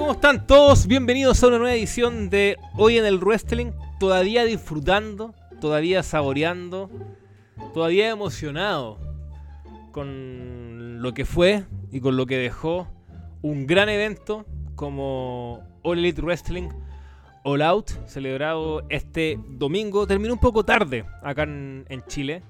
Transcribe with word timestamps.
¿Cómo 0.00 0.12
están 0.12 0.46
todos? 0.46 0.86
Bienvenidos 0.86 1.44
a 1.44 1.48
una 1.48 1.58
nueva 1.58 1.74
edición 1.74 2.30
de 2.30 2.56
Hoy 2.78 2.96
en 2.96 3.04
el 3.04 3.18
Wrestling. 3.18 3.72
Todavía 3.98 4.46
disfrutando, 4.46 5.34
todavía 5.60 6.02
saboreando, 6.02 6.88
todavía 7.74 8.08
emocionado 8.08 8.98
con 9.92 11.02
lo 11.02 11.12
que 11.12 11.26
fue 11.26 11.64
y 11.92 12.00
con 12.00 12.16
lo 12.16 12.24
que 12.24 12.38
dejó 12.38 12.88
un 13.42 13.66
gran 13.66 13.90
evento 13.90 14.46
como 14.74 15.60
All 15.82 15.98
Elite 15.98 16.22
Wrestling 16.22 16.70
All 17.44 17.60
Out, 17.60 17.90
celebrado 18.06 18.86
este 18.88 19.38
domingo. 19.50 20.06
Terminó 20.06 20.32
un 20.32 20.40
poco 20.40 20.64
tarde 20.64 21.04
acá 21.22 21.42
en, 21.42 22.02
Chile. 22.08 22.42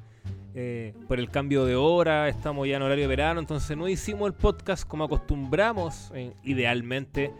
Eh, 0.54 0.94
por 1.06 1.18
el 1.20 1.30
cambio 1.30 1.64
de 1.64 1.76
hora, 1.76 2.28
estamos 2.28 2.66
ya 2.66 2.76
en 2.76 2.82
horario 2.82 3.04
de 3.04 3.08
verano, 3.08 3.40
entonces 3.40 3.76
no 3.76 3.88
hicimos 3.88 4.26
el 4.26 4.34
podcast 4.34 4.86
como 4.86 5.04
acostumbramos, 5.04 6.10
eh, 6.14 6.34
idealmente, 6.42 7.32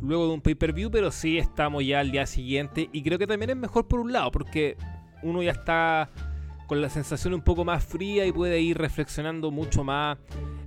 luego 0.00 0.28
de 0.28 0.34
un 0.34 0.40
pay-per-view, 0.40 0.90
pero 0.90 1.10
sí 1.10 1.38
estamos 1.38 1.84
ya 1.84 2.00
al 2.00 2.12
día 2.12 2.24
siguiente 2.26 2.88
y 2.92 3.02
creo 3.02 3.18
que 3.18 3.26
también 3.26 3.50
es 3.50 3.56
mejor 3.56 3.88
por 3.88 3.98
un 3.98 4.12
lado, 4.12 4.30
porque 4.30 4.76
uno 5.22 5.42
ya 5.42 5.50
está 5.50 6.08
con 6.66 6.80
la 6.80 6.88
sensación 6.88 7.34
un 7.34 7.42
poco 7.42 7.64
más 7.64 7.84
fría 7.84 8.26
y 8.26 8.32
puede 8.32 8.60
ir 8.60 8.78
reflexionando 8.78 9.50
mucho 9.50 9.82
más 9.84 10.18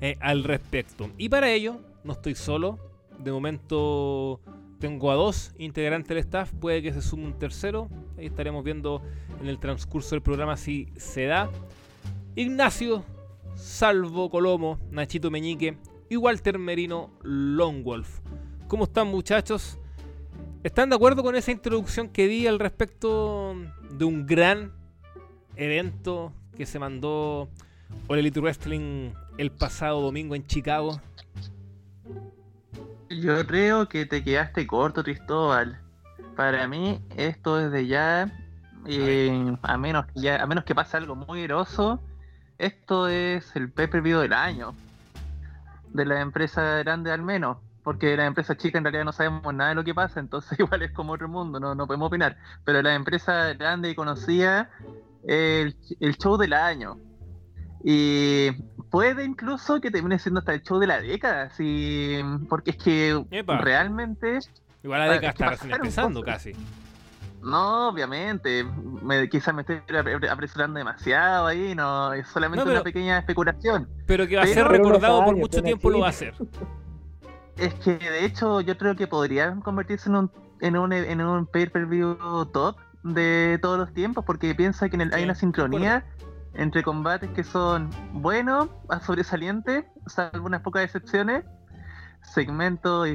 eh, 0.01 0.17
al 0.19 0.43
respecto. 0.43 1.09
Y 1.17 1.29
para 1.29 1.49
ello, 1.49 1.79
no 2.03 2.13
estoy 2.13 2.35
solo, 2.35 2.77
de 3.17 3.31
momento 3.31 4.41
tengo 4.79 5.11
a 5.11 5.15
dos 5.15 5.53
integrantes 5.57 6.09
del 6.09 6.17
staff, 6.19 6.51
puede 6.53 6.81
que 6.81 6.93
se 6.93 7.01
sume 7.01 7.25
un 7.25 7.39
tercero, 7.39 7.89
ahí 8.17 8.25
estaremos 8.25 8.63
viendo 8.63 9.01
en 9.41 9.47
el 9.47 9.59
transcurso 9.59 10.11
del 10.11 10.21
programa 10.21 10.57
si 10.57 10.89
se 10.97 11.25
da. 11.25 11.49
Ignacio, 12.37 13.05
Salvo 13.55 14.29
Colomo, 14.29 14.77
Nachito 14.91 15.31
Meñique 15.31 15.77
y 16.09 16.17
Walter 16.17 16.59
Merino 16.59 17.09
Longwolf. 17.23 18.19
¿Cómo 18.67 18.83
están 18.83 19.07
muchachos? 19.07 19.79
¿Están 20.61 20.89
de 20.89 20.97
acuerdo 20.97 21.23
con 21.23 21.37
esa 21.37 21.51
introducción 21.51 22.09
que 22.09 22.27
di 22.27 22.45
al 22.45 22.59
respecto 22.59 23.55
de 23.89 24.03
un 24.03 24.25
gran 24.25 24.73
evento 25.55 26.33
que 26.57 26.65
se 26.65 26.77
mandó 26.77 27.47
All 28.09 28.19
Elite 28.19 28.41
Wrestling 28.41 29.11
el 29.37 29.51
pasado 29.51 30.01
domingo 30.01 30.35
en 30.35 30.45
Chicago? 30.45 30.99
Yo 33.09 33.47
creo 33.47 33.87
que 33.87 34.05
te 34.05 34.25
quedaste 34.25 34.67
corto, 34.67 35.03
Cristóbal. 35.03 35.79
Para 36.35 36.67
mí, 36.67 36.99
esto 37.15 37.55
desde 37.55 37.87
ya, 37.87 38.29
eh, 38.87 39.55
a, 39.61 39.77
menos 39.77 40.07
que 40.07 40.19
ya, 40.19 40.43
a 40.43 40.45
menos 40.47 40.65
que 40.65 40.75
pase 40.75 40.97
algo 40.97 41.15
muy 41.15 41.43
groso, 41.43 42.01
esto 42.57 43.07
es 43.07 43.55
el 43.55 43.71
pay-per-view 43.71 44.19
del 44.19 44.33
año. 44.33 44.73
De 45.89 46.05
la 46.05 46.21
empresa 46.21 46.79
grande 46.79 47.11
al 47.11 47.21
menos. 47.21 47.57
Porque 47.83 48.07
de 48.07 48.17
la 48.17 48.25
empresa 48.25 48.57
chica 48.57 48.77
en 48.77 48.83
realidad 48.83 49.05
no 49.05 49.11
sabemos 49.11 49.53
nada 49.53 49.69
de 49.69 49.75
lo 49.75 49.83
que 49.83 49.93
pasa, 49.93 50.19
entonces 50.19 50.57
igual 50.59 50.81
es 50.81 50.91
como 50.91 51.13
otro 51.13 51.27
mundo, 51.27 51.59
no, 51.59 51.75
no 51.75 51.85
podemos 51.85 52.07
opinar. 52.07 52.37
Pero 52.63 52.81
la 52.81 52.95
empresa 52.95 53.53
grande 53.53 53.91
y 53.91 53.95
conocida, 53.95 54.71
el, 55.27 55.75
el 55.99 56.17
show 56.17 56.37
del 56.37 56.53
año. 56.53 56.97
Y 57.83 58.51
puede 58.89 59.23
incluso 59.23 59.79
que 59.79 59.91
termine 59.91 60.17
siendo 60.17 60.39
hasta 60.39 60.53
el 60.53 60.63
show 60.63 60.79
de 60.79 60.87
la 60.87 60.99
década, 60.99 61.51
sí, 61.51 62.19
porque 62.49 62.71
es 62.71 62.77
que 62.77 63.23
realmente... 63.61 64.39
Igual 64.83 65.01
la 65.01 65.13
década 65.13 65.31
está 65.31 65.49
recién 65.51 65.71
empezando 65.73 66.23
casi. 66.23 66.53
No, 67.45 67.89
obviamente. 67.89 68.65
Me, 69.03 69.29
quizás 69.29 69.53
me 69.53 69.61
estoy 69.61 69.79
apresurando 70.29 70.79
demasiado 70.79 71.45
ahí, 71.45 71.75
no, 71.75 72.11
es 72.13 72.27
solamente 72.27 72.67
una 72.67 72.81
pequeña 72.81 73.19
especulación. 73.19 73.87
Pero 74.07 74.27
que 74.27 74.35
va 74.35 74.43
a 74.43 74.47
ser 74.47 74.67
recordado 74.67 75.23
por 75.23 75.37
mucho 75.37 75.61
tiempo 75.61 75.89
lo 75.91 75.99
va 75.99 76.07
a 76.07 76.09
hacer. 76.09 76.33
Es 77.57 77.73
que 77.75 77.97
de 77.97 78.25
hecho 78.25 78.61
yo 78.61 78.77
creo 78.77 78.95
que 78.95 79.07
podría 79.07 79.55
convertirse 79.63 80.09
en 80.09 80.15
un, 80.15 80.31
en 80.59 80.75
un, 80.75 80.91
en 80.91 81.21
un 81.21 81.45
pay-per-view 81.45 82.17
top 82.51 82.77
de 83.03 83.59
todos 83.61 83.77
los 83.77 83.93
tiempos, 83.93 84.25
porque 84.25 84.53
piensa 84.55 84.89
que 84.89 84.97
hay 85.13 85.23
una 85.23 85.35
sincronía 85.35 86.03
entre 86.55 86.81
combates 86.81 87.29
que 87.29 87.43
son 87.43 87.91
buenos 88.11 88.69
a 88.89 88.99
sobresalientes, 88.99 89.85
salvo 90.07 90.47
unas 90.47 90.61
pocas 90.61 90.83
excepciones, 90.83 91.45
segmentos 92.21 93.07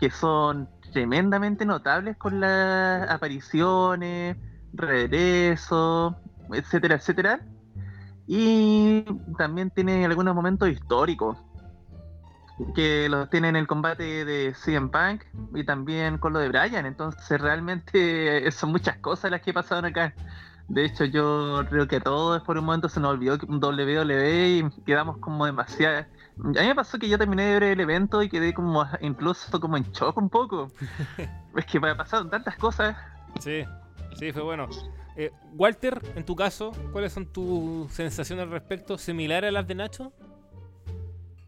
que 0.00 0.10
son 0.10 0.70
tremendamente 0.94 1.66
notables 1.66 2.16
con 2.16 2.40
las 2.40 3.10
apariciones, 3.10 4.36
regreso, 4.72 6.16
etcétera, 6.52 6.94
etcétera. 6.94 7.40
Y 8.26 9.04
también 9.36 9.70
tiene 9.70 10.04
algunos 10.06 10.34
momentos 10.34 10.70
históricos 10.70 11.36
que 12.76 13.08
los 13.08 13.28
tiene 13.28 13.48
en 13.48 13.56
el 13.56 13.66
combate 13.66 14.24
de 14.24 14.54
CM 14.54 14.88
Punk 14.88 15.24
y 15.54 15.64
también 15.64 16.16
con 16.18 16.32
lo 16.32 16.38
de 16.38 16.48
Bryan. 16.48 16.86
Entonces 16.86 17.40
realmente 17.40 18.48
son 18.52 18.70
muchas 18.70 18.96
cosas 18.98 19.32
las 19.32 19.42
que 19.42 19.52
pasaron 19.52 19.86
acá. 19.86 20.14
De 20.68 20.84
hecho, 20.84 21.04
yo 21.04 21.62
creo 21.68 21.88
que 21.88 22.00
todo 22.00 22.36
es 22.36 22.42
por 22.42 22.56
un 22.56 22.64
momento 22.64 22.88
se 22.88 23.00
nos 23.00 23.10
olvidó 23.10 23.36
WWE 23.36 24.48
y 24.48 24.70
quedamos 24.86 25.18
como 25.18 25.44
demasiado. 25.44 26.06
A 26.38 26.48
mí 26.48 26.66
me 26.66 26.74
pasó 26.74 26.98
que 26.98 27.08
yo 27.08 27.16
terminé 27.16 27.44
de 27.44 27.52
ver 27.52 27.62
el 27.62 27.80
evento 27.80 28.22
y 28.22 28.28
quedé 28.28 28.52
como 28.52 28.84
incluso 29.00 29.60
como 29.60 29.76
en 29.76 29.84
shock 29.84 30.16
un 30.16 30.28
poco. 30.28 30.68
es 31.56 31.66
que 31.66 31.78
me 31.78 31.94
pasaron 31.94 32.28
tantas 32.28 32.56
cosas. 32.56 32.96
Sí, 33.40 33.64
sí, 34.18 34.32
fue 34.32 34.42
bueno. 34.42 34.68
Eh, 35.16 35.30
Walter, 35.56 36.00
en 36.16 36.24
tu 36.24 36.34
caso, 36.34 36.72
¿cuáles 36.92 37.12
son 37.12 37.26
tus 37.26 37.92
sensaciones 37.92 38.44
al 38.44 38.50
respecto? 38.50 38.98
¿Similares 38.98 39.48
a 39.48 39.52
las 39.52 39.66
de 39.66 39.74
Nacho? 39.76 40.12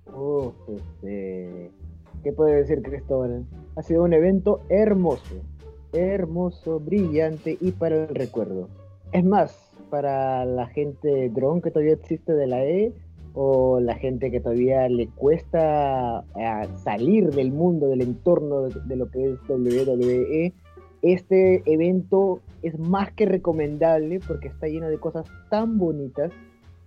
Uf, 0.06 0.54
este... 0.68 1.72
¿Qué 2.22 2.32
puede 2.32 2.56
decir 2.56 2.82
Cristóbal? 2.82 3.44
Ha 3.76 3.82
sido 3.82 4.02
un 4.02 4.12
evento 4.12 4.60
hermoso, 4.68 5.42
hermoso, 5.92 6.80
brillante 6.80 7.56
y 7.60 7.72
para 7.72 8.04
el 8.04 8.14
recuerdo. 8.14 8.68
Es 9.12 9.24
más, 9.24 9.70
para 9.90 10.44
la 10.44 10.66
gente 10.66 11.28
drone 11.30 11.62
que 11.62 11.70
todavía 11.70 11.92
existe 11.92 12.32
de 12.32 12.46
la 12.46 12.64
E 12.64 12.92
o 13.38 13.80
la 13.80 13.94
gente 13.96 14.30
que 14.30 14.40
todavía 14.40 14.88
le 14.88 15.08
cuesta 15.08 16.24
eh, 16.36 16.68
salir 16.82 17.30
del 17.30 17.52
mundo, 17.52 17.86
del 17.86 18.00
entorno 18.00 18.62
de, 18.62 18.96
lo 18.96 19.10
que 19.10 19.32
es 19.32 19.38
WWE, 19.46 20.54
este 21.02 21.62
evento 21.70 22.40
es 22.62 22.78
más 22.78 23.12
que 23.12 23.26
recomendable 23.26 24.20
porque 24.26 24.48
está 24.48 24.68
lleno 24.68 24.88
de 24.88 24.98
cosas 24.98 25.26
tan 25.50 25.76
bonitas 25.76 26.32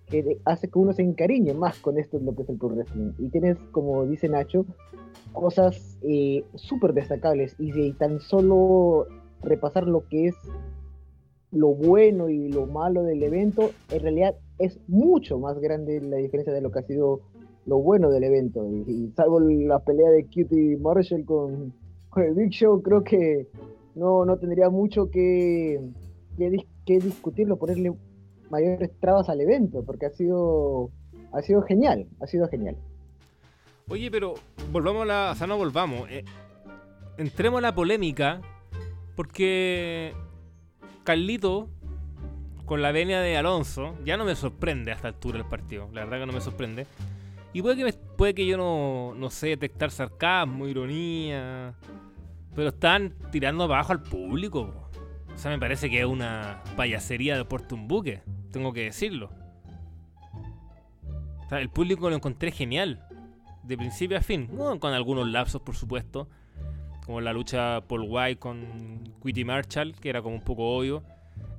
que 0.08 0.40
hace 0.44 0.68
que 0.70 0.80
uno 0.80 0.92
se 0.92 1.04
encariñe 1.04 1.54
más 1.54 1.78
con 1.78 2.00
esto 2.00 2.18
lo 2.18 2.34
que 2.36 2.42
es 2.42 2.50
el 2.50 2.58
Pro 2.58 2.70
Wrestling. 2.70 3.12
Y 3.20 3.30
tienes, 3.30 3.60
como 3.72 4.08
dice 4.08 4.28
Nacho, 4.28 4.66
cosas 5.34 6.00
eh, 6.02 6.44
súper 6.56 6.94
destacables. 6.94 7.56
Y 7.60 7.74
si 7.74 7.94
tan 7.94 8.20
solo 8.20 9.06
repasar 9.44 9.88
lo 9.88 10.08
que 10.08 10.30
es 10.30 10.36
lo 11.52 11.76
bueno 11.76 12.28
y 12.28 12.52
lo 12.52 12.66
malo 12.66 13.04
del 13.04 13.22
evento, 13.22 13.70
en 13.92 14.02
realidad 14.02 14.36
es 14.60 14.78
mucho 14.88 15.40
más 15.40 15.58
grande 15.60 16.02
la 16.02 16.18
diferencia 16.18 16.54
de 16.54 16.62
lo 16.62 16.72
que 16.72 16.80
ha 16.80 16.84
sido 16.84 17.22
lo 17.66 17.80
bueno 17.80 18.10
del 18.10 18.26
evento. 18.26 18.66
Y, 18.68 19.12
salvo 19.16 19.40
la 19.40 19.80
pelea 19.80 20.10
de 20.10 20.26
Cutie 20.26 20.78
Marshall 20.78 21.26
con, 21.26 21.74
el 22.18 22.34
Big 22.34 22.50
Show, 22.50 22.82
creo 22.82 23.04
que 23.04 23.48
no, 23.96 24.26
no 24.26 24.38
tendría 24.38 24.70
mucho 24.70 25.10
que, 25.10 25.80
que, 26.38 27.00
discutirlo, 27.00 27.58
ponerle 27.58 27.94
mayores 28.50 28.92
trabas 29.00 29.30
al 29.30 29.42
evento, 29.42 29.84
porque 29.84 30.08
ha 30.08 30.10
sido, 30.10 30.90
ha 31.32 31.42
sido 31.42 31.62
genial, 31.62 32.08
ha 32.20 32.28
sido 32.28 32.48
genial. 32.48 32.76
Oye, 33.88 34.12
pero 34.12 34.36
volvamos 34.72 35.04
a 35.04 35.06
la. 35.06 35.32
O 35.32 35.36
sea, 35.36 35.48
no 35.48 35.58
volvamos. 35.58 36.10
Eh, 36.10 36.24
entremos 37.18 37.60
a 37.60 37.62
la 37.62 37.76
polémica, 37.76 38.42
porque 39.16 40.14
Carlito, 41.04 41.70
con 42.70 42.84
la 42.84 42.92
venia 42.92 43.20
de 43.20 43.36
Alonso, 43.36 43.96
ya 44.06 44.16
no 44.16 44.26
me 44.26 44.36
sorprende 44.36 44.92
a 44.92 44.94
esta 44.94 45.08
altura 45.08 45.40
del 45.40 45.48
partido. 45.48 45.90
La 45.92 46.02
verdad 46.02 46.20
que 46.20 46.26
no 46.28 46.34
me 46.34 46.40
sorprende. 46.40 46.86
Y 47.52 47.64
puede 47.64 47.84
que, 47.84 47.94
puede 48.16 48.36
que 48.36 48.46
yo 48.46 48.58
no, 48.58 49.16
no 49.16 49.32
sé 49.32 49.48
detectar 49.48 49.90
sarcasmo, 49.90 50.68
ironía. 50.68 51.74
Pero 52.56 52.70
están 52.70 53.16
tirando 53.32 53.64
abajo 53.64 53.92
al 53.92 54.04
público. 54.04 54.92
O 55.34 55.36
sea, 55.36 55.50
me 55.50 55.58
parece 55.58 55.90
que 55.90 56.02
es 56.02 56.06
una 56.06 56.64
payasería 56.78 57.38
de 57.38 57.44
Puerto 57.44 57.74
un 57.74 57.88
buque. 57.88 58.22
Tengo 58.52 58.72
que 58.72 58.84
decirlo. 58.84 59.32
El 61.50 61.70
público 61.72 62.08
lo 62.08 62.16
encontré 62.18 62.52
genial. 62.52 63.04
De 63.64 63.78
principio 63.78 64.16
a 64.16 64.22
fin. 64.22 64.46
con 64.80 64.94
algunos 64.94 65.28
lapsos, 65.28 65.60
por 65.64 65.76
supuesto 65.76 66.30
como 67.04 67.22
la 67.22 67.34
lucha 67.34 67.82
Paul 67.88 68.06
White 68.08 68.38
con 68.38 69.16
Quitty 69.24 69.44
Marshall, 69.44 69.96
que 69.96 70.12
era 70.12 70.22
como 70.22 70.36
un 70.36 70.44
poco 70.44 70.78
obvio. 70.78 71.04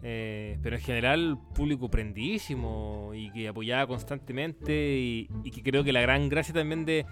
Eh, 0.02 0.58
pero 0.62 0.76
en 0.76 0.82
general, 0.82 1.38
público 1.54 1.90
prendísimo 1.90 3.10
y 3.14 3.30
que 3.32 3.48
apoyaba 3.48 3.86
constantemente. 3.86 4.72
Y, 4.98 5.50
que 5.50 5.62
creo 5.62 5.84
que 5.84 5.92
la 5.92 6.00
gran 6.00 6.28
gracia 6.28 6.54
también 6.54 6.84
de, 6.84 7.06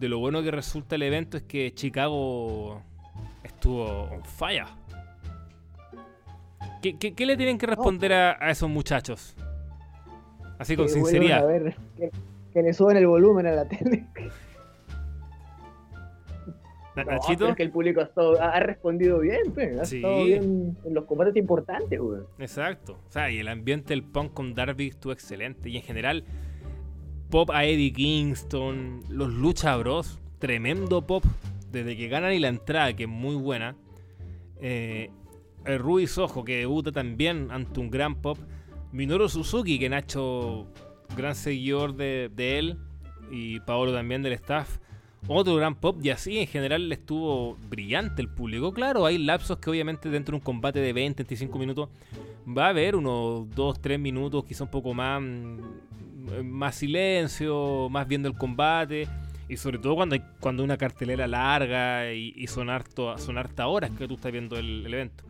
lo 0.00 0.18
bueno 0.18 0.42
que 0.42 0.50
resulta 0.50 0.96
el 0.96 1.02
evento 1.02 1.36
es 1.36 1.44
que 1.44 1.72
Chicago 1.74 2.82
estuvo 3.42 3.84
on 3.84 4.24
fire. 4.24 4.66
¿Qué, 6.82 7.26
le 7.26 7.36
tienen 7.36 7.56
que 7.56 7.66
responder 7.66 8.12
a, 8.12 8.50
esos 8.50 8.68
muchachos? 8.68 9.34
Así 10.58 10.76
con 10.76 10.88
sinceridad. 10.88 11.38
A 11.38 11.46
ver, 11.46 11.76
que, 11.96 12.10
que 12.52 12.62
le 12.62 12.74
suben 12.74 12.96
el 12.96 13.06
volumen 13.06 13.46
a 13.46 13.52
la 13.52 13.64
tele. 13.66 14.06
Nachito. 16.96 17.48
es 17.48 17.56
que 17.56 17.62
el 17.64 17.70
público 17.70 18.00
ha, 18.00 18.04
estado- 18.04 18.40
ha- 18.40 18.50
ha 18.50 18.60
respondido 18.60 19.18
bien, 19.20 19.52
pues. 19.52 19.78
Ha 19.80 19.84
Sí. 19.84 19.96
estado 19.96 20.24
bien 20.24 20.76
en 20.84 20.94
los 20.94 21.04
combates 21.04 21.36
importantes, 21.36 21.98
weón. 22.00 22.26
Exacto. 22.38 22.98
O 23.08 23.10
sea, 23.10 23.30
y 23.30 23.38
el 23.38 23.48
ambiente 23.48 23.88
del 23.94 24.02
punk 24.04 24.32
con 24.32 24.54
Darby 24.54 24.88
estuvo 24.88 25.12
excelente. 25.12 25.68
Y 25.70 25.76
en 25.76 25.82
general, 25.82 26.24
pop 27.30 27.50
a 27.50 27.64
Eddie 27.64 27.92
Kingston, 27.92 29.00
los 29.08 29.32
Lucha 29.32 29.76
Bros, 29.76 30.20
tremendo 30.38 31.06
pop. 31.06 31.24
Desde 31.72 31.96
que 31.96 32.06
ganan 32.08 32.32
y 32.32 32.38
la 32.38 32.48
entrada, 32.48 32.92
que 32.94 33.02
es 33.04 33.08
muy 33.08 33.34
buena. 33.34 33.74
Eh, 34.60 35.10
el 35.64 35.78
Rudy 35.80 36.06
Soho, 36.06 36.44
que 36.44 36.58
debuta 36.58 36.92
también 36.92 37.48
ante 37.50 37.80
un 37.80 37.90
gran 37.90 38.14
pop. 38.22 38.38
Minoru 38.92 39.28
Suzuki, 39.28 39.78
que 39.80 39.88
Nacho, 39.88 40.68
gran 41.16 41.34
seguidor 41.34 41.96
de, 41.96 42.30
de 42.32 42.58
él. 42.60 42.78
Y 43.30 43.58
Paolo 43.60 43.92
también 43.92 44.22
del 44.22 44.34
staff. 44.34 44.78
Otro 45.26 45.56
gran 45.56 45.74
pop. 45.74 45.98
Y 46.02 46.10
así 46.10 46.38
en 46.38 46.46
general 46.46 46.90
estuvo 46.92 47.56
brillante 47.68 48.20
el 48.20 48.28
público. 48.28 48.72
Claro, 48.72 49.06
hay 49.06 49.18
lapsos 49.18 49.58
que 49.58 49.70
obviamente 49.70 50.10
dentro 50.10 50.32
de 50.32 50.36
un 50.36 50.44
combate 50.44 50.80
de 50.80 50.92
20, 50.92 51.22
25 51.22 51.58
minutos 51.58 51.88
va 52.46 52.66
a 52.66 52.68
haber 52.70 52.94
unos 52.94 53.48
2, 53.54 53.80
3 53.80 53.98
minutos, 53.98 54.44
quizá 54.44 54.64
un 54.64 54.70
poco 54.70 54.92
más, 54.92 55.22
mm, 55.22 56.42
más 56.44 56.74
silencio, 56.74 57.88
más 57.90 58.06
viendo 58.06 58.28
el 58.28 58.36
combate. 58.36 59.08
Y 59.48 59.56
sobre 59.56 59.78
todo 59.78 59.94
cuando 59.94 60.14
hay 60.14 60.22
cuando 60.40 60.64
una 60.64 60.76
cartelera 60.76 61.26
larga 61.26 62.12
y, 62.12 62.32
y 62.36 62.46
son, 62.46 62.70
harto, 62.70 63.16
son 63.18 63.38
hartas 63.38 63.66
horas 63.66 63.90
que 63.90 64.08
tú 64.08 64.14
estás 64.14 64.32
viendo 64.32 64.58
el, 64.58 64.86
el 64.86 64.94
evento. 64.94 65.24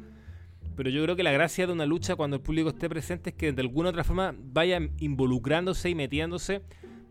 Pero 0.76 0.90
yo 0.90 1.02
creo 1.04 1.14
que 1.14 1.22
la 1.22 1.32
gracia 1.32 1.66
de 1.66 1.72
una 1.72 1.86
lucha 1.86 2.16
cuando 2.16 2.36
el 2.36 2.42
público 2.42 2.70
esté 2.70 2.88
presente 2.88 3.30
es 3.30 3.36
que 3.36 3.52
de 3.52 3.62
alguna 3.62 3.88
u 3.88 3.90
otra 3.90 4.02
forma 4.02 4.34
vayan 4.38 4.90
involucrándose 4.98 5.90
y 5.90 5.94
metiéndose 5.94 6.62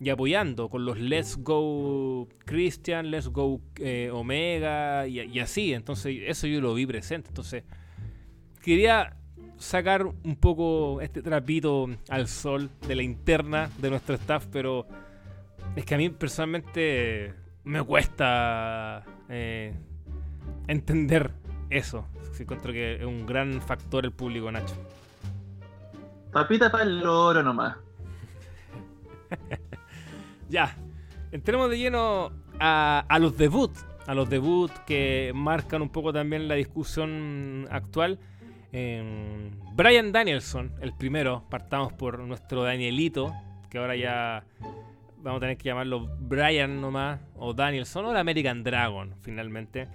y 0.03 0.09
apoyando 0.09 0.69
con 0.69 0.85
los 0.85 0.99
Let's 0.99 1.37
Go 1.37 2.27
Christian, 2.45 3.09
Let's 3.09 3.29
Go 3.29 3.61
eh, 3.77 4.09
Omega 4.11 5.07
y, 5.07 5.39
así. 5.39 5.73
Entonces 5.73 6.17
eso 6.25 6.45
yo 6.47 6.59
lo 6.59 6.73
vi 6.73 6.85
presente. 6.85 7.29
Entonces 7.29 7.63
quería 8.61 9.15
sacar 9.57 10.05
un 10.05 10.35
poco 10.35 10.99
este 10.99 11.21
trapito 11.21 11.87
al 12.09 12.27
sol 12.27 12.69
de 12.85 12.95
la 12.95 13.03
interna 13.03 13.69
de 13.77 13.89
nuestro 13.89 14.15
staff, 14.15 14.45
pero 14.51 14.85
es 15.75 15.85
que 15.85 15.95
a 15.95 15.97
mí 15.97 16.09
personalmente 16.09 17.33
me 17.63 17.81
cuesta 17.81 19.03
eh, 19.29 19.73
entender 20.67 21.31
eso. 21.69 22.07
Encuentro 22.37 22.73
que 22.73 22.95
es 22.95 23.05
un 23.05 23.25
gran 23.25 23.61
factor 23.61 24.03
el 24.03 24.11
público, 24.11 24.51
Nacho. 24.51 24.75
Papita 26.33 26.69
para 26.71 26.83
el 26.83 26.99
loro 26.99 27.41
nomás. 27.41 27.77
Ya, 30.53 30.77
entremos 31.31 31.67
de 31.71 31.79
lleno 31.79 32.31
a, 32.59 33.17
los 33.19 33.35
debuts. 33.35 33.83
A 34.05 34.13
los 34.13 34.29
debuts 34.29 34.79
que 34.81 35.31
marcan 35.33 35.81
un 35.81 35.89
poco 35.89 36.13
también 36.13 36.47
la 36.47 36.53
discusión 36.53 37.67
actual. 37.71 38.19
Eh, 38.71 39.49
Brian 39.73 40.11
Danielson, 40.11 40.71
el 40.79 40.93
primero, 40.93 41.43
partamos 41.49 41.91
por 41.93 42.19
nuestro 42.19 42.61
Danielito, 42.61 43.33
que 43.71 43.79
ahora 43.79 43.95
ya 43.95 44.45
vamos 45.23 45.37
a 45.37 45.39
tener 45.39 45.57
que 45.57 45.69
llamarlo 45.69 46.07
Brian 46.19 46.79
nomás, 46.79 47.19
o 47.35 47.55
Danielson, 47.55 48.05
o 48.05 48.11
el 48.11 48.17
American 48.17 48.63
Dragon, 48.63 49.15
finalmente, 49.21 49.87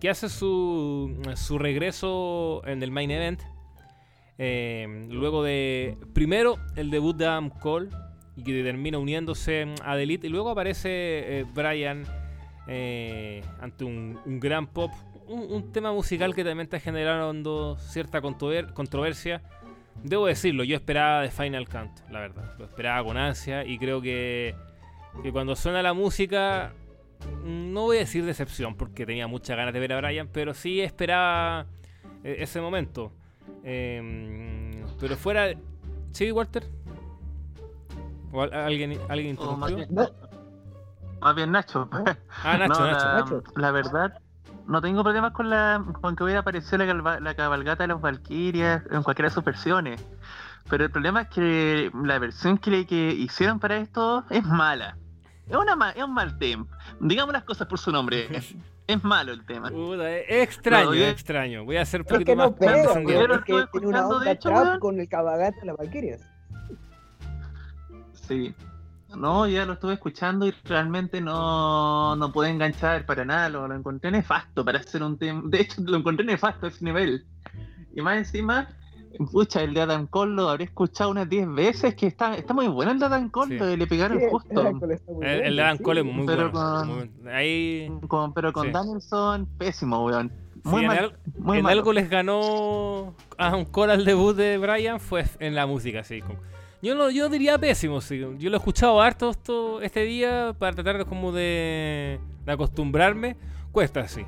que 0.00 0.10
hace 0.10 0.28
su, 0.28 1.16
su 1.36 1.60
regreso 1.60 2.60
en 2.66 2.82
el 2.82 2.90
main 2.90 3.12
event. 3.12 3.40
eh, 4.36 5.06
luego 5.10 5.44
de, 5.44 5.96
primero, 6.12 6.56
el 6.74 6.90
debut 6.90 7.16
de 7.16 7.26
Adam 7.26 7.50
Cole, 7.50 7.90
y 8.36 8.42
que 8.42 8.62
termina 8.62 8.98
uniéndose 8.98 9.74
a 9.84 9.94
The 9.96 10.02
Elite, 10.02 10.26
y 10.26 10.30
luego 10.30 10.50
aparece 10.50 10.88
eh, 10.90 11.44
Brian 11.52 12.04
eh, 12.66 13.42
ante 13.60 13.84
un, 13.84 14.18
un 14.24 14.40
gran 14.40 14.66
pop, 14.66 14.90
un, 15.26 15.72
tema 15.72 15.92
musical 15.92 16.34
que 16.34 16.44
también 16.44 16.64
está 16.66 16.80
generando 16.80 17.76
cierta 17.78 18.20
controver- 18.20 18.72
controversia. 18.72 19.42
Debo 20.02 20.26
decirlo, 20.26 20.64
yo 20.64 20.74
esperaba 20.76 21.22
de 21.22 21.30
Final 21.30 21.68
Count, 21.68 21.92
la 22.10 22.20
verdad. 22.20 22.54
Lo 22.58 22.64
esperaba 22.64 23.04
con 23.04 23.16
ansia 23.16 23.64
y 23.64 23.78
creo 23.78 24.00
que, 24.00 24.54
que 25.22 25.32
cuando 25.32 25.54
suena 25.54 25.82
la 25.82 25.92
música, 25.92 26.72
mm, 27.44 27.72
no 27.72 27.82
voy 27.82 27.98
a 27.98 28.00
decir 28.00 28.24
decepción 28.24 28.74
porque 28.76 29.06
tenía 29.06 29.26
muchas 29.26 29.56
ganas 29.56 29.74
de 29.74 29.80
ver 29.80 29.92
a 29.92 30.00
Brian, 30.00 30.28
pero 30.32 30.54
sí 30.54 30.80
esperaba 30.80 31.66
eh, 32.24 32.36
ese 32.40 32.60
momento. 32.60 33.12
Eh, 33.64 34.70
pero 35.00 35.16
fuera... 35.16 35.54
¿Sí, 36.12 36.30
Walter? 36.30 36.64
¿O 38.32 38.42
al- 38.42 38.52
alguien, 38.54 38.98
alguien 39.08 39.36
O 39.38 39.56
más 39.56 39.74
bien, 39.74 39.88
No. 39.90 40.08
más 41.20 41.34
bien 41.36 41.52
Nacho. 41.52 41.88
Ah, 42.44 42.56
Nacho, 42.58 42.80
No, 42.80 42.86
Nacho. 42.86 43.06
La, 43.06 43.14
Nacho. 43.20 43.42
la 43.56 43.70
verdad, 43.70 44.18
no 44.66 44.80
tengo 44.80 45.02
problemas 45.02 45.32
con 45.32 45.50
la 45.50 45.84
con 46.00 46.16
que 46.16 46.24
hubiera 46.24 46.40
aparecido 46.40 46.78
la, 46.78 47.20
la 47.20 47.34
cabalgata 47.34 47.84
de 47.84 47.88
los 47.88 48.00
Valkyrias 48.00 48.82
en 48.90 49.02
cualquiera 49.02 49.28
de 49.28 49.34
sus 49.34 49.44
versiones. 49.44 50.04
Pero 50.70 50.84
el 50.84 50.90
problema 50.90 51.22
es 51.22 51.28
que 51.28 51.90
la 52.04 52.18
versión 52.18 52.56
que, 52.58 52.70
le- 52.70 52.86
que 52.86 52.96
hicieron 53.12 53.58
para 53.60 53.76
esto 53.78 54.24
es 54.30 54.44
mala. 54.44 54.96
Es, 55.48 55.56
una 55.56 55.74
ma- 55.76 55.90
es 55.90 56.02
un 56.04 56.14
mal 56.14 56.38
tema. 56.38 56.66
Digamos 57.00 57.32
las 57.32 57.42
cosas 57.44 57.66
por 57.66 57.78
su 57.78 57.90
nombre. 57.90 58.28
Es, 58.34 58.54
es 58.86 59.04
malo 59.04 59.32
el 59.32 59.44
tema. 59.44 59.68
Es 59.70 60.48
extraño, 60.48 60.86
No, 60.86 60.92
es 60.94 61.12
extraño. 61.12 61.64
Voy 61.64 61.76
a 61.78 61.84
ser 61.84 62.02
un 62.02 62.06
poquito 62.06 62.24
que 62.26 62.36
no 62.36 62.50
más 62.50 62.58
pega, 62.58 62.72
condescendiente. 62.72 63.12
Pero 63.12 63.32
weón, 63.34 63.38
es 63.40 63.44
que 63.44 63.52
estuve 63.58 63.70
tiene 63.80 63.86
una 63.88 63.98
escuchando, 63.98 64.08
de 64.08 64.18
onda 64.20 64.30
hecho, 64.30 64.48
trap 64.48 64.78
con 64.78 65.00
el 65.00 65.08
cabagata 65.08 65.60
de 65.60 65.66
las 65.66 65.76
Valkyrias. 65.76 66.20
Sí. 68.26 68.54
No, 69.16 69.46
ya 69.46 69.66
lo 69.66 69.74
estuve 69.74 69.92
escuchando 69.94 70.46
y 70.46 70.52
realmente 70.64 71.20
no, 71.20 72.16
no 72.16 72.32
pude 72.32 72.48
enganchar 72.48 73.04
para 73.04 73.24
nada. 73.26 73.48
Lo, 73.50 73.68
lo 73.68 73.74
encontré 73.74 74.10
nefasto 74.10 74.64
para 74.64 74.78
hacer 74.78 75.02
un 75.02 75.18
tema. 75.18 75.42
De 75.44 75.60
hecho, 75.60 75.82
lo 75.84 75.98
encontré 75.98 76.24
nefasto 76.24 76.66
a 76.66 76.68
ese 76.70 76.82
nivel. 76.84 77.26
Y 77.94 78.00
más 78.00 78.16
encima, 78.16 78.68
pucha, 79.30 79.60
el 79.62 79.74
de 79.74 79.82
Adam 79.82 80.06
Cole 80.06 80.32
lo 80.32 80.48
habré 80.48 80.64
escuchado 80.64 81.10
unas 81.10 81.28
10 81.28 81.46
veces. 81.52 81.94
Que 81.94 82.06
está, 82.06 82.34
está 82.36 82.54
muy 82.54 82.68
bueno 82.68 82.92
el 82.92 82.98
de 82.98 83.04
Adam 83.04 83.28
Cole, 83.28 83.58
Sí. 83.58 83.76
le 83.76 83.86
pegaron 83.86 84.18
Sí, 84.18 84.24
justo. 84.30 84.50
el 84.50 84.58
Adam 84.66 84.90
está 84.90 85.12
muy 85.12 85.26
El, 85.26 85.30
el 85.32 85.40
bueno, 85.42 85.56
de 85.56 85.62
Adam 85.62 85.76
sí. 85.76 85.82
Cole 85.84 86.00
es 86.00 86.06
muy 86.06 86.26
Pero 86.26 86.50
bueno. 86.50 86.52
con- 86.78 86.88
muy 86.88 86.96
bueno. 87.22 87.30
Ahí. 87.36 87.92
Con- 88.08 88.32
pero 88.32 88.52
con 88.54 88.66
Sí. 88.68 88.72
Danielson, 88.72 89.46
pésimo, 89.58 90.06
weón. 90.06 90.32
si 90.62 90.68
Muy 90.70 90.80
en, 90.82 90.86
mal. 90.86 90.98
al- 90.98 91.18
muy 91.38 91.58
en 91.58 91.66
algo 91.66 91.92
les 91.92 92.08
ganó 92.08 93.14
a 93.36 93.54
un 93.56 93.66
Cole 93.66 93.92
al 93.92 94.06
debut 94.06 94.34
de 94.34 94.56
Brian 94.56 95.00
fue 95.00 95.26
en 95.38 95.54
la 95.54 95.66
música, 95.66 96.02
sí. 96.02 96.22
con- 96.22 96.38
Yo 96.82 96.96
no, 96.96 97.10
yo 97.10 97.28
diría 97.28 97.56
pésimo, 97.58 98.00
sí. 98.00 98.18
Yo 98.18 98.50
lo 98.50 98.56
he 98.56 98.58
escuchado 98.58 99.00
harto 99.00 99.30
esto, 99.30 99.80
este 99.80 100.02
día 100.02 100.52
para 100.58 100.74
tratar 100.74 100.98
de 100.98 101.04
como 101.04 101.30
de, 101.30 102.18
de 102.44 102.52
acostumbrarme. 102.52 103.36
Cuesta, 103.70 104.08
sí. 104.08 104.22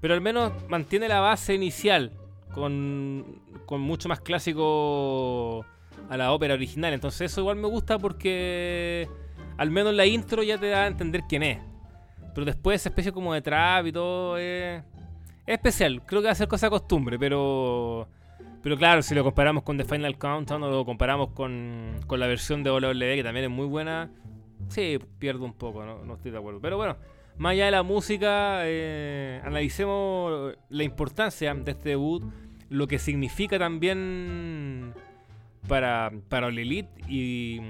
Pero 0.00 0.14
al 0.14 0.22
menos 0.22 0.52
mantiene 0.68 1.06
la 1.06 1.20
base 1.20 1.54
inicial 1.54 2.12
con, 2.54 3.42
con 3.66 3.82
mucho 3.82 4.08
más 4.08 4.20
clásico 4.20 5.66
a 6.08 6.16
la 6.16 6.32
ópera 6.32 6.54
original. 6.54 6.94
Entonces 6.94 7.30
eso 7.30 7.42
igual 7.42 7.56
me 7.56 7.68
gusta 7.68 7.98
porque 7.98 9.06
al 9.58 9.70
menos 9.70 9.92
la 9.92 10.06
intro 10.06 10.42
ya 10.42 10.56
te 10.56 10.70
da 10.70 10.84
a 10.84 10.86
entender 10.86 11.24
quién 11.28 11.42
es. 11.42 11.58
Pero 12.34 12.46
después 12.46 12.80
esa 12.80 12.88
especie 12.88 13.12
como 13.12 13.34
de 13.34 13.42
trap 13.42 13.86
y 13.86 13.92
todo 13.92 14.38
es, 14.38 14.82
es 15.46 15.54
especial. 15.54 16.00
Creo 16.06 16.22
que 16.22 16.26
va 16.26 16.32
a 16.32 16.36
ser 16.36 16.48
cosa 16.48 16.66
de 16.66 16.70
costumbre, 16.70 17.18
pero... 17.18 18.08
Pero 18.68 18.76
claro, 18.76 19.00
si 19.00 19.14
lo 19.14 19.24
comparamos 19.24 19.62
con 19.62 19.78
The 19.78 19.84
Final 19.84 20.18
Countdown 20.18 20.62
o 20.62 20.70
lo 20.70 20.84
comparamos 20.84 21.30
con, 21.30 21.94
con 22.06 22.20
la 22.20 22.26
versión 22.26 22.62
de 22.62 22.70
WWE, 22.70 23.16
que 23.16 23.22
también 23.22 23.46
es 23.46 23.50
muy 23.50 23.64
buena, 23.64 24.10
sí, 24.68 24.98
pierdo 25.18 25.46
un 25.46 25.54
poco, 25.54 25.86
no, 25.86 26.04
no 26.04 26.16
estoy 26.16 26.32
de 26.32 26.36
acuerdo. 26.36 26.60
Pero 26.60 26.76
bueno, 26.76 26.98
más 27.38 27.52
allá 27.52 27.64
de 27.64 27.70
la 27.70 27.82
música, 27.82 28.60
eh, 28.64 29.40
analicemos 29.42 30.52
la 30.68 30.84
importancia 30.84 31.54
de 31.54 31.70
este 31.70 31.88
debut, 31.88 32.22
lo 32.68 32.86
que 32.86 32.98
significa 32.98 33.58
también 33.58 34.92
para, 35.66 36.12
para 36.28 36.48
Elite 36.48 36.90
y, 37.08 37.62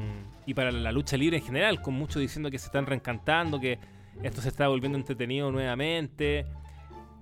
y 0.47 0.55
para 0.55 0.73
la 0.73 0.91
lucha 0.91 1.17
libre 1.17 1.37
en 1.37 1.45
general, 1.45 1.81
con 1.81 1.95
muchos 1.95 2.21
diciendo 2.21 2.51
que 2.51 2.59
se 2.59 2.67
están 2.67 2.87
reencantando, 2.87 3.61
que 3.61 3.79
esto 4.25 4.41
se 4.41 4.49
está 4.49 4.67
volviendo 4.67 4.99
entretenido 4.99 5.53
nuevamente, 5.53 6.45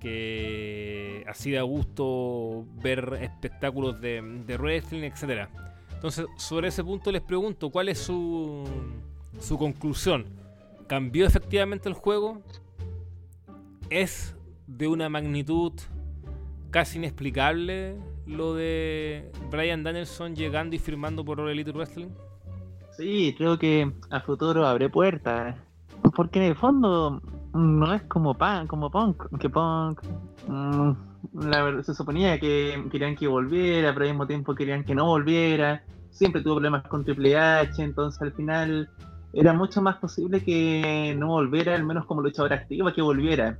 que 0.06 1.24
así 1.26 1.50
da 1.50 1.62
gusto 1.62 2.64
ver 2.80 3.18
espectáculos 3.22 4.00
de, 4.00 4.56
wrestling, 4.56 5.02
etcétera. 5.02 5.48
Entonces, 5.94 6.26
sobre 6.36 6.68
ese 6.68 6.84
punto 6.84 7.10
les 7.10 7.22
pregunto, 7.22 7.70
¿cuál 7.70 7.88
es 7.88 7.98
su, 7.98 8.62
su 9.40 9.58
conclusión? 9.58 10.26
¿Cambió 10.86 11.26
efectivamente 11.26 11.88
el 11.88 11.96
juego? 11.96 12.40
¿Es 13.90 14.36
de 14.68 14.86
una 14.86 15.08
magnitud 15.08 15.72
casi 16.70 16.98
inexplicable 16.98 17.96
lo 18.26 18.54
de 18.54 19.32
Brian 19.50 19.82
Danielson 19.82 20.36
llegando 20.36 20.76
y 20.76 20.78
firmando 20.78 21.24
por 21.24 21.40
All 21.40 21.50
Elite 21.50 21.72
Wrestling? 21.72 22.10
Sí, 22.96 23.34
creo 23.36 23.58
que 23.58 23.90
a 24.10 24.20
futuro 24.20 24.64
abre 24.68 24.88
puertas. 24.88 25.56
Porque 26.14 26.38
en 26.38 26.44
el 26.44 26.54
fondo 26.54 27.20
no 27.56 27.92
es 27.94 28.02
como 28.02 28.34
punk, 28.34 28.66
como 28.66 28.90
punk, 28.90 29.38
que 29.38 29.48
punk. 29.48 30.02
mm, 30.46 30.92
la 31.34 31.82
se 31.82 31.94
suponía 31.94 32.38
que 32.38 32.86
querían 32.90 33.16
que 33.16 33.26
volviera, 33.26 33.92
pero 33.92 34.04
al 34.04 34.12
mismo 34.12 34.26
tiempo 34.26 34.54
querían 34.54 34.84
que 34.84 34.94
no 34.94 35.06
volviera. 35.06 35.82
Siempre 36.10 36.42
tuvo 36.42 36.54
problemas 36.54 36.84
con 36.84 37.04
Triple 37.04 37.36
H, 37.36 37.82
entonces 37.82 38.20
al 38.22 38.32
final 38.32 38.88
era 39.32 39.52
mucho 39.52 39.82
más 39.82 39.96
posible 39.96 40.42
que 40.42 41.14
no 41.18 41.28
volviera, 41.28 41.74
al 41.74 41.84
menos 41.84 42.06
como 42.06 42.22
luchadora 42.22 42.56
activa, 42.56 42.92
que 42.92 43.02
volviera. 43.02 43.58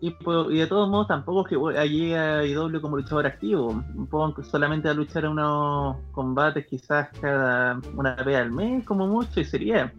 y, 0.00 0.10
de 0.10 0.66
todos 0.66 0.88
modos 0.88 1.08
tampoco 1.08 1.42
es 1.42 1.48
que 1.48 1.78
allí 1.78 2.14
a 2.14 2.44
IW 2.44 2.80
como 2.80 2.96
luchador 2.96 3.26
activo. 3.26 3.84
Punk 4.10 4.42
solamente 4.42 4.88
a 4.88 4.94
luchar 4.94 5.28
unos 5.28 5.96
combates 6.12 6.66
quizás 6.66 7.10
cada 7.20 7.78
una 7.96 8.14
vez 8.14 8.36
al 8.38 8.50
mes 8.50 8.84
como 8.84 9.06
mucho 9.06 9.40
y 9.40 9.44
sería. 9.44 9.92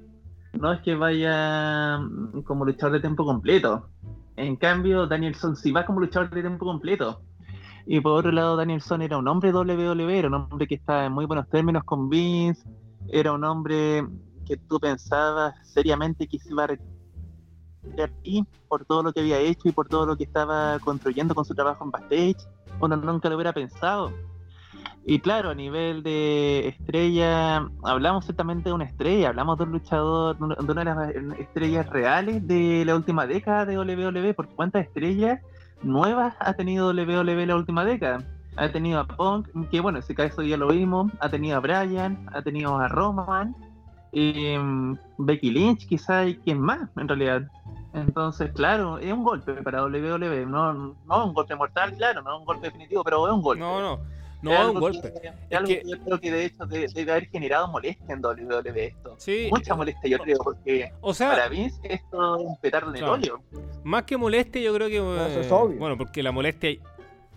No 0.54 0.74
es 0.74 0.82
que 0.82 0.96
vaya 0.96 1.98
mm, 2.00 2.42
como 2.42 2.66
luchador 2.66 2.94
de 2.94 3.00
tiempo 3.00 3.26
completo. 3.26 3.90
En 4.36 4.56
cambio, 4.56 5.08
Danielson 5.08 5.56
sí 5.56 5.72
va 5.72 5.86
como 5.86 6.00
luchador 6.00 6.30
de 6.30 6.42
tiempo 6.42 6.66
completo. 6.66 7.22
Y 7.86 8.00
por 8.00 8.20
otro 8.20 8.32
lado, 8.32 8.56
Danielson 8.56 9.02
era 9.02 9.18
un 9.18 9.28
hombre 9.28 9.52
WWE, 9.52 10.20
era 10.20 10.28
un 10.28 10.36
hombre 10.36 10.68
que 10.68 10.76
estaba 10.76 11.06
en 11.06 11.14
muy 11.14 11.26
buenos 11.26 11.50
términos 11.50 11.84
con 11.84 12.10
Vince, 12.10 12.64
era 13.10 13.34
un 13.34 13.44
hombre 13.44 14.06
que 14.46 14.58
tú 14.58 14.80
pensabas 14.80 15.56
seriamente 15.68 16.28
que 16.28 16.40
se 16.40 16.52
iba 16.52 16.66
a 16.66 16.68
retirar 16.68 18.12
y 18.24 18.44
por 18.68 18.86
todo 18.86 19.04
lo 19.04 19.12
que 19.12 19.22
había 19.22 19.40
hecho 19.40 19.68
y 19.68 19.72
por 19.72 19.88
todo 19.88 20.06
lo 20.06 20.16
que 20.16 20.24
estaba 20.24 20.78
construyendo 20.80 21.34
con 21.34 21.46
su 21.46 21.56
trabajo 21.56 21.84
en 21.84 21.92
backstage, 21.92 22.48
uno 22.80 22.96
nunca 22.96 23.30
lo 23.30 23.36
hubiera 23.36 23.54
pensado. 23.54 24.12
Y 25.04 25.20
claro, 25.20 25.50
a 25.50 25.56
nivel 25.56 26.04
de 26.04 26.68
estrella, 26.68 27.68
hablamos 27.84 28.26
ciertamente 28.26 28.70
de 28.70 28.74
una 28.74 28.86
estrella, 28.86 29.30
hablamos 29.30 29.58
de 29.58 29.64
un 29.64 29.72
luchador, 29.72 30.38
de 30.38 30.72
una 30.72 30.84
de 30.84 30.86
las 30.86 31.40
estrellas 31.40 31.90
reales 31.90 32.48
de 32.48 32.86
la 32.86 32.96
última 32.96 33.26
década 33.26 33.66
de 33.66 33.80
WWE, 33.80 34.34
porque 34.36 34.54
cuántas 34.54 34.86
estrellas 34.86 35.42
nuevas 35.82 36.36
ha 36.40 36.54
tenido 36.54 36.92
WWE 36.92 37.46
la 37.48 37.56
última 37.56 37.84
década. 37.84 38.24
Ha 38.58 38.70
tenido 38.70 39.00
a 39.00 39.08
Punk, 39.08 39.48
que 39.72 39.80
bueno, 39.80 40.00
ese 40.00 40.14
caso 40.14 40.42
ya 40.44 40.58
lo 40.58 40.68
vimos, 40.68 41.12
ha 41.20 41.30
tenido 41.30 41.58
a 41.58 41.62
Bryan, 41.62 42.30
ha 42.34 42.42
tenido 42.42 42.78
a 42.78 42.88
Roman, 42.88 43.56
mm, 44.14 44.94
Becky 45.18 45.52
Lynch 45.52 45.88
quizá 45.88 46.26
y 46.26 46.36
quién 46.36 46.60
más 46.60 46.90
en 46.98 47.08
realidad. 47.08 47.44
Entonces, 47.94 48.52
claro, 48.54 49.00
es 49.00 49.12
un 49.12 49.24
golpe 49.24 49.54
para 49.54 49.84
WWE, 49.84 50.46
no, 50.46 50.74
no 50.74 51.26
un 51.26 51.34
golpe 51.34 51.56
mortal, 51.56 51.94
claro, 51.96 52.22
no 52.22 52.40
un 52.40 52.46
golpe 52.46 52.68
definitivo, 52.68 53.04
pero 53.04 53.28
es 53.28 53.34
un 53.34 53.42
golpe. 53.42 53.62
No, 53.62 53.82
no, 53.82 54.00
no 54.42 54.54
es 54.54 54.66
un 54.68 54.80
golpe. 54.80 55.14
es 55.50 55.58
algo 55.58 55.68
que... 55.68 55.84
yo 55.86 56.00
creo 56.04 56.20
que 56.20 56.32
de 56.32 56.46
hecho 56.46 56.66
debe, 56.66 57.12
haber 57.12 57.30
generado 57.30 57.68
molestia 57.68 58.16
en 58.16 58.26
WWE 58.26 58.86
esto. 58.86 59.16
Sí, 59.18 59.50
Mucha 59.52 59.76
molestia, 59.76 60.10
yo 60.10 60.18
creo, 60.20 60.38
porque 60.40 60.92
o 61.02 61.14
sea, 61.14 61.32
para 61.32 61.50
mí 61.50 61.70
esto 61.84 62.36
es 62.38 62.46
un 62.46 62.58
petardo 62.60 62.94
en 62.94 63.04
el 63.04 63.32
Más 63.84 64.04
que 64.04 64.18
molestia, 64.18 64.62
yo 64.62 64.74
creo 64.74 64.88
que. 64.88 64.98
Eso 64.98 65.42
es 65.42 65.52
obvio. 65.52 65.78
Bueno, 65.78 65.98
porque 65.98 66.24
la 66.24 66.32
molestia 66.32 66.72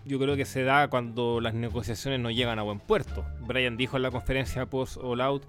yo 0.05 0.19
creo 0.19 0.35
que 0.35 0.45
se 0.45 0.63
da 0.63 0.87
cuando 0.87 1.41
las 1.41 1.53
negociaciones 1.53 2.19
no 2.19 2.31
llegan 2.31 2.59
a 2.59 2.63
buen 2.63 2.79
puerto. 2.79 3.25
Brian 3.41 3.77
dijo 3.77 3.97
en 3.97 4.03
la 4.03 4.11
conferencia 4.11 4.65
post 4.67 4.97
All 5.01 5.21
Out 5.21 5.45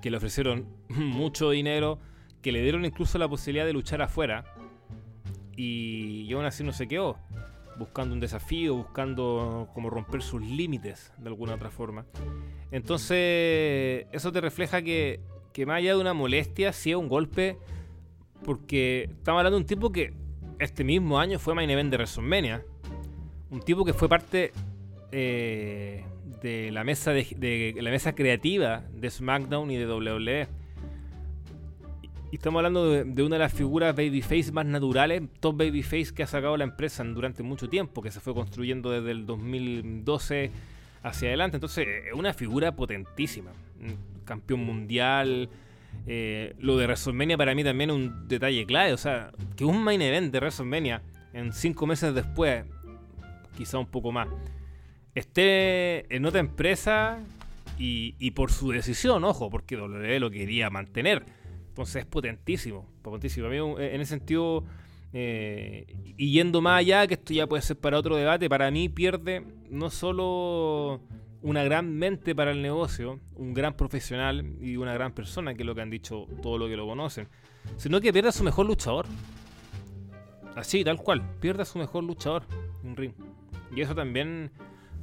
que 0.00 0.10
le 0.10 0.16
ofrecieron 0.18 0.66
mucho 0.88 1.50
dinero, 1.50 1.98
que 2.42 2.52
le 2.52 2.62
dieron 2.62 2.84
incluso 2.84 3.18
la 3.18 3.28
posibilidad 3.28 3.66
de 3.66 3.72
luchar 3.72 4.02
afuera. 4.02 4.44
Y, 5.56 6.26
y 6.28 6.32
aún 6.34 6.44
así 6.44 6.62
no 6.62 6.72
se 6.72 6.86
quedó 6.86 7.16
buscando 7.78 8.14
un 8.14 8.20
desafío, 8.20 8.74
buscando 8.74 9.68
como 9.74 9.90
romper 9.90 10.22
sus 10.22 10.42
límites 10.42 11.12
de 11.18 11.28
alguna 11.28 11.54
otra 11.54 11.70
forma. 11.70 12.06
Entonces, 12.70 14.06
eso 14.12 14.32
te 14.32 14.40
refleja 14.40 14.82
que, 14.82 15.20
que 15.52 15.66
más 15.66 15.78
allá 15.78 15.94
de 15.94 16.00
una 16.00 16.14
molestia, 16.14 16.72
sí 16.72 16.90
es 16.90 16.96
un 16.96 17.08
golpe, 17.08 17.58
porque 18.44 19.10
estamos 19.10 19.40
hablando 19.40 19.56
de 19.56 19.62
un 19.62 19.66
tipo 19.66 19.92
que 19.92 20.14
este 20.58 20.84
mismo 20.84 21.18
año 21.18 21.38
fue 21.38 21.54
main 21.54 21.70
event 21.70 21.90
de 21.90 21.96
WrestleMania, 21.96 22.64
un 23.50 23.60
tipo 23.60 23.84
que 23.84 23.92
fue 23.92 24.08
parte 24.08 24.52
eh, 25.12 26.04
de 26.42 26.70
la 26.72 26.84
mesa 26.84 27.12
de, 27.12 27.74
la 27.80 27.90
mesa 27.90 28.14
creativa 28.14 28.84
de 28.92 29.10
SmackDown 29.10 29.70
y 29.70 29.76
de 29.76 29.86
WWE 29.86 30.48
estamos 32.36 32.60
hablando 32.60 32.90
de, 32.90 33.22
una 33.22 33.36
de 33.36 33.40
las 33.40 33.52
figuras 33.52 33.94
babyface 33.94 34.52
más 34.52 34.66
naturales, 34.66 35.22
top 35.40 35.56
babyface 35.56 36.14
que 36.14 36.22
ha 36.22 36.26
sacado 36.26 36.56
la 36.56 36.64
empresa 36.64 37.02
durante 37.04 37.42
mucho 37.42 37.68
tiempo, 37.68 38.02
que 38.02 38.10
se 38.10 38.20
fue 38.20 38.34
construyendo 38.34 38.90
desde 38.90 39.10
el 39.10 39.26
2012 39.26 40.50
hacia 41.02 41.28
adelante. 41.28 41.56
Entonces, 41.56 41.86
es 42.06 42.12
una 42.12 42.32
figura 42.34 42.74
potentísima. 42.76 43.50
Campeón 44.24 44.64
mundial. 44.64 45.48
Eh, 46.06 46.54
lo 46.58 46.76
de 46.76 46.86
WrestleMania 46.86 47.36
para 47.36 47.54
mí 47.54 47.64
también 47.64 47.90
es 47.90 47.96
un 47.96 48.28
detalle 48.28 48.66
clave. 48.66 48.92
O 48.92 48.98
sea, 48.98 49.32
que 49.56 49.64
un 49.64 49.82
main 49.82 50.02
event 50.02 50.32
de 50.32 50.38
WrestleMania 50.38 51.02
en 51.32 51.52
cinco 51.52 51.86
meses 51.86 52.14
después, 52.14 52.64
quizá 53.56 53.78
un 53.78 53.86
poco 53.86 54.12
más, 54.12 54.28
esté 55.14 56.14
en 56.14 56.26
otra 56.26 56.40
empresa 56.40 57.18
y, 57.78 58.14
y 58.18 58.32
por 58.32 58.50
su 58.50 58.72
decisión, 58.72 59.24
ojo, 59.24 59.48
porque 59.48 59.76
WWE 59.76 60.20
lo 60.20 60.30
quería 60.30 60.70
mantener 60.70 61.24
entonces 61.76 61.96
es 61.96 62.06
potentísimo, 62.06 62.88
potentísimo. 63.02 63.48
A 63.48 63.50
mí, 63.50 63.58
en 63.58 64.00
ese 64.00 64.12
sentido, 64.12 64.64
eh, 65.12 65.84
y 66.16 66.32
yendo 66.32 66.62
más 66.62 66.78
allá, 66.78 67.06
que 67.06 67.14
esto 67.14 67.34
ya 67.34 67.46
puede 67.46 67.60
ser 67.60 67.76
para 67.76 67.98
otro 67.98 68.16
debate, 68.16 68.48
para 68.48 68.70
mí 68.70 68.88
pierde 68.88 69.44
no 69.68 69.90
solo 69.90 71.02
una 71.42 71.64
gran 71.64 71.94
mente 71.94 72.34
para 72.34 72.52
el 72.52 72.62
negocio, 72.62 73.20
un 73.34 73.52
gran 73.52 73.76
profesional 73.76 74.56
y 74.58 74.78
una 74.78 74.94
gran 74.94 75.12
persona, 75.12 75.52
que 75.52 75.64
es 75.64 75.66
lo 75.66 75.74
que 75.74 75.82
han 75.82 75.90
dicho 75.90 76.26
todos 76.42 76.58
los 76.58 76.70
que 76.70 76.78
lo 76.78 76.86
conocen, 76.86 77.28
sino 77.76 78.00
que 78.00 78.10
pierde 78.10 78.30
a 78.30 78.32
su 78.32 78.42
mejor 78.42 78.64
luchador. 78.64 79.04
Así, 80.54 80.82
tal 80.82 80.96
cual, 80.96 81.22
pierde 81.40 81.60
a 81.60 81.66
su 81.66 81.78
mejor 81.78 82.04
luchador 82.04 82.44
en 82.82 82.96
ring. 82.96 83.12
Y 83.76 83.82
eso 83.82 83.94
también 83.94 84.50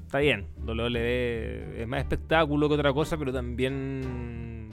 está 0.06 0.18
bien. 0.18 0.48
WWE 0.66 1.84
es 1.84 1.88
más 1.88 2.00
espectáculo 2.00 2.68
que 2.68 2.74
otra 2.74 2.92
cosa, 2.92 3.16
pero 3.16 3.32
también 3.32 4.72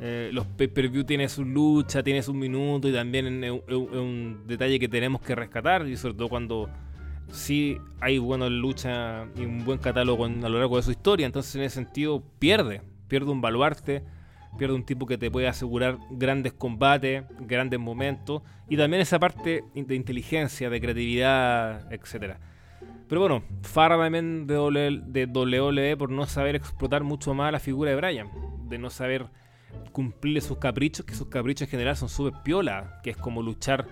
eh, 0.00 0.30
los 0.32 0.46
pay-per-view 0.46 1.04
tienen 1.04 1.28
su 1.28 1.44
lucha, 1.44 2.02
tiene 2.02 2.22
su 2.22 2.32
minuto 2.32 2.88
y 2.88 2.92
también 2.92 3.42
es 3.42 3.50
un, 3.50 4.42
detalle 4.46 4.78
que 4.78 4.88
tenemos 4.88 5.20
que 5.20 5.34
rescatar 5.34 5.88
y 5.88 5.96
sobre 5.96 6.14
todo 6.14 6.28
cuando 6.28 6.70
sí 7.32 7.78
hay 8.00 8.18
buena 8.18 8.48
lucha 8.48 9.26
y 9.36 9.44
un 9.44 9.64
buen 9.64 9.78
catálogo 9.78 10.24
a 10.24 10.28
lo 10.28 10.58
largo 10.58 10.76
de 10.76 10.82
su 10.82 10.92
historia, 10.92 11.26
entonces 11.26 11.54
en 11.56 11.62
ese 11.62 11.74
sentido 11.74 12.22
pierde, 12.38 12.80
pierde 13.08 13.30
un 13.30 13.40
baluarte, 13.40 14.04
pierde 14.56 14.74
un 14.74 14.84
tipo 14.84 15.04
que 15.04 15.18
te 15.18 15.32
puede 15.32 15.48
asegurar 15.48 15.98
grandes 16.10 16.52
combates, 16.52 17.24
grandes 17.40 17.80
momentos 17.80 18.42
y 18.68 18.76
también 18.76 19.02
esa 19.02 19.18
parte 19.18 19.64
de 19.74 19.94
inteligencia, 19.94 20.70
de 20.70 20.80
creatividad, 20.80 21.92
etcétera. 21.92 22.38
Pero 23.08 23.20
bueno, 23.22 23.42
Farra 23.62 23.96
también 23.96 24.46
de 24.46 24.54
de 25.06 25.26
WWE 25.26 25.96
por 25.96 26.10
no 26.10 26.26
saber 26.26 26.54
explotar 26.54 27.02
mucho 27.02 27.34
más 27.34 27.50
la 27.50 27.58
figura 27.58 27.90
de 27.90 27.96
Brian, 27.96 28.28
de 28.68 28.78
no 28.78 28.90
saber 28.90 29.26
cumplirle 29.92 30.40
sus 30.40 30.58
caprichos, 30.58 31.04
que 31.04 31.14
sus 31.14 31.28
caprichos 31.28 31.66
en 31.66 31.70
general 31.70 31.96
son 31.96 32.08
súper 32.08 32.42
piola, 32.42 33.00
que 33.02 33.10
es 33.10 33.16
como 33.16 33.42
luchar 33.42 33.86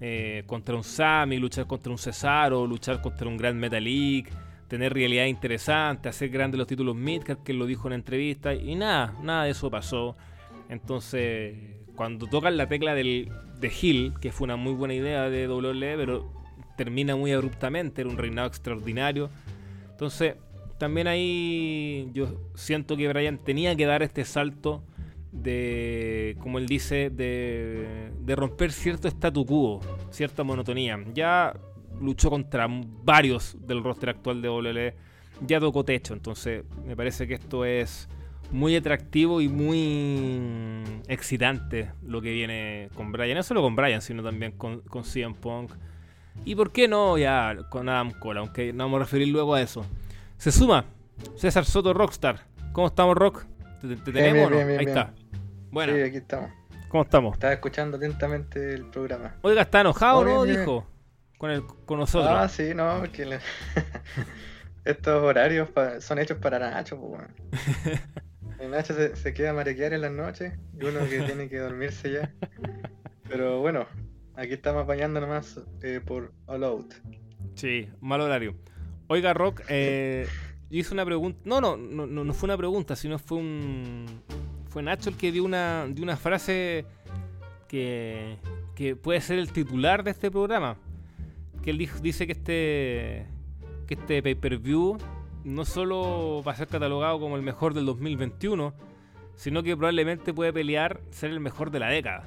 eh, 0.00 0.44
contra 0.46 0.74
un 0.74 0.84
Sami, 0.84 1.38
luchar 1.38 1.66
contra 1.66 1.92
un 1.92 1.98
Cesaro, 1.98 2.66
luchar 2.66 3.02
contra 3.02 3.28
un 3.28 3.36
Grand 3.36 3.58
Metalik, 3.58 4.30
tener 4.68 4.94
realidad 4.94 5.26
interesante, 5.26 6.08
hacer 6.08 6.30
grandes 6.30 6.58
los 6.58 6.66
títulos 6.66 6.96
Midcard, 6.96 7.42
que 7.42 7.52
lo 7.52 7.66
dijo 7.66 7.88
en 7.88 7.94
entrevista, 7.94 8.54
y 8.54 8.74
nada, 8.76 9.14
nada 9.22 9.44
de 9.44 9.50
eso 9.50 9.70
pasó. 9.70 10.16
Entonces, 10.68 11.56
cuando 11.96 12.26
tocan 12.26 12.56
la 12.56 12.68
tecla 12.68 12.94
del, 12.94 13.30
de 13.58 13.72
Hill, 13.80 14.14
que 14.20 14.32
fue 14.32 14.44
una 14.44 14.56
muy 14.56 14.72
buena 14.72 14.94
idea 14.94 15.28
de 15.28 15.48
WWE, 15.48 15.96
pero 15.96 16.32
termina 16.76 17.16
muy 17.16 17.32
abruptamente, 17.32 18.00
era 18.00 18.10
un 18.10 18.16
reinado 18.16 18.48
extraordinario. 18.48 19.28
Entonces, 19.90 20.36
también 20.78 21.08
ahí 21.08 22.08
yo 22.14 22.40
siento 22.54 22.96
que 22.96 23.06
Brian 23.06 23.36
tenía 23.36 23.76
que 23.76 23.84
dar 23.84 24.02
este 24.02 24.24
salto 24.24 24.82
de, 25.32 26.36
como 26.40 26.58
él 26.58 26.66
dice, 26.66 27.10
de, 27.10 28.10
de 28.20 28.36
romper 28.36 28.72
cierto 28.72 29.08
statu 29.08 29.46
quo, 29.46 29.80
cierta 30.10 30.42
monotonía. 30.42 30.98
Ya 31.14 31.54
luchó 32.00 32.30
contra 32.30 32.66
varios 32.68 33.56
del 33.66 33.82
roster 33.82 34.10
actual 34.10 34.42
de 34.42 34.48
WWE, 34.48 34.94
ya 35.46 35.60
tocó 35.60 35.84
techo, 35.84 36.14
entonces 36.14 36.64
me 36.86 36.96
parece 36.96 37.26
que 37.26 37.34
esto 37.34 37.64
es 37.64 38.08
muy 38.50 38.74
atractivo 38.74 39.40
y 39.40 39.48
muy 39.48 40.82
excitante 41.06 41.92
lo 42.04 42.20
que 42.20 42.32
viene 42.32 42.88
con 42.94 43.12
Brian, 43.12 43.36
no 43.36 43.42
solo 43.42 43.62
con 43.62 43.76
Brian, 43.76 44.02
sino 44.02 44.22
también 44.22 44.52
con, 44.52 44.80
con 44.80 45.04
CM 45.04 45.34
Punk. 45.34 45.72
Y 46.44 46.54
por 46.54 46.72
qué 46.72 46.88
no 46.88 47.18
ya 47.18 47.56
con 47.70 47.88
Adam 47.88 48.10
Cole, 48.12 48.40
aunque 48.40 48.72
no 48.72 48.84
vamos 48.84 48.96
a 48.96 49.04
referir 49.04 49.28
luego 49.28 49.54
a 49.54 49.62
eso. 49.62 49.84
Se 50.36 50.50
suma 50.50 50.84
César 51.36 51.64
Soto 51.64 51.92
Rockstar. 51.92 52.46
¿Cómo 52.72 52.86
estamos, 52.86 53.16
Rock? 53.16 53.44
¿Te, 53.80 53.96
tenemos 53.96 54.52
Ahí 54.52 54.86
está. 54.86 55.12
Bueno. 55.70 55.94
Sí, 55.94 56.00
aquí 56.00 56.16
estamos. 56.16 56.50
¿Cómo 56.88 57.04
estamos? 57.04 57.34
Estaba 57.34 57.52
escuchando 57.52 57.96
atentamente 57.96 58.74
el 58.74 58.86
programa. 58.86 59.36
Oiga, 59.42 59.62
¿está 59.62 59.82
enojado 59.82 60.24
no? 60.24 60.44
Dijo. 60.44 60.86
Con, 61.38 61.50
el, 61.50 61.64
con 61.64 62.00
nosotros. 62.00 62.30
Ah, 62.30 62.48
sí, 62.48 62.74
no, 62.74 62.98
porque 62.98 63.38
estos 64.84 65.22
horarios 65.22 65.68
son 66.00 66.18
hechos 66.18 66.38
para 66.38 66.58
Nacho, 66.58 67.00
pues, 67.00 68.00
El 68.58 68.72
Nacho 68.72 68.94
se, 68.94 69.32
queda 69.32 69.50
a 69.50 69.54
marequear 69.54 69.94
en 69.94 70.02
las 70.02 70.12
noches 70.12 70.52
y 70.78 70.84
uno 70.84 71.00
que 71.08 71.20
tiene 71.20 71.48
que 71.48 71.58
dormirse 71.58 72.12
ya. 72.12 72.34
Pero 73.26 73.60
bueno, 73.60 73.86
aquí 74.34 74.52
estamos 74.52 74.82
apañando 74.82 75.20
nomás 75.20 75.60
eh, 75.82 76.00
por 76.04 76.32
All 76.46 76.64
Out. 76.64 76.94
Sí, 77.54 77.88
mal 78.00 78.20
horario. 78.20 78.56
Oiga, 79.06 79.32
Rock, 79.32 79.62
eh, 79.68 80.26
hice 80.68 80.92
una 80.92 81.06
pregunta. 81.06 81.40
No, 81.44 81.60
no, 81.60 81.76
no, 81.76 82.06
no 82.06 82.34
fue 82.34 82.48
una 82.48 82.56
pregunta, 82.58 82.96
sino 82.96 83.18
fue 83.18 83.38
un, 83.38 84.06
fue 84.70 84.82
Nacho 84.82 85.10
el 85.10 85.16
que 85.16 85.32
dio 85.32 85.44
una, 85.44 85.86
dio 85.88 86.04
una 86.04 86.16
frase 86.16 86.86
que, 87.68 88.38
que 88.74 88.96
puede 88.96 89.20
ser 89.20 89.38
el 89.38 89.52
titular 89.52 90.04
de 90.04 90.12
este 90.12 90.30
programa. 90.30 90.76
que 91.62 91.70
él 91.70 91.88
dice 92.00 92.26
que 92.26 92.32
este, 92.32 93.26
que 93.86 93.94
este 93.94 94.22
pay-per-view 94.22 94.96
no 95.44 95.64
solo 95.64 96.42
va 96.42 96.52
a 96.52 96.56
ser 96.56 96.68
catalogado 96.68 97.18
como 97.18 97.36
el 97.36 97.42
mejor 97.42 97.74
del 97.74 97.84
2021, 97.86 98.72
sino 99.34 99.62
que 99.62 99.76
probablemente 99.76 100.32
puede 100.32 100.52
pelear 100.52 101.00
ser 101.10 101.30
el 101.30 101.40
mejor 101.40 101.70
de 101.70 101.80
la 101.80 101.88
década. 101.88 102.24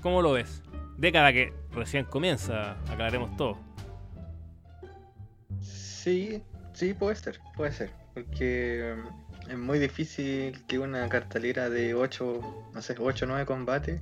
¿Cómo 0.00 0.22
lo 0.22 0.32
ves? 0.32 0.62
Década 0.96 1.32
que 1.32 1.52
recién 1.72 2.04
comienza, 2.04 2.72
aclaremos 2.88 3.36
todo. 3.36 3.58
Sí, 5.60 6.42
sí, 6.72 6.94
puede 6.94 7.16
ser, 7.16 7.40
puede 7.56 7.72
ser. 7.72 7.90
Porque 8.14 8.94
es 9.48 9.58
muy 9.58 9.78
difícil 9.78 10.64
que 10.66 10.78
una 10.78 11.08
cartelera 11.08 11.68
de 11.68 11.94
8, 11.94 12.70
no 12.72 12.82
sé, 12.82 12.94
8 12.98 13.24
o 13.24 13.28
9 13.28 13.46
combates 13.46 14.00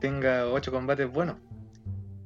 tenga 0.00 0.46
8 0.46 0.72
combates 0.72 1.10
buenos. 1.10 1.36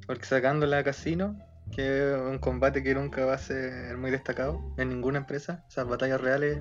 Porque 0.07 0.25
sacándola 0.25 0.79
a 0.79 0.83
casino, 0.83 1.37
que 1.71 2.11
es 2.11 2.17
un 2.17 2.39
combate 2.39 2.83
que 2.83 2.95
nunca 2.95 3.25
va 3.25 3.35
a 3.35 3.37
ser 3.37 3.97
muy 3.97 4.11
destacado 4.11 4.59
en 4.77 4.89
ninguna 4.89 5.19
empresa, 5.19 5.63
esas 5.69 5.87
batallas 5.87 6.19
reales, 6.19 6.59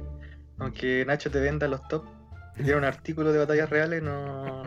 aunque 0.58 1.04
Nacho 1.06 1.30
te 1.30 1.40
venda 1.40 1.66
los 1.68 1.86
top, 1.88 2.04
tiene 2.56 2.76
un 2.76 2.84
artículo 2.84 3.32
de 3.32 3.38
batallas 3.38 3.70
reales, 3.70 4.02
no 4.02 4.62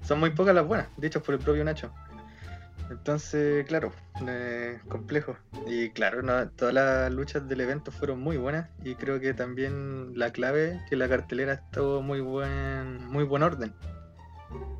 son 0.00 0.20
muy 0.20 0.30
pocas 0.30 0.54
las 0.54 0.66
buenas, 0.66 0.88
dichas 0.96 1.22
por 1.22 1.34
el 1.34 1.40
propio 1.40 1.64
Nacho. 1.64 1.92
Entonces, 2.90 3.66
claro, 3.66 3.92
eh, 4.26 4.78
complejo. 4.88 5.36
Y 5.66 5.90
claro, 5.90 6.22
todas 6.50 6.74
las 6.74 7.12
luchas 7.12 7.46
del 7.48 7.60
evento 7.60 7.90
fueron 7.90 8.20
muy 8.20 8.36
buenas 8.36 8.68
y 8.84 8.94
creo 8.94 9.20
que 9.20 9.34
también 9.34 10.18
la 10.18 10.32
clave 10.32 10.80
que 10.88 10.96
la 10.96 11.08
cartelera 11.08 11.54
estuvo 11.54 12.02
muy 12.02 12.20
buen, 12.20 13.04
muy 13.06 13.24
buen 13.24 13.42
orden. 13.42 13.74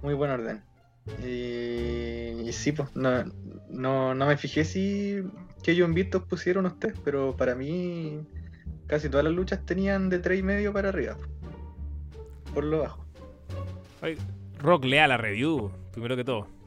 Muy 0.02 0.14
buen 0.14 0.30
orden. 0.30 0.62
Y, 1.24 2.50
sí, 2.52 2.72
pues 2.72 2.94
no, 2.94 3.24
no, 3.68 4.14
no 4.14 4.26
me 4.26 4.36
fijé 4.36 4.64
si 4.64 5.22
que 5.62 5.72
ellos 5.72 5.88
invictos 5.88 6.22
pusieron 6.24 6.66
ustedes, 6.66 6.98
pero 7.04 7.36
para 7.36 7.54
mí 7.54 8.26
casi 8.86 9.08
todas 9.08 9.24
las 9.24 9.32
luchas 9.34 9.64
tenían 9.66 10.08
de 10.08 10.18
3 10.18 10.40
y 10.40 10.42
medio 10.42 10.72
para 10.72 10.88
arriba. 10.88 11.16
Por 12.54 12.64
lo 12.64 12.80
bajo. 12.80 13.04
Rock, 14.60 14.84
lea 14.84 15.06
la 15.06 15.16
review, 15.16 15.70
primero 15.92 16.16
que 16.16 16.24
todo. 16.24 16.57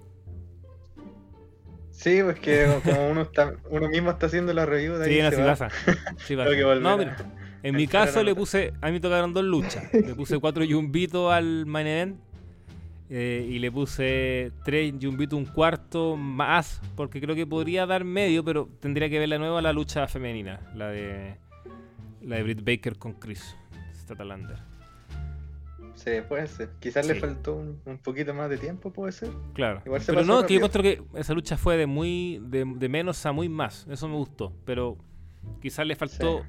Sí, 2.02 2.20
pues 2.24 2.40
que 2.40 2.66
como 2.84 3.12
uno 3.12 3.22
está, 3.22 3.54
uno 3.70 3.88
mismo 3.88 4.10
está 4.10 4.26
haciendo 4.26 4.52
la 4.54 4.66
review 4.66 4.96
de 4.96 5.06
ahí 5.06 5.14
Sí, 5.14 5.22
no, 5.22 5.30
sí 5.30 5.38
pasa. 5.38 5.70
Sí 6.26 6.36
pasa. 6.36 6.50
No, 6.80 6.98
mira, 6.98 7.16
en 7.62 7.76
mi 7.76 7.86
caso 7.86 8.24
le 8.24 8.34
puse, 8.34 8.74
a 8.82 8.88
mí 8.88 8.94
me 8.94 9.00
tocaron 9.00 9.36
dos 9.36 9.44
luchas. 9.44 9.94
Le 9.94 10.16
puse 10.16 10.40
cuatro 10.40 10.64
yumbitos 10.64 11.32
al 11.32 11.68
main 11.68 11.86
event 11.86 12.20
eh, 13.12 13.48
y 13.48 13.60
le 13.60 13.72
puse 13.72 14.52
tres 14.66 14.96
yumbitos 14.98 15.38
un 15.38 15.46
cuarto 15.46 16.18
más 16.18 16.82
porque 16.96 17.22
creo 17.22 17.36
que 17.36 17.46
podría 17.46 17.86
dar 17.86 18.04
medio, 18.04 18.44
pero 18.44 18.68
tendría 18.80 19.08
que 19.08 19.20
ver 19.20 19.30
la 19.30 19.38
nueva 19.38 19.62
la 19.62 19.72
lucha 19.72 20.08
femenina, 20.08 20.60
la 20.74 20.88
de 20.88 21.36
la 22.24 22.38
de 22.38 22.44
Britt 22.44 22.64
Baker 22.66 22.98
con 22.98 23.14
Chris 23.14 23.56
Statalander. 23.94 24.71
Sí, 25.96 26.12
puede 26.28 26.48
ser. 26.48 26.70
Quizás 26.80 27.06
Sí. 27.06 27.14
le 27.14 27.20
faltó 27.20 27.56
un, 27.56 27.80
un 27.86 27.98
poquito 28.00 28.34
más 28.34 28.50
de 28.50 28.58
tiempo, 28.58 28.92
puede 28.92 29.12
ser. 29.12 29.30
Claro. 29.54 29.82
Igual 29.86 30.02
se 30.02 30.14
Pero 30.14 30.26
no, 30.26 30.46
que 30.46 30.54
yo 30.54 30.60
encuentro 30.60 30.82
que 30.82 31.02
esa 31.16 31.34
lucha 31.34 31.58
fue 31.58 31.78
de 31.78 31.86
muy 31.86 32.42
de, 32.44 32.66
de 32.66 32.90
menos 32.90 33.26
a 33.26 33.32
muy 33.32 33.50
más. 33.50 33.86
Eso 33.90 34.08
me 34.08 34.16
gustó, 34.16 34.54
pero 34.66 34.98
quizás 35.62 35.86
le 35.86 35.96
faltó 35.96 36.42
Sí. 36.42 36.48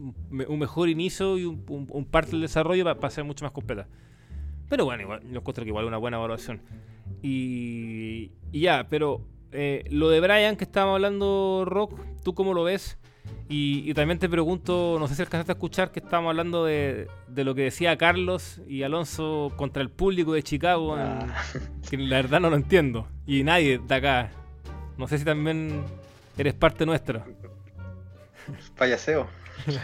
un 0.00 0.44
un 0.48 0.58
mejor 0.58 0.88
inicio 0.88 1.38
y 1.38 1.44
un, 1.46 1.64
un- 1.68 2.04
parte 2.04 2.32
del 2.32 2.42
desarrollo 2.42 2.84
para 2.84 3.10
ser 3.10 3.24
mucho 3.24 3.44
más 3.44 3.52
completa. 3.52 3.88
Pero 4.68 4.84
bueno, 4.84 5.02
igual, 5.02 5.20
yo 5.30 5.38
encuentro 5.38 5.64
que 5.64 5.70
igual 5.70 5.84
una 5.86 5.96
buena 5.96 6.16
evaluación. 6.18 6.60
Y, 7.22 8.30
y 8.52 8.60
ya, 8.60 8.86
pero 8.88 9.22
eh, 9.52 9.84
lo 9.90 10.08
de 10.10 10.20
Brian 10.20 10.56
que 10.56 10.64
estábamos 10.64 10.96
hablando, 10.96 11.64
Rock, 11.66 11.98
¿tú 12.22 12.34
cómo 12.34 12.52
lo 12.54 12.62
ves? 12.64 12.98
Y, 13.48 13.88
y 13.88 13.94
también 13.94 14.18
te 14.18 14.28
pregunto, 14.28 14.96
no 14.98 15.06
sé 15.06 15.14
si 15.14 15.22
alcanzaste 15.22 15.52
a 15.52 15.54
escuchar 15.54 15.92
que 15.92 16.00
estábamos 16.00 16.30
hablando 16.30 16.64
de, 16.64 17.06
de 17.28 17.44
lo 17.44 17.54
que 17.54 17.62
decía 17.62 17.96
Carlos 17.96 18.60
y 18.66 18.82
Alonso 18.82 19.52
contra 19.56 19.82
el 19.82 19.88
público 19.90 20.32
de 20.32 20.42
Chicago, 20.42 20.96
en- 20.98 21.02
Ah, 21.02 21.42
que 21.88 21.96
la 21.96 22.16
verdad 22.16 22.40
no 22.40 22.50
lo 22.50 22.56
entiendo. 22.56 23.06
Y 23.24 23.44
nadie 23.44 23.78
de 23.78 23.94
acá. 23.94 24.30
No 24.98 25.06
sé 25.06 25.18
si 25.18 25.24
también 25.24 25.82
eres 26.36 26.54
parte 26.54 26.84
nuestra. 26.86 27.24
payaseo. 28.76 29.26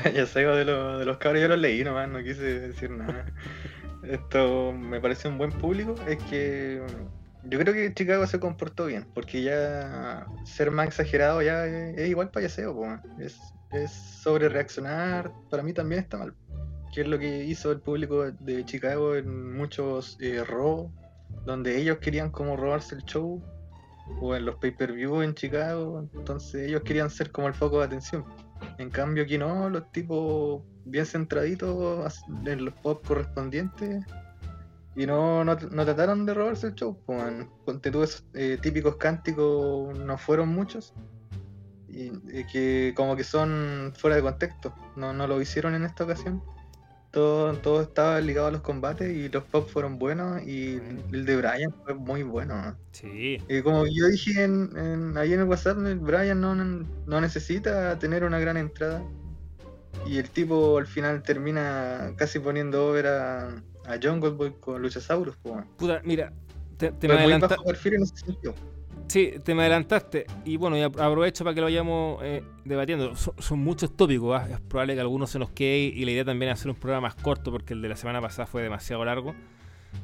Payaseo 0.02 0.54
de, 0.56 0.64
lo- 0.64 0.98
de 0.98 1.04
los 1.04 1.18
cabros. 1.18 1.40
Yo 1.42 1.48
los 1.48 1.58
leí 1.58 1.84
nomás, 1.84 2.08
no 2.08 2.18
quise 2.22 2.42
decir 2.68 2.90
nada. 2.90 3.26
Esto 4.02 4.72
me 4.72 5.00
parece 5.00 5.28
un 5.28 5.38
buen 5.38 5.52
público. 5.52 5.94
Es 6.08 6.18
que 6.24 6.82
yo 7.44 7.58
creo 7.58 7.74
que 7.74 7.92
Chicago 7.94 8.26
se 8.26 8.40
comportó 8.40 8.86
bien. 8.86 9.06
Porque 9.14 9.42
ya 9.42 10.26
ser 10.44 10.70
más 10.70 10.88
exagerado 10.88 11.42
ya 11.42 11.66
es, 11.66 12.08
igual 12.08 12.30
payaseo. 12.30 12.74
po, 12.74 12.86
Es, 13.18 13.38
es 13.72 13.90
sobre 13.90 14.48
reaccionar. 14.48 15.32
Para 15.50 15.62
mí 15.62 15.72
también 15.72 16.02
está 16.02 16.18
mal. 16.18 16.34
Que 16.94 17.02
es 17.02 17.08
lo 17.08 17.18
que 17.18 17.44
hizo 17.44 17.72
el 17.72 17.80
público 17.80 18.30
de 18.30 18.64
Chicago 18.64 19.16
en 19.16 19.56
muchos 19.56 20.18
eh, 20.20 20.44
Raw, 20.44 20.92
donde 21.46 21.80
ellos 21.80 21.98
querían 21.98 22.30
como 22.30 22.56
robarse 22.56 22.94
el 22.94 23.02
show. 23.04 23.42
O 24.20 24.34
en 24.34 24.44
los 24.44 24.56
pay-per-view 24.56 25.22
en 25.22 25.34
Chicago. 25.34 26.08
Entonces 26.14 26.68
ellos 26.68 26.82
querían 26.82 27.10
ser 27.10 27.30
como 27.30 27.48
el 27.48 27.54
foco 27.54 27.78
de 27.78 27.86
atención. 27.86 28.24
En 28.78 28.90
cambio 28.90 29.24
aquí 29.24 29.38
no, 29.38 29.68
los 29.68 29.90
tipos 29.90 30.62
bien 30.84 31.06
centraditos 31.06 32.22
en 32.44 32.64
los 32.64 32.74
pop 32.74 33.04
correspondientes 33.06 34.04
y 34.94 35.06
no, 35.06 35.44
no, 35.44 35.56
no 35.56 35.84
trataron 35.84 36.26
de 36.26 36.34
robarse 36.34 36.68
el 36.68 36.74
show. 36.74 36.98
pues. 37.06 37.22
Ponte 37.64 37.90
tú 37.90 38.02
esos 38.02 38.24
eh, 38.34 38.58
típicos 38.60 38.96
cánticos, 38.96 39.98
no 39.98 40.18
fueron 40.18 40.48
muchos 40.48 40.92
y, 41.88 42.10
que 42.50 42.92
como 42.96 43.16
que 43.16 43.24
son 43.24 43.92
fuera 43.96 44.16
de 44.16 44.22
contexto, 44.22 44.74
no, 44.96 45.12
no 45.12 45.26
lo 45.26 45.40
hicieron 45.40 45.74
en 45.74 45.84
esta 45.84 46.04
ocasión. 46.04 46.42
Todo, 47.10 47.52
todo 47.58 47.82
estaba 47.82 48.18
ligado 48.22 48.46
a 48.46 48.50
los 48.50 48.62
combates 48.62 49.14
y 49.14 49.28
los 49.28 49.44
pop 49.44 49.68
fueron 49.68 49.98
buenos 49.98 50.42
y 50.44 50.80
el 51.12 51.26
de 51.26 51.36
Brian 51.36 51.70
fue 51.84 51.92
muy 51.92 52.22
bueno. 52.22 52.74
Sí. 52.92 53.36
Y 53.50 53.60
como 53.60 53.84
yo 53.86 54.06
dije 54.06 54.42
en, 54.42 54.70
en- 54.78 55.18
ahí 55.18 55.34
en 55.34 55.40
el 55.40 55.46
WhatsApp, 55.46 55.76
Brian 56.00 56.40
no, 56.40 56.54
no 56.54 57.20
necesita 57.20 57.98
tener 57.98 58.24
una 58.24 58.38
gran 58.38 58.56
entrada. 58.56 59.04
Y 60.06 60.16
el 60.16 60.30
tipo 60.30 60.78
al 60.78 60.86
final 60.86 61.22
termina 61.22 62.14
casi 62.16 62.38
poniendo 62.38 62.88
over 62.88 63.06
a, 63.86 63.98
Jungle 64.02 64.30
Boy 64.30 64.52
con 64.60 64.80
Luchasaurus. 64.82 65.36
weón. 65.44 65.66
Puta, 65.76 66.00
mira, 66.04 66.32
te, 66.76 66.92
te 66.92 67.08
me 67.08 67.14
muy 67.14 67.22
adelanta- 67.24 67.48
bajo 67.48 67.64
perfil 67.64 67.94
en 67.94 68.02
ese 68.02 68.16
sentido. 68.16 68.54
Sí, 69.08 69.34
te 69.44 69.54
me 69.54 69.62
adelantaste. 69.62 70.26
Y 70.44 70.56
bueno, 70.56 70.76
y 70.78 70.82
aprovecho 70.82 71.44
para 71.44 71.54
que 71.54 71.60
lo 71.60 71.66
vayamos 71.66 72.20
eh, 72.22 72.42
debatiendo. 72.64 73.14
Son, 73.16 73.34
son 73.38 73.58
muchos 73.58 73.94
tópicos, 73.96 74.40
¿ah? 74.40 74.48
es 74.50 74.60
probable 74.60 74.94
que 74.94 75.00
algunos 75.00 75.28
se 75.30 75.38
nos 75.38 75.50
quede 75.50 75.78
y 75.94 76.04
la 76.04 76.12
idea 76.12 76.24
también 76.24 76.50
es 76.52 76.58
hacer 76.60 76.70
un 76.70 76.76
programa 76.76 77.08
más 77.08 77.14
corto 77.16 77.50
porque 77.50 77.74
el 77.74 77.82
de 77.82 77.88
la 77.90 77.96
semana 77.96 78.20
pasada 78.22 78.46
fue 78.46 78.62
demasiado 78.62 79.04
largo. 79.04 79.34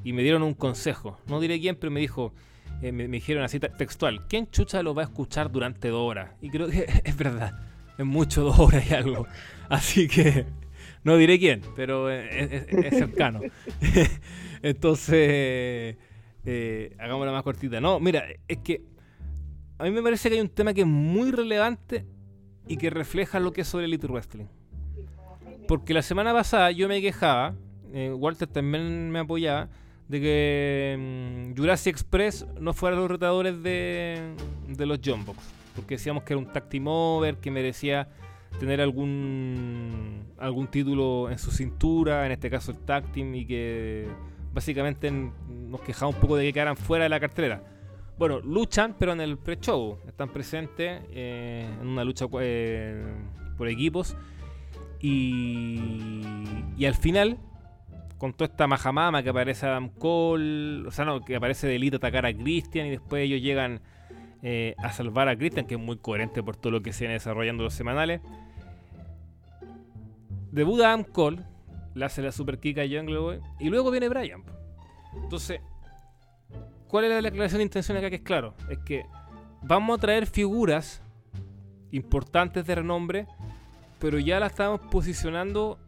Y 0.05 0.12
me 0.12 0.23
dieron 0.23 0.43
un 0.43 0.53
consejo, 0.53 1.19
no 1.27 1.41
diré 1.41 1.59
quién, 1.59 1.77
pero 1.77 1.91
me 1.91 2.01
dijo, 2.01 2.35
eh, 2.83 2.93
me, 2.93 3.09
me 3.09 3.17
dijeron 3.17 3.43
así 3.45 3.59
te- 3.59 3.71
textual, 3.71 4.27
¿quién 4.29 4.51
chucha 4.51 4.83
lo 4.83 4.95
va 4.95 5.03
a 5.03 5.05
escuchar 5.07 5.51
durante 5.51 5.88
dos 5.88 6.01
horas? 6.11 6.33
Y 6.43 6.51
creo 6.51 6.69
que 6.69 6.85
es 7.05 7.17
verdad, 7.17 7.59
es 7.97 8.05
mucho 8.05 8.43
dos 8.45 8.59
horas 8.59 8.91
y 8.91 8.95
algo. 8.95 9.27
Así 9.71 10.07
que 10.07 10.45
no 11.09 11.16
diré 11.16 11.38
quién, 11.38 11.62
pero 11.75 12.11
es, 12.11 12.66
cercano. 12.90 13.40
Entonces, 14.62 15.97
eh, 16.44 16.97
hagámosla 16.99 17.33
más 17.33 17.42
cortita. 17.42 17.81
No, 17.81 17.99
mira, 17.99 18.25
es 18.47 18.59
que 18.59 18.83
a 19.79 19.85
mí 19.85 19.90
me 19.90 20.03
parece 20.03 20.29
que 20.29 20.37
hay 20.37 20.40
un 20.40 20.51
tema 20.51 20.75
que 20.75 20.83
es 20.83 20.87
muy 20.87 21.31
relevante 21.31 22.05
y 22.66 22.77
que 22.77 22.90
refleja 22.90 23.40
lo 23.40 23.53
que 23.53 23.62
es 23.62 23.68
sobre 23.68 23.87
Elite 23.87 24.07
Wrestling. 24.07 24.44
Porque 25.66 25.94
la 25.94 26.03
semana 26.03 26.33
pasada 26.33 26.71
yo 26.73 26.88
me 26.88 27.01
quejaba, 27.01 27.55
eh, 27.92 28.12
Walter 28.12 28.47
también 28.47 29.11
me 29.11 29.21
apoyaba, 29.21 29.71
de 30.09 30.21
que 30.21 30.97
mm, 30.99 31.59
Jurassic 31.59 31.94
Express 31.94 32.47
no 32.61 32.75
fueran 32.75 32.99
los 32.99 33.11
retadores 33.11 33.62
de, 33.62 34.35
de 34.68 34.87
los 34.87 35.01
John 35.03 35.25
Box. 35.25 35.38
Porque 35.75 35.94
decíamos 35.94 36.25
que 36.25 36.35
era 36.35 36.38
un 36.38 36.53
tag 36.53 36.68
team 36.68 36.87
over, 36.87 37.37
que 37.37 37.51
merecía 37.51 38.09
tener 38.59 38.81
algún 38.81 40.27
algún 40.38 40.66
título 40.68 41.31
en 41.31 41.38
su 41.38 41.51
cintura, 41.51 42.27
en 42.27 42.33
este 42.33 42.51
caso 42.51 42.73
el 42.73 42.79
tag 42.79 43.05
y 43.16 43.47
que 43.47 44.09
básicamente 44.53 45.11
nos 45.11 45.81
quejaba 45.83 46.09
un 46.09 46.16
poco 46.16 46.37
de 46.37 46.47
que 46.47 46.53
quedaran 46.53 46.77
fuera 46.77 47.05
de 47.05 47.11
la 47.11 47.21
cartelera. 47.21 47.62
Bueno, 48.18 48.40
luchan, 48.40 48.97
pero 48.99 49.12
en 49.12 49.21
el 49.21 49.38
pre-show. 49.38 49.99
Están 50.09 50.31
presentes 50.31 51.03
eh, 51.12 51.68
en 51.81 51.87
una 51.87 52.03
lucha 52.03 52.27
eh, 52.40 53.01
por 53.57 53.68
equipos. 53.68 54.16
Y, 55.01 56.42
y 56.77 56.85
al 56.85 56.94
final, 56.94 57.38
con 58.18 58.33
toda 58.33 58.51
esta 58.51 58.66
majamama 58.66 59.23
que 59.23 59.31
aparece 59.31 59.66
Adam 59.66 59.88
Cole, 59.88 60.88
o 60.88 60.90
sea, 60.90 61.05
no, 61.05 61.25
que 61.25 61.37
aparece 61.37 61.68
de 61.68 61.77
Elite 61.77 61.97
a 61.97 61.99
atacar 61.99 62.27
a 62.27 62.35
Christian 62.35 62.88
y 62.88 62.90
después 62.90 63.23
ellos 63.23 63.40
llegan 63.40 63.81
eh, 64.42 64.75
a 64.79 64.90
salvar 64.90 65.29
a 65.29 65.37
Christian, 65.37 65.66
que 65.66 65.75
es 65.75 65.81
muy 65.81 65.99
coherente 65.99 66.42
por 66.42 66.57
todo 66.57 66.73
lo 66.73 66.83
que 66.83 66.92
se 66.92 67.05
viene 67.05 67.14
desarrollando 67.14 67.62
los 67.62 67.75
semanales. 67.75 68.21
Debuta 70.59 70.88
Adam 70.88 71.05
Cole, 71.05 71.44
le 71.94 72.05
hace 72.05 72.21
la 72.21 72.33
super 72.33 72.59
kick 72.59 72.79
a 72.79 72.83
Jungle 72.83 73.40
y 73.61 73.68
luego 73.68 73.92
viene 73.92 74.09
Brian. 74.09 74.42
Entonces, 75.14 75.61
¿cuál 76.88 77.05
es 77.05 77.11
la 77.11 77.23
declaración 77.23 77.59
de 77.59 77.62
intención 77.62 77.97
acá? 77.97 78.11
Que 78.11 78.16
es 78.16 78.23
claro, 78.23 78.57
es 78.68 78.81
que 78.81 79.07
vamos 79.62 79.97
a 79.97 80.01
traer 80.01 80.27
figuras 80.27 81.01
importantes 81.92 82.66
de 82.66 82.75
renombre, 82.75 83.29
pero 84.01 84.18
ya 84.18 84.40
la 84.40 84.49
estamos 84.49 84.81
posicionando 84.90 85.79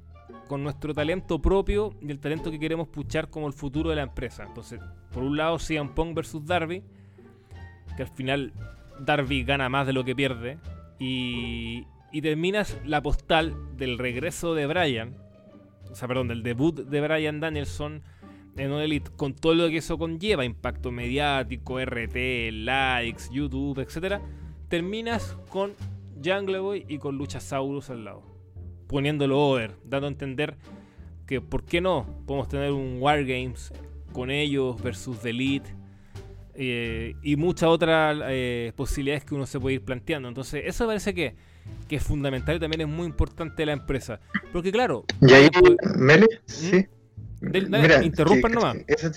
con 0.46 0.62
nuestro 0.62 0.94
talento 0.94 1.42
propio 1.42 1.92
y 2.00 2.09
el 2.09 2.20
talento 2.20 2.52
que 2.52 2.61
queremos 2.61 2.87
puchar 2.87 3.28
como 3.28 3.48
el 3.48 3.52
futuro 3.52 3.90
de 3.90 3.96
la 3.96 4.02
empresa. 4.02 4.44
Entonces, 4.44 4.80
por 5.12 5.24
un 5.24 5.37
lado, 5.37 5.59
CM 5.59 5.90
Pong 5.96 6.14
versus 6.14 6.46
Darby, 6.46 6.85
que 7.96 8.04
al 8.04 8.09
final 8.09 8.52
Darby 9.00 9.42
gana 9.42 9.68
más 9.68 9.88
de 9.88 9.94
lo 9.94 10.04
que 10.04 10.14
pierde, 10.14 10.61
y, 11.00 11.88
y 12.12 12.22
terminas 12.22 12.78
la 12.84 13.02
postal 13.02 13.54
del 13.76 13.98
regreso 13.98 14.54
de 14.54 14.66
Brian, 14.66 15.16
o 15.90 15.94
sea, 15.94 16.08
perdón, 16.08 16.28
del 16.28 16.42
debut 16.42 16.74
de 16.74 17.00
Brian 17.00 17.40
Danielson 17.40 18.02
en 18.56 18.72
All 18.72 18.82
Elite, 18.82 19.10
con 19.16 19.34
todo 19.34 19.54
lo 19.54 19.68
que 19.68 19.78
eso 19.78 19.98
conlleva, 19.98 20.44
impacto 20.44 20.90
mediático, 20.90 21.78
RT, 21.80 22.52
likes, 22.52 23.24
YouTube, 23.32 23.78
etc., 23.80 24.20
terminas 24.68 25.36
con 25.48 25.72
Jungle 26.22 26.58
Boy 26.58 26.84
y 26.88 26.98
con 26.98 27.16
Luchasaurus 27.16 27.90
al 27.90 28.04
lado 28.04 28.30
poniéndolo 28.90 29.38
over, 29.38 29.76
dando 29.84 30.08
a 30.08 30.10
entender 30.10 30.56
que, 31.24 31.40
¿por 31.40 31.64
qué 31.64 31.80
no? 31.80 32.24
Podemos 32.26 32.48
tener 32.48 32.72
un 32.72 33.00
Wargames 33.00 33.72
con 34.12 34.32
ellos 34.32 34.82
versus 34.82 35.20
The 35.20 35.30
Elite 35.30 35.70
eh, 36.54 37.14
y 37.22 37.36
muchas 37.36 37.68
otras 37.68 38.18
eh, 38.24 38.72
posibilidades 38.74 39.24
que 39.24 39.36
uno 39.36 39.46
se 39.46 39.60
puede 39.60 39.76
ir 39.76 39.84
planteando. 39.84 40.26
Entonces, 40.26 40.64
eso 40.66 40.88
parece 40.88 41.14
que, 41.14 41.36
que 41.88 41.96
es 41.96 42.02
fundamental 42.02 42.56
y 42.56 42.60
también 42.60 42.82
es 42.82 42.88
muy 42.88 43.06
importante 43.06 43.56
de 43.62 43.66
la 43.66 43.72
empresa. 43.72 44.20
Porque, 44.52 44.70
claro. 44.70 45.04
¿Y 45.20 45.32
ahí, 45.32 45.50
Mele? 45.96 46.26
¿Mm? 46.26 46.38
Sí. 46.46 46.86
Mira, 47.40 48.02
interrumpan 48.04 48.52
nomás. 48.52 48.76
Eso 48.86 49.10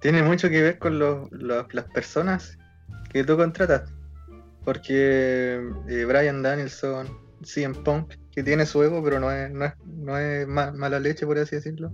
tiene 0.00 0.22
mucho 0.22 0.48
que 0.48 0.62
ver 0.62 0.78
con 0.78 0.98
las 0.98 1.84
personas 1.92 2.58
que 3.12 3.24
tú 3.24 3.36
contratas. 3.36 3.92
Porque 4.64 5.60
eh, 5.88 6.04
Brian 6.04 6.42
Danielson, 6.42 7.08
CM 7.42 7.74
Punk, 7.82 8.14
que 8.30 8.42
tiene 8.42 8.66
su 8.66 8.82
ego, 8.82 9.02
pero 9.02 9.20
no 9.20 9.30
es, 9.30 9.50
no 9.50 9.64
es, 9.64 9.72
no 9.86 10.18
es 10.18 10.46
mala 10.46 11.00
leche, 11.00 11.26
por 11.26 11.38
así 11.38 11.56
decirlo. 11.56 11.92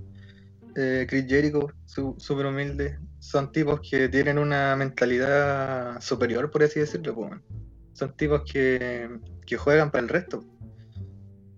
Eh, 0.76 1.06
Chris 1.08 1.26
Jericho, 1.26 1.72
súper 1.86 2.46
humilde, 2.46 2.98
son 3.18 3.50
tipos 3.50 3.80
que 3.88 4.08
tienen 4.08 4.38
una 4.38 4.76
mentalidad 4.76 6.00
superior, 6.00 6.50
por 6.50 6.62
así 6.62 6.80
decirlo. 6.80 7.30
Son 7.96 8.12
tipos 8.12 8.42
que, 8.42 9.08
que, 9.46 9.56
juegan 9.56 9.90
para 9.90 10.02
el 10.02 10.10
resto, 10.10 10.44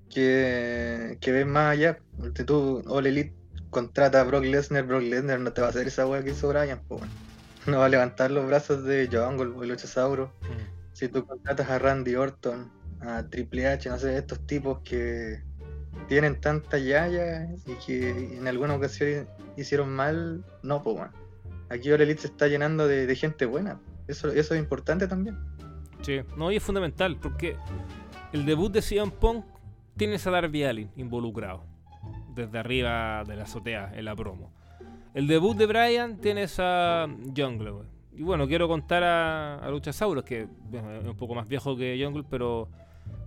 que, 0.09 1.19
que 1.21 1.33
ven 1.33 1.51
más 1.51 1.73
allá. 1.73 1.99
Si 2.37 2.45
tú, 2.45 2.81
All 2.87 3.09
Elite, 3.09 3.35
contrata 3.71 4.21
a 4.21 4.25
Brock 4.25 4.45
Lesnar, 4.45 4.85
Brock 4.85 5.03
Lesnar 5.03 5.41
no 5.41 5.53
te 5.53 5.63
va 5.63 5.67
a 5.67 5.71
hacer 5.71 5.89
esa 5.89 6.07
wea 6.07 6.23
que 6.23 6.31
hizo 6.31 6.49
Brian. 6.49 6.81
No 7.67 7.81
va 7.81 7.87
a 7.87 7.89
levantar 7.89 8.31
los 8.31 8.47
brazos 8.47 8.85
de 8.85 9.09
Jungle 9.11 9.53
o 9.57 9.65
Luchasaurus. 9.65 10.29
Mm. 10.43 10.93
Si 10.93 11.09
tú 11.09 11.27
contratas 11.27 11.69
a 11.71 11.81
Randy 11.81 12.15
Orton, 12.15 12.71
a 13.01 13.25
Triple 13.25 13.67
H, 13.67 13.89
no 13.89 13.99
sé, 13.99 14.17
estos 14.17 14.47
tipos 14.47 14.79
que 14.85 15.43
tienen 16.07 16.41
tanta 16.41 16.79
yaya 16.79 17.49
y 17.67 17.75
que 17.85 18.37
en 18.37 18.47
alguna 18.47 18.77
ocasión 18.77 19.29
hicieron 19.57 19.91
mal, 19.91 20.45
no, 20.63 20.85
pues 20.85 20.99
bueno. 20.99 21.13
Aquí 21.69 21.91
ahora 21.91 22.05
Elite 22.05 22.23
se 22.23 22.29
está 22.29 22.47
llenando 22.47 22.87
de, 22.87 23.13
gente 23.17 23.45
buena. 23.45 23.81
Eso, 24.07 24.31
eso 24.31 24.55
es 24.55 24.61
importante 24.61 25.09
también. 25.09 25.37
No, 26.37 26.51
y 26.51 26.57
es 26.57 26.63
fundamental, 26.63 27.17
porque 27.17 27.57
el 28.33 28.45
debut 28.45 28.73
de 28.73 28.83
CM 28.83 29.11
Punk 29.11 29.45
tiene 29.97 30.17
a 30.17 30.31
Darby 30.31 30.65
Allin 30.65 30.91
involucrado. 30.97 31.65
Desde 32.35 32.59
arriba 32.59 33.25
de 33.25 33.37
la 33.37 33.43
azotea, 33.43 33.93
en 33.95 34.05
la 34.05 34.15
promo. 34.15 34.53
El 35.15 35.27
debut 35.27 35.57
de 35.57 35.67
Brian 35.67 36.19
tienes 36.21 36.57
a 36.61 37.09
Jungle, 37.37 37.73
Y 38.17 38.23
bueno, 38.23 38.47
quiero 38.47 38.69
contar 38.69 39.03
a, 39.03 39.57
a 39.57 39.71
Luchasaurus, 39.71 40.23
que 40.23 40.43
es 40.43 41.05
un 41.05 41.17
poco 41.17 41.35
más 41.35 41.49
viejo 41.49 41.77
que 41.77 42.01
Jungle, 42.01 42.25
pero 42.31 42.69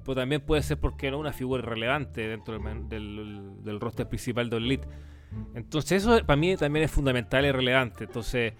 pero 0.03 0.15
también 0.15 0.41
puede 0.41 0.63
ser 0.63 0.79
porque 0.79 1.11
no 1.11 1.19
una 1.19 1.31
figura 1.33 1.61
relevante 1.61 2.27
dentro 2.27 2.57
del, 2.57 3.63
del, 3.63 3.79
roster 3.79 4.07
principal 4.07 4.49
de 4.49 4.57
Elite. 4.57 4.87
Entonces 5.53 6.03
eso 6.03 6.25
para 6.25 6.35
mí 6.35 6.57
también 6.57 6.85
es 6.85 6.91
fundamental 6.91 7.45
y 7.45 7.51
relevante. 7.51 8.05
Entonces 8.05 8.53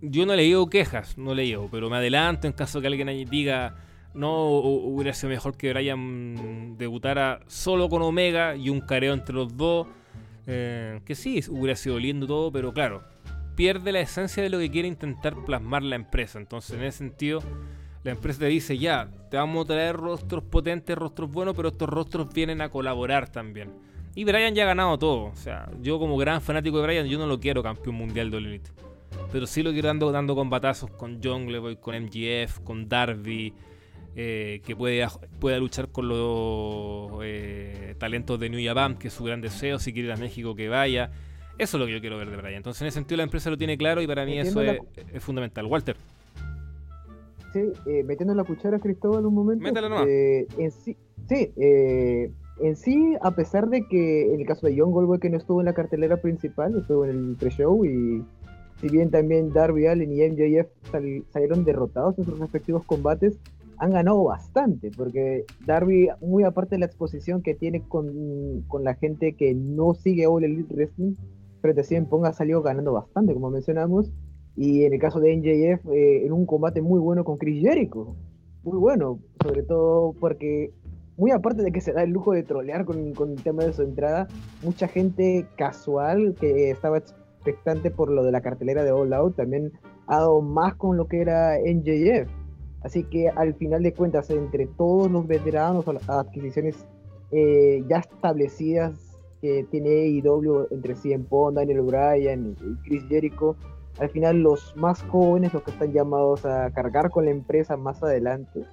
yo 0.00 0.26
no 0.26 0.34
le 0.34 0.42
digo 0.42 0.68
quejas, 0.68 1.18
no 1.18 1.34
le 1.34 1.42
digo, 1.42 1.68
pero 1.70 1.90
me 1.90 1.96
adelanto 1.96 2.46
en 2.46 2.52
caso 2.52 2.80
que 2.80 2.86
alguien 2.86 3.08
diga 3.28 3.76
no 4.14 4.48
hubiera 4.48 5.14
sido 5.14 5.30
mejor 5.30 5.56
que 5.56 5.72
Brian 5.72 6.76
debutara 6.76 7.40
solo 7.46 7.88
con 7.88 8.02
Omega 8.02 8.56
y 8.56 8.68
un 8.68 8.80
careo 8.80 9.14
entre 9.14 9.34
los 9.34 9.56
dos. 9.56 9.86
Eh, 10.46 11.00
que 11.04 11.14
sí, 11.14 11.40
hubiera 11.48 11.76
sido 11.76 11.98
lindo 11.98 12.26
todo, 12.26 12.50
pero 12.50 12.72
claro, 12.72 13.04
pierde 13.54 13.92
la 13.92 14.00
esencia 14.00 14.42
de 14.42 14.50
lo 14.50 14.58
que 14.58 14.70
quiere 14.70 14.88
intentar 14.88 15.36
plasmar 15.44 15.82
la 15.82 15.96
empresa. 15.96 16.38
Entonces 16.38 16.76
en 16.76 16.84
ese 16.84 16.98
sentido 16.98 17.40
la 18.02 18.12
empresa 18.12 18.40
te 18.40 18.46
dice, 18.46 18.78
ya, 18.78 19.10
te 19.30 19.36
vamos 19.36 19.64
a 19.64 19.68
traer 19.68 19.96
rostros 19.96 20.42
potentes, 20.42 20.96
rostros 20.96 21.30
buenos, 21.30 21.54
pero 21.54 21.68
estos 21.68 21.88
rostros 21.88 22.32
vienen 22.32 22.62
a 22.62 22.70
colaborar 22.70 23.28
también. 23.28 23.70
Y 24.14 24.24
Brian 24.24 24.54
ya 24.54 24.64
ha 24.64 24.66
ganado 24.66 24.98
todo. 24.98 25.26
O 25.26 25.36
sea, 25.36 25.70
yo 25.82 25.98
como 25.98 26.16
gran 26.16 26.40
fanático 26.40 26.78
de 26.78 26.86
Brian, 26.86 27.06
yo 27.06 27.18
no 27.18 27.26
lo 27.26 27.38
quiero 27.38 27.62
campeón 27.62 27.94
mundial 27.94 28.30
de 28.30 28.38
Elite. 28.38 28.70
Pero 29.32 29.46
sí 29.46 29.62
lo 29.62 29.72
quiero 29.72 29.88
dando, 29.88 30.12
dando 30.12 30.34
combatazos 30.34 30.90
con 30.90 31.22
Jungle 31.22 31.76
con 31.76 31.94
MGF, 31.94 32.60
con 32.60 32.88
Darby, 32.88 33.54
eh, 34.16 34.60
que 34.64 34.74
puede, 34.74 35.06
pueda 35.38 35.58
luchar 35.58 35.88
con 35.88 36.08
los 36.08 37.20
eh, 37.22 37.94
talentos 37.98 38.38
de 38.40 38.50
New 38.50 38.60
Japan, 38.64 38.96
que 38.96 39.08
es 39.08 39.14
su 39.14 39.24
gran 39.24 39.40
deseo, 39.40 39.78
si 39.78 39.92
quiere 39.92 40.08
ir 40.08 40.14
a 40.14 40.16
México 40.16 40.54
que 40.54 40.68
vaya. 40.68 41.10
Eso 41.58 41.76
es 41.76 41.80
lo 41.80 41.86
que 41.86 41.92
yo 41.92 42.00
quiero 42.00 42.16
ver 42.16 42.30
de 42.30 42.36
Brian. 42.36 42.54
Entonces 42.54 42.80
en 42.80 42.88
ese 42.88 42.94
sentido 42.94 43.18
la 43.18 43.24
empresa 43.24 43.50
lo 43.50 43.58
tiene 43.58 43.76
claro 43.76 44.00
y 44.00 44.06
para 44.06 44.24
mí 44.24 44.38
eso 44.38 44.62
es 44.62 44.80
fundamental. 45.22 45.66
Walter. 45.66 45.96
Sí, 47.52 47.72
eh, 47.86 48.04
metiendo 48.04 48.34
la 48.34 48.44
cuchara 48.44 48.78
Cristóbal 48.78 49.26
un 49.26 49.34
momento. 49.34 49.64
Métela 49.64 50.04
eh, 50.06 50.46
en 50.56 50.70
sí, 50.70 50.96
sí 51.28 51.52
eh, 51.56 52.30
en 52.62 52.76
sí, 52.76 53.14
a 53.20 53.32
pesar 53.32 53.68
de 53.68 53.86
que 53.88 54.32
en 54.32 54.40
el 54.40 54.46
caso 54.46 54.66
de 54.66 54.78
John 54.78 54.92
Goldberg 54.92 55.20
que 55.20 55.30
no 55.30 55.36
estuvo 55.36 55.60
en 55.60 55.66
la 55.66 55.72
cartelera 55.72 56.18
principal, 56.18 56.76
estuvo 56.78 57.04
en 57.04 57.10
el 57.10 57.36
pre-show 57.36 57.84
y 57.84 58.24
si 58.80 58.88
bien 58.88 59.10
también 59.10 59.52
Darby 59.52 59.86
Allin 59.86 60.12
y 60.12 60.28
MJF 60.28 60.68
salieron 61.30 61.64
derrotados 61.64 62.18
en 62.18 62.24
sus 62.24 62.38
respectivos 62.38 62.84
combates, 62.84 63.38
han 63.80 63.92
ganado 63.92 64.24
bastante, 64.24 64.90
porque 64.94 65.44
Darby, 65.66 66.08
muy 66.20 66.44
aparte 66.44 66.74
de 66.74 66.80
la 66.80 66.86
exposición 66.86 67.42
que 67.42 67.54
tiene 67.54 67.82
con, 67.82 68.62
con 68.68 68.84
la 68.84 68.94
gente 68.94 69.34
que 69.34 69.54
no 69.54 69.94
sigue 69.94 70.26
All 70.26 70.44
Elite 70.44 70.74
Wrestling, 70.74 71.14
frente 71.60 71.80
a 71.80 71.84
CM 71.84 72.06
Pong 72.06 72.26
ha 72.26 72.32
salido 72.32 72.62
ganando 72.62 72.92
bastante, 72.92 73.32
como 73.32 73.50
mencionamos, 73.50 74.12
y 74.56 74.84
en 74.84 74.92
el 74.92 75.00
caso 75.00 75.20
de 75.20 75.34
NJF, 75.36 75.86
eh, 75.92 76.26
en 76.26 76.32
un 76.32 76.44
combate 76.44 76.82
muy 76.82 77.00
bueno 77.00 77.24
con 77.24 77.38
Chris 77.38 77.62
Jericho. 77.62 78.16
Muy 78.62 78.76
bueno, 78.76 79.20
sobre 79.42 79.62
todo 79.62 80.14
porque, 80.20 80.74
muy 81.16 81.30
aparte 81.30 81.62
de 81.62 81.72
que 81.72 81.80
se 81.80 81.94
da 81.94 82.02
el 82.02 82.10
lujo 82.10 82.32
de 82.32 82.42
trolear 82.42 82.84
con, 82.84 83.14
con 83.14 83.30
el 83.30 83.42
tema 83.42 83.64
de 83.64 83.72
su 83.72 83.80
entrada, 83.82 84.28
mucha 84.62 84.88
gente 84.88 85.46
casual 85.56 86.34
que 86.38 86.70
estaba 86.70 87.00
expectante 87.40 87.90
por 87.90 88.10
lo 88.10 88.22
de 88.22 88.32
la 88.32 88.42
cartelera 88.42 88.84
de 88.84 88.92
All 88.92 89.12
Out 89.12 89.36
también 89.36 89.72
ha 90.06 90.18
dado 90.18 90.42
más 90.42 90.74
con 90.74 90.96
lo 90.96 91.06
que 91.06 91.22
era 91.22 91.56
NJF. 91.58 92.30
Así 92.82 93.04
que 93.04 93.28
al 93.28 93.54
final 93.54 93.82
de 93.82 93.92
cuentas, 93.92 94.30
entre 94.30 94.66
todos 94.66 95.10
los 95.10 95.26
veteranos 95.26 95.86
o 95.88 95.92
las 95.92 96.08
adquisiciones 96.08 96.86
eh, 97.30 97.84
ya 97.88 97.98
establecidas 97.98 98.94
que 99.40 99.64
tiene 99.70 99.90
AEW 99.90 100.68
entre 100.70 100.94
CM 100.94 101.24
Pong, 101.24 101.54
Daniel 101.54 101.82
Bryan 101.82 102.56
y 102.60 102.88
Chris 102.88 103.04
Jericho, 103.08 103.56
al 103.98 104.10
final 104.10 104.42
los 104.42 104.74
más 104.76 105.02
jóvenes, 105.02 105.52
los 105.52 105.62
que 105.62 105.70
están 105.70 105.92
llamados 105.92 106.44
a 106.44 106.70
cargar 106.70 107.10
con 107.10 107.24
la 107.24 107.30
empresa 107.30 107.76
más 107.76 108.02
adelante, 108.02 108.64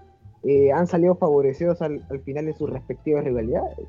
eh, 0.44 0.72
han 0.72 0.88
salido 0.88 1.16
favorecidos 1.16 1.82
al, 1.82 2.02
final 2.24 2.48
en 2.48 2.56
sus 2.56 2.70
respectivas 2.70 3.24
rivalidades. 3.24 3.88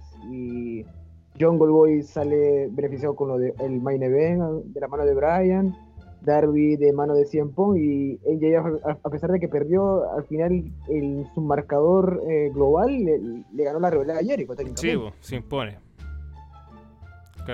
Jungle 1.38 1.68
Boy 1.68 2.02
sale 2.02 2.68
beneficiado 2.70 3.14
con 3.16 3.28
lo 3.28 3.38
del 3.38 3.54
el 3.60 3.80
main 3.80 4.02
event 4.02 4.64
de 4.64 4.80
la 4.80 4.88
mano 4.88 5.04
de 5.04 5.14
Brian, 5.14 5.74
Darby 6.22 6.76
de 6.76 6.92
mano 6.92 7.14
de 7.14 7.24
Cien 7.24 7.52
y 7.76 8.18
ella 8.26 8.62
a, 9.02 9.10
pesar 9.10 9.30
de 9.30 9.40
que 9.40 9.48
perdió, 9.48 10.10
al 10.12 10.24
final 10.24 10.64
el, 10.88 11.26
su 11.34 11.40
marcador 11.40 12.22
eh, 12.28 12.50
global 12.52 13.04
le, 13.04 13.64
ganó 13.64 13.80
la 13.80 13.90
rivalidad 13.90 14.18
a 14.18 14.24
Jericho. 14.24 14.54
Sí, 14.76 14.94
se 15.20 15.36
impone 15.36 15.88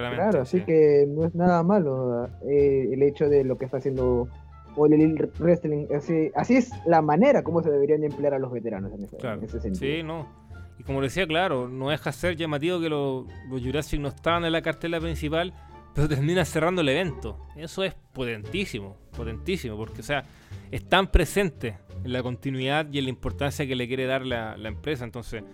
claro, 0.01 0.41
así 0.41 0.61
que 0.63 1.07
no 1.09 1.25
es 1.25 1.35
nada 1.35 1.63
malo 1.63 2.27
eh, 2.49 2.89
el 2.93 3.03
hecho 3.03 3.29
de 3.29 3.45
lo 3.45 3.57
que 3.57 3.65
está 3.65 3.79
haciendo 3.79 4.29
Elite 4.77 5.31
Wrestling. 5.39 5.87
Así, 5.95 6.31
así, 6.35 6.57
es 6.57 6.71
la 6.87 7.01
manera 7.01 7.43
como 7.43 7.63
se 7.63 7.71
deberían 7.71 8.03
emplear 8.03 8.35
a 8.35 8.39
los 8.39 8.51
veteranos 8.51 8.93
en 8.93 9.05
ese, 9.05 9.61
sentido. 9.61 9.75
Sí, 9.75 10.03
no. 10.03 10.44
Y 10.79 10.83
como 10.83 11.01
decía, 11.01 11.27
claro, 11.27 11.69
no 11.69 11.91
deja 11.91 12.13
ser 12.13 12.37
llamativo 12.37 12.81
que 12.81 12.89
los, 12.89 13.27
Jurassic 13.49 14.01
no 14.01 14.09
estaban 14.09 14.45
en 14.45 14.53
la 14.53 14.63
cartela 14.63 15.01
principal, 15.01 15.55
pero 15.95 16.09
termina 16.09 16.45
cerrando 16.45 16.81
el 16.81 16.89
evento. 16.89 17.39
Eso 17.57 17.85
es 17.85 17.95
potentísimo, 18.13 18.97
potentísimo, 19.17 19.77
porque, 19.77 20.01
o 20.01 20.05
sea, 20.05 20.25
están 20.71 21.07
presentes 21.07 21.77
en 22.03 22.13
la 22.13 22.23
continuidad 22.23 22.89
y 22.93 22.99
en 22.99 23.05
la 23.05 23.11
importancia 23.11 23.67
que 23.67 23.77
le 23.77 23.87
quiere 23.87 24.07
dar 24.07 24.27
la, 24.27 24.57
la 24.57 24.69
empresa. 24.69 25.05
Entonces, 25.05 25.45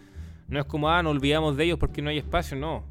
no 0.48 0.58
es 0.58 0.64
como, 0.64 0.90
ah, 0.90 1.02
no 1.02 1.10
olvidamos 1.10 1.56
de 1.56 1.64
ellos 1.64 1.78
porque 1.78 2.00
no 2.00 2.10
hay 2.10 2.18
espacio, 2.18 2.56
no 2.56 2.84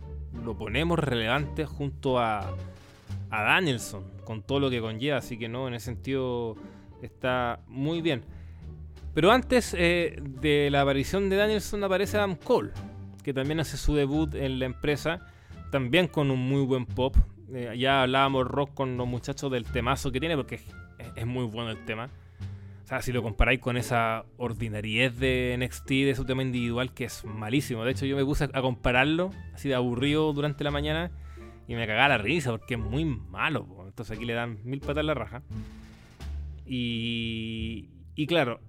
lo 0.43 0.57
ponemos 0.57 0.99
relevante 0.99 1.65
junto 1.65 2.19
a, 2.19 2.55
a 3.29 3.43
Danielson, 3.43 4.03
con 4.23 4.41
todo 4.41 4.59
lo 4.59 4.69
que 4.69 4.81
conlleva, 4.81 5.17
así 5.17 5.37
que 5.37 5.49
no, 5.49 5.67
en 5.67 5.73
ese 5.73 5.85
sentido 5.85 6.55
está 7.01 7.59
muy 7.67 8.01
bien. 8.01 8.23
Pero 9.13 9.31
antes 9.31 9.75
eh, 9.77 10.17
de 10.21 10.69
la 10.71 10.81
aparición 10.81 11.29
de 11.29 11.35
Danielson 11.35 11.83
aparece 11.83 12.17
Adam 12.17 12.35
Cole, 12.35 12.71
que 13.23 13.33
también 13.33 13.59
hace 13.59 13.77
su 13.77 13.95
debut 13.95 14.33
en 14.35 14.59
la 14.59 14.65
empresa, 14.65 15.25
también 15.71 16.07
con 16.07 16.31
un 16.31 16.39
muy 16.39 16.63
buen 16.65 16.85
pop. 16.85 17.15
Eh, 17.53 17.75
ya 17.77 18.03
hablábamos 18.03 18.47
rock 18.47 18.73
con 18.73 18.97
los 18.97 19.07
muchachos 19.07 19.51
del 19.51 19.65
temazo 19.65 20.11
que 20.11 20.19
tiene, 20.19 20.35
porque 20.35 20.61
es, 21.15 21.25
muy 21.25 21.45
bueno 21.45 21.71
el 21.71 21.83
tema. 21.85 22.09
O 22.83 22.87
sea, 22.87 23.01
si 23.01 23.11
lo 23.11 23.21
comparáis 23.21 23.59
con 23.59 23.77
esa 23.77 24.25
ordinariedad 24.37 25.11
de 25.11 25.55
NXT, 25.59 25.89
de 25.89 26.15
su 26.15 26.25
tema 26.25 26.41
individual, 26.41 26.93
que 26.93 27.05
es 27.05 27.23
malísimo. 27.25 27.83
De 27.83 27.91
hecho, 27.91 28.05
yo 28.05 28.15
me 28.15 28.25
puse 28.25 28.45
a 28.45 28.61
compararlo, 28.61 29.31
así 29.53 29.69
de 29.69 29.75
aburrido 29.75 30.33
durante 30.33 30.63
la 30.63 30.71
mañana, 30.71 31.11
y 31.67 31.75
me 31.75 31.85
cagaba 31.85 32.09
la 32.09 32.17
risa, 32.17 32.51
porque 32.51 32.75
es 32.75 32.79
muy 32.79 33.05
malo. 33.05 33.67
Entonces 33.85 34.15
aquí 34.15 34.25
le 34.25 34.33
dan 34.33 34.59
mil 34.63 34.79
patas 34.79 35.05
la 35.05 35.13
raja. 35.13 35.43
Y, 36.65 37.89
y 38.15 38.27
claro, 38.27 38.59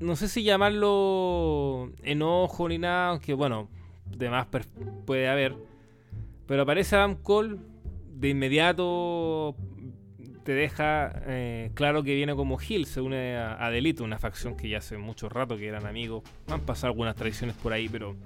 no 0.00 0.16
sé 0.16 0.28
si 0.28 0.42
llamarlo 0.42 1.90
enojo 2.02 2.68
ni 2.68 2.78
nada, 2.78 3.10
aunque 3.10 3.34
bueno, 3.34 3.68
de 4.06 4.30
más 4.30 4.46
puede 5.06 5.28
haber. 5.28 5.56
Pero 6.46 6.62
aparece 6.62 6.96
Adam 6.96 7.16
Cole, 7.16 7.56
de 8.14 8.28
inmediato 8.28 9.54
te 10.48 10.54
deja 10.54 11.12
eh, 11.26 11.70
claro 11.74 12.02
que 12.02 12.14
viene 12.14 12.34
como 12.34 12.56
Hill, 12.58 12.86
se 12.86 13.02
une 13.02 13.36
a, 13.36 13.68
Delito, 13.68 14.02
una 14.02 14.18
facción 14.18 14.56
que 14.56 14.66
ya 14.66 14.78
hace 14.78 14.96
mucho 14.96 15.28
rato 15.28 15.58
que 15.58 15.68
eran 15.68 15.84
amigos. 15.84 16.22
Han 16.46 16.62
pasado 16.62 16.86
algunas 16.86 17.16
tradiciones 17.16 17.54
por 17.54 17.74
ahí, 17.74 17.86
pero 17.86 18.16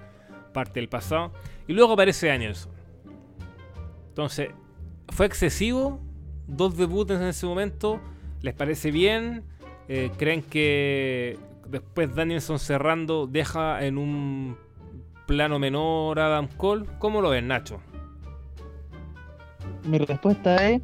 parte 0.53 0.79
del 0.79 0.89
pasado. 0.89 1.33
Y 1.67 1.73
luego 1.73 1.95
aparece 1.95 2.29
Danielson. 2.29 2.71
Entonces, 4.07 4.51
¿fue 5.09 5.27
excesivo? 5.27 6.01
Dos 6.47 6.77
debuts 6.77 7.11
en 7.11 7.23
ese 7.25 7.45
momento. 7.45 8.01
¿Les 8.41 8.55
parece 8.55 8.93
bien? 8.93 9.43
Eh, 9.89 10.13
¿Creen 10.17 10.43
que 10.43 11.37
después 11.69 12.15
Danielson 12.15 12.59
cerrando 12.59 13.27
deja 13.27 13.85
en 13.85 13.99
un 13.99 14.57
plano 15.27 15.59
menor 15.59 16.19
a 16.19 16.27
Adam 16.27 16.49
Cole? 16.57 16.87
¿Cómo 16.99 17.21
lo 17.21 17.31
ven, 17.31 17.49
Nacho? 17.49 17.81
Mi 19.85 19.99
respuesta 19.99 20.69
es 20.69 20.83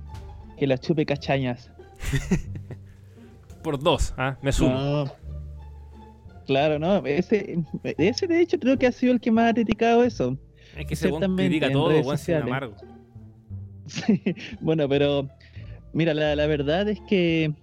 que 0.57 0.67
la 0.67 0.79
chupe 0.79 1.07
cachañas. 1.07 1.71
Por 3.63 3.79
dos, 3.79 4.15
¿ah? 4.17 4.37
Me 4.43 4.53
sumo. 4.53 5.05
Claro, 6.47 6.79
no. 6.79 7.05
Ese, 7.05 7.59
ese 7.83 8.27
de 8.27 8.41
hecho 8.41 8.59
creo 8.59 8.79
que 8.79 8.87
ha 8.87 8.93
sido 8.93 9.13
el 9.13 9.21
que 9.21 9.31
más 9.31 9.51
ha 9.51 9.55
criticado 9.55 10.03
eso. 10.03 10.37
Es 10.77 10.87
que 10.87 10.97
se 10.97 11.11
critica 11.11 11.71
todo, 11.71 12.03
buen 12.03 12.19
amargo. 12.43 12.75
Sí, 13.89 14.23
bueno, 14.61 14.87
pero 14.87 15.31
mira, 15.95 16.13
la, 16.13 16.37
la, 16.37 16.47
verdad 16.47 16.91
es 16.91 17.01
que, 17.09 17.55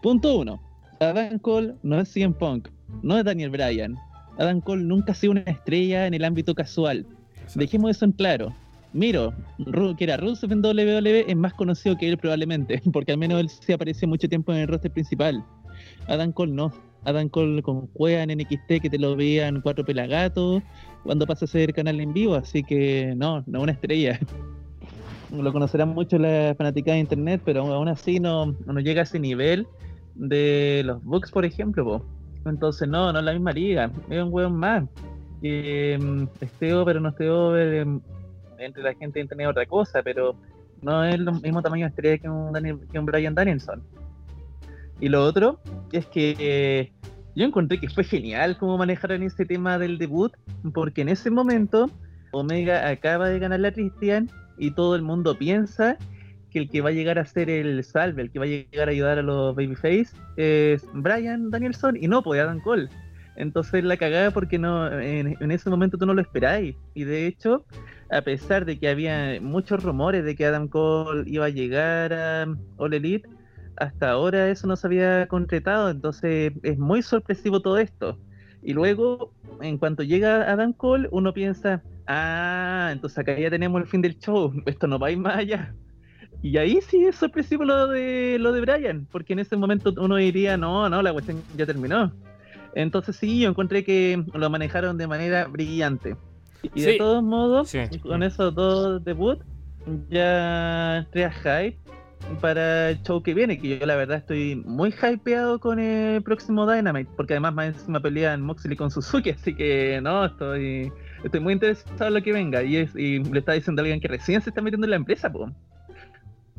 punto 0.00 0.38
uno, 0.38 0.62
Adam 1.00 1.38
Cole 1.38 1.74
no 1.84 2.00
es 2.00 2.08
CM 2.08 2.34
Punk, 2.34 2.68
no 3.02 3.16
es 3.16 3.24
Daniel 3.24 3.50
Bryan. 3.50 3.96
Adam 4.36 4.60
Cole 4.60 4.82
nunca 4.82 5.12
ha 5.12 5.14
sido 5.14 5.32
una 5.32 5.42
estrella 5.42 6.06
en 6.06 6.14
el 6.14 6.24
ámbito 6.24 6.54
casual. 6.54 7.06
Dejemos 7.54 7.92
eso 7.92 8.04
en 8.04 8.12
claro. 8.12 8.52
Miro, 8.92 9.32
que 9.96 10.04
era 10.04 10.16
Rusev 10.16 10.50
en 10.50 10.64
WWE, 10.64 11.24
es 11.28 11.36
más 11.36 11.54
conocido 11.54 11.96
que 11.96 12.08
él 12.08 12.18
probablemente, 12.18 12.82
porque 12.92 13.12
al 13.12 13.18
menos 13.18 13.40
él 13.40 13.48
se 13.48 13.74
apareció 13.74 14.08
mucho 14.08 14.28
tiempo 14.28 14.52
en 14.52 14.58
el 14.58 14.68
roster 14.68 14.90
principal. 14.90 15.44
Adam 16.08 16.32
Cole 16.32 16.52
no. 16.52 16.72
Adam 17.04 17.28
Cole 17.28 17.62
con 17.62 17.86
Cueva 17.88 18.24
en 18.24 18.36
NXT 18.36 18.82
que 18.82 18.90
te 18.90 18.98
lo 18.98 19.14
veían 19.14 19.60
cuatro 19.60 19.84
pelagatos 19.84 20.62
cuando 21.04 21.26
pasa 21.26 21.44
a 21.44 21.48
ser 21.48 21.72
canal 21.72 22.00
en 22.00 22.12
vivo, 22.12 22.34
así 22.34 22.64
que 22.64 23.14
no, 23.16 23.44
no 23.46 23.62
una 23.62 23.72
estrella. 23.72 24.18
Lo 25.30 25.52
conocerán 25.52 25.90
mucho 25.90 26.18
las 26.18 26.56
fanáticas 26.56 26.94
de 26.94 27.00
internet, 27.00 27.42
pero 27.44 27.72
aún 27.72 27.88
así 27.88 28.18
no, 28.18 28.56
no 28.66 28.80
llega 28.80 29.02
a 29.02 29.04
ese 29.04 29.20
nivel 29.20 29.66
de 30.18 30.82
los 30.84 31.02
Bucks, 31.02 31.30
por 31.30 31.44
ejemplo. 31.44 32.04
Entonces 32.44 32.88
no, 32.88 33.12
no 33.12 33.18
es 33.18 33.24
la 33.24 33.32
misma 33.32 33.52
liga, 33.52 33.90
es 34.10 34.22
un 34.22 34.32
weón 34.32 34.56
más. 34.56 34.84
Eh, 35.42 35.98
esté 36.40 36.74
over 36.74 36.96
o 36.96 37.00
no 37.00 37.08
esté 37.10 37.30
over, 37.30 37.74
em, 37.74 38.00
entre 38.58 38.82
la 38.82 38.94
gente 38.94 39.20
internet 39.20 39.48
otra 39.48 39.66
cosa, 39.66 40.02
pero 40.02 40.34
no 40.82 41.04
es 41.04 41.14
el 41.14 41.30
mismo 41.40 41.62
tamaño 41.62 41.86
de 41.86 41.90
estrella 41.90 42.18
que 42.18 42.28
un, 42.28 42.52
Daniel, 42.52 42.80
que 42.90 42.98
un 42.98 43.06
Brian 43.06 43.34
Danielson. 43.34 43.82
Y 45.00 45.08
lo 45.08 45.24
otro 45.24 45.60
es 45.92 46.06
que 46.06 46.92
yo 47.36 47.44
encontré 47.44 47.78
que 47.78 47.88
fue 47.88 48.02
genial 48.02 48.58
cómo 48.58 48.76
manejaron 48.76 49.22
ese 49.22 49.46
tema 49.46 49.78
del 49.78 49.98
debut, 49.98 50.32
porque 50.74 51.02
en 51.02 51.08
ese 51.08 51.30
momento 51.30 51.88
Omega 52.32 52.88
acaba 52.88 53.28
de 53.28 53.38
ganar 53.38 53.60
la 53.60 53.72
Christian 53.72 54.28
y 54.58 54.72
todo 54.72 54.96
el 54.96 55.02
mundo 55.02 55.36
piensa 55.38 55.96
que 56.50 56.58
el 56.60 56.70
que 56.70 56.80
va 56.80 56.90
a 56.90 56.92
llegar 56.92 57.18
a 57.18 57.26
ser 57.26 57.50
el 57.50 57.82
salve, 57.84 58.22
el 58.22 58.30
que 58.30 58.38
va 58.38 58.44
a 58.44 58.48
llegar 58.48 58.88
a 58.88 58.90
ayudar 58.90 59.18
a 59.18 59.22
los 59.22 59.54
Babyface 59.54 60.08
es 60.36 60.86
Brian 60.94 61.50
Danielson 61.50 61.96
y 61.96 62.08
no, 62.08 62.22
pues 62.22 62.40
Adam 62.40 62.60
Cole. 62.60 62.88
Entonces 63.36 63.84
la 63.84 63.96
cagada 63.96 64.32
porque 64.32 64.58
no 64.58 64.90
en, 65.00 65.50
ese 65.50 65.70
momento 65.70 65.96
tú 65.96 66.06
no 66.06 66.14
lo 66.14 66.20
esperáis. 66.20 66.74
Y 66.94 67.04
de 67.04 67.26
hecho, 67.26 67.64
a 68.10 68.22
pesar 68.22 68.64
de 68.64 68.78
que 68.78 68.88
había 68.88 69.38
muchos 69.40 69.82
rumores 69.82 70.24
de 70.24 70.34
que 70.34 70.46
Adam 70.46 70.68
Cole 70.68 71.22
iba 71.26 71.46
a 71.46 71.50
llegar 71.50 72.12
a 72.12 72.46
All 72.76 72.94
Elite, 72.94 73.28
hasta 73.76 74.10
ahora 74.10 74.48
eso 74.48 74.66
no 74.66 74.74
se 74.74 74.86
había 74.88 75.28
concretado. 75.28 75.88
Entonces 75.90 76.52
es 76.62 76.78
muy 76.78 77.02
sorpresivo 77.02 77.60
todo 77.60 77.78
esto. 77.78 78.18
Y 78.62 78.72
luego, 78.72 79.32
en 79.60 79.78
cuanto 79.78 80.02
llega 80.02 80.50
Adam 80.50 80.72
Cole, 80.72 81.08
uno 81.12 81.32
piensa, 81.32 81.82
ah, 82.08 82.90
entonces 82.92 83.18
acá 83.18 83.38
ya 83.38 83.50
tenemos 83.50 83.80
el 83.80 83.86
fin 83.86 84.02
del 84.02 84.18
show, 84.18 84.52
esto 84.66 84.86
no 84.86 84.98
va 84.98 85.08
a 85.08 85.10
ir 85.12 85.18
más 85.18 85.36
allá. 85.36 85.74
Y 86.42 86.56
ahí 86.56 86.80
sí 86.80 87.04
es 87.04 87.16
sorpresivo 87.16 87.64
lo 87.64 87.88
de 87.88 88.38
lo 88.38 88.52
de 88.52 88.60
Brian, 88.60 89.06
porque 89.10 89.32
en 89.32 89.40
ese 89.40 89.56
momento 89.56 89.92
uno 89.98 90.16
diría, 90.16 90.56
no, 90.56 90.88
no, 90.88 91.02
la 91.02 91.12
cuestión 91.12 91.42
ya 91.56 91.66
terminó. 91.66 92.12
Entonces 92.74 93.16
sí, 93.16 93.40
yo 93.40 93.48
encontré 93.48 93.84
que 93.84 94.22
lo 94.32 94.50
manejaron 94.50 94.98
de 94.98 95.06
manera 95.06 95.46
brillante. 95.46 96.16
Y 96.74 96.82
de 96.82 96.98
todos 96.98 97.22
modos, 97.22 97.72
con 98.02 98.22
esos 98.22 98.54
dos 98.54 99.04
debut, 99.04 99.40
ya 100.10 100.98
entré 100.98 101.24
a 101.24 101.30
hype 101.30 101.78
para 102.40 102.90
el 102.90 103.02
show 103.02 103.22
que 103.22 103.32
viene, 103.32 103.58
que 103.58 103.78
yo 103.78 103.86
la 103.86 103.96
verdad 103.96 104.18
estoy 104.18 104.56
muy 104.56 104.90
hypeado 104.90 105.58
con 105.60 105.78
el 105.78 106.22
próximo 106.22 106.70
Dynamite, 106.70 107.10
porque 107.16 107.34
además 107.34 107.54
más 107.54 107.66
encima 107.68 108.00
pelean 108.00 108.42
Moxley 108.42 108.76
con 108.76 108.90
Suzuki, 108.90 109.30
así 109.30 109.54
que 109.54 110.00
no, 110.02 110.24
estoy 110.26 110.92
estoy 111.24 111.40
muy 111.40 111.54
interesado 111.54 112.08
en 112.08 112.14
lo 112.14 112.22
que 112.22 112.32
venga. 112.32 112.62
Y, 112.62 112.76
es, 112.76 112.94
y 112.94 113.22
le 113.22 113.38
está 113.40 113.52
diciendo 113.52 113.80
a 113.80 113.84
alguien 113.84 114.00
que 114.00 114.08
recién 114.08 114.40
se 114.40 114.50
está 114.50 114.60
metiendo 114.60 114.86
en 114.86 114.90
la 114.90 114.96
empresa, 114.96 115.30
pues. 115.30 115.52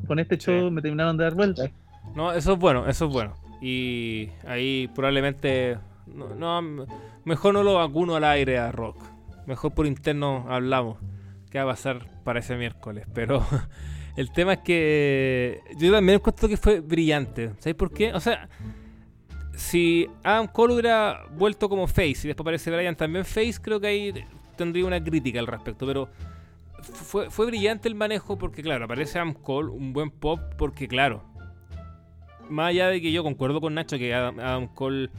Con 0.07 0.19
este 0.19 0.37
show 0.37 0.71
me 0.71 0.81
terminaron 0.81 1.17
de 1.17 1.23
dar 1.23 1.35
vueltas. 1.35 1.71
No, 2.15 2.33
eso 2.33 2.53
es 2.53 2.59
bueno, 2.59 2.87
eso 2.87 3.05
es 3.05 3.11
bueno. 3.11 3.35
Y 3.61 4.29
ahí 4.47 4.89
probablemente 4.95 5.77
no, 6.07 6.61
mejor 7.25 7.53
no 7.53 7.63
lo 7.63 7.75
vacuno 7.75 8.15
al 8.15 8.23
aire 8.23 8.57
a 8.57 8.71
Rock. 8.71 8.97
Mejor 9.45 9.73
por 9.73 9.85
interno 9.85 10.45
hablamos. 10.49 10.97
¿Qué 11.49 11.57
va 11.57 11.63
a 11.65 11.73
pasar 11.73 12.05
para 12.23 12.39
ese 12.39 12.55
miércoles? 12.55 13.07
Pero 13.13 13.45
el 14.15 14.31
tema 14.31 14.53
es 14.53 14.59
que 14.59 15.61
yo 15.77 15.91
también 15.91 16.19
encuentro 16.19 16.47
que 16.47 16.57
fue 16.57 16.79
brillante. 16.79 17.51
¿Sabes 17.59 17.75
por 17.75 17.91
qué? 17.91 18.13
O 18.13 18.19
sea, 18.19 18.47
si 19.55 20.07
Adam 20.23 20.47
Cole 20.47 20.73
hubiera 20.73 21.25
vuelto 21.31 21.67
como 21.67 21.87
Face 21.87 22.21
y 22.23 22.27
después 22.27 22.41
aparece 22.41 22.71
Brian 22.71 22.95
también 22.95 23.25
Face, 23.25 23.55
creo 23.61 23.79
que 23.79 23.87
ahí 23.87 24.13
tendría 24.55 24.85
una 24.85 25.03
crítica 25.03 25.39
al 25.39 25.47
respecto. 25.47 25.85
Pero 25.85 26.09
fue, 26.81 27.45
brillante 27.45 27.87
el 27.87 27.95
manejo 27.95 28.37
porque, 28.37 28.61
claro, 28.61 28.85
aparece 28.85 29.19
Adam 29.19 29.33
Cole, 29.33 29.69
un 29.69 29.93
buen 29.93 30.11
pop, 30.11 30.39
porque, 30.57 30.87
claro, 30.87 31.23
más 32.49 32.69
allá 32.69 32.87
de 32.87 33.01
que 33.01 33.11
yo 33.11 33.23
concuerdo 33.23 33.61
con 33.61 33.73
Nacho 33.73 33.97
que 33.97 34.13
Adam 34.13 34.67
Cole 34.67 35.09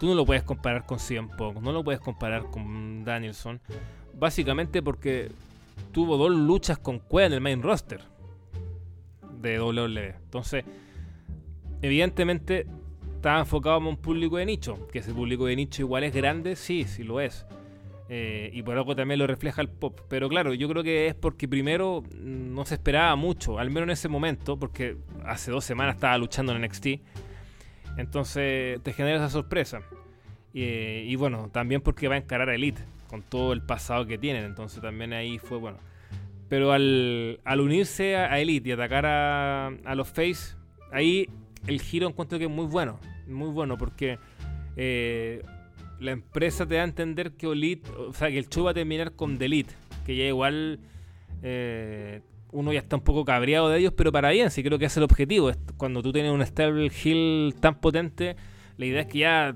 Tú 0.00 0.06
no 0.06 0.14
lo 0.14 0.24
puedes 0.24 0.42
comparar 0.42 0.86
con 0.86 0.98
CM 0.98 1.28
Punk, 1.36 1.58
no 1.60 1.72
lo 1.72 1.84
puedes 1.84 2.00
comparar 2.00 2.44
con 2.50 3.04
Danielson. 3.04 3.60
Básicamente 4.18 4.82
porque 4.82 5.30
tuvo 5.92 6.16
dos 6.16 6.30
luchas 6.30 6.78
con 6.78 7.00
Cueva 7.00 7.26
en 7.26 7.32
el 7.34 7.42
main 7.42 7.62
roster 7.62 8.00
de 9.42 9.60
WWE. 9.60 10.14
Entonces, 10.24 10.64
evidentemente 11.82 12.66
estaba 13.14 13.40
enfocado 13.40 13.76
en 13.76 13.88
un 13.88 13.98
público 13.98 14.38
de 14.38 14.46
nicho. 14.46 14.88
Que 14.90 15.00
ese 15.00 15.12
público 15.12 15.44
de 15.44 15.56
nicho 15.56 15.82
igual 15.82 16.04
es 16.04 16.14
grande, 16.14 16.56
sí, 16.56 16.84
sí 16.84 17.02
lo 17.02 17.20
es. 17.20 17.44
Eh, 18.12 18.50
y 18.52 18.62
por 18.64 18.76
algo 18.76 18.96
también 18.96 19.20
lo 19.20 19.26
refleja 19.26 19.62
el 19.62 19.68
pop. 19.68 20.00
Pero 20.08 20.28
claro, 20.28 20.52
yo 20.52 20.68
creo 20.68 20.82
que 20.82 21.06
es 21.06 21.14
porque 21.14 21.46
primero 21.46 22.02
no 22.20 22.64
se 22.66 22.74
esperaba 22.74 23.14
mucho, 23.14 23.58
al 23.58 23.70
menos 23.70 23.84
en 23.84 23.90
ese 23.90 24.08
momento, 24.08 24.58
porque 24.58 24.96
hace 25.24 25.52
dos 25.52 25.64
semanas 25.64 25.94
estaba 25.94 26.18
luchando 26.18 26.52
en 26.52 26.62
NXT 26.62 26.86
entonces 27.96 28.82
te 28.82 28.92
genera 28.92 29.16
esa 29.16 29.30
sorpresa. 29.30 29.82
Y, 30.52 31.14
bueno, 31.14 31.48
también 31.52 31.80
porque 31.80 32.08
va 32.08 32.16
a 32.16 32.18
encarar 32.18 32.48
a 32.48 32.54
Elite 32.54 32.82
con 33.08 33.22
todo 33.22 33.52
el 33.52 33.62
pasado 33.62 34.06
que 34.06 34.18
tienen. 34.18 34.44
Entonces 34.44 34.80
también 34.80 35.12
ahí 35.12 35.38
fue 35.38 35.58
bueno. 35.58 35.78
Pero 36.48 36.72
al, 36.72 37.38
unirse 37.46 38.16
a, 38.16 38.40
Elite 38.40 38.70
y 38.70 38.72
atacar 38.72 39.06
a, 39.06 39.94
los 39.94 40.08
Face, 40.08 40.56
ahí 40.92 41.28
el 41.66 41.80
giro 41.80 42.08
encuentro 42.08 42.38
que 42.38 42.46
es 42.46 42.50
muy 42.50 42.66
bueno. 42.66 42.98
Muy 43.28 43.50
bueno 43.50 43.78
porque 43.78 44.18
eh, 44.76 45.42
la 46.00 46.12
empresa 46.12 46.66
te 46.66 46.76
da 46.76 46.80
a 46.80 46.84
entender 46.84 47.32
que 47.32 47.46
Elite, 47.46 47.88
o 47.90 48.12
sea, 48.12 48.28
que 48.28 48.38
el 48.38 48.48
show 48.48 48.64
va 48.64 48.70
a 48.72 48.74
terminar 48.74 49.12
con 49.12 49.38
The 49.38 49.44
Elite. 49.44 49.74
Que 50.04 50.16
ya 50.16 50.24
igual 50.24 50.80
eh, 51.42 52.22
uno 52.52 52.72
ya 52.72 52.80
está 52.80 52.96
un 52.96 53.02
poco 53.02 53.24
cabreado 53.24 53.68
de 53.68 53.78
ellos, 53.78 53.92
pero 53.96 54.10
para 54.10 54.30
bien, 54.30 54.50
sí 54.50 54.62
creo 54.62 54.78
que 54.78 54.86
es 54.86 54.96
el 54.96 55.02
objetivo. 55.02 55.52
Cuando 55.76 56.02
tú 56.02 56.12
tienes 56.12 56.32
un 56.32 56.44
stable 56.44 56.90
hill 57.04 57.54
tan 57.60 57.80
potente, 57.80 58.36
la 58.78 58.86
idea 58.86 59.02
es 59.02 59.06
que 59.06 59.18
ya 59.18 59.54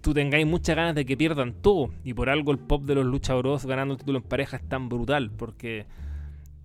tú 0.00 0.14
tengáis 0.14 0.46
muchas 0.46 0.74
ganas 0.74 0.94
de 0.94 1.04
que 1.04 1.16
pierdan 1.16 1.52
todo. 1.52 1.90
Y 2.02 2.14
por 2.14 2.30
algo 2.30 2.50
el 2.50 2.58
pop 2.58 2.82
de 2.84 2.94
los 2.94 3.04
luchadores 3.04 3.66
ganando 3.66 3.94
el 3.94 4.00
título 4.00 4.18
en 4.18 4.24
pareja 4.24 4.56
es 4.56 4.66
tan 4.66 4.88
brutal. 4.88 5.30
Porque, 5.30 5.84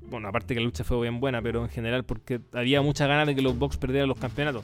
bueno, 0.10 0.30
aparte 0.30 0.54
que 0.54 0.62
la 0.62 0.66
lucha 0.66 0.86
fue 0.86 1.02
bien 1.02 1.20
buena, 1.20 1.42
pero 1.42 1.64
en 1.64 1.70
general 1.70 2.06
porque 2.06 2.40
había 2.54 2.82
muchas 2.82 3.10
ganas 3.10 3.28
de 3.28 3.36
que 3.36 3.42
los 3.42 3.58
Bucks 3.60 3.78
perdieran 3.78 4.08
los 4.08 4.18
campeonatos. 4.18 4.64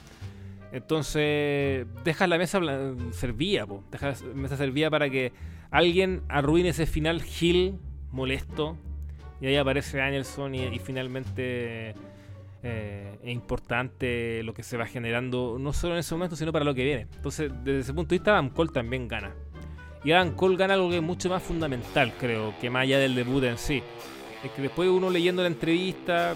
Entonces, 0.74 1.86
dejas 2.02 2.28
la 2.28 2.36
mesa 2.36 2.60
servía, 3.12 3.64
po. 3.64 3.84
dejas 3.92 4.22
la 4.22 4.34
mesa 4.34 4.56
servía 4.56 4.90
para 4.90 5.08
que 5.08 5.32
alguien 5.70 6.22
arruine 6.28 6.70
ese 6.70 6.84
final 6.84 7.22
Hill 7.22 7.78
molesto. 8.10 8.76
Y 9.40 9.46
ahí 9.46 9.54
aparece 9.54 9.98
Danielson 9.98 10.52
y, 10.56 10.76
finalmente 10.80 11.94
eh, 12.64 13.18
es 13.22 13.32
importante 13.32 14.42
lo 14.42 14.52
que 14.52 14.64
se 14.64 14.76
va 14.76 14.86
generando, 14.86 15.58
no 15.60 15.72
solo 15.72 15.94
en 15.94 16.00
ese 16.00 16.12
momento, 16.12 16.34
sino 16.34 16.50
para 16.50 16.64
lo 16.64 16.74
que 16.74 16.82
viene. 16.82 17.06
Entonces, 17.14 17.52
desde 17.62 17.78
ese 17.78 17.94
punto 17.94 18.08
de 18.08 18.16
vista, 18.16 18.32
Adam 18.32 18.50
Cole 18.50 18.72
también 18.72 19.06
gana. 19.06 19.32
Y 20.02 20.10
Adam 20.10 20.34
Cole 20.34 20.56
gana 20.56 20.74
algo 20.74 20.90
que 20.90 20.96
es 20.96 21.02
mucho 21.02 21.28
más 21.28 21.42
fundamental, 21.44 22.12
creo, 22.18 22.52
que 22.60 22.68
más 22.68 22.82
allá 22.82 22.98
del 22.98 23.14
debut 23.14 23.44
en 23.44 23.58
sí. 23.58 23.80
Es 24.42 24.50
que 24.50 24.62
después 24.62 24.88
uno 24.88 25.08
leyendo 25.08 25.42
la 25.42 25.48
entrevista, 25.48 26.34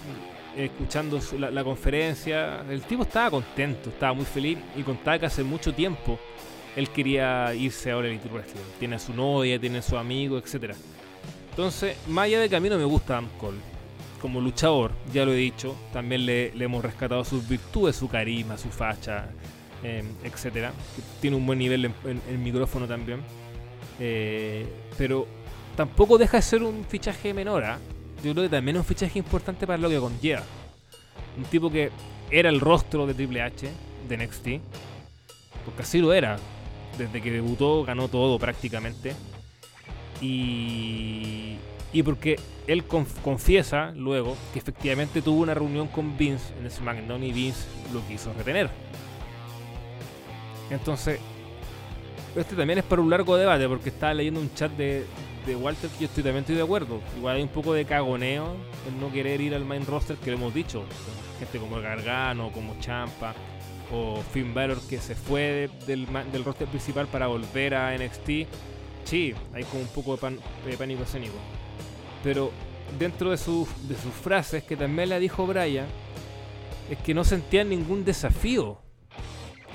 escuchando 0.55 1.19
la, 1.37 1.63
conferencia, 1.63 2.63
el 2.69 2.81
tipo 2.81 3.03
estaba 3.03 3.31
contento, 3.31 3.89
estaba 3.89 4.13
muy 4.13 4.25
feliz 4.25 4.57
y 4.75 4.83
contaba 4.83 5.19
que 5.19 5.25
hace 5.25 5.43
mucho 5.43 5.73
tiempo 5.73 6.19
él 6.75 6.89
quería 6.89 7.53
irse 7.53 7.91
a 7.91 7.97
All 7.97 8.05
Elite 8.05 8.29
Wrestling. 8.29 8.61
Tiene 8.79 8.95
a 8.95 8.99
su 8.99 9.13
novia, 9.13 9.59
tiene 9.59 9.79
a 9.79 9.81
su 9.81 9.97
amigo, 9.97 10.37
etc. 10.37 10.75
Entonces, 11.49 11.97
más 12.07 12.25
allá 12.25 12.39
de 12.39 12.49
que 12.49 12.55
a 12.55 12.59
mí 12.59 12.69
no 12.69 12.77
me 12.77 12.85
gusta 12.85 13.17
Adam 13.17 13.29
Cole, 13.37 13.57
como 14.21 14.41
luchador, 14.41 14.91
ya 15.13 15.25
lo 15.25 15.33
he 15.33 15.37
dicho, 15.37 15.75
también 15.91 16.25
le, 16.25 16.51
hemos 16.63 16.83
rescatado 16.83 17.23
sus 17.23 17.47
virtudes, 17.47 17.95
su 17.95 18.07
carisma, 18.07 18.57
su 18.57 18.69
facha, 18.69 19.29
eh, 19.83 20.03
etcétera. 20.23 20.73
Tiene 21.21 21.37
un 21.37 21.45
buen 21.45 21.59
nivel 21.59 21.85
en, 21.85 22.21
el 22.29 22.37
micrófono 22.37 22.87
también. 22.87 23.21
Eh, 23.99 24.65
pero 24.97 25.27
tampoco 25.75 26.17
deja 26.17 26.37
de 26.37 26.43
ser 26.43 26.63
un 26.63 26.85
fichaje 26.85 27.33
menor. 27.33 27.63
¿ah? 27.63 27.79
Yo 28.23 28.33
creo 28.33 28.43
que 28.43 28.49
también 28.49 28.75
es 28.75 28.81
un 28.81 28.85
fichaje 28.85 29.17
importante 29.19 29.65
para 29.65 29.77
lo 29.77 29.89
que 29.89 29.97
conlleva. 29.97 30.43
Un 31.37 31.43
tipo 31.45 31.71
que 31.71 31.91
era 32.29 32.49
el 32.49 32.59
rostro 32.59 33.07
de 33.07 33.13
Triple 33.13 33.41
H, 33.41 33.69
de 34.07 34.17
NXT, 34.17 34.47
porque 35.65 35.81
así 35.81 35.99
lo 35.99 36.13
era. 36.13 36.37
Desde 36.97 37.21
que 37.21 37.31
debutó 37.31 37.83
ganó 37.85 38.09
todo 38.09 38.37
prácticamente. 38.37 39.13
Y, 40.21 41.55
y 41.93 42.03
porque 42.03 42.37
él 42.67 42.83
confiesa 42.85 43.93
luego 43.95 44.35
que 44.51 44.59
efectivamente 44.59 45.21
tuvo 45.21 45.41
una 45.41 45.53
reunión 45.53 45.87
con 45.87 46.17
Vince 46.17 46.53
en 46.59 46.69
SmackDown 46.69 47.23
y 47.23 47.31
Vince 47.31 47.67
lo 47.93 48.05
quiso 48.05 48.33
retener. 48.33 48.69
Entonces, 50.69 51.19
este 52.35 52.55
también 52.55 52.79
es 52.79 52.85
para 52.85 53.01
un 53.01 53.09
largo 53.09 53.37
debate 53.37 53.67
porque 53.67 53.89
estaba 53.89 54.13
leyendo 54.13 54.39
un 54.39 54.53
chat 54.53 54.71
de, 54.73 55.05
de 55.45 55.55
Walter 55.55 55.89
yo 55.99 56.05
estoy, 56.05 56.23
también 56.23 56.43
estoy 56.43 56.55
de 56.55 56.63
acuerdo. 56.63 57.01
Igual 57.17 57.37
hay 57.37 57.43
un 57.43 57.49
poco 57.49 57.73
de 57.73 57.85
cagoneo 57.85 58.55
en 58.87 58.99
no 58.99 59.11
querer 59.11 59.41
ir 59.41 59.55
al 59.55 59.65
main 59.65 59.85
roster 59.85 60.17
que 60.17 60.31
lo 60.31 60.37
hemos 60.37 60.53
dicho. 60.53 60.83
Gente 61.39 61.59
como 61.59 61.79
Gargano, 61.81 62.51
como 62.51 62.79
Champa 62.79 63.33
o 63.91 64.21
Finn 64.31 64.53
Balor 64.53 64.79
que 64.87 64.99
se 64.99 65.15
fue 65.15 65.69
del, 65.87 66.07
del 66.31 66.45
roster 66.45 66.67
principal 66.67 67.07
para 67.07 67.27
volver 67.27 67.75
a 67.75 67.97
NXT. 67.97 68.47
Sí, 69.03 69.33
hay 69.53 69.63
como 69.63 69.81
un 69.81 69.87
poco 69.87 70.17
de, 70.17 70.77
pánico 70.77 71.03
escénico. 71.03 71.35
Pero 72.23 72.51
dentro 72.99 73.31
de, 73.31 73.37
sus, 73.37 73.67
de 73.87 73.95
sus 73.95 74.13
frases, 74.13 74.63
que 74.63 74.75
también 74.75 75.09
la 75.09 75.19
dijo 75.19 75.47
Brian, 75.47 75.87
es 76.89 76.97
que 76.99 77.13
no 77.13 77.23
sentían 77.23 77.69
ningún 77.69 78.05
desafío 78.05 78.77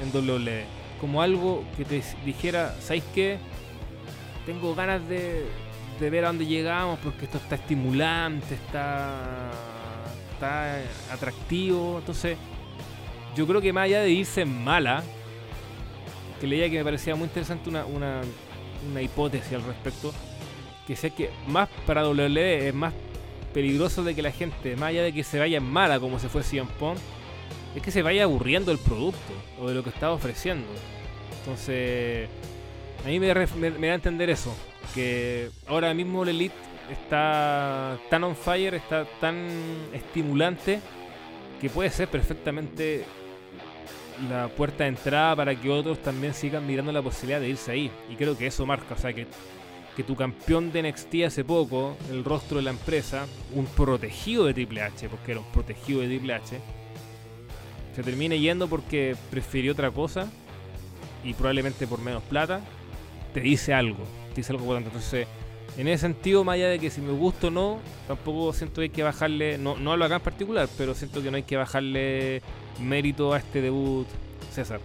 en 0.00 0.14
WWE. 0.14 0.64
Como 1.00 1.22
algo 1.22 1.64
que 1.76 1.84
te 1.84 2.02
dijera, 2.24 2.76
¿sabéis 2.80 3.04
qué? 3.14 3.38
Tengo 4.46 4.74
ganas 4.74 5.06
de, 5.08 5.46
de 6.00 6.10
ver 6.10 6.24
a 6.24 6.28
dónde 6.28 6.46
llegamos 6.46 6.98
porque 7.02 7.24
esto 7.24 7.38
está 7.38 7.54
estimulante, 7.54 8.54
está, 8.54 9.50
está 10.32 10.78
atractivo. 11.12 11.98
Entonces, 11.98 12.36
yo 13.34 13.46
creo 13.46 13.60
que 13.60 13.72
más 13.72 13.84
allá 13.84 14.02
de 14.02 14.10
irse 14.10 14.42
en 14.42 14.64
mala, 14.64 15.02
que 16.40 16.46
leía 16.46 16.68
que 16.68 16.78
me 16.78 16.84
parecía 16.84 17.14
muy 17.14 17.24
interesante 17.24 17.70
una, 17.70 17.84
una, 17.86 18.20
una 18.90 19.02
hipótesis 19.02 19.52
al 19.52 19.62
respecto, 19.62 20.12
que 20.86 20.96
sé 20.96 21.10
que 21.10 21.30
más 21.46 21.68
para 21.86 22.06
WWE 22.06 22.68
es 22.68 22.74
más 22.74 22.92
peligroso 23.54 24.02
de 24.02 24.14
que 24.14 24.22
la 24.22 24.32
gente, 24.32 24.76
más 24.76 24.90
allá 24.90 25.02
de 25.04 25.12
que 25.12 25.24
se 25.24 25.38
vaya 25.38 25.58
en 25.58 25.64
mala 25.64 26.00
como 26.00 26.18
se 26.18 26.28
fue 26.28 26.42
CM 26.42 26.68
Punk, 26.78 26.98
es 27.74 27.82
que 27.82 27.90
se 27.90 28.02
vaya 28.02 28.24
aburriendo 28.24 28.72
el 28.72 28.78
producto 28.78 29.32
o 29.60 29.68
de 29.68 29.74
lo 29.74 29.82
que 29.82 29.90
estaba 29.90 30.12
ofreciendo. 30.12 30.66
Entonces, 31.40 32.28
a 33.04 33.08
mí 33.08 33.20
me, 33.20 33.26
da 33.28 33.34
a 33.34 33.94
entender 33.94 34.30
eso, 34.30 34.54
que 34.94 35.50
ahora 35.66 35.92
mismo 35.92 36.22
el 36.22 36.30
Elite 36.30 36.54
está 36.90 37.98
tan 38.08 38.24
on 38.24 38.34
fire, 38.34 38.74
está 38.74 39.04
tan 39.20 39.46
estimulante, 39.92 40.80
que 41.60 41.68
puede 41.68 41.90
ser 41.90 42.08
perfectamente 42.08 43.04
la 44.30 44.48
puerta 44.48 44.84
de 44.84 44.90
entrada 44.90 45.36
para 45.36 45.54
que 45.54 45.68
otros 45.68 46.00
también 46.00 46.32
sigan 46.32 46.66
mirando 46.66 46.92
la 46.92 47.02
posibilidad 47.02 47.40
de 47.40 47.48
irse 47.50 47.72
ahí. 47.72 47.90
Y 48.10 48.16
creo 48.16 48.38
que 48.38 48.46
eso 48.46 48.64
marca, 48.64 48.94
o 48.94 48.98
sea, 48.98 49.12
que, 49.12 49.26
que 49.96 50.02
tu 50.02 50.16
campeón 50.16 50.72
de 50.72 50.90
NXT 50.90 51.14
hace 51.26 51.44
poco, 51.44 51.98
el 52.10 52.24
rostro 52.24 52.56
de 52.56 52.62
la 52.62 52.70
empresa, 52.70 53.26
un 53.52 53.66
protegido 53.66 54.46
de 54.46 54.54
Triple 54.54 54.80
H, 54.80 55.10
porque 55.10 55.32
era 55.32 55.40
un 55.40 55.52
protegido 55.52 56.00
de 56.00 56.06
Triple 56.06 56.34
H, 56.34 56.58
se 57.94 58.02
termine 58.02 58.40
yendo 58.40 58.66
porque 58.66 59.14
prefirió 59.30 59.72
otra 59.72 59.90
cosa 59.90 60.30
y 61.22 61.34
probablemente 61.34 61.86
por 61.86 62.00
menos 62.00 62.22
plata, 62.22 62.60
te 63.34 63.40
dice 63.40 63.74
algo, 63.74 64.04
te 64.30 64.36
dice 64.36 64.52
algo 64.52 64.62
importante. 64.62 64.88
Entonces, 64.88 65.26
en 65.76 65.88
ese 65.88 66.02
sentido, 66.02 66.44
más 66.44 66.54
allá 66.54 66.68
de 66.68 66.78
que 66.78 66.88
si 66.88 67.00
me 67.00 67.12
gusta 67.12 67.48
o 67.48 67.50
no, 67.50 67.80
tampoco 68.06 68.52
siento 68.52 68.76
que 68.76 68.82
hay 68.82 68.90
que 68.90 69.02
bajarle, 69.02 69.58
no, 69.58 69.76
no 69.76 69.96
lo 69.96 70.04
acá 70.04 70.16
en 70.16 70.22
particular, 70.22 70.68
pero 70.78 70.94
siento 70.94 71.20
que 71.20 71.30
no 71.32 71.36
hay 71.36 71.42
que 71.42 71.56
bajarle 71.56 72.40
mérito 72.80 73.34
a 73.34 73.38
este 73.38 73.60
debut, 73.60 74.06
César? 74.52 74.80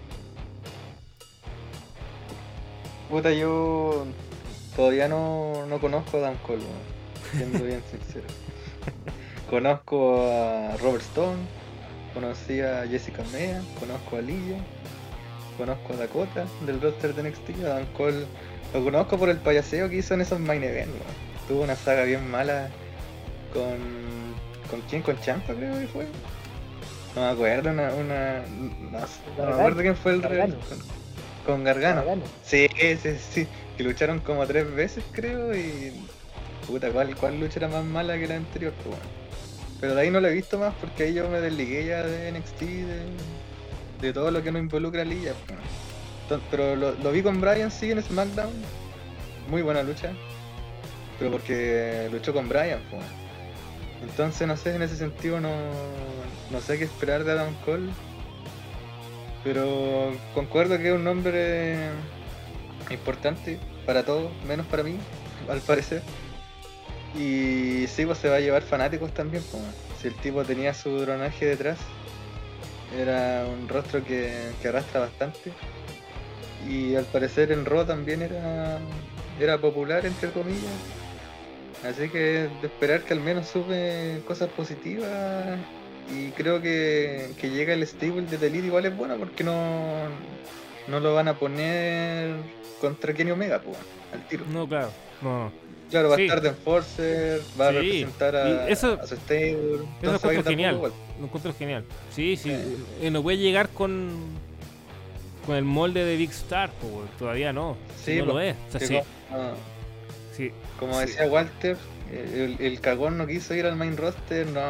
Puta, 3.07 3.31
yo 3.31 4.05
todavía 4.75 5.07
no, 5.07 5.65
no 5.67 5.79
conozco 5.79 6.17
a 6.17 6.21
Dan 6.21 6.37
Cole, 6.37 6.63
siendo 7.31 7.63
bien 7.63 7.83
sincero. 7.89 8.25
conozco 9.49 10.23
a 10.23 10.75
Robert 10.77 11.03
Stone, 11.03 11.37
conocí 12.15 12.61
a 12.61 12.87
Jessica 12.87 13.23
Mea, 13.31 13.61
conozco 13.79 14.17
a 14.17 14.21
Lilla, 14.21 14.57
conozco 15.59 15.93
a 15.93 15.97
Dakota 15.97 16.45
del 16.65 16.81
roster 16.81 17.13
de 17.13 17.29
NXT, 17.29 17.63
a 17.65 17.75
Dan 17.75 17.85
Cole 17.93 18.25
lo 18.73 18.83
conozco 18.83 19.17
por 19.17 19.29
el 19.29 19.37
payaseo 19.37 19.89
que 19.89 19.97
hizo 19.97 20.13
en 20.13 20.21
esos 20.21 20.39
main 20.39 20.63
events, 20.63 20.93
Tuvo 21.47 21.63
una 21.63 21.75
saga 21.75 22.03
bien 22.03 22.29
mala 22.29 22.69
con... 23.53 23.77
¿Con 24.69 24.81
quién? 24.81 25.01
Con 25.01 25.19
Champa 25.19 25.53
creo 25.55 25.79
que 25.79 25.87
fue. 25.87 26.05
No 27.15 27.21
me 27.21 27.27
acuerdo, 27.29 27.71
una. 27.71 27.91
una 27.91 28.43
no, 28.47 28.99
no 29.37 29.45
me 29.47 29.53
acuerdo 29.53 29.81
quién 29.81 29.95
fue 29.95 30.11
el 30.11 30.21
rey. 30.21 30.53
Con, 31.43 31.63
Gargano. 31.63 32.03
Sí, 32.43 32.67
sí, 33.01 33.17
sí. 33.17 33.47
Que 33.75 33.83
lucharon 33.83 34.19
como 34.19 34.45
tres 34.45 34.71
veces, 34.71 35.03
creo, 35.11 35.55
y. 35.55 35.91
Puta, 36.67 36.91
¿cuál, 36.91 37.15
cuál 37.15 37.39
lucha 37.39 37.57
era 37.57 37.67
más 37.67 37.83
mala 37.83 38.15
que 38.19 38.27
la 38.27 38.35
anterior? 38.35 38.73
Pues, 38.83 38.99
Pero 39.81 39.95
de 39.95 40.01
ahí 40.01 40.11
no 40.11 40.19
la 40.19 40.29
he 40.29 40.33
visto 40.33 40.59
más 40.59 40.75
porque 40.79 41.05
ahí 41.05 41.15
yo 41.15 41.27
me 41.29 41.41
desligué 41.41 41.87
ya 41.87 42.03
de 42.03 42.31
NXT, 42.31 42.59
de, 42.59 43.01
de 44.01 44.13
todo 44.13 44.31
lo 44.31 44.41
que 44.43 44.51
no 44.51 44.59
involucra 44.59 45.01
a 45.01 45.05
Lilla. 45.05 45.33
Pero 46.51 46.75
lo, 46.75 46.91
lo, 46.91 47.11
vi 47.11 47.23
con 47.23 47.41
Brian 47.41 47.71
sí 47.71 47.91
en 47.91 48.01
SmackDown. 48.01 48.53
Muy 49.49 49.61
buena 49.61 49.83
lucha. 49.83 50.13
Pero 51.17 51.31
porque 51.31 52.07
luchó 52.11 52.33
con 52.33 52.47
Brian. 52.47 52.79
Entonces, 54.01 54.47
no 54.47 54.55
sé, 54.55 54.75
en 54.75 54.81
ese 54.81 54.95
sentido 54.95 55.39
no, 55.39 55.51
no 56.51 56.61
sé 56.61 56.77
qué 56.77 56.85
esperar 56.85 57.23
de 57.23 57.31
Adam 57.33 57.53
Cole. 57.65 57.89
Pero 59.43 60.13
concuerdo 60.33 60.77
que 60.77 60.89
es 60.89 60.95
un 60.95 61.03
nombre 61.03 61.89
importante 62.89 63.59
para 63.85 64.03
todos, 64.03 64.31
menos 64.47 64.65
para 64.67 64.83
mí, 64.83 64.95
al 65.49 65.59
parecer. 65.61 66.01
Y 67.15 67.87
sí, 67.87 68.05
pues 68.05 68.19
se 68.19 68.29
va 68.29 68.35
a 68.35 68.39
llevar 68.39 68.61
fanáticos 68.61 69.13
también. 69.13 69.43
Si 70.01 70.07
el 70.07 70.13
tipo 70.15 70.43
tenía 70.43 70.73
su 70.73 70.99
dronaje 70.99 71.45
detrás, 71.45 71.77
era 72.97 73.45
un 73.45 73.67
rostro 73.67 74.03
que, 74.03 74.31
que 74.61 74.67
arrastra 74.67 75.01
bastante. 75.01 75.51
Y 76.67 76.95
al 76.95 77.05
parecer 77.05 77.51
en 77.51 77.65
Raw 77.65 77.85
también 77.85 78.21
era, 78.21 78.79
era 79.39 79.57
popular, 79.57 80.05
entre 80.05 80.29
comillas 80.31 80.99
Así 81.83 82.09
que 82.09 82.49
de 82.61 82.67
esperar 82.67 83.03
que 83.03 83.13
al 83.13 83.21
menos 83.21 83.47
sube 83.47 84.21
cosas 84.27 84.49
positivas 84.49 85.57
y 86.13 86.31
creo 86.31 86.61
que, 86.61 87.31
que 87.39 87.49
llega 87.49 87.73
el 87.73 87.85
stable 87.87 88.23
de 88.23 88.37
Delete 88.37 88.67
igual 88.67 88.85
es 88.85 88.97
bueno 88.97 89.15
porque 89.17 89.45
no, 89.45 90.09
no 90.87 90.99
lo 90.99 91.13
van 91.13 91.29
a 91.29 91.35
poner 91.35 92.35
contra 92.81 93.13
Kenny 93.13 93.31
Omega, 93.31 93.61
pues, 93.61 93.77
al 94.13 94.27
tiro. 94.27 94.43
No, 94.51 94.67
claro, 94.67 94.91
no. 95.21 95.51
Claro, 95.89 96.09
va 96.09 96.15
a 96.15 96.19
estar 96.21 96.41
de 96.41 96.49
Enforcer, 96.49 97.41
va 97.59 97.67
a 97.69 97.71
representar 97.71 98.35
a, 98.35 98.67
eso, 98.69 98.99
a 99.01 99.07
su 99.07 99.15
stable. 99.15 99.79
Eso 100.01 100.11
lo 100.11 100.15
encuentro 100.15 100.43
genial. 100.43 100.81
Lo 101.19 101.25
encuentro 101.25 101.53
genial. 101.53 101.83
Sí, 102.13 102.37
sí. 102.37 102.51
Eh. 102.51 102.75
eh. 103.03 103.11
No 103.11 103.21
voy 103.23 103.33
a 103.35 103.37
llegar 103.37 103.69
con 103.69 104.09
con 105.45 105.55
el 105.55 105.63
molde 105.63 106.05
de 106.05 106.15
Big 106.15 106.29
Star, 106.29 106.69
todavía 107.17 107.51
no. 107.51 107.75
Sí, 108.05 108.17
no 108.19 108.25
lo 108.25 108.39
es. 108.39 108.55
O 108.67 108.77
sea, 108.77 108.87
Sí, 108.87 108.99
como, 109.29 109.53
sí, 110.37 110.51
como 110.77 110.93
Sí. 110.93 110.99
decía 111.07 111.25
Walter, 111.25 111.77
el, 112.11 112.57
el 112.59 112.79
cagón 112.81 113.17
no 113.17 113.25
quiso 113.25 113.55
ir 113.55 113.65
al 113.65 113.75
main 113.75 113.97
roster, 113.97 114.45
no. 114.47 114.61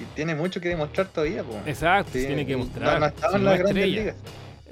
Y 0.00 0.04
tiene 0.16 0.34
mucho 0.34 0.58
que 0.60 0.70
demostrar 0.70 1.08
todavía, 1.08 1.42
pues. 1.44 1.58
Exacto, 1.66 2.12
tiene 2.12 2.46
que 2.46 2.52
no- 2.52 2.60
mostrar. 2.64 2.98
No, 2.98 3.06
estaba 3.06 3.36
en 3.36 3.44
no 3.44 3.50
la 3.50 3.56
es 3.56 3.62
grandes 3.62 3.84
estrella. 3.84 4.00
ligas. 4.00 4.16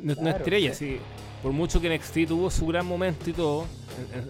No, 0.01 0.15
no 0.15 0.21
Claro, 0.23 0.39
estrella, 0.39 0.75
sí. 0.75 0.99
Por 1.43 1.53
mucho 1.53 1.81
que 1.81 1.95
NXT 1.95 2.29
tuvo 2.29 2.51
su 2.51 2.67
gran 2.67 2.87
momento 2.87 3.29
y 3.29 3.33
todo, 3.33 3.67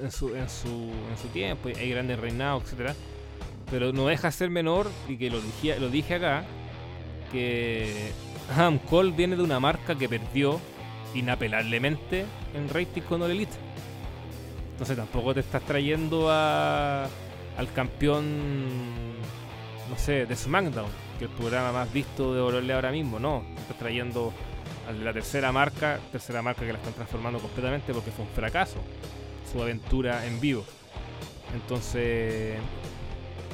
en, 0.03 0.11
su, 0.11 0.35
en, 0.35 0.49
su, 0.49 0.69
en 0.69 1.19
su 1.21 1.29
tiempo, 1.29 1.69
hay 1.69 1.91
grandes 1.91 2.19
reinados, 2.19 2.65
etcétera 2.65 2.95
Pero 3.71 3.93
no 3.93 4.07
deja 4.07 4.29
de 4.29 4.33
ser 4.33 4.51
menor, 4.51 4.91
y 5.09 5.19
que 5.19 5.31
lo 5.31 5.41
dije, 5.41 5.79
lo 5.79 5.91
dije 5.91 6.15
acá, 6.15 6.45
que 7.31 8.13
Adam 8.51 8.79
Cole 8.79 9.13
viene 9.13 9.37
de 9.37 9.43
una 9.43 9.61
marca 9.61 9.95
que 9.95 10.09
perdió 10.09 10.59
inapelablemente 11.15 12.25
en 12.55 12.69
rating 12.69 13.03
con 13.03 13.23
All. 13.23 13.47
Entonces 14.73 14.97
tampoco 14.97 15.35
te 15.35 15.41
estás 15.41 15.63
trayendo 15.63 16.31
a, 16.31 17.05
al 17.05 17.73
campeón, 17.75 18.25
no 19.89 19.97
sé, 19.97 20.27
de 20.27 20.35
SmackDown, 20.35 20.91
que 21.19 21.27
es 21.27 21.31
el 21.31 21.37
programa 21.37 21.73
más 21.73 21.93
visto 21.93 22.35
de 22.35 22.41
Orole 22.41 22.73
ahora 22.73 22.91
mismo, 22.91 23.19
no. 23.19 23.45
Te 23.55 23.61
estás 23.61 23.79
trayendo 23.79 24.33
la 24.93 25.13
tercera 25.13 25.53
marca, 25.53 25.99
tercera 26.11 26.43
marca 26.43 26.63
que 26.67 26.73
la 26.73 26.79
están 26.79 26.95
transformando 26.95 27.39
completamente 27.39 27.93
porque 27.93 28.11
fue 28.11 28.25
un 28.25 28.31
fracaso 28.31 28.79
su 29.53 29.63
aventura 29.63 30.27
en 30.27 30.41
vivo. 30.41 30.65
Entonces, 31.55 32.57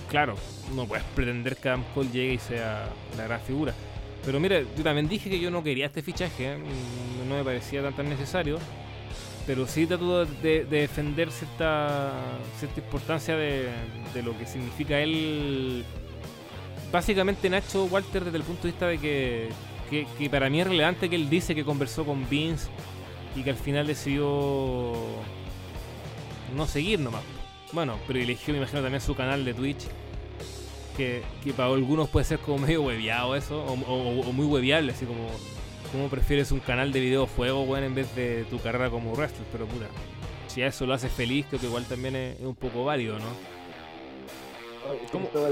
claro, 0.08 0.36
no 0.74 0.86
puedes 0.86 1.04
pretender 1.14 1.56
que 1.56 1.68
Adam 1.68 1.84
Cole 1.94 2.10
llegue 2.10 2.34
y 2.34 2.38
sea 2.38 2.88
la 3.16 3.24
gran 3.24 3.40
figura. 3.40 3.74
Pero 4.24 4.40
mira, 4.40 4.60
yo 4.60 4.84
también 4.84 5.08
dije 5.08 5.30
que 5.30 5.40
yo 5.40 5.50
no 5.50 5.62
quería 5.62 5.86
este 5.86 6.02
fichaje, 6.02 6.52
¿eh? 6.52 6.58
no 7.28 7.36
me 7.36 7.44
parecía 7.44 7.82
tan, 7.82 7.94
tan 7.94 8.08
necesario. 8.08 8.58
Pero 9.46 9.66
sí 9.66 9.86
trato 9.86 10.26
de, 10.26 10.64
de 10.66 10.80
defender 10.80 11.30
cierta, 11.32 12.12
cierta 12.58 12.80
importancia 12.80 13.34
de, 13.34 13.68
de 14.12 14.22
lo 14.22 14.36
que 14.38 14.46
significa 14.46 15.00
él. 15.00 15.84
Básicamente 16.92 17.48
Nacho 17.48 17.84
Walter 17.86 18.24
desde 18.24 18.36
el 18.36 18.44
punto 18.44 18.62
de 18.62 18.68
vista 18.68 18.86
de 18.86 18.98
que, 18.98 19.48
que, 19.88 20.30
para 20.30 20.50
mí 20.50 20.60
es 20.60 20.66
relevante 20.66 21.08
que 21.08 21.16
él 21.16 21.28
dice 21.30 21.54
que 21.54 21.64
conversó 21.64 22.04
con 22.04 22.28
Vince 22.28 22.68
y 23.34 23.42
que 23.42 23.50
al 23.50 23.56
final 23.56 23.86
decidió 23.86 24.94
no 26.56 26.66
seguir 26.66 27.00
nomás. 27.00 27.22
Bueno, 27.72 27.96
privilegió 28.06 28.52
me 28.54 28.58
imagino 28.58 28.82
también 28.82 29.00
su 29.00 29.14
canal 29.14 29.44
de 29.44 29.54
Twitch. 29.54 29.84
Que, 30.96 31.22
que 31.44 31.52
para 31.52 31.72
algunos 31.72 32.08
puede 32.08 32.24
ser 32.24 32.40
como 32.40 32.58
medio 32.58 32.82
hueviado 32.82 33.36
eso, 33.36 33.64
o, 33.64 34.32
muy 34.32 34.46
hueviable, 34.46 34.90
así 34.92 35.06
como 35.06 35.28
¿Cómo 35.92 36.08
prefieres 36.08 36.52
un 36.52 36.60
canal 36.60 36.92
de 36.92 37.00
videojuego, 37.00 37.62
weón, 37.62 37.84
en 37.84 37.94
vez 37.94 38.14
de 38.14 38.44
tu 38.50 38.58
carrera 38.58 38.90
como 38.90 39.12
wrestler? 39.14 39.46
Pero 39.50 39.66
puta, 39.66 39.86
si 40.46 40.60
a 40.60 40.66
eso 40.66 40.84
lo 40.84 40.92
haces 40.92 41.10
feliz, 41.10 41.46
creo 41.48 41.60
que 41.60 41.66
igual 41.66 41.86
también 41.86 42.14
es 42.14 42.40
un 42.40 42.54
poco 42.54 42.84
válido, 42.84 43.18
¿no? 43.18 43.57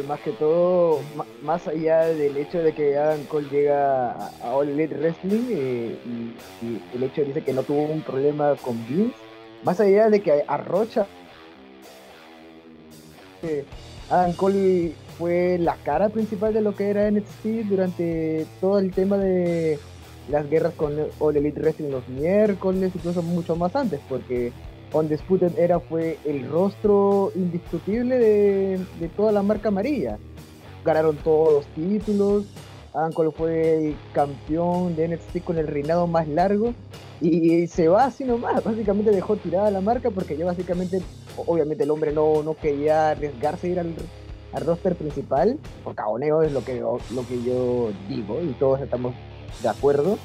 Más 0.06 0.20
que 0.20 0.32
todo, 0.32 1.00
más 1.42 1.66
allá 1.68 2.06
del 2.06 2.36
hecho 2.36 2.62
de 2.62 2.72
que 2.72 2.96
Adam 2.96 3.24
Cole 3.24 3.48
llega 3.50 4.12
a, 4.12 4.30
a 4.42 4.54
All 4.54 4.68
Elite 4.68 4.94
Wrestling 4.96 5.46
eh, 5.50 5.98
y, 6.06 6.64
y 6.66 6.82
el 6.94 7.02
hecho 7.02 7.22
dice 7.22 7.42
que 7.42 7.52
no 7.52 7.62
tuvo 7.62 7.82
un 7.82 8.02
problema 8.02 8.54
con 8.56 8.86
Vince, 8.88 9.14
más 9.62 9.80
allá 9.80 10.08
de 10.08 10.20
que 10.20 10.44
arrocha 10.46 11.06
eh, 13.42 13.64
Adam 14.10 14.32
Cole 14.34 14.92
fue 15.18 15.58
la 15.58 15.76
cara 15.76 16.08
principal 16.08 16.54
de 16.54 16.60
lo 16.60 16.74
que 16.74 16.90
era 16.90 17.10
NXT 17.10 17.44
durante 17.68 18.46
todo 18.60 18.78
el 18.78 18.92
tema 18.92 19.16
de 19.18 19.78
las 20.30 20.48
guerras 20.48 20.74
con 20.74 20.94
All 21.18 21.36
Elite 21.36 21.60
Wrestling 21.60 21.90
los 21.90 22.06
miércoles, 22.08 22.92
incluso 22.94 23.22
mucho 23.22 23.56
más 23.56 23.74
antes, 23.74 24.00
porque 24.08 24.52
Undisputed 24.96 25.58
Era 25.58 25.80
fue 25.80 26.18
el 26.24 26.48
rostro 26.48 27.30
indiscutible 27.34 28.18
de, 28.18 29.08
toda 29.16 29.32
la 29.32 29.42
marca 29.42 29.68
amarilla. 29.68 30.18
Ganaron 30.84 31.16
todos 31.16 31.52
los 31.52 31.66
títulos. 31.74 32.46
Adam 32.94 33.12
fue 33.32 33.94
campeón 34.12 34.96
de 34.96 35.08
NXT 35.08 35.44
con 35.44 35.58
el 35.58 35.66
reinado 35.66 36.06
más 36.06 36.26
largo. 36.28 36.74
Y 37.20 37.66
se 37.66 37.88
va 37.88 38.06
así 38.06 38.24
nomás. 38.24 38.62
Básicamente 38.64 39.10
dejó 39.10 39.36
tirada 39.36 39.70
la 39.70 39.80
marca 39.80 40.10
porque 40.10 40.36
ya 40.36 40.46
básicamente, 40.46 41.02
obviamente 41.46 41.84
el 41.84 41.90
hombre 41.90 42.12
no, 42.12 42.42
no 42.42 42.54
quería 42.54 43.10
arriesgarse 43.10 43.66
a 43.66 43.70
ir 43.70 43.80
al, 43.80 43.94
al 44.52 44.64
roster 44.64 44.96
principal. 44.96 45.58
Por 45.84 45.94
caboneo 45.94 46.42
es 46.42 46.52
lo 46.52 46.64
que, 46.64 46.80
lo 46.80 47.26
que 47.28 47.42
yo 47.42 47.90
digo 48.08 48.40
y 48.42 48.52
todos 48.54 48.80
estamos 48.80 49.14
de 49.62 49.68
acuerdo. 49.68 50.18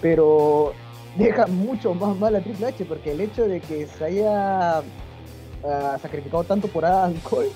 Pero 0.00 0.72
deja 1.16 1.46
mucho 1.46 1.94
más 1.94 2.16
mal 2.16 2.36
a 2.36 2.40
Triple 2.40 2.66
H 2.66 2.84
porque 2.84 3.12
el 3.12 3.20
hecho 3.20 3.46
de 3.46 3.60
que 3.60 3.86
se 3.86 4.04
haya 4.04 4.78
ah, 4.78 5.98
sacrificado 6.00 6.44
tanto 6.44 6.68
por 6.68 6.84
Adam 6.84 7.14
Cole 7.22 7.50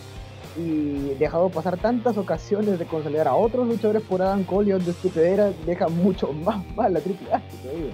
y 0.57 1.14
dejado 1.18 1.50
pasar 1.50 1.76
tantas 1.76 2.16
ocasiones 2.16 2.78
de 2.78 2.86
consolidar 2.86 3.28
a 3.28 3.34
otros 3.34 3.66
luchadores 3.66 4.02
por 4.02 4.22
Adam 4.22 4.44
Cole 4.44 4.70
y 4.70 4.72
Undisputed 4.72 5.22
Era 5.22 5.52
deja 5.66 5.88
mucho 5.88 6.32
más 6.32 6.64
mal 6.74 6.96
a 6.96 7.00
Triple 7.00 7.32
H 7.32 7.44
todavía. 7.62 7.92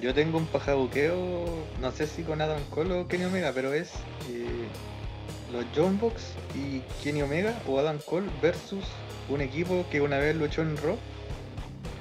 Yo 0.00 0.12
tengo 0.12 0.36
un 0.36 0.46
pajabuqueo, 0.46 1.46
no 1.80 1.90
sé 1.90 2.06
si 2.06 2.22
con 2.22 2.40
Adam 2.42 2.60
Cole 2.70 3.00
o 3.00 3.08
Kenny 3.08 3.24
Omega, 3.24 3.52
pero 3.54 3.72
es 3.72 3.92
eh, 4.30 4.68
los 5.52 5.64
John 5.74 5.98
y 6.54 6.80
Kenny 7.02 7.22
Omega 7.22 7.58
o 7.66 7.78
Adam 7.78 7.98
Cole 8.04 8.26
versus 8.42 8.84
un 9.28 9.40
equipo 9.40 9.86
que 9.90 10.00
una 10.02 10.18
vez 10.18 10.36
luchó 10.36 10.62
en 10.62 10.76
Raw, 10.76 10.96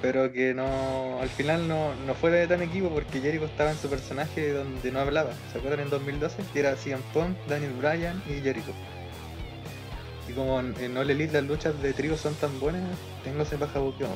pero 0.05 0.31
que 0.31 0.53
no 0.53 1.17
al 1.19 1.29
final 1.29 1.67
no, 1.67 1.95
no 2.05 2.13
fue 2.13 2.29
de 2.29 2.45
tan 2.45 2.61
equipo 2.61 2.89
porque 2.89 3.19
Jericho 3.21 3.45
estaba 3.45 3.71
en 3.71 3.77
su 3.77 3.89
personaje 3.89 4.53
donde 4.53 4.91
no 4.91 4.99
hablaba. 4.99 5.31
¿Se 5.51 5.57
acuerdan 5.57 5.79
en 5.79 5.89
2012? 5.89 6.43
Que 6.53 6.59
era 6.59 6.75
CM 6.75 7.01
Punk, 7.11 7.35
Daniel 7.47 7.73
Bryan 7.73 8.21
y 8.29 8.39
Jericho. 8.39 8.71
Y 10.29 10.33
como 10.33 10.59
en, 10.59 10.75
en 10.79 10.95
All 10.95 11.07
las 11.07 11.43
luchas 11.43 11.81
de 11.81 11.91
trío 11.93 12.15
son 12.17 12.35
tan 12.35 12.59
buenas, 12.59 12.83
tengo 13.23 13.41
ese 13.41 13.57
pajabuqueo. 13.57 14.09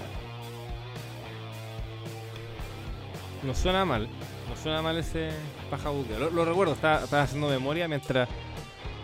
No 3.42 3.56
suena 3.56 3.84
mal, 3.84 4.08
no 4.48 4.56
suena 4.62 4.84
mal 4.84 4.96
ese 4.96 5.32
paja 5.72 5.90
buqueo. 5.90 6.30
Lo, 6.30 6.46
recuerdo, 6.46 6.74
estaba, 6.74 7.24
haciendo 7.24 7.50
memoria 7.50 7.88
mientras 7.88 8.30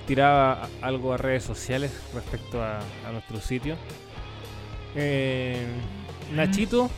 tiraba 0.06 0.70
algo 0.84 1.14
a 1.14 1.18
redes 1.18 1.46
sociales 1.46 2.00
respecto 2.14 2.62
a, 2.62 2.78
a 2.78 3.12
nuestro 3.12 3.40
sitio. 3.40 3.76
Eh, 4.94 5.66
Nachito, 6.34 6.90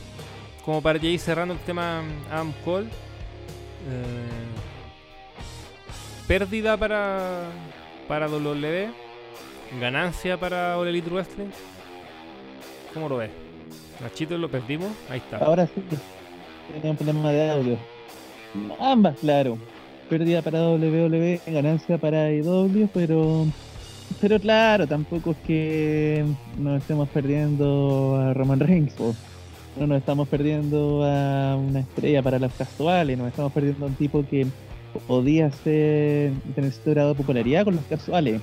como 0.63 0.81
para 0.81 1.03
ir 1.05 1.19
cerrando 1.19 1.53
el 1.53 1.59
tema 1.61 2.03
Adam 2.31 2.53
Cole, 2.63 2.85
eh, 2.85 2.89
pérdida 6.27 6.77
para, 6.77 7.49
para 8.07 8.27
WWE, 8.27 8.89
ganancia 9.79 10.37
para 10.39 10.77
All 10.77 10.87
Elite 10.87 11.09
Wrestling. 11.09 11.49
¿Cómo 12.93 13.09
lo 13.09 13.17
ves? 13.17 13.31
Nachito, 14.01 14.37
lo 14.37 14.49
perdimos, 14.49 14.91
ahí 15.09 15.17
está. 15.19 15.37
Ahora 15.37 15.67
sí, 15.67 15.81
tenía 16.71 16.91
un 16.91 16.97
problema 16.97 17.31
de 17.31 17.51
audio. 17.51 17.77
Ambas, 18.79 19.17
claro. 19.19 19.57
Pérdida 20.09 20.41
para 20.41 20.61
WWE, 20.69 21.41
ganancia 21.47 21.97
para 21.97 22.31
IW, 22.31 22.89
pero. 22.93 23.45
Pero 24.21 24.39
claro, 24.39 24.87
tampoco 24.87 25.31
es 25.31 25.37
que 25.45 26.25
nos 26.57 26.81
estemos 26.81 27.07
perdiendo 27.09 28.17
a 28.19 28.33
Roman 28.33 28.59
Reigns. 28.59 28.93
po. 28.93 29.13
No 29.79 29.85
nos 29.85 29.99
estamos 29.99 30.27
perdiendo 30.27 31.03
a 31.03 31.55
una 31.55 31.81
estrella 31.81 32.23
para 32.23 32.39
las 32.39 32.51
casuales, 32.53 33.15
nos 33.17 33.27
estamos 33.27 33.51
perdiendo 33.51 33.85
a 33.85 33.89
un 33.89 33.95
tipo 33.95 34.25
que 34.27 34.47
podía 35.07 35.51
ser 35.51 36.31
tener 36.55 36.71
cierto 36.71 36.91
grado 36.91 37.09
de 37.09 37.15
popularidad 37.15 37.63
con 37.63 37.75
los 37.75 37.85
casuales. 37.85 38.41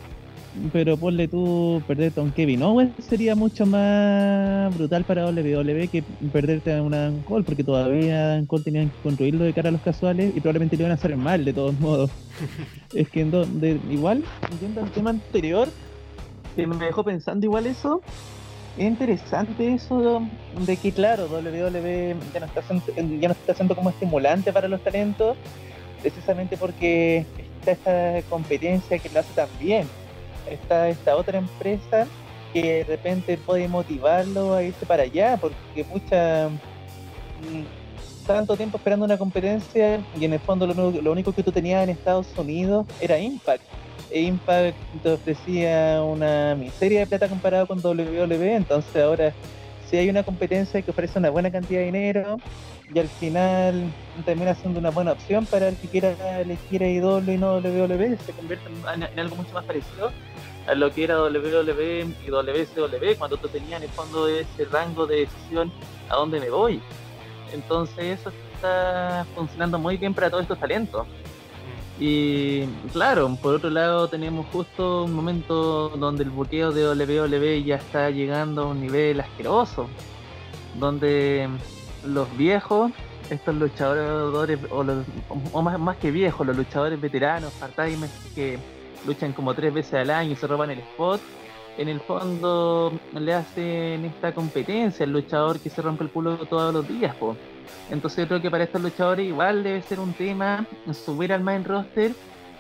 Pero 0.73 0.97
ponle 0.97 1.27
tú, 1.27 1.83
perderte 1.87 2.21
a 2.21 2.23
un 2.23 2.33
Kevin 2.33 2.63
Owens 2.63 2.93
sería 2.99 3.35
mucho 3.35 3.67
más 3.67 4.73
brutal 4.77 5.05
para 5.05 5.27
WWE 5.27 5.89
que 5.89 6.05
perderte 6.33 6.73
a 6.73 6.81
un 6.83 6.95
Adam 6.95 7.23
Cole, 7.25 7.45
porque 7.45 7.65
todavía 7.65 8.27
Adam 8.35 8.47
Cole 8.47 8.63
tenían 8.63 8.89
que 8.91 8.97
construirlo 9.03 9.45
de 9.45 9.53
cara 9.53 9.71
a 9.71 9.73
los 9.73 9.81
casuales 9.83 10.33
y 10.35 10.41
probablemente 10.41 10.77
le 10.77 10.83
iban 10.85 10.93
a 10.93 10.95
hacer 10.95 11.17
mal 11.17 11.45
de 11.45 11.53
todos 11.53 11.79
modos. 11.81 12.11
es 12.95 13.09
que 13.09 13.23
en 13.23 13.33
do- 13.33 13.45
de- 13.47 13.81
igual, 13.91 14.23
yendo 14.61 14.81
al 14.81 14.91
tema 14.93 15.11
anterior, 15.11 15.69
que 16.55 16.67
me 16.69 16.77
dejó 16.77 17.03
pensando 17.03 17.45
igual 17.47 17.67
eso, 17.67 18.01
es 18.79 18.85
interesante 18.87 19.75
eso 19.75 20.23
de 20.67 20.77
que 20.77 20.93
claro, 20.93 21.27
WWE 21.27 22.17
ya 22.33 22.41
no 22.41 22.47
está 22.47 22.63
ya 22.97 23.29
no 23.29 23.35
está 23.35 23.53
haciendo 23.53 23.75
como 23.75 23.91
estimulante 23.91 24.53
para 24.53 24.69
los 24.69 24.81
talentos, 24.83 25.37
precisamente 26.01 26.57
porque 26.57 27.27
está 27.59 27.73
esta 27.73 28.29
competencia 28.31 29.01
que 29.01 29.09
lo 29.09 29.19
hace 29.19 29.33
tan 29.35 29.49
bien 29.59 29.89
está 30.49 30.89
esta 30.89 31.17
otra 31.17 31.39
empresa 31.39 32.07
que 32.53 32.63
de 32.63 32.85
repente 32.85 33.37
puede 33.37 33.67
motivarlo 33.69 34.55
a 34.55 34.63
irse 34.63 34.87
para 34.87 35.03
allá, 35.03 35.37
porque 35.41 35.85
mucha 35.91 36.49
tanto 38.27 38.57
tiempo 38.57 38.79
esperando 38.79 39.05
una 39.05 39.19
competencia 39.19 40.01
y 40.19 40.25
en 40.25 40.33
el 40.33 40.41
fondo 40.41 40.67
lo, 40.67 41.13
único- 41.13 41.33
que 41.33 41.43
tú 41.43 41.53
tenías 41.53 41.83
en 41.85 41.91
Estados 41.91 42.27
Unidos 42.39 42.87
era 43.01 43.19
Impact. 43.19 43.63
E 44.11 44.23
Impact 44.23 44.77
te 45.03 45.13
ofrecía 45.13 46.03
una 46.03 46.55
miseria 46.55 47.01
de 47.01 47.07
plata 47.07 47.29
comparado 47.29 47.67
con 47.67 47.81
WWE, 47.81 48.55
entonces 48.55 49.03
ahora 49.03 49.33
si 49.89 49.97
hay 49.97 50.09
una 50.09 50.23
competencia 50.23 50.81
que 50.81 50.91
ofrece 50.91 51.19
una 51.19 51.31
buena 51.31 51.51
cantidad 51.51 51.81
de 51.81 51.87
dinero 51.87 52.41
y 52.95 52.99
al 52.99 53.09
final 53.09 53.93
termina 54.25 54.55
siendo 54.55 54.79
una 54.79 54.91
buena 54.91 55.13
opción 55.13 55.47
para 55.47 55.69
el 55.69 55.77
que 55.77 55.89
quiera 55.89 56.41
elegir 56.41 56.83
IW 56.83 57.33
y 57.33 57.37
no 57.37 57.57
WWE, 57.59 58.17
se 58.19 58.33
convierte 58.33 58.69
en 58.95 59.19
algo 59.19 59.37
mucho 59.37 59.53
más 59.55 59.65
parecido 59.65 60.13
a 60.67 60.75
lo 60.75 60.91
que 60.91 61.05
era 61.05 61.23
WWE 61.23 62.07
y 62.27 62.31
WCW 62.31 63.19
cuando 63.19 63.37
tú 63.37 63.49
tenías 63.49 63.83
en 63.83 63.89
el 63.89 63.95
fondo 63.95 64.29
ese 64.29 64.65
rango 64.67 65.07
de 65.07 65.21
decisión 65.21 65.73
a 66.09 66.17
dónde 66.17 66.41
me 66.41 66.51
voy. 66.51 66.81
Entonces 67.53 68.21
eso 68.21 68.33
está 68.55 69.27
funcionando 69.35 69.79
muy 69.79 69.97
bien 69.97 70.15
para 70.15 70.31
todos 70.31 70.43
estos 70.43 70.59
talentos. 70.59 71.07
Y 71.99 72.67
claro, 72.93 73.37
por 73.41 73.55
otro 73.55 73.71
lado 73.71 74.09
tenemos 74.09 74.47
justo 74.47 75.05
un 75.05 75.13
momento 75.13 75.91
donde 75.91 76.25
el 76.25 76.31
buqueo 76.31 76.73
de 76.73 76.89
WWE 76.89 77.63
ya 77.63 77.77
está 77.77 78.11
llegando 78.11 78.63
a 78.63 78.67
un 78.67 78.81
nivel 78.81 79.21
asqueroso, 79.21 79.89
donde 80.75 81.49
los 82.05 82.37
viejos, 82.37 82.91
estos 83.31 83.55
luchadores, 83.55 84.59
o, 84.71 84.83
los, 84.83 85.05
o 85.53 85.63
más, 85.63 85.79
más 85.79 85.97
que 85.99 86.11
viejos, 86.11 86.45
los 86.45 86.57
luchadores 86.57 87.01
veteranos, 87.01 87.53
part-timers 87.61 88.11
que 88.35 88.59
luchan 89.07 89.33
como 89.33 89.55
tres 89.55 89.73
veces 89.73 89.95
al 89.95 90.11
año 90.11 90.37
se 90.37 90.47
roban 90.47 90.71
el 90.71 90.79
spot, 90.81 91.21
en 91.77 91.89
el 91.89 92.01
fondo 92.01 92.93
le 93.13 93.35
hacen 93.35 94.05
esta 94.05 94.33
competencia 94.33 95.05
al 95.05 95.13
luchador 95.13 95.59
que 95.59 95.71
se 95.71 95.83
rompe 95.83 96.05
el 96.05 96.11
culo 96.11 96.37
todos 96.37 96.73
los 96.73 96.87
días, 96.87 97.15
po. 97.17 97.37
Entonces 97.91 98.25
yo 98.25 98.29
creo 98.29 98.43
que 98.43 98.51
para 98.51 98.65
estos 98.65 98.81
luchadores 98.81 99.27
igual 99.27 99.63
debe 99.63 99.83
ser 99.83 100.01
un 100.01 100.13
tema 100.13 100.67
subir 100.93 101.33
al 101.33 101.43
main 101.43 101.65
roster 101.65 102.13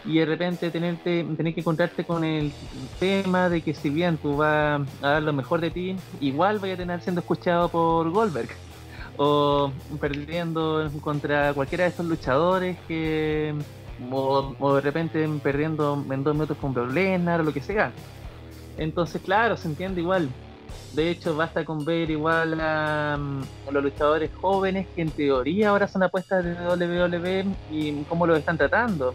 y 0.04 0.18
de 0.18 0.26
repente 0.26 0.70
tenerte, 0.70 1.24
tener 1.36 1.54
que 1.54 1.60
encontrarte 1.60 2.04
con 2.04 2.24
el 2.24 2.52
tema 2.98 3.48
de 3.48 3.62
que 3.62 3.72
si 3.72 3.88
bien 3.88 4.18
tú 4.18 4.36
vas 4.36 4.82
a 5.02 5.08
dar 5.08 5.22
lo 5.22 5.32
mejor 5.32 5.60
de 5.60 5.70
ti, 5.70 5.96
igual 6.20 6.58
vaya 6.58 6.74
a 6.74 6.76
tener 6.76 7.00
siendo 7.00 7.20
escuchado 7.20 7.68
por 7.68 8.10
Goldberg 8.10 8.48
o 9.16 9.72
perdiendo 10.00 10.90
contra 11.00 11.54
cualquiera 11.54 11.84
de 11.84 11.90
estos 11.90 12.06
luchadores 12.06 12.76
que 12.88 13.54
o, 14.10 14.74
de 14.74 14.80
repente 14.80 15.28
perdiendo 15.42 16.04
en 16.10 16.24
dos 16.24 16.34
minutos 16.34 16.56
con 16.58 16.74
Brock 16.74 16.92
Lesnar 16.92 17.40
o 17.40 17.44
lo 17.44 17.52
que 17.52 17.60
sea. 17.60 17.92
Entonces, 18.76 19.22
claro, 19.22 19.56
se 19.56 19.68
entiende 19.68 20.00
igual. 20.00 20.28
De 20.92 21.10
hecho, 21.10 21.36
basta 21.36 21.64
con 21.64 21.84
ver 21.84 22.10
igual 22.10 22.60
a, 22.60 23.18
los 23.70 23.82
luchadores 23.82 24.30
jóvenes 24.40 24.86
que 24.94 25.02
en 25.02 25.10
teoría 25.10 25.70
ahora 25.70 25.88
son 25.88 26.02
apuestas 26.02 26.44
de 26.44 26.52
WWE 26.52 27.46
y 27.70 28.02
cómo 28.04 28.26
lo 28.26 28.36
están 28.36 28.56
tratando. 28.56 29.14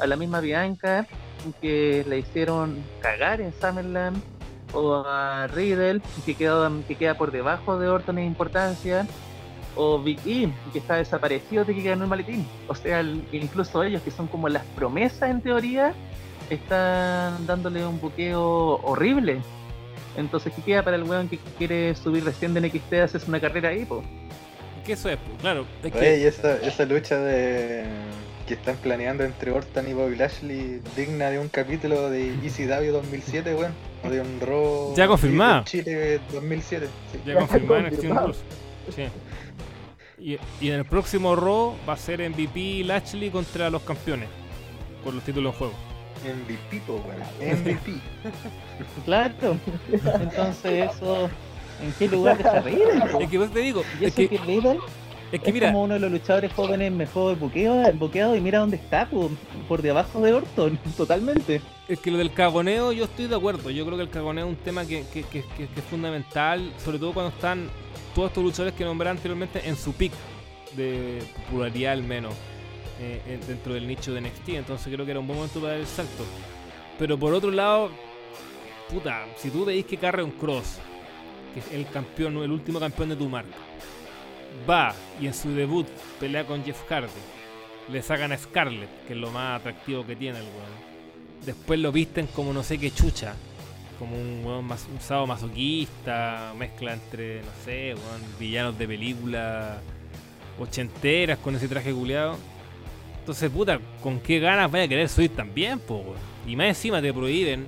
A 0.00 0.06
la 0.06 0.16
misma 0.16 0.40
Bianca 0.40 1.06
que 1.60 2.04
le 2.08 2.18
hicieron 2.18 2.82
cagar 3.00 3.40
en 3.40 3.52
Summerland 3.52 4.20
o 4.72 5.04
a 5.06 5.46
Riddle 5.48 6.00
que 6.24 6.34
queda, 6.34 6.70
que 6.86 6.94
queda 6.94 7.14
por 7.14 7.32
debajo 7.32 7.78
de 7.78 7.88
Orton 7.88 8.18
en 8.18 8.26
importancia 8.26 9.06
o 9.80 9.98
Big 9.98 10.18
E, 10.26 10.52
que 10.72 10.78
está 10.78 10.96
desaparecido 10.96 11.64
de 11.64 11.74
que 11.74 11.82
ganó 11.82 12.04
el 12.04 12.10
maletín. 12.10 12.46
O 12.68 12.74
sea, 12.74 13.02
incluso 13.32 13.82
ellos, 13.82 14.02
que 14.02 14.10
son 14.10 14.26
como 14.26 14.48
las 14.48 14.64
promesas 14.76 15.30
en 15.30 15.40
teoría, 15.40 15.94
están 16.50 17.46
dándole 17.46 17.86
un 17.86 17.98
buqueo 17.98 18.80
horrible. 18.82 19.40
Entonces, 20.16 20.52
¿qué 20.54 20.62
queda 20.62 20.82
para 20.82 20.96
el 20.96 21.04
weón 21.04 21.28
que 21.28 21.38
quiere 21.56 21.94
subir 21.94 22.24
recién 22.24 22.52
de 22.52 22.60
NXT 22.60 22.92
a 22.94 23.04
hacer 23.04 23.22
una 23.26 23.40
carrera 23.40 23.70
ahí, 23.70 23.86
po? 23.86 24.02
Que 24.84 24.92
eso 24.92 25.08
es, 25.08 25.18
claro. 25.40 25.64
Es 25.82 25.94
Oye, 25.94 26.20
y 26.20 26.24
esa, 26.24 26.56
esa 26.56 26.84
lucha 26.84 27.18
de 27.18 27.84
que 28.46 28.54
están 28.54 28.76
planeando 28.76 29.24
entre 29.24 29.52
Orton 29.52 29.88
y 29.88 29.92
Bobby 29.92 30.16
Lashley 30.16 30.82
digna 30.96 31.30
de 31.30 31.38
un 31.38 31.48
capítulo 31.48 32.10
de 32.10 32.34
ECW 32.44 32.92
2007, 32.92 33.54
weón. 33.54 33.72
O 34.04 34.10
de 34.10 34.20
un 34.20 34.40
Raw. 34.40 34.94
Ya 34.96 35.06
confirmado. 35.06 35.64
Chile 35.64 36.20
2007. 36.32 36.86
Sí. 37.12 37.18
Ya 37.24 37.34
confirmado 37.34 37.78
en 37.78 37.86
Extreme 37.92 38.20
Rules. 38.20 38.38
Sí. 38.94 39.04
Y, 40.20 40.38
y, 40.60 40.70
en 40.70 40.74
el 40.74 40.84
próximo 40.84 41.34
Raw 41.34 41.74
va 41.88 41.94
a 41.94 41.96
ser 41.96 42.28
MVP 42.28 42.84
Lashley 42.84 43.30
contra 43.30 43.70
los 43.70 43.82
campeones. 43.82 44.28
Por 45.02 45.14
los 45.14 45.24
títulos 45.24 45.54
en 45.54 45.58
juego. 45.58 45.74
MVP, 46.24 46.82
po, 46.86 47.02
weón. 47.06 47.60
MVP. 47.60 48.00
claro. 49.04 49.56
Entonces 49.90 50.90
eso. 50.90 51.30
¿En 51.82 51.92
qué 51.98 52.08
lugar 52.08 52.36
está 52.36 52.60
Riddle? 52.60 53.02
Es 53.20 53.30
que 53.30 53.38
vos 53.38 53.50
te 53.50 53.60
digo. 53.60 53.82
¿Y 53.98 54.04
es 54.04 54.08
eso 54.12 54.16
que, 54.16 54.28
que 54.28 54.38
Riddle 54.38 54.78
es 55.32 55.40
que 55.40 55.48
es 55.50 55.54
mira. 55.54 55.68
como 55.68 55.82
uno 55.84 55.94
de 55.94 56.00
los 56.00 56.10
luchadores 56.10 56.52
jóvenes 56.52 56.92
mejor 56.92 57.36
buqueado 57.38 58.36
y 58.36 58.40
mira 58.40 58.58
dónde 58.60 58.76
está, 58.76 59.06
po, 59.08 59.30
por 59.68 59.82
debajo 59.82 60.20
de 60.20 60.32
Orton, 60.32 60.78
totalmente. 60.96 61.60
Es 61.88 61.98
que 62.00 62.10
lo 62.10 62.18
del 62.18 62.32
cagoneo 62.32 62.92
yo 62.92 63.04
estoy 63.04 63.26
de 63.26 63.36
acuerdo. 63.36 63.70
Yo 63.70 63.84
creo 63.84 63.96
que 63.96 64.04
el 64.04 64.10
cagoneo 64.10 64.46
es 64.46 64.50
un 64.50 64.56
tema 64.56 64.84
que, 64.86 65.04
que, 65.12 65.22
que, 65.24 65.42
que- 65.56 65.64
es 65.64 65.84
fundamental, 65.88 66.72
sobre 66.84 66.98
todo 66.98 67.12
cuando 67.12 67.32
están 67.34 67.68
todos 68.14 68.28
estos 68.28 68.42
luchadores 68.44 68.74
que 68.74 68.84
nombré 68.84 69.08
anteriormente 69.08 69.60
en 69.68 69.76
su 69.76 69.92
pick 69.92 70.12
de 70.76 71.20
popularidad 71.46 71.92
al 71.92 72.02
menos 72.04 72.32
eh, 73.00 73.20
en- 73.26 73.46
dentro 73.46 73.74
del 73.74 73.86
nicho 73.88 74.12
de 74.12 74.20
NXT. 74.20 74.48
Entonces 74.50 74.92
creo 74.92 75.04
que 75.04 75.10
era 75.12 75.20
un 75.20 75.26
buen 75.26 75.38
momento 75.38 75.60
para 75.60 75.72
dar 75.72 75.80
el 75.80 75.86
salto. 75.86 76.24
Pero 76.98 77.18
por 77.18 77.32
otro 77.34 77.50
lado, 77.50 77.90
puta, 78.90 79.24
si 79.36 79.50
tú 79.50 79.64
veis 79.64 79.84
que 79.86 79.96
Carrion 79.96 80.30
Cross, 80.32 80.78
que 81.54 81.60
es 81.60 81.72
el 81.72 81.86
campeón, 81.88 82.36
el 82.38 82.50
último 82.52 82.78
campeón 82.78 83.08
de 83.08 83.16
tu 83.16 83.28
marca, 83.28 83.56
va 84.68 84.94
y 85.20 85.26
en 85.26 85.34
su 85.34 85.50
debut 85.50 85.86
pelea 86.18 86.46
con 86.46 86.64
Jeff 86.64 86.82
Hardy, 86.88 87.08
le 87.90 88.02
sacan 88.02 88.32
a 88.32 88.38
Scarlett, 88.38 89.06
que 89.06 89.14
es 89.14 89.18
lo 89.18 89.30
más 89.30 89.60
atractivo 89.60 90.06
que 90.06 90.16
tiene 90.16 90.38
el 90.38 90.44
weón 90.44 90.90
después 91.44 91.80
lo 91.80 91.92
visten 91.92 92.26
como 92.28 92.52
no 92.52 92.62
sé 92.62 92.78
qué 92.78 92.90
chucha. 92.90 93.34
Como 93.98 94.16
un 94.16 94.42
weón 94.44 94.64
mas, 94.64 94.86
un 94.88 95.28
masoquista, 95.28 96.54
mezcla 96.56 96.94
entre, 96.94 97.42
no 97.42 97.50
sé, 97.64 97.94
weón, 97.94 98.22
villanos 98.38 98.78
de 98.78 98.88
película 98.88 99.80
ochenteras 100.58 101.38
con 101.38 101.54
ese 101.54 101.68
traje 101.68 101.92
culeado. 101.92 102.38
Entonces, 103.18 103.50
puta, 103.50 103.78
¿con 104.02 104.20
qué 104.20 104.40
ganas 104.40 104.70
vaya 104.70 104.84
a 104.84 104.88
querer 104.88 105.08
subir 105.08 105.34
también, 105.36 105.78
po? 105.78 106.14
Y 106.46 106.56
más 106.56 106.68
encima 106.68 107.02
te 107.02 107.12
prohíben 107.12 107.66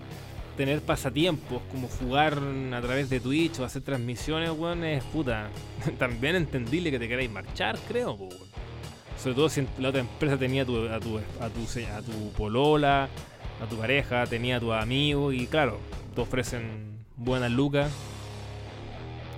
tener 0.64 0.80
pasatiempos 0.80 1.60
como 1.72 1.88
jugar 1.88 2.38
a 2.72 2.80
través 2.80 3.10
de 3.10 3.18
Twitch 3.18 3.58
o 3.58 3.64
hacer 3.64 3.82
transmisiones, 3.82 4.48
weón, 4.52 4.84
es 4.84 5.02
puta. 5.02 5.48
También 5.98 6.36
entendible 6.36 6.92
que 6.92 7.00
te 7.00 7.08
queráis 7.08 7.28
marchar, 7.28 7.76
creo, 7.88 8.12
weón. 8.12 8.46
Sobre 9.20 9.34
todo 9.34 9.48
si 9.48 9.66
la 9.80 9.88
otra 9.88 10.02
empresa 10.02 10.36
tenía 10.36 10.62
a 10.62 10.64
tu, 10.64 10.88
a 10.88 11.00
tu, 11.00 11.18
a 11.18 11.48
tu, 11.48 11.66
a 11.96 12.02
tu 12.02 12.32
polola, 12.36 13.08
a 13.60 13.66
tu 13.68 13.76
pareja, 13.76 14.24
tenía 14.26 14.58
a 14.58 14.60
tu 14.60 14.72
amigo 14.72 15.32
y 15.32 15.48
claro, 15.48 15.80
te 16.14 16.20
ofrecen 16.20 17.04
buenas 17.16 17.50
lucas. 17.50 17.90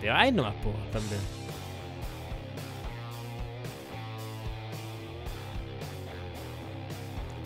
Te 0.03 0.11
vas 0.11 0.31
nomás, 0.31 0.55
po, 0.57 0.75
también. 0.93 1.21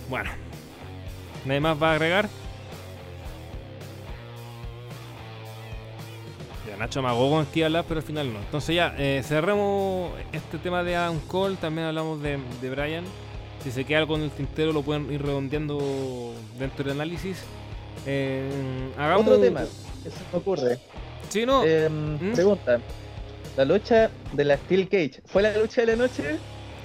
Bueno, 0.08 0.30
¿nadie 1.44 1.60
más 1.60 1.80
va 1.80 1.92
a 1.92 1.94
agregar? 1.94 2.28
Nacho 6.78 7.02
Mago 7.02 7.30
con 7.30 7.46
que 7.46 7.60
iba 7.60 7.66
a 7.66 7.68
hablar, 7.68 7.84
pero 7.88 8.00
al 8.00 8.06
final 8.06 8.32
no. 8.32 8.38
Entonces 8.38 8.74
ya, 8.76 8.94
eh, 8.98 9.22
cerremos 9.24 10.12
este 10.32 10.58
tema 10.58 10.82
de 10.84 10.96
Adam 10.96 11.18
Cole, 11.26 11.56
también 11.56 11.88
hablamos 11.88 12.22
de, 12.22 12.38
de 12.60 12.70
Brian. 12.70 13.04
Si 13.64 13.70
se 13.72 13.84
queda 13.84 13.98
algo 13.98 14.16
en 14.16 14.22
el 14.22 14.30
tintero 14.30 14.72
lo 14.72 14.82
pueden 14.82 15.12
ir 15.12 15.20
redondeando 15.22 16.32
dentro 16.58 16.84
del 16.84 16.92
análisis. 16.94 17.42
Eh, 18.06 18.48
hagamos 18.96 19.26
Otro 19.26 19.40
tema, 19.40 19.60
se 19.64 20.10
me 20.32 20.38
ocurre. 20.38 20.78
Sí, 21.28 21.44
no. 21.44 21.62
Eh, 21.64 21.88
¿Mm? 21.88 22.32
Pregunta: 22.34 22.78
La 23.56 23.64
lucha 23.64 24.10
de 24.32 24.44
la 24.44 24.56
Steel 24.56 24.88
Cage, 24.88 25.20
¿fue 25.26 25.42
la 25.42 25.56
lucha 25.56 25.80
de 25.80 25.88
la 25.88 25.96
noche? 25.96 26.36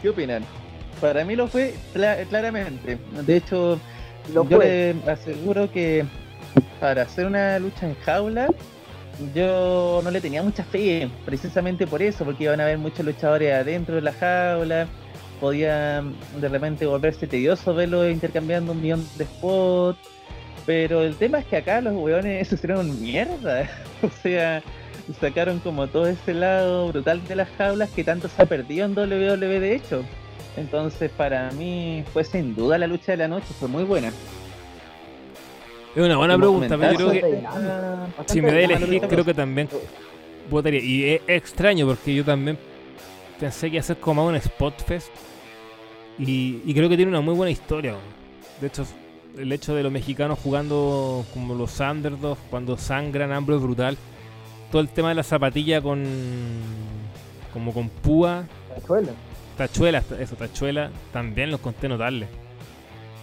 ¿Qué 0.01 0.09
opinan? 0.09 0.43
Para 0.99 1.23
mí 1.23 1.35
lo 1.35 1.47
fue 1.47 1.75
cla- 1.93 2.25
claramente. 2.27 2.97
De 3.25 3.37
hecho, 3.37 3.79
Lo 4.33 4.43
yo 4.49 4.57
fue. 4.57 4.95
le 5.05 5.11
aseguro 5.11 5.71
que 5.71 6.05
para 6.79 7.03
hacer 7.03 7.27
una 7.27 7.59
lucha 7.59 7.87
en 7.87 7.95
jaula, 8.03 8.47
yo 9.33 10.01
no 10.03 10.11
le 10.11 10.21
tenía 10.21 10.43
mucha 10.43 10.63
fe, 10.63 11.09
precisamente 11.25 11.87
por 11.87 12.01
eso, 12.01 12.25
porque 12.25 12.45
iban 12.45 12.59
a 12.59 12.63
haber 12.63 12.77
muchos 12.77 13.05
luchadores 13.05 13.53
adentro 13.53 13.95
de 13.95 14.01
la 14.01 14.13
jaula, 14.13 14.87
podía 15.39 16.03
de 16.39 16.49
repente 16.49 16.85
volverse 16.85 17.27
tedioso 17.27 17.73
verlo 17.73 18.09
intercambiando 18.09 18.71
un 18.71 18.81
millón 18.81 19.05
de 19.17 19.25
spots, 19.25 19.99
pero 20.65 21.03
el 21.03 21.15
tema 21.15 21.39
es 21.39 21.45
que 21.45 21.57
acá 21.57 21.81
los 21.81 21.93
weones 21.93 22.47
se 22.49 22.55
hicieron 22.55 23.01
mierda, 23.01 23.69
o 24.01 24.09
sea, 24.21 24.63
sacaron 25.19 25.59
como 25.59 25.87
todo 25.87 26.07
ese 26.07 26.33
lado 26.33 26.87
brutal 26.87 27.25
de 27.27 27.35
las 27.35 27.49
jaulas 27.57 27.89
que 27.89 28.03
tanto 28.03 28.27
se 28.27 28.41
ha 28.41 28.45
perdido 28.45 28.85
en 28.85 28.97
WWE 28.97 29.59
de 29.59 29.75
hecho. 29.75 30.03
Entonces 30.55 31.11
para 31.11 31.51
mí 31.51 32.03
fue 32.13 32.23
sin 32.23 32.55
duda 32.55 32.77
la 32.77 32.87
lucha 32.87 33.13
de 33.13 33.17
la 33.17 33.27
noche, 33.27 33.47
fue 33.59 33.67
muy 33.67 33.83
buena. 33.83 34.11
Es 35.95 36.01
una 36.01 36.17
buena 36.17 36.37
pregunta, 36.37 36.77
pero 36.77 36.95
creo 36.95 37.11
que 37.11 37.43
si 38.27 38.41
me 38.41 38.51
da 38.51 38.57
a 38.57 38.61
elegir, 38.61 39.01
creo 39.07 39.25
que 39.25 39.33
también 39.33 39.69
votaría. 40.49 40.81
Y 40.81 41.03
es 41.05 41.21
extraño 41.27 41.85
porque 41.85 42.13
yo 42.15 42.25
también 42.25 42.57
pensé 43.39 43.69
que 43.69 43.75
iba 43.75 43.81
a 43.81 43.83
ser 43.83 43.97
como 43.97 44.25
un 44.25 44.35
Spot 44.35 44.83
Fest. 44.83 45.11
Y, 46.17 46.61
y 46.65 46.73
creo 46.73 46.89
que 46.89 46.95
tiene 46.95 47.09
una 47.09 47.21
muy 47.21 47.33
buena 47.33 47.51
historia. 47.51 47.95
De 48.61 48.67
hecho, 48.67 48.85
el 49.37 49.51
hecho 49.51 49.75
de 49.75 49.83
los 49.83 49.91
mexicanos 49.91 50.39
jugando 50.39 51.25
como 51.33 51.55
los 51.55 51.79
underdogs, 51.79 52.39
cuando 52.49 52.77
sangran, 52.77 53.31
hambre 53.31 53.55
es 53.55 53.61
brutal. 53.61 53.97
todo 54.71 54.81
el 54.81 54.89
tema 54.89 55.09
de 55.09 55.15
la 55.15 55.23
zapatilla 55.23 55.81
con. 55.81 56.03
como 57.51 57.73
con 57.73 57.89
púa. 57.89 58.45
Tachuela. 58.75 59.11
Tachuela, 59.57 60.03
eso, 60.19 60.35
tachuela, 60.35 60.89
también 61.11 61.51
los 61.51 61.59
conté 61.59 61.87
notables. 61.87 62.27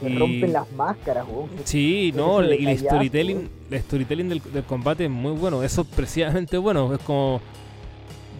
Se 0.01 0.09
Y- 0.11 0.16
rompen 0.18 0.53
las 0.53 0.70
máscaras, 0.72 1.26
weón. 1.28 1.48
Sí, 1.64 2.12
no, 2.14 2.40
y 2.42 2.44
la 2.44 2.51
detallazo, 2.70 2.84
storytelling, 2.86 3.48
la 3.70 3.78
storytelling 3.80 4.28
del, 4.28 4.42
del 4.53 4.64
combate 4.64 5.05
es 5.05 5.11
muy 5.11 5.32
bueno. 5.32 5.62
Eso 5.62 5.82
es 5.82 5.86
precisamente 5.88 6.57
bueno. 6.59 6.92
Es 6.94 7.01
como. 7.01 7.40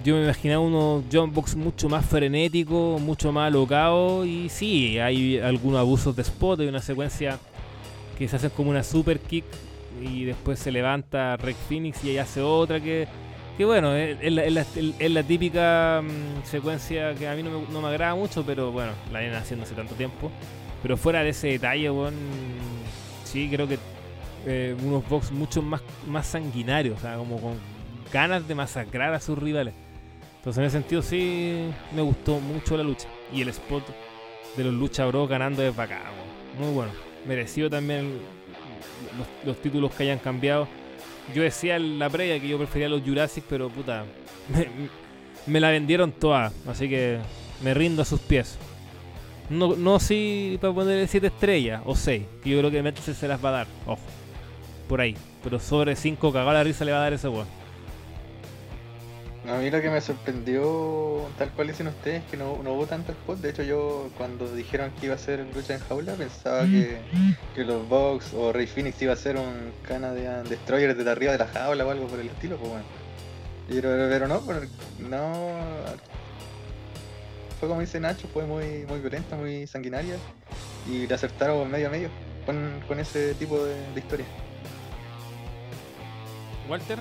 Yo 0.03 0.15
me 0.17 0.23
imaginaba 0.25 0.61
unos 0.65 1.05
John 1.13 1.31
Box 1.35 1.55
mucho 1.57 1.91
más 1.91 2.07
frenético, 2.07 2.99
mucho 2.99 3.33
más 3.33 3.49
alocado. 3.49 4.25
Y 4.25 4.49
sí, 4.49 4.99
hay 4.99 5.39
algunos 5.39 5.79
abusos 5.79 6.17
de 6.17 6.23
spot. 6.23 6.61
Hay 6.61 6.69
una 6.69 6.81
secuencia 6.81 7.39
que 8.19 8.27
se 8.27 8.37
hace 8.37 8.49
como 8.51 8.71
una 8.71 8.83
super 8.83 9.21
kick. 9.21 9.45
Y 10.03 10.25
después 10.25 10.59
se 10.59 10.73
levanta 10.73 11.37
Rex 11.37 11.59
Phoenix 11.69 12.03
y 12.05 12.11
ella 12.11 12.23
hace 12.23 12.41
otra 12.41 12.81
que. 12.81 13.07
Que 13.59 13.67
bueno, 13.67 13.95
es, 13.95 14.17
es 14.23 14.33
la, 14.33 14.45
es 14.45 14.53
la- 14.55 14.65
es 14.99 15.11
la 15.11 15.23
típica 15.23 16.01
mm, 16.03 16.47
secuencia 16.47 17.15
que 17.15 17.29
a 17.29 17.35
mí 17.35 17.43
no 17.43 17.51
me, 17.51 17.69
no 17.71 17.83
me 17.83 17.89
agrada 17.89 18.15
mucho, 18.15 18.43
pero 18.43 18.73
bueno, 18.73 18.93
la 19.13 19.19
vienen 19.21 19.37
haciendo 19.37 19.67
hace 19.67 19.75
tanto 19.75 19.95
tiempo. 19.97 20.31
Pero 20.83 20.97
fuera 20.97 21.23
de 21.23 21.31
ese 21.31 21.49
detalle, 21.49 21.91
weón, 21.91 22.15
sí, 23.25 23.49
creo 23.53 23.69
que 23.69 23.79
eh, 24.47 24.75
unos 24.83 25.07
box 25.09 25.31
mucho 25.31 25.61
más, 25.63 25.83
más 26.07 26.27
sanguinarios, 26.27 26.99
o 26.99 27.01
sea, 27.01 27.17
como 27.17 27.41
con 27.41 27.55
ganas 28.13 28.47
de 28.49 28.55
masacrar 28.55 29.13
a 29.13 29.21
sus 29.21 29.39
rivales. 29.39 29.75
Entonces, 30.37 30.59
en 30.59 30.65
ese 30.65 30.79
sentido, 30.79 31.03
sí 31.03 31.71
me 31.95 32.01
gustó 32.01 32.41
mucho 32.41 32.77
la 32.77 32.83
lucha. 32.83 33.09
Y 33.33 33.43
el 33.43 33.49
spot 33.51 33.85
de 34.57 34.65
los 34.65 34.73
Lucha 34.73 35.05
Bros 35.07 35.29
ganando 35.29 35.63
es 35.63 35.77
bacán, 35.77 36.01
weón. 36.01 36.65
muy 36.65 36.75
bueno. 36.75 36.93
Merecido 37.27 37.69
también 37.69 38.19
los, 39.19 39.47
los 39.47 39.63
títulos 39.63 39.93
que 39.95 40.05
hayan 40.05 40.19
cambiado. 40.19 40.67
Yo 41.35 41.43
decía 41.43 41.77
en 41.77 41.99
la 41.99 42.09
previa 42.09 42.41
que 42.41 42.49
yo 42.49 42.57
prefería 42.57 42.89
los 42.89 43.03
Jurassic, 43.03 43.45
pero 43.49 43.69
puta, 43.69 44.07
me, 44.49 44.67
me 45.47 45.61
la 45.61 45.71
vendieron 45.71 46.13
toda, 46.13 46.53
así 46.67 46.89
que 46.89 47.19
me 47.63 47.75
rindo 47.75 48.03
a 48.03 48.05
sus 48.07 48.21
pies. 48.21 48.59
No, 49.51 49.75
no 49.75 49.99
sí 49.99 50.59
para 50.61 50.73
ponerle 50.73 51.09
7 51.09 51.27
estrellas 51.27 51.83
o 51.85 51.97
6, 51.97 52.23
que 52.43 52.51
yo 52.51 52.59
creo 52.61 52.71
que 52.71 52.83
Metz 52.83 53.01
se 53.03 53.29
las 53.29 53.45
va 53.45 53.49
a 53.49 53.53
dar, 53.53 53.67
ojo. 53.85 54.01
Por 54.89 55.01
ahí. 55.01 55.17
Pero 55.43 55.59
sobre 55.59 55.97
5 55.97 56.33
cagado 56.33 56.53
la 56.53 56.63
risa 56.63 56.85
le 56.85 56.93
va 56.93 56.99
a 56.99 57.03
dar 57.03 57.13
ese 57.13 57.29
weón. 57.29 57.49
A 59.49 59.57
mí 59.57 59.71
lo 59.71 59.81
que 59.81 59.91
me 59.91 60.01
sorprendió, 60.01 61.27
tal 61.39 61.51
cual 61.51 61.69
dicen 61.69 61.89
ustedes, 61.89 62.23
que 62.31 62.37
no, 62.37 62.63
no 62.63 62.75
hubo 62.75 62.87
tanto 62.87 63.11
spot. 63.11 63.39
De 63.39 63.51
hecho, 63.51 63.63
yo 63.63 64.11
cuando 64.17 64.55
dijeron 64.55 64.93
que 65.01 65.07
iba 65.07 65.15
a 65.15 65.19
ser 65.19 65.45
lucha 65.55 65.75
en 65.75 65.81
jaula, 65.81 66.13
pensaba 66.15 66.65
que, 66.65 66.99
que 67.55 67.65
los 67.65 67.89
Bucks 67.89 68.35
o 68.35 68.53
Rey 68.53 68.67
Phoenix 68.67 69.01
iba 69.03 69.15
a 69.15 69.17
ser 69.17 69.37
un 69.37 69.73
Canadian 69.89 70.49
Destroyer 70.49 70.95
desde 70.95 71.11
arriba 71.11 71.33
de 71.33 71.39
la 71.39 71.47
jaula 71.47 71.85
o 71.87 71.91
algo 71.91 72.07
por 72.07 72.21
el 72.21 72.29
estilo, 72.29 72.59
pues 72.59 72.71
bueno. 72.71 72.85
Pero, 73.69 73.89
pero 73.89 74.29
no, 74.29 74.43
no. 75.09 76.10
Fue 77.61 77.69
como 77.69 77.81
dice 77.83 78.01
Nacho, 78.01 78.27
fue 78.33 78.45
muy, 78.47 78.85
muy 78.89 79.01
violenta, 79.01 79.37
muy 79.37 79.67
sanguinaria. 79.67 80.17
Y 80.91 81.07
le 81.07 81.15
acertaron 81.15 81.71
medio 81.71 81.89
a 81.89 81.91
medio 81.91 82.09
con, 82.47 82.81
con 82.89 82.99
ese 82.99 83.35
tipo 83.35 83.63
de, 83.63 83.75
de 83.93 84.01
historia. 84.01 84.25
Walter, 86.69 86.99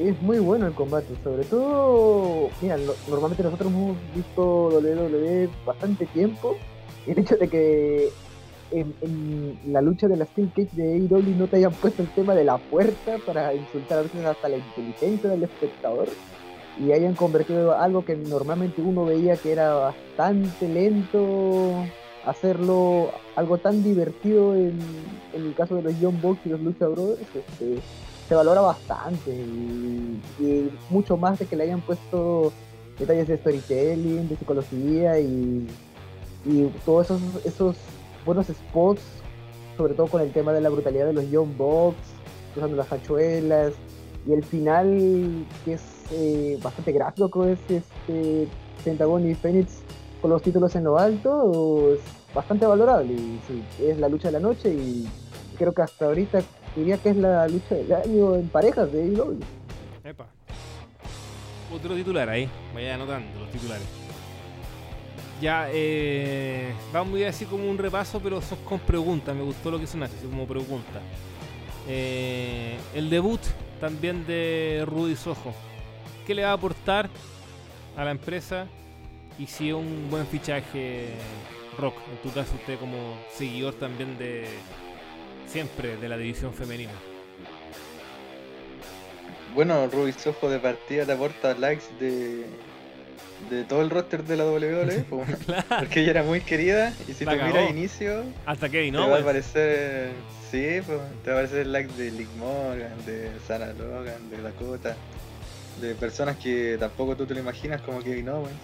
Es 0.00 0.20
muy 0.22 0.38
bueno 0.38 0.66
el 0.66 0.72
combate, 0.74 1.08
sobre 1.22 1.44
todo, 1.44 2.48
mira, 2.62 2.76
no- 2.76 2.92
normalmente 3.08 3.42
nosotros 3.42 3.70
hemos 3.72 3.96
visto 4.14 4.68
WWE 4.80 5.48
bastante 5.66 6.06
tiempo, 6.06 6.56
y 7.06 7.10
el 7.12 7.18
hecho 7.18 7.36
de 7.36 7.48
que 7.48 8.08
en, 8.70 8.94
en 9.02 9.58
la 9.72 9.80
lucha 9.80 10.06
de 10.08 10.16
la 10.16 10.24
Steel 10.26 10.50
Cage 10.54 10.68
de 10.72 10.94
AEW 10.94 11.36
no 11.36 11.46
te 11.48 11.56
hayan 11.56 11.72
puesto 11.72 12.02
el 12.02 12.08
tema 12.10 12.34
de 12.34 12.44
la 12.44 12.58
puerta 12.58 13.18
para 13.24 13.52
insultar 13.54 13.98
a 13.98 14.02
veces 14.02 14.24
hasta 14.24 14.48
la 14.48 14.56
inteligencia 14.56 15.30
del 15.30 15.42
espectador, 15.44 16.08
y 16.78 16.92
hayan 16.92 17.14
convertido 17.14 17.76
algo 17.78 18.04
que 18.04 18.16
normalmente 18.16 18.82
uno 18.82 19.04
veía 19.04 19.36
que 19.36 19.52
era 19.52 19.74
bastante 19.74 20.68
lento, 20.68 21.72
hacerlo 22.24 23.10
algo 23.34 23.58
tan 23.58 23.82
divertido 23.82 24.54
en, 24.54 24.78
el 25.32 25.54
caso 25.54 25.76
de 25.76 25.82
los 25.82 26.00
Young 26.00 26.20
Bucks 26.20 26.40
y 26.44 26.48
los 26.50 26.60
Lucha 26.60 26.86
Brothers, 26.86 27.20
este, 27.34 27.78
se 28.28 28.34
valora 28.34 28.60
bastante 28.60 29.30
y, 29.30 30.70
mucho 30.90 31.16
más 31.16 31.38
de 31.38 31.46
que 31.46 31.56
le 31.56 31.64
hayan 31.64 31.80
puesto 31.80 32.52
detalles 32.98 33.28
de 33.28 33.36
storytelling, 33.38 34.28
de 34.28 34.36
psicología 34.36 35.18
y, 35.18 35.66
y 36.44 36.64
todos 36.84 37.06
esos, 37.06 37.20
esos 37.44 37.76
buenos 38.24 38.46
spots, 38.46 39.02
sobre 39.76 39.94
todo 39.94 40.06
con 40.08 40.22
el 40.22 40.32
tema 40.32 40.52
de 40.52 40.60
la 40.60 40.68
brutalidad 40.68 41.06
de 41.06 41.12
los 41.12 41.30
Young 41.30 41.56
Bucks, 41.56 41.96
usando 42.56 42.76
las 42.76 42.90
hachuelas 42.90 43.74
y 44.26 44.32
el 44.32 44.42
final 44.44 45.46
que 45.64 45.74
es 45.74 45.95
eh, 46.12 46.58
bastante 46.62 46.92
gráfico, 46.92 47.44
es 47.44 47.58
este 47.68 48.48
Pentagon 48.84 49.28
y 49.28 49.34
Phoenix 49.34 49.78
con 50.20 50.30
los 50.30 50.42
títulos 50.42 50.74
en 50.76 50.84
lo 50.84 50.98
alto, 50.98 51.94
es 51.94 52.00
bastante 52.34 52.66
valorable 52.66 53.12
y 53.12 53.40
sí, 53.46 53.62
es 53.82 53.98
la 53.98 54.08
lucha 54.08 54.28
de 54.28 54.32
la 54.32 54.40
noche 54.40 54.72
y 54.72 55.08
creo 55.58 55.72
que 55.72 55.82
hasta 55.82 56.06
ahorita 56.06 56.42
diría 56.74 56.98
que 56.98 57.10
es 57.10 57.16
la 57.16 57.48
lucha 57.48 57.74
del 57.74 57.92
año 57.92 58.34
en 58.34 58.48
parejas 58.48 58.92
de 58.92 59.02
AEW. 59.02 59.38
epa. 60.04 60.26
Otro 61.74 61.94
titular 61.94 62.28
ahí, 62.28 62.48
vaya 62.74 62.94
anotando 62.94 63.40
los 63.40 63.50
titulares. 63.50 63.86
Ya, 65.40 65.68
eh, 65.70 66.72
vamos 66.92 67.16
a 67.16 67.18
ir 67.18 67.26
así 67.26 67.44
como 67.44 67.68
un 67.68 67.76
repaso, 67.76 68.20
pero 68.20 68.40
son 68.40 68.58
con 68.64 68.78
preguntas. 68.78 69.34
Me 69.34 69.42
gustó 69.42 69.70
lo 69.70 69.78
que 69.78 69.84
Nacho, 69.84 70.14
así 70.16 70.26
como 70.26 70.46
pregunta. 70.46 71.00
Eh, 71.88 72.78
el 72.94 73.10
debut 73.10 73.40
también 73.78 74.26
de 74.26 74.84
Rudy 74.86 75.14
Sojo. 75.14 75.52
¿Qué 76.26 76.34
le 76.34 76.42
va 76.42 76.50
a 76.50 76.54
aportar 76.54 77.08
a 77.96 78.04
la 78.04 78.10
empresa? 78.10 78.66
Y 79.38 79.46
si 79.46 79.68
es 79.68 79.74
un 79.74 80.08
buen 80.10 80.26
fichaje 80.26 81.10
rock, 81.78 81.94
en 82.10 82.18
tu 82.18 82.34
caso 82.34 82.54
usted 82.54 82.78
como 82.80 83.16
seguidor 83.32 83.74
también 83.74 84.18
de 84.18 84.46
siempre 85.46 85.96
de 85.96 86.08
la 86.08 86.16
división 86.16 86.52
femenina. 86.52 86.92
Bueno, 89.54 89.86
Ruby 89.86 90.12
Soho 90.12 90.50
de 90.50 90.58
partida 90.58 91.06
te 91.06 91.12
aporta 91.12 91.54
likes 91.54 91.84
de, 92.00 92.44
de 93.48 93.64
todo 93.64 93.82
el 93.82 93.90
roster 93.90 94.24
de 94.24 94.36
la 94.36 94.46
WWE, 94.46 95.04
pues, 95.08 95.28
porque 95.78 96.00
ella 96.00 96.10
era 96.10 96.22
muy 96.24 96.40
querida 96.40 96.92
y 97.06 97.12
si 97.12 97.24
La 97.24 97.36
te 97.36 97.42
miras 97.44 97.70
inicio 97.70 98.24
Hasta 98.44 98.68
Kevin 98.68 98.94
te 98.94 98.98
va 98.98 99.16
a 99.16 99.20
aparecer, 99.20 100.10
sí, 100.50 100.80
pues, 100.84 100.98
te 101.22 101.30
va 101.30 101.38
a 101.38 101.40
aparecer 101.40 101.68
likes 101.68 101.94
de 101.96 102.10
Lick 102.10 102.28
Morgan, 102.36 102.92
de 103.06 103.30
Sarah 103.46 103.72
Logan, 103.74 104.28
de 104.28 104.42
Dakota, 104.42 104.96
de 105.80 105.94
personas 105.94 106.36
que 106.36 106.76
tampoco 106.78 107.16
tú 107.16 107.26
te 107.26 107.34
lo 107.34 107.40
imaginas 107.40 107.80
como 107.82 108.02
Kevin 108.02 108.28
Owens, 108.28 108.56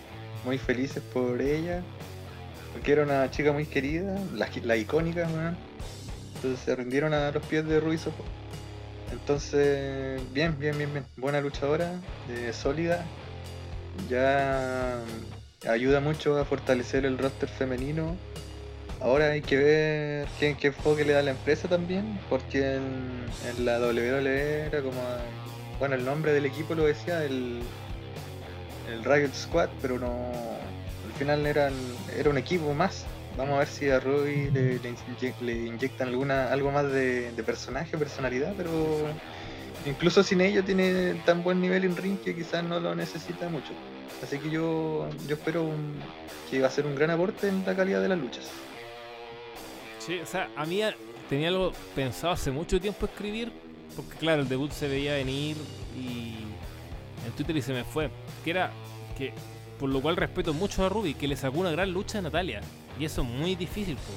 muy 0.44 0.58
felices 0.58 1.02
por 1.12 1.40
ella, 1.40 1.82
porque 2.72 2.92
era 2.92 3.02
una 3.02 3.30
chica 3.30 3.52
muy 3.52 3.66
querida, 3.66 4.18
la, 4.34 4.48
la 4.64 4.76
icónica, 4.76 5.28
entonces 6.34 6.64
se 6.64 6.74
rindieron 6.74 7.14
a 7.14 7.30
los 7.30 7.44
pies 7.46 7.66
de 7.66 7.78
Ruby 7.78 7.98
Soho. 7.98 8.24
Entonces, 9.12 10.20
bien, 10.32 10.58
bien, 10.58 10.76
bien, 10.76 10.92
bien. 10.92 11.04
Buena 11.16 11.40
luchadora, 11.40 11.92
eh, 12.28 12.52
sólida. 12.52 13.04
Ya 14.08 14.98
ayuda 15.68 16.00
mucho 16.00 16.38
a 16.38 16.44
fortalecer 16.44 17.04
el 17.04 17.18
roster 17.18 17.48
femenino. 17.48 18.16
Ahora 19.00 19.32
hay 19.32 19.42
que 19.42 19.56
ver 19.56 20.28
qué, 20.40 20.56
qué 20.58 20.68
enfoque 20.68 21.04
le 21.04 21.12
da 21.12 21.22
la 21.22 21.32
empresa 21.32 21.68
también, 21.68 22.18
porque 22.30 22.76
en, 22.76 23.26
en 23.48 23.64
la 23.64 23.78
WWE 23.78 24.66
era 24.66 24.80
como. 24.80 25.00
Bueno, 25.82 25.96
el 25.96 26.04
nombre 26.04 26.32
del 26.32 26.46
equipo 26.46 26.76
lo 26.76 26.84
decía, 26.84 27.24
el, 27.24 27.58
el 28.88 29.02
Riot 29.02 29.34
Squad, 29.34 29.68
pero 29.80 29.98
no. 29.98 30.30
Al 31.04 31.12
final 31.18 31.44
era 31.44 31.72
un 32.30 32.38
equipo 32.38 32.72
más. 32.72 33.04
Vamos 33.36 33.56
a 33.56 33.58
ver 33.58 33.66
si 33.66 33.90
a 33.90 33.98
Ruby 33.98 34.48
le, 34.52 34.78
le 34.78 34.90
inye- 34.92 35.34
le 35.40 35.52
inyectan 35.66 36.06
alguna 36.06 36.52
algo 36.52 36.70
más 36.70 36.84
de, 36.92 37.32
de 37.32 37.42
personaje, 37.42 37.98
personalidad, 37.98 38.54
pero 38.56 39.08
incluso 39.84 40.22
sin 40.22 40.40
ello 40.40 40.62
tiene 40.62 41.14
tan 41.26 41.42
buen 41.42 41.60
nivel 41.60 41.82
en 41.82 41.96
ring 41.96 42.16
que 42.16 42.32
quizás 42.36 42.62
no 42.62 42.78
lo 42.78 42.94
necesita 42.94 43.48
mucho. 43.48 43.72
Así 44.22 44.38
que 44.38 44.50
yo, 44.50 45.08
yo 45.26 45.34
espero 45.34 45.64
un- 45.64 45.96
que 46.48 46.60
va 46.60 46.68
a 46.68 46.70
ser 46.70 46.86
un 46.86 46.94
gran 46.94 47.10
aporte 47.10 47.48
en 47.48 47.64
la 47.66 47.74
calidad 47.74 48.00
de 48.00 48.08
las 48.08 48.18
luchas. 48.18 48.44
Sí, 49.98 50.20
o 50.20 50.26
sea, 50.26 50.48
a 50.54 50.64
mí 50.64 50.80
tenía 51.28 51.48
algo 51.48 51.72
pensado 51.96 52.34
hace 52.34 52.52
mucho 52.52 52.80
tiempo 52.80 53.06
escribir, 53.06 53.50
porque 53.96 54.16
claro, 54.16 54.42
el 54.42 54.48
debut 54.48 54.70
se 54.72 54.88
veía 54.88 55.14
venir 55.14 55.56
y 55.96 56.34
en 57.26 57.32
Twitter 57.36 57.56
y 57.56 57.62
se 57.62 57.72
me 57.72 57.84
fue. 57.84 58.10
Que 58.44 58.50
era 58.50 58.72
que, 59.16 59.32
por 59.78 59.88
lo 59.90 60.00
cual 60.00 60.16
respeto 60.16 60.52
mucho 60.54 60.84
a 60.84 60.88
Ruby, 60.88 61.14
que 61.14 61.28
le 61.28 61.36
sacó 61.36 61.58
una 61.60 61.70
gran 61.70 61.92
lucha 61.92 62.18
a 62.18 62.22
Natalia. 62.22 62.60
Y 62.98 63.04
eso 63.04 63.22
es 63.22 63.28
muy 63.28 63.54
difícil, 63.54 63.96
po. 63.96 64.12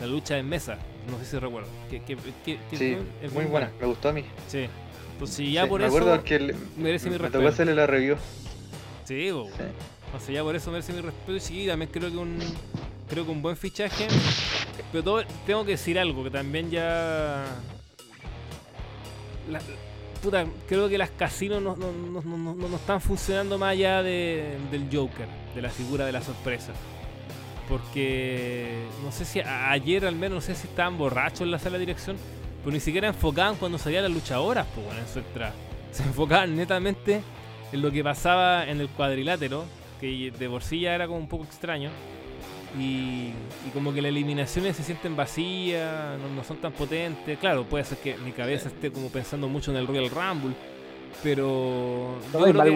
la 0.00 0.06
lucha 0.06 0.38
en 0.38 0.48
mesa, 0.48 0.78
no 1.10 1.18
sé 1.18 1.24
si 1.26 1.38
recuerdo. 1.38 1.68
Que, 1.90 2.02
que, 2.02 2.16
que- 2.44 2.58
que 2.70 2.76
Sí, 2.76 2.96
es 3.22 3.32
muy 3.32 3.44
buena, 3.44 3.70
me 3.80 3.86
gustó 3.86 4.08
a 4.08 4.12
mí. 4.12 4.24
Sí. 4.48 4.66
Entonces 5.12 5.52
ya 5.52 5.64
Sí, 5.64 5.68
por 5.68 5.80
me 5.82 5.86
eso 5.86 5.96
acuerdo 5.98 6.24
que 6.24 6.54
merece 6.78 7.06
mi 7.06 7.12
me 7.12 7.18
tocó 7.18 7.28
respeto. 7.32 7.48
hacerle 7.48 7.74
la 7.74 7.86
review. 7.86 8.16
Sí, 9.04 9.28
po. 9.30 9.46
Sí. 9.56 9.62
O 10.16 10.18
sea, 10.20 10.34
ya 10.34 10.42
por 10.42 10.56
eso 10.56 10.70
merece 10.70 10.92
mi 10.94 11.02
respeto 11.02 11.36
y 11.36 11.40
sí, 11.40 11.66
también 11.66 11.90
creo 11.92 12.10
que 12.10 12.16
un 12.16 12.38
creo 13.08 13.24
que 13.26 13.30
un 13.30 13.42
buen 13.42 13.56
fichaje. 13.56 14.08
Pero 14.90 15.04
todo- 15.04 15.24
tengo 15.46 15.64
que 15.64 15.72
decir 15.72 15.98
algo 15.98 16.24
que 16.24 16.30
también 16.30 16.70
ya 16.70 17.44
puta, 20.22 20.46
creo 20.68 20.88
que 20.88 20.98
las 20.98 21.10
casinos 21.10 21.62
no, 21.62 21.76
no, 21.76 21.92
no, 21.92 22.54
no, 22.54 22.76
están 22.76 23.00
funcionando 23.00 23.58
más 23.58 23.70
allá 23.70 24.02
de, 24.02 24.56
del 24.70 24.88
Joker, 24.92 25.26
de 25.54 25.62
la 25.62 25.70
figura 25.70 26.06
de 26.06 26.12
la 26.12 26.22
sorpresa. 26.22 26.72
Porque 27.68 28.84
no 29.04 29.12
sé 29.12 29.24
si 29.24 29.40
ayer 29.40 30.04
al 30.04 30.16
menos, 30.16 30.36
no 30.36 30.40
sé 30.40 30.54
si 30.54 30.66
estaban 30.66 30.98
borrachos 30.98 31.42
en 31.42 31.50
la 31.52 31.58
sala 31.58 31.78
de 31.78 31.86
dirección, 31.86 32.16
pero 32.62 32.72
ni 32.72 32.80
siquiera 32.80 33.08
enfocaban 33.08 33.56
cuando 33.56 33.78
salían 33.78 34.02
las 34.02 34.12
luchadoras 34.12 34.66
pues, 34.74 34.86
bueno, 34.86 35.00
en 35.00 35.08
su 35.08 35.20
entrada. 35.20 35.54
Se 35.92 36.02
enfocaban 36.02 36.56
netamente 36.56 37.22
en 37.72 37.82
lo 37.82 37.90
que 37.90 38.02
pasaba 38.02 38.68
en 38.68 38.80
el 38.80 38.88
cuadrilátero, 38.88 39.64
que 40.00 40.32
de 40.36 40.80
ya 40.80 40.94
era 40.94 41.06
como 41.06 41.18
un 41.18 41.28
poco 41.28 41.44
extraño. 41.44 41.90
Y, 42.78 43.32
y 43.66 43.70
como 43.74 43.92
que 43.92 44.00
las 44.00 44.10
eliminaciones 44.10 44.76
se 44.76 44.84
sienten 44.84 45.16
vacías, 45.16 46.18
no, 46.20 46.28
no 46.28 46.44
son 46.44 46.58
tan 46.58 46.72
potentes. 46.72 47.38
Claro, 47.38 47.64
puede 47.64 47.84
ser 47.84 47.98
que 47.98 48.16
mi 48.18 48.30
cabeza 48.32 48.68
esté 48.68 48.92
como 48.92 49.08
pensando 49.08 49.48
mucho 49.48 49.72
en 49.72 49.76
el 49.78 49.86
Royal 49.88 50.08
Rumble, 50.10 50.54
pero 51.22 52.16
yo 52.32 52.38
creo 52.52 52.54
mal 52.54 52.66
que- 52.68 52.74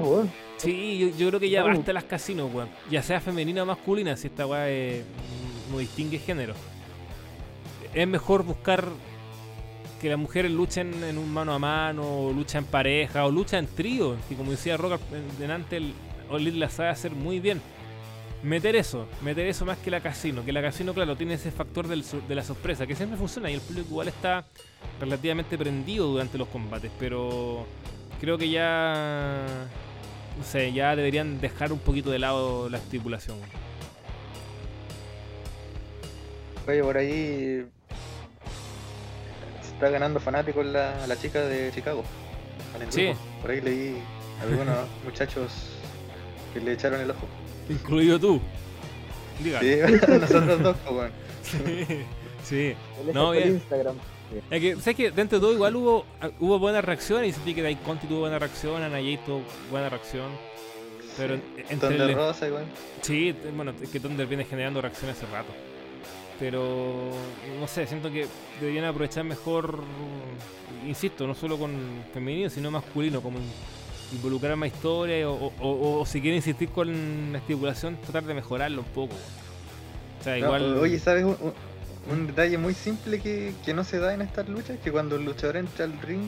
weón. 0.00 0.30
Sí, 0.58 0.98
yo, 0.98 1.08
yo 1.18 1.28
creo 1.28 1.40
que 1.40 1.50
ya 1.50 1.62
basta 1.78 1.92
las 1.92 2.04
casinos, 2.04 2.50
weón. 2.54 2.68
Ya 2.90 3.02
sea 3.02 3.20
femenina 3.20 3.64
o 3.64 3.66
masculina, 3.66 4.16
si 4.16 4.28
esta 4.28 4.46
weá 4.46 4.70
eh, 4.70 5.02
no 5.72 5.78
distingue 5.78 6.18
género. 6.18 6.54
Es 7.92 8.06
mejor 8.06 8.44
buscar 8.44 8.84
que 10.00 10.08
las 10.08 10.18
mujeres 10.18 10.50
luchen 10.52 11.02
en 11.04 11.18
un 11.18 11.32
mano 11.32 11.52
a 11.52 11.58
mano, 11.58 12.26
o 12.26 12.32
lucha 12.32 12.58
en 12.58 12.64
pareja, 12.64 13.24
o 13.26 13.30
lucha 13.30 13.58
en 13.58 13.66
trío. 13.66 14.16
Y 14.30 14.34
como 14.34 14.52
decía 14.52 14.76
Roca 14.76 14.98
delante, 15.38 15.76
el 15.78 15.94
Elite 16.30 16.56
la 16.58 16.70
sabe 16.70 16.88
hacer 16.90 17.10
muy 17.12 17.40
bien. 17.40 17.60
Meter 18.42 18.74
eso, 18.74 19.06
meter 19.22 19.46
eso 19.46 19.64
más 19.64 19.78
que 19.78 19.90
la 19.90 20.00
casino. 20.00 20.44
Que 20.44 20.52
la 20.52 20.60
casino, 20.62 20.92
claro, 20.94 21.16
tiene 21.16 21.34
ese 21.34 21.50
factor 21.52 21.86
del 21.86 22.04
de 22.26 22.34
la 22.34 22.42
sorpresa, 22.42 22.86
que 22.86 22.96
siempre 22.96 23.16
funciona 23.16 23.50
y 23.50 23.54
el 23.54 23.60
público 23.60 23.88
igual 23.90 24.08
está 24.08 24.44
relativamente 25.00 25.56
prendido 25.56 26.06
durante 26.08 26.38
los 26.38 26.48
combates, 26.48 26.90
pero 26.98 27.66
creo 28.20 28.36
que 28.38 28.50
ya 28.50 29.46
no 30.38 30.44
sé, 30.44 30.72
ya 30.72 30.96
deberían 30.96 31.40
dejar 31.40 31.72
un 31.72 31.78
poquito 31.78 32.10
de 32.10 32.18
lado 32.18 32.68
la 32.68 32.78
estipulación. 32.78 33.36
Oye, 36.66 36.82
por 36.82 36.96
ahí 36.96 37.64
se 39.62 39.68
está 39.74 39.88
ganando 39.88 40.20
fanáticos 40.20 40.64
la, 40.66 41.06
la 41.06 41.16
chica 41.16 41.40
de 41.42 41.70
Chicago. 41.72 42.04
en 42.76 42.82
el 42.82 42.92
Sí. 42.92 43.04
grupo. 43.06 43.20
Por 43.42 43.50
ahí 43.50 43.60
leí 43.60 44.02
algunos 44.40 44.88
muchachos 45.04 45.52
que 46.54 46.60
le 46.60 46.72
echaron 46.72 47.00
el 47.00 47.10
ojo. 47.10 47.26
Incluido 47.72 48.18
tú. 48.18 48.40
Diga. 49.42 49.60
Sí, 49.60 49.76
nosotros 50.08 50.62
dos, 50.62 50.76
pues. 50.88 51.12
Sí. 52.44 52.74
No, 53.14 53.30
bien. 53.30 53.48
Instagram. 53.54 53.96
Es 54.50 54.60
que, 54.60 54.76
¿sabes 54.76 54.96
que 54.96 55.10
Dentro 55.12 55.38
de 55.38 55.42
todo 55.42 55.52
igual 55.52 55.76
hubo, 55.76 56.04
hubo 56.40 56.58
buenas 56.58 56.84
reacciones 56.84 57.28
y 57.30 57.32
sentí 57.32 57.54
que 57.54 57.62
Dai 57.62 57.76
Conti 57.76 58.06
tuvo 58.06 58.20
buena 58.20 58.38
reacción, 58.38 58.82
Ana 58.82 58.96
Jay 58.96 59.18
tuvo 59.24 59.42
buena 59.70 59.88
reacción. 59.88 60.30
Pero 61.16 61.36
Sí. 61.36 61.42
en- 61.58 61.60
entre 61.68 61.88
Thunder 61.90 62.10
el- 62.10 62.16
Rosa 62.16 62.48
igual. 62.48 62.64
Sí, 63.02 63.34
bueno, 63.54 63.72
es 63.80 63.88
que 63.90 64.00
Thunder 64.00 64.26
viene 64.26 64.44
generando 64.44 64.80
reacciones 64.80 65.16
hace 65.18 65.26
rato. 65.32 65.52
Pero, 66.40 67.10
no 67.60 67.68
sé, 67.68 67.86
siento 67.86 68.10
que 68.10 68.26
deberían 68.60 68.86
aprovechar 68.86 69.22
mejor, 69.22 69.84
insisto, 70.86 71.26
no 71.26 71.34
solo 71.34 71.56
con 71.58 71.72
femenino, 72.12 72.50
sino 72.50 72.70
masculino, 72.70 73.20
como 73.20 73.38
involucrar 74.12 74.56
más 74.56 74.68
historia 74.72 75.28
o, 75.28 75.34
o- 75.46 75.52
o- 75.60 76.00
o 76.00 76.06
si 76.06 76.20
quieren 76.20 76.36
insistir 76.36 76.68
con 76.70 77.32
la 77.32 77.38
estipulación, 77.38 77.96
tratar 78.02 78.24
de 78.24 78.34
mejorarlo 78.34 78.82
un 78.82 78.88
poco. 78.88 79.14
O 80.20 80.24
sea, 80.24 80.32
No, 80.34 80.44
igual... 80.46 80.78
oye, 80.78 80.98
¿sabes 80.98 81.24
un, 81.24 81.36
un- 81.40 81.54
un 82.12 82.26
detalle 82.26 82.58
muy 82.58 82.74
simple 82.74 83.20
que, 83.20 83.52
que 83.64 83.74
no 83.74 83.84
se 83.84 83.98
da 83.98 84.12
en 84.14 84.22
estas 84.22 84.48
luchas? 84.48 84.78
Que 84.82 84.90
cuando 84.92 85.16
el 85.16 85.24
luchador 85.24 85.56
entra 85.56 85.84
al 85.84 85.98
ring, 86.02 86.26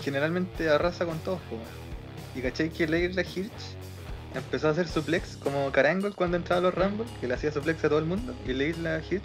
generalmente 0.00 0.68
arrasa 0.68 1.04
con 1.04 1.18
todos. 1.18 1.40
po. 1.50 1.56
Y 2.34 2.42
caché 2.42 2.70
que 2.70 2.86
Leila 2.86 3.22
Hirsch 3.22 3.74
empezó 4.34 4.68
a 4.68 4.70
hacer 4.72 4.86
suplex 4.88 5.36
como 5.38 5.70
Carangle 5.72 6.12
cuando 6.12 6.36
entraba 6.36 6.58
a 6.60 6.62
los 6.64 6.74
Rumble, 6.74 7.06
que 7.20 7.26
le 7.26 7.34
hacía 7.34 7.50
suplex 7.52 7.84
a 7.84 7.88
todo 7.88 7.98
el 7.98 8.04
mundo. 8.04 8.34
Y 8.46 8.52
Leila 8.52 9.00
Hirsch 9.10 9.24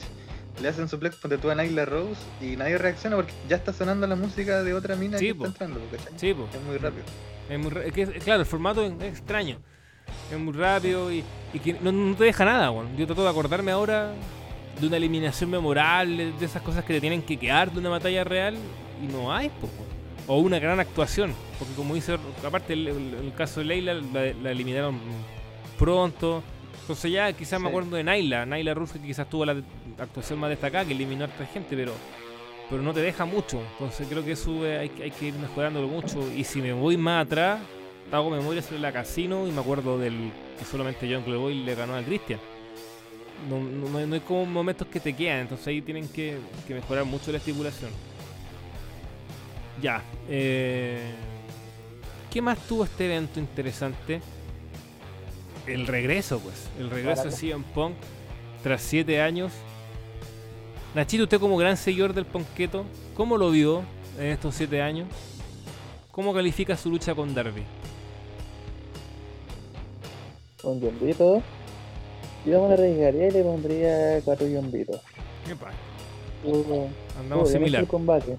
le 0.62 0.68
hacen 0.70 0.88
suplex 0.88 1.16
ponte 1.18 1.38
tú 1.38 1.49
a 1.49 1.55
Nyla 1.55 1.86
Rose 1.86 2.20
y 2.41 2.55
nadie 2.55 2.78
reacciona 2.78 3.16
porque 3.16 3.34
ya 3.49 3.55
está 3.57 3.74
sonando 3.74 4.05
la 4.07 4.16
música 4.16 4.64
de 4.64 4.74
otra 4.74 4.95
mina 4.95 5.18
Sí, 5.18 5.28
que 5.28 5.36
po. 5.36 5.45
está 5.47 5.66
entrando, 5.66 5.86
¿cachai? 5.91 6.14
Sí. 6.18 6.30
Es 6.30 6.62
muy 6.68 6.78
rápido. 6.78 7.03
Es 7.52 7.60
muy 7.60 7.72
es 7.86 7.91
que, 7.93 8.06
claro, 8.20 8.39
el 8.41 8.45
formato 8.45 8.84
es, 8.84 8.93
extraño. 9.04 9.58
Es 10.32 10.39
muy 10.39 10.54
rápido 10.54 11.12
y, 11.12 11.24
y 11.54 11.60
que 11.60 11.74
no, 11.74 11.91
no 11.91 12.16
te 12.16 12.24
deja 12.24 12.45
nada, 12.45 12.72
weón. 12.72 12.95
Yo 12.97 13.06
trato 13.06 13.24
de 13.24 13.30
acordarme 13.30 13.72
ahora 13.72 14.14
de 14.80 14.88
una 14.88 14.97
eliminación 14.97 15.49
memorable, 15.49 16.32
de 16.32 16.45
esas 16.45 16.62
cosas 16.62 16.84
que 16.86 16.93
te 16.93 17.02
tienen 17.02 17.22
que 17.22 17.38
quedar 17.38 17.72
de 17.72 17.80
una 17.80 17.89
batalla 17.89 18.24
real 18.24 18.56
y 19.04 19.08
no 19.08 19.34
hay, 19.34 19.47
weón. 19.62 19.91
O 20.28 20.38
una 20.38 20.60
gran 20.60 20.80
actuación, 20.80 21.34
porque 21.60 21.74
como 21.74 21.93
dice, 21.95 22.18
aparte 22.45 22.74
el, 22.74 22.88
el- 22.88 23.14
el 23.26 23.34
caso 23.34 23.60
de 23.60 23.66
Leila, 23.66 23.93
la, 23.95 24.34
la 24.41 24.52
eliminaron 24.52 24.99
pronto. 25.78 26.43
Entonces 26.82 27.12
ya 27.12 27.32
quizás 27.34 27.60
me 27.62 27.68
acuerdo 27.70 27.95
de 27.95 28.04
Naila, 28.04 28.45
Naila 28.45 28.74
Rus 28.74 28.91
que 28.91 28.99
quizás 28.99 29.30
tuvo 29.30 29.45
la 29.45 29.56
actuación 29.99 30.39
más 30.39 30.49
destacada, 30.49 30.86
que 30.86 30.93
eliminó 30.93 31.26
a 31.26 31.28
otra 31.28 31.45
gente, 31.45 31.76
pero 31.76 31.93
pero 32.72 32.82
no 32.82 32.91
te 32.93 33.01
deja 33.01 33.26
mucho. 33.26 33.61
Entonces 33.74 34.07
creo 34.09 34.26
que 34.26 34.32
eso 34.32 34.65
eh, 34.65 34.80
hay, 34.80 34.89
que- 34.89 35.03
hay 35.03 35.11
que 35.11 35.26
ir 35.28 35.34
mejorándolo 35.36 35.88
mucho. 35.88 36.28
Y 36.32 36.43
si 36.43 36.59
me 36.61 36.74
voy 36.74 36.97
más 36.97 37.26
atrás, 37.28 37.59
hago 38.11 38.30
memoria 38.32 38.61
sobre 38.63 38.80
la 38.80 38.91
casino 38.91 39.45
y 39.47 39.51
me 39.51 39.61
acuerdo 39.61 39.99
del 39.99 40.32
que 40.57 40.65
solamente 40.65 41.07
John 41.13 41.24
Cleboy 41.24 41.53
le 41.63 41.76
ganó 41.76 41.95
a 41.95 42.01
Christian. 42.01 42.39
No, 43.49 43.59
no, 43.59 44.05
no 44.07 44.13
hay- 44.15 44.19
como 44.22 44.45
momentos 44.45 44.88
que 44.88 44.99
te 44.99 45.13
quedan, 45.13 45.41
entonces 45.41 45.67
ahí 45.67 45.82
tienen 45.82 46.07
que, 46.07 46.38
que 46.67 46.74
mejorar 46.76 47.05
mucho 47.05 47.32
la 47.32 47.38
estipulación. 47.38 47.91
Ya. 49.82 50.01
eh, 50.30 51.11
¿Qué 52.32 52.41
más 52.41 52.57
tuvo 52.67 52.86
este 52.86 53.05
evento 53.05 53.39
interesante? 53.39 54.22
El 55.67 55.86
regreso, 55.88 56.39
pues. 56.39 56.69
El 56.80 56.89
regreso 56.89 57.24
de. 57.26 57.32
CM 57.32 57.63
Punk 57.74 57.95
tras 58.63 58.82
siete 58.82 59.22
años. 59.22 59.51
Nachito, 60.93 61.23
usted 61.23 61.39
como 61.39 61.57
gran 61.57 61.77
seguidor 61.77 62.13
del 62.13 62.25
Ponqueto, 62.25 62.83
¿cómo 63.15 63.37
lo 63.37 63.49
vio 63.51 63.83
en 64.19 64.27
estos 64.27 64.55
siete 64.55 64.81
años? 64.81 65.07
¿Cómo 66.11 66.33
califica 66.33 66.75
su 66.75 66.89
lucha 66.89 67.15
con 67.15 67.33
Darby? 67.33 67.63
Un 70.63 70.81
yombito. 70.81 71.41
Yo 72.45 72.67
me 72.67 72.73
arriesgaría 72.73 73.27
y 73.27 73.31
le 73.31 73.43
pondría 73.43 74.19
cuatro 74.25 74.47
yombitos. 74.47 74.99
Epa, 75.49 75.71
Estuvo- 76.43 76.89
andamos 77.19 77.49
bien 77.49 77.59
similar. 77.61 77.81
el 77.83 77.87
combate. 77.87 78.37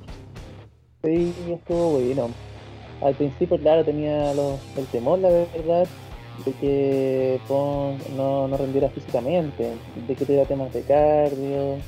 Sí, 1.03 1.33
estuvo 1.49 1.93
bueno. 2.01 2.29
Al 3.01 3.15
principio, 3.15 3.59
claro, 3.59 3.85
tenía 3.85 4.35
los- 4.35 4.61
el 4.77 4.87
temor, 4.87 5.19
la 5.21 5.29
verdad, 5.31 5.87
de 6.45 6.53
que 6.53 7.41
Pong 7.49 7.99
no, 8.17 8.47
no 8.47 8.57
rendiera 8.57 8.89
físicamente, 8.91 9.73
de 10.07 10.15
que 10.15 10.25
tuviera 10.25 10.45
temas 10.47 10.73
de 10.73 10.83
cardio, 10.83 11.79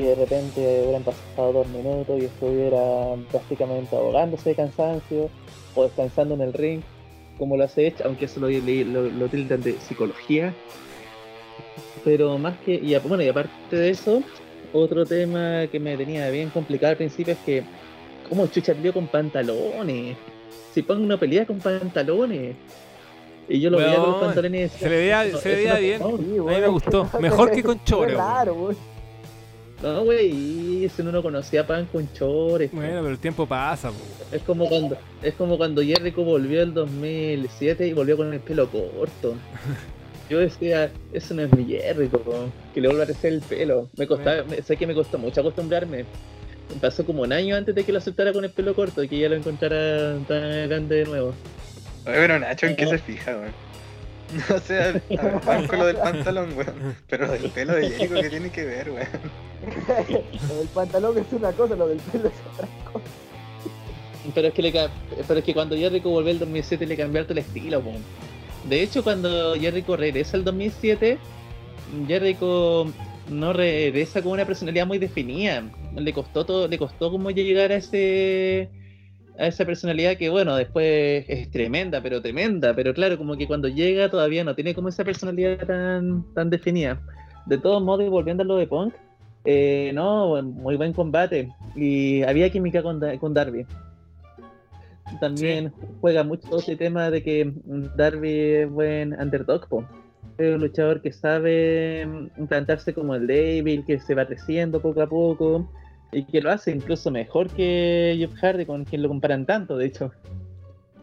que 0.00 0.06
de 0.08 0.14
repente 0.14 0.80
hubieran 0.82 1.02
pasado 1.02 1.52
dos 1.52 1.68
minutos 1.68 2.20
y 2.20 2.24
estuviera 2.26 3.14
prácticamente 3.30 3.96
ahogándose 3.96 4.50
de 4.50 4.54
cansancio 4.56 5.28
o 5.74 5.82
descansando 5.84 6.34
en 6.34 6.40
el 6.42 6.52
ring, 6.52 6.80
como 7.38 7.56
lo 7.56 7.64
hace 7.64 7.86
Edge, 7.88 8.02
aunque 8.04 8.24
eso 8.26 8.40
lo, 8.40 8.48
lo, 8.48 9.02
lo 9.10 9.28
tildan 9.28 9.62
de 9.62 9.74
psicología. 9.80 10.54
Pero 12.04 12.38
más 12.38 12.56
que, 12.64 12.74
y, 12.74 12.96
bueno, 12.98 13.22
y 13.22 13.28
aparte 13.28 13.76
de 13.76 13.90
eso, 13.90 14.22
otro 14.72 15.04
tema 15.04 15.66
que 15.70 15.80
me 15.80 15.96
tenía 15.96 16.30
bien 16.30 16.50
complicado 16.50 16.92
al 16.92 16.96
principio 16.96 17.32
es 17.34 17.38
que, 17.40 17.62
¿cómo 18.28 18.46
chucha 18.46 18.74
salió 18.74 18.92
con 18.92 19.06
pantalones? 19.08 20.16
Si 20.72 20.82
pongo 20.82 21.02
una 21.02 21.18
pelea 21.18 21.44
con 21.46 21.58
pantalones. 21.58 22.54
Y 23.50 23.60
yo 23.60 23.70
lo 23.70 23.78
veía 23.78 23.96
con 23.96 24.10
los 24.10 24.20
pantalones 24.20 24.58
y 24.58 24.62
decía, 24.62 24.78
Se 24.78 24.88
le 24.90 24.96
veía, 24.98 25.24
"No, 25.24 25.38
se 25.38 25.54
veía 25.54 25.74
no- 25.74 25.80
bien. 25.80 26.00
no, 26.00 26.08
A 26.48 26.52
mí 26.52 26.60
me 26.60 26.68
gustó. 26.68 27.08
Mejor 27.18 27.50
que 27.50 27.62
con 27.62 27.78
Qué 27.78 27.84
chores. 27.84 28.16
No, 29.82 30.04
güey, 30.04 30.84
ese 30.84 31.04
no 31.04 31.12
lo 31.12 31.22
conocía 31.22 31.64
pan 31.66 31.86
con 31.86 32.12
chores. 32.12 32.70
Bueno, 32.72 32.94
pero 33.00 33.08
el 33.10 33.18
tiempo 33.18 33.46
pasa. 33.46 33.90
po. 33.90 33.96
Es 34.34 34.42
como 34.42 34.68
cuando 34.68 34.96
es 35.22 35.34
como 35.34 35.56
cuando 35.56 35.82
Jericho 35.82 36.22
volvió 36.24 36.62
el 36.62 36.74
2007 36.74 37.86
y 37.86 37.92
volvió 37.92 38.16
con 38.16 38.32
el 38.32 38.40
pelo 38.40 38.68
corto. 38.68 39.34
Yo 40.28 40.38
decía, 40.40 40.90
eso 41.12 41.32
no 41.34 41.42
es 41.42 41.52
mi 41.56 41.64
Jericho, 41.64 42.20
que 42.74 42.80
le 42.80 42.88
vuelva 42.88 43.04
a 43.04 43.06
crecer 43.06 43.32
el 43.32 43.40
pelo. 43.40 43.88
Me 43.96 44.06
costaba, 44.06 44.42
me- 44.44 44.60
sé 44.62 44.76
que 44.76 44.86
me 44.86 44.94
costó 44.94 45.16
mucho 45.16 45.40
acostumbrarme. 45.40 46.04
Pasó 46.82 47.06
como 47.06 47.22
un 47.22 47.32
año 47.32 47.56
antes 47.56 47.74
de 47.74 47.82
que 47.84 47.92
lo 47.92 47.98
aceptara 47.98 48.32
con 48.32 48.44
el 48.44 48.50
pelo 48.50 48.74
corto 48.74 49.02
y 49.02 49.08
que 49.08 49.18
ya 49.18 49.28
lo 49.30 49.36
encontrara 49.36 50.18
tan 50.28 50.68
grande 50.68 50.96
de 50.96 51.04
nuevo. 51.06 51.28
Oye, 52.04 52.14
pero 52.16 52.38
Nacho, 52.38 52.66
¿en 52.66 52.76
qué 52.76 52.86
se 52.86 52.98
fija, 52.98 53.30
weón? 53.38 53.52
O 54.54 54.58
sea, 54.60 54.92
ver, 54.92 55.02
van 55.46 55.66
con 55.66 55.78
lo 55.78 55.86
del 55.86 55.96
pantalón, 55.96 56.50
weón. 56.56 56.96
Pero 57.08 57.30
del 57.30 57.50
pelo 57.50 57.74
de 57.74 57.88
Jericho, 57.88 58.14
¿qué 58.20 58.30
tiene 58.30 58.50
que 58.50 58.64
ver, 58.64 58.90
weón? 58.90 59.08
lo 60.48 60.54
del 60.56 60.68
pantalón 60.68 61.18
es 61.18 61.32
una 61.32 61.52
cosa, 61.52 61.74
lo 61.76 61.88
del 61.88 61.98
pelo 61.98 62.28
es 62.28 62.34
otra 62.54 62.68
cosa. 62.92 63.04
Pero 64.34 64.48
es 64.48 64.54
que 64.54 64.62
le 64.62 64.72
ca- 64.72 64.90
pero 65.26 65.38
es 65.38 65.44
que 65.44 65.54
cuando 65.54 65.74
Jericho 65.76 66.10
volvió 66.10 66.30
el 66.32 66.38
2007 66.38 66.86
le 66.86 66.96
cambió 66.96 67.20
harto 67.20 67.32
el 67.32 67.38
estilo, 67.38 67.80
po. 67.80 67.92
De 68.68 68.82
hecho, 68.82 69.02
cuando 69.02 69.54
Jericho 69.54 69.96
regresa 69.96 70.36
al 70.36 70.44
2007, 70.44 71.18
Jericho 72.06 72.86
no 73.30 73.52
regresa 73.52 74.20
con 74.22 74.32
una 74.32 74.44
personalidad 74.44 74.86
muy 74.86 74.98
definida. 74.98 75.62
Le 75.96 76.12
costó 76.12 76.44
todo, 76.44 76.68
le 76.68 76.76
costó 76.78 77.10
como 77.10 77.30
llegar 77.30 77.72
a 77.72 77.76
ese 77.76 78.68
a 79.38 79.46
esa 79.46 79.64
personalidad 79.64 80.16
que, 80.16 80.28
bueno, 80.28 80.56
después 80.56 81.24
es 81.28 81.50
tremenda, 81.50 82.02
pero 82.02 82.20
tremenda, 82.20 82.74
pero 82.74 82.92
claro, 82.92 83.16
como 83.16 83.36
que 83.36 83.46
cuando 83.46 83.68
llega 83.68 84.10
todavía 84.10 84.42
no 84.42 84.54
tiene 84.54 84.74
como 84.74 84.88
esa 84.88 85.04
personalidad 85.04 85.64
tan, 85.64 86.24
tan 86.34 86.50
definida. 86.50 87.00
De 87.46 87.56
todos 87.56 87.82
modos, 87.82 88.04
y 88.04 88.08
volviendo 88.08 88.42
a 88.42 88.46
lo 88.46 88.56
de 88.56 88.66
Punk, 88.66 88.94
eh, 89.44 89.92
no, 89.94 90.42
muy 90.42 90.76
buen 90.76 90.92
combate 90.92 91.50
y 91.76 92.22
había 92.24 92.50
química 92.50 92.82
con, 92.82 93.00
con 93.18 93.32
Darby. 93.32 93.64
También 95.20 95.72
juega 96.00 96.24
mucho 96.24 96.58
ese 96.58 96.76
tema 96.76 97.10
de 97.10 97.22
que 97.22 97.52
Darby 97.96 98.40
es 98.40 98.70
buen 98.70 99.14
underdog, 99.18 99.66
es 100.36 100.54
un 100.54 100.60
luchador 100.60 101.00
que 101.00 101.12
sabe 101.12 102.02
implantarse 102.36 102.92
como 102.92 103.14
el 103.14 103.26
débil, 103.26 103.84
que 103.86 103.98
se 104.00 104.14
va 104.14 104.26
creciendo 104.26 104.82
poco 104.82 105.00
a 105.00 105.08
poco 105.08 105.70
y 106.12 106.24
que 106.24 106.40
lo 106.40 106.50
hace 106.50 106.70
incluso 106.70 107.10
mejor 107.10 107.48
que 107.50 108.14
Jeff 108.18 108.34
Hardy, 108.40 108.64
con 108.64 108.84
quien 108.84 109.02
lo 109.02 109.08
comparan 109.08 109.44
tanto, 109.44 109.76
de 109.76 109.86
hecho. 109.86 110.10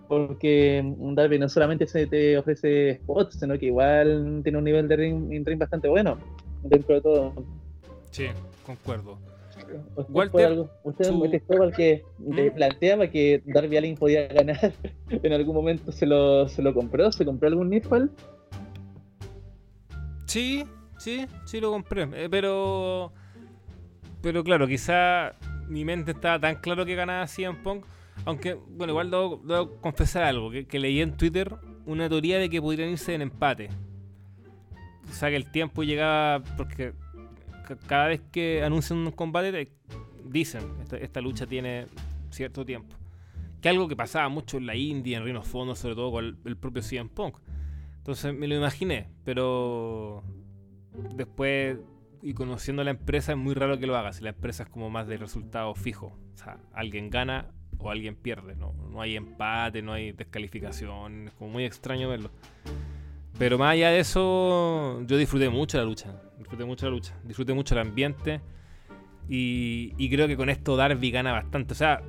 Porque 0.07 0.83
Darby 1.13 1.39
no 1.39 1.49
solamente 1.49 1.87
se 1.87 2.05
te 2.05 2.37
ofrece 2.37 2.99
spots, 3.03 3.39
sino 3.39 3.57
que 3.57 3.67
igual 3.67 4.41
tiene 4.43 4.57
un 4.57 4.63
nivel 4.63 4.87
de 4.87 4.95
ring, 4.95 5.45
ring 5.45 5.59
bastante 5.59 5.87
bueno, 5.87 6.17
dentro 6.63 6.95
de 6.95 7.01
todo. 7.01 7.33
Sí, 8.11 8.27
concuerdo. 8.65 9.17
¿Usted 9.95 10.13
Walter, 10.13 10.45
algo, 10.45 10.69
usted 10.83 11.05
su... 11.05 11.71
que 11.75 12.03
le 12.19 12.51
¿Mm? 12.51 12.53
planteaba 12.53 13.07
que 13.07 13.41
Darby 13.45 13.77
Allin 13.77 13.95
podía 13.95 14.27
ganar 14.27 14.73
en 15.09 15.33
algún 15.33 15.55
momento 15.55 15.91
se 15.91 16.05
lo, 16.05 16.47
se 16.47 16.61
lo 16.61 16.73
compró, 16.73 17.11
se 17.11 17.25
compró 17.25 17.47
algún 17.47 17.69
Nifal. 17.69 18.11
Sí, 20.25 20.65
sí, 20.97 21.25
sí 21.45 21.59
lo 21.61 21.71
compré, 21.71 22.03
eh, 22.13 22.27
pero 22.29 23.13
pero 24.25 24.43
claro, 24.43 24.67
quizá 24.67 25.35
mi 25.67 25.85
mente 25.85 26.09
estaba 26.09 26.39
tan 26.39 26.55
claro 26.55 26.83
que 26.83 26.95
ganaba 26.95 27.27
CM 27.27 27.59
Punk. 27.59 27.85
Aunque, 28.25 28.55
bueno, 28.55 28.93
igual 28.93 29.11
debo, 29.11 29.79
confesar 29.81 30.23
algo, 30.23 30.49
que, 30.49 30.79
leí 30.79 30.99
en 30.99 31.15
Twitter 31.15 31.55
una 31.85 32.09
teoría 32.09 32.39
de 32.39 32.49
que 32.49 32.59
podrían 32.59 32.89
irse 32.89 33.13
en 33.13 33.21
empate. 33.21 33.69
O 35.07 35.13
sea, 35.13 35.29
que 35.29 35.35
el 35.35 35.51
tiempo 35.51 35.83
llegaba, 35.83 36.43
porque 36.57 36.93
cada 37.85 38.07
vez 38.07 38.21
que 38.31 38.63
anuncian 38.63 38.97
un 38.97 39.11
combate, 39.11 39.69
dicen, 40.23 40.63
esta, 40.99 41.21
lucha 41.21 41.45
tiene 41.45 41.85
cierto 42.31 42.65
tiempo. 42.65 42.95
Que 43.61 43.69
algo 43.69 43.87
que 43.87 43.95
pasaba 43.95 44.27
mucho 44.27 44.57
en 44.57 44.65
la 44.65 44.75
India, 44.75 45.19
en 45.19 45.23
Rhino 45.23 45.43
Fondo, 45.43 45.75
sobre 45.75 45.93
todo 45.93 46.11
con 46.11 46.39
el, 46.43 46.57
propio 46.57 46.81
CM 46.81 47.11
Punk. 47.11 47.37
Entonces 47.97 48.33
me 48.33 48.47
lo 48.47 48.55
imaginé, 48.55 49.07
pero 49.23 50.23
después 51.15 51.77
y 52.25 52.33
conociendo 52.33 52.83
la 52.83 52.89
empresa 52.89 53.33
es 53.33 53.37
muy 53.37 53.53
raro 53.53 53.77
que 53.77 53.85
lo 53.85 53.95
haga. 53.95 54.11
Si 54.11 54.23
la 54.23 54.31
empresa 54.31 54.63
es 54.63 54.69
como 54.69 54.89
más 54.89 55.07
de 55.07 55.15
resultado 55.17 55.75
fijo. 55.75 56.17
O 56.33 56.37
sea, 56.37 56.57
alguien 56.73 57.11
gana 57.11 57.51
o 57.77 57.91
alguien 57.91 58.15
pierde. 58.15 58.55
No, 58.55 58.73
no 58.89 58.99
hay 58.99 59.15
empate, 59.15 59.83
no 59.83 59.93
hay 59.93 60.11
descalificación. 60.11 61.27
Es 61.27 61.35
como 61.35 61.51
muy 61.51 61.65
extraño 61.65 62.09
verlo. 62.09 62.31
Pero 63.37 63.59
más 63.59 63.73
allá 63.73 63.91
de 63.91 63.99
eso, 63.99 65.03
yo 65.05 65.17
disfruté 65.17 65.49
mucho 65.49 65.77
la 65.77 65.83
lucha. 65.83 66.19
Disfruté 66.39 66.65
mucho 66.65 66.87
la 66.87 66.93
lucha. 66.93 67.13
Disfruté 67.23 67.53
mucho 67.53 67.75
el 67.75 67.81
ambiente. 67.81 68.41
Y, 69.29 69.93
y 69.99 70.09
creo 70.09 70.27
que 70.27 70.35
con 70.35 70.49
esto 70.49 70.75
Darby 70.75 71.11
gana 71.11 71.31
bastante. 71.31 71.73
O 71.73 71.77
sea, 71.77 72.01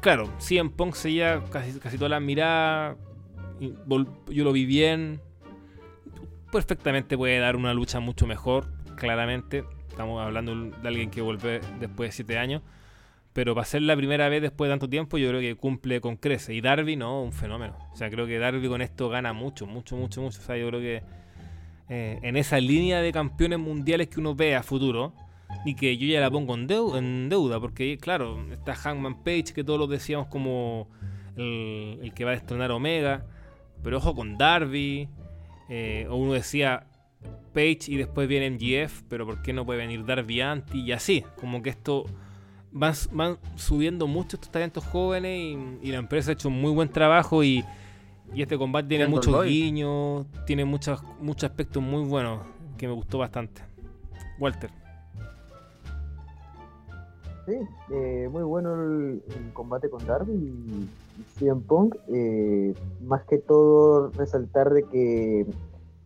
claro, 0.00 0.28
en 0.50 0.70
Punk 0.70 0.96
seguía 0.96 1.40
casi, 1.52 1.78
casi 1.78 1.98
toda 1.98 2.08
la 2.08 2.18
mirada. 2.18 2.96
Yo 3.60 4.42
lo 4.42 4.50
vi 4.50 4.66
bien. 4.66 5.20
Perfectamente 6.50 7.16
puede 7.16 7.38
dar 7.38 7.54
una 7.54 7.72
lucha 7.74 8.00
mucho 8.00 8.26
mejor 8.26 8.82
claramente. 8.94 9.64
Estamos 9.88 10.22
hablando 10.22 10.54
de 10.54 10.88
alguien 10.88 11.10
que 11.10 11.20
vuelve 11.20 11.60
después 11.80 12.10
de 12.10 12.12
7 12.12 12.38
años. 12.38 12.62
Pero 13.32 13.54
para 13.54 13.64
ser 13.64 13.82
la 13.82 13.96
primera 13.96 14.28
vez 14.28 14.42
después 14.42 14.68
de 14.68 14.72
tanto 14.72 14.88
tiempo, 14.88 15.18
yo 15.18 15.28
creo 15.28 15.40
que 15.40 15.56
cumple 15.56 16.00
con 16.00 16.16
crece. 16.16 16.54
Y 16.54 16.60
Darby, 16.60 16.96
no, 16.96 17.22
un 17.22 17.32
fenómeno. 17.32 17.76
O 17.92 17.96
sea, 17.96 18.08
creo 18.08 18.26
que 18.26 18.38
Darby 18.38 18.68
con 18.68 18.80
esto 18.80 19.08
gana 19.08 19.32
mucho, 19.32 19.66
mucho, 19.66 19.96
mucho, 19.96 20.22
mucho. 20.22 20.38
O 20.40 20.42
sea, 20.42 20.56
yo 20.56 20.68
creo 20.68 20.80
que 20.80 21.02
eh, 21.88 22.18
en 22.22 22.36
esa 22.36 22.60
línea 22.60 23.00
de 23.00 23.12
campeones 23.12 23.58
mundiales 23.58 24.08
que 24.08 24.20
uno 24.20 24.34
ve 24.34 24.54
a 24.54 24.62
futuro, 24.62 25.14
y 25.64 25.74
que 25.74 25.96
yo 25.96 26.06
ya 26.06 26.20
la 26.20 26.30
pongo 26.30 26.54
en, 26.54 26.66
deuda, 27.28 27.60
porque 27.60 27.98
claro, 27.98 28.44
está 28.50 28.74
Hangman 28.74 29.22
Page, 29.22 29.52
que 29.54 29.64
todos 29.64 29.78
lo 29.78 29.86
decíamos 29.86 30.26
como 30.28 30.88
el, 31.36 32.12
que 32.14 32.24
va 32.24 32.32
a 32.32 32.34
destronar 32.34 32.70
Omega, 32.70 33.24
pero 33.82 33.98
ojo 33.98 34.14
con 34.14 34.36
Darby, 34.36 35.08
eh, 35.68 36.06
o 36.10 36.16
uno 36.16 36.32
decía 36.32 36.86
Page 37.52 37.78
y 37.86 37.96
después 37.96 38.26
viene 38.28 38.50
MGF, 38.50 39.02
pero 39.08 39.26
¿por 39.26 39.42
qué 39.42 39.52
no 39.52 39.64
puede 39.64 39.78
venir 39.78 40.04
Darby 40.04 40.40
Anti? 40.40 40.80
Y 40.80 40.92
así, 40.92 41.24
como 41.40 41.62
que 41.62 41.70
esto 41.70 42.04
van, 42.72 43.38
subiendo 43.54 44.06
mucho 44.06 44.36
estos 44.36 44.50
talentos 44.50 44.84
jóvenes 44.84 45.56
y, 45.82 45.92
la 45.92 45.98
empresa 45.98 46.30
ha 46.30 46.34
hecho 46.34 46.48
un 46.48 46.60
muy 46.60 46.72
buen 46.72 46.88
trabajo 46.88 47.44
y, 47.44 47.64
este 48.34 48.58
combate 48.58 48.88
tiene 48.88 49.06
muchos 49.06 49.44
guiños, 49.44 50.26
tiene 50.46 50.64
muchos, 50.64 51.00
muchos 51.20 51.48
aspectos 51.48 51.82
muy 51.82 52.04
buenos 52.04 52.40
que 52.76 52.88
me 52.88 52.94
gustó 52.94 53.18
bastante. 53.18 53.62
Walter. 54.40 54.70
Sí, 57.46 57.52
eh, 57.92 58.28
muy 58.32 58.42
bueno 58.42 58.74
el, 58.74 59.22
combate 59.52 59.90
con 59.90 60.04
Darby 60.06 60.32
y, 60.32 60.88
CM 61.38 61.60
Punk. 61.60 61.94
Eh, 62.08 62.74
más 63.02 63.22
que 63.24 63.38
todo 63.38 64.10
resaltar 64.10 64.72
de 64.72 64.82
que 64.84 65.46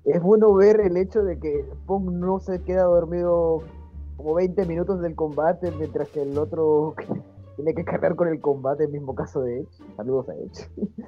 es 0.09 0.23
bueno 0.23 0.55
ver 0.55 0.81
el 0.81 0.97
hecho 0.97 1.23
de 1.23 1.39
que 1.39 1.65
Punk 1.87 2.11
no 2.11 2.41
se 2.41 2.63
queda 2.63 2.85
dormido 2.85 3.63
como 4.17 4.35
20 4.35 4.67
minutos 4.67 5.01
del 5.01 5.15
combate, 5.15 5.71
mientras 5.79 6.09
que 6.09 6.23
el 6.23 6.37
otro 6.39 6.95
tiene 7.57 7.75
que 7.75 7.85
cargar 7.85 8.17
con 8.17 8.29
el 8.29 8.41
combate, 8.41 8.85
el 8.85 8.93
mismo 8.93 9.15
caso 9.15 9.41
de 9.41 9.61
Edge. 9.61 9.97
Saludos 9.97 10.29
a 10.29 10.35
Edge. 10.35 10.69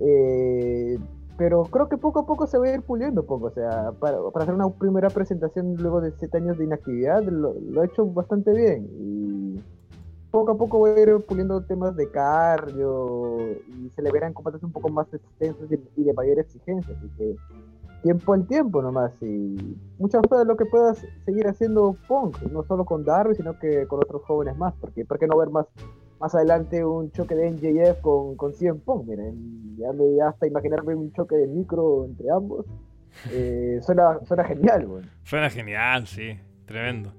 Eh, 0.00 0.96
pero 1.36 1.64
creo 1.64 1.88
que 1.88 1.96
poco 1.96 2.20
a 2.20 2.26
poco 2.26 2.46
se 2.46 2.56
va 2.56 2.66
a 2.66 2.74
ir 2.74 2.82
puliendo 2.82 3.26
poco. 3.26 3.46
O 3.46 3.50
sea, 3.50 3.90
para, 3.98 4.18
hacer 4.32 4.54
una 4.54 4.68
primera 4.70 5.10
presentación 5.10 5.74
luego 5.74 6.00
de 6.00 6.12
7 6.12 6.36
años 6.36 6.56
de 6.56 6.66
inactividad, 6.66 7.24
lo, 7.24 7.56
ha 7.80 7.84
hecho 7.84 8.06
bastante 8.06 8.52
bien. 8.52 8.88
Y 8.96 9.60
poco 10.30 10.52
a 10.52 10.56
poco 10.56 10.78
va 10.78 10.90
a 10.90 11.00
ir 11.00 11.16
puliendo 11.26 11.60
temas 11.64 11.96
de 11.96 12.08
cardio 12.12 13.38
y 13.66 13.90
se 13.90 14.02
le 14.02 14.12
verán 14.12 14.34
combates 14.34 14.62
un 14.62 14.70
poco 14.70 14.88
más 14.88 15.12
extensos 15.12 15.68
y 15.96 16.04
de 16.04 16.12
mayor 16.12 16.38
exigencia. 16.38 16.94
Así 16.96 17.08
que 17.18 17.34
tiempo 18.02 18.34
al 18.34 18.46
tiempo 18.46 18.82
nomás 18.82 19.12
y 19.20 19.76
muchas 19.98 20.22
cosas 20.22 20.46
lo 20.46 20.56
que 20.56 20.66
puedas 20.66 21.04
seguir 21.24 21.46
haciendo 21.46 21.96
Punk, 22.06 22.40
no 22.50 22.62
solo 22.64 22.84
con 22.84 23.04
Darby, 23.04 23.34
sino 23.34 23.58
que 23.58 23.86
con 23.86 24.00
otros 24.00 24.22
jóvenes 24.24 24.56
más, 24.56 24.74
porque 24.80 25.04
¿por 25.04 25.18
qué 25.18 25.26
no 25.26 25.36
ver 25.36 25.50
más 25.50 25.66
más 26.20 26.34
adelante 26.34 26.84
un 26.84 27.12
choque 27.12 27.34
de 27.34 27.50
NJF 27.50 28.00
con, 28.00 28.36
con 28.36 28.52
CM 28.52 28.80
Punk? 28.80 29.06
Miren, 29.06 29.76
ya, 29.76 29.92
me, 29.92 30.20
hasta 30.20 30.46
imaginarme 30.46 30.94
un 30.94 31.12
choque 31.12 31.36
de 31.36 31.46
micro 31.46 32.06
entre 32.06 32.30
ambos. 32.30 32.66
Eh, 33.32 33.80
suena, 33.82 34.18
suena 34.26 34.44
genial, 34.44 34.86
güey. 34.86 35.04
Suena 35.22 35.50
genial, 35.50 36.06
sí, 36.06 36.38
tremendo. 36.66 37.12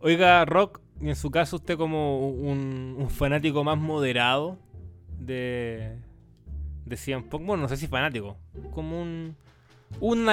Oiga, 0.00 0.44
Rock, 0.44 0.80
en 1.00 1.16
su 1.16 1.30
caso 1.30 1.56
usted 1.56 1.76
como 1.76 2.28
un, 2.30 2.96
un 2.98 3.10
fanático 3.10 3.64
más 3.64 3.78
moderado 3.78 4.58
de, 5.18 5.96
de 6.84 6.96
CM 6.96 7.24
Punk, 7.24 7.46
bueno, 7.46 7.62
no 7.62 7.68
sé 7.68 7.76
si 7.76 7.86
fanático, 7.86 8.36
como 8.72 9.00
un 9.00 9.36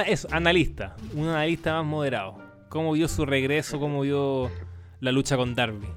eso, 0.06 0.28
analista, 0.32 0.95
un 1.16 1.28
analista 1.28 1.74
más 1.74 1.86
moderado. 1.86 2.38
¿Cómo 2.70 2.93
vio 2.93 3.08
su 3.08 3.26
regreso? 3.26 3.80
¿Cómo 3.80 4.01
vio 4.01 4.49
la 4.99 5.12
lucha 5.12 5.38
con 5.38 5.54
Darby? 5.54 5.88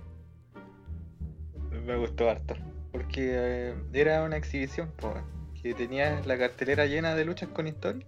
Me 1.87 1.97
gustó 1.97 2.29
harto, 2.29 2.55
porque 2.93 3.31
eh, 3.33 3.75
era 3.93 4.23
una 4.25 4.37
exhibición, 4.37 4.93
que 5.63 5.75
tenía 5.75 6.21
la 6.27 6.37
cartelera 6.37 6.87
llena 6.87 7.15
de 7.15 7.25
luchas 7.25 7.49
con 7.49 7.67
historia. 7.67 8.07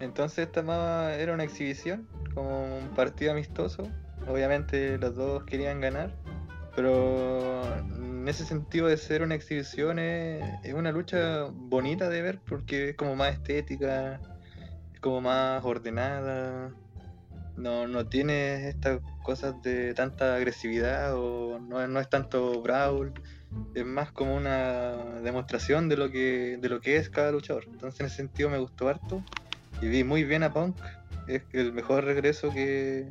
Entonces 0.00 0.46
esta 0.46 1.14
era 1.14 1.34
una 1.34 1.44
exhibición, 1.44 2.08
como 2.34 2.78
un 2.78 2.88
partido 2.94 3.32
amistoso. 3.32 3.88
Obviamente 4.26 4.96
los 4.98 5.14
dos 5.14 5.44
querían 5.44 5.80
ganar, 5.80 6.14
pero 6.74 7.62
en 7.96 8.26
ese 8.28 8.44
sentido 8.44 8.86
de 8.86 8.96
ser 8.96 9.22
una 9.22 9.34
exhibición 9.34 9.98
es 9.98 10.74
una 10.74 10.92
lucha 10.92 11.46
bonita 11.52 12.08
de 12.08 12.22
ver 12.22 12.38
porque 12.48 12.90
es 12.90 12.96
como 12.96 13.16
más 13.16 13.34
estética, 13.34 14.20
como 15.00 15.20
más 15.20 15.64
ordenada. 15.64 16.72
No, 17.56 17.86
no 17.86 18.06
tiene 18.06 18.68
estas 18.68 19.00
cosas 19.22 19.60
de 19.62 19.92
tanta 19.94 20.36
agresividad 20.36 21.14
o 21.14 21.58
no, 21.58 21.86
no 21.86 22.00
es 22.00 22.08
tanto 22.08 22.62
brawl. 22.62 23.12
Es 23.74 23.84
más 23.84 24.12
como 24.12 24.36
una 24.36 25.20
demostración 25.22 25.88
de 25.88 25.96
lo 25.96 26.10
que 26.10 26.58
de 26.60 26.68
lo 26.68 26.80
que 26.80 26.96
es 26.96 27.10
cada 27.10 27.32
luchador. 27.32 27.64
Entonces 27.66 28.00
en 28.00 28.06
ese 28.06 28.16
sentido 28.16 28.48
me 28.48 28.58
gustó 28.58 28.88
harto. 28.88 29.24
Y 29.82 29.88
vi 29.88 30.04
muy 30.04 30.24
bien 30.24 30.42
a 30.42 30.52
Punk. 30.52 30.76
Es 31.26 31.42
el 31.52 31.72
mejor 31.72 32.04
regreso 32.04 32.50
que. 32.50 33.08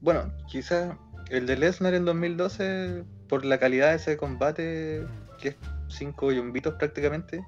bueno, 0.00 0.32
quizás 0.48 0.96
el 1.30 1.46
de 1.46 1.56
Lesnar 1.56 1.94
en 1.94 2.04
2012, 2.04 3.04
por 3.28 3.44
la 3.44 3.58
calidad 3.58 3.90
de 3.90 3.96
ese 3.96 4.16
combate, 4.16 5.04
que 5.40 5.48
es 5.48 5.56
cinco 5.88 6.32
yumbitos 6.32 6.74
prácticamente, 6.74 7.44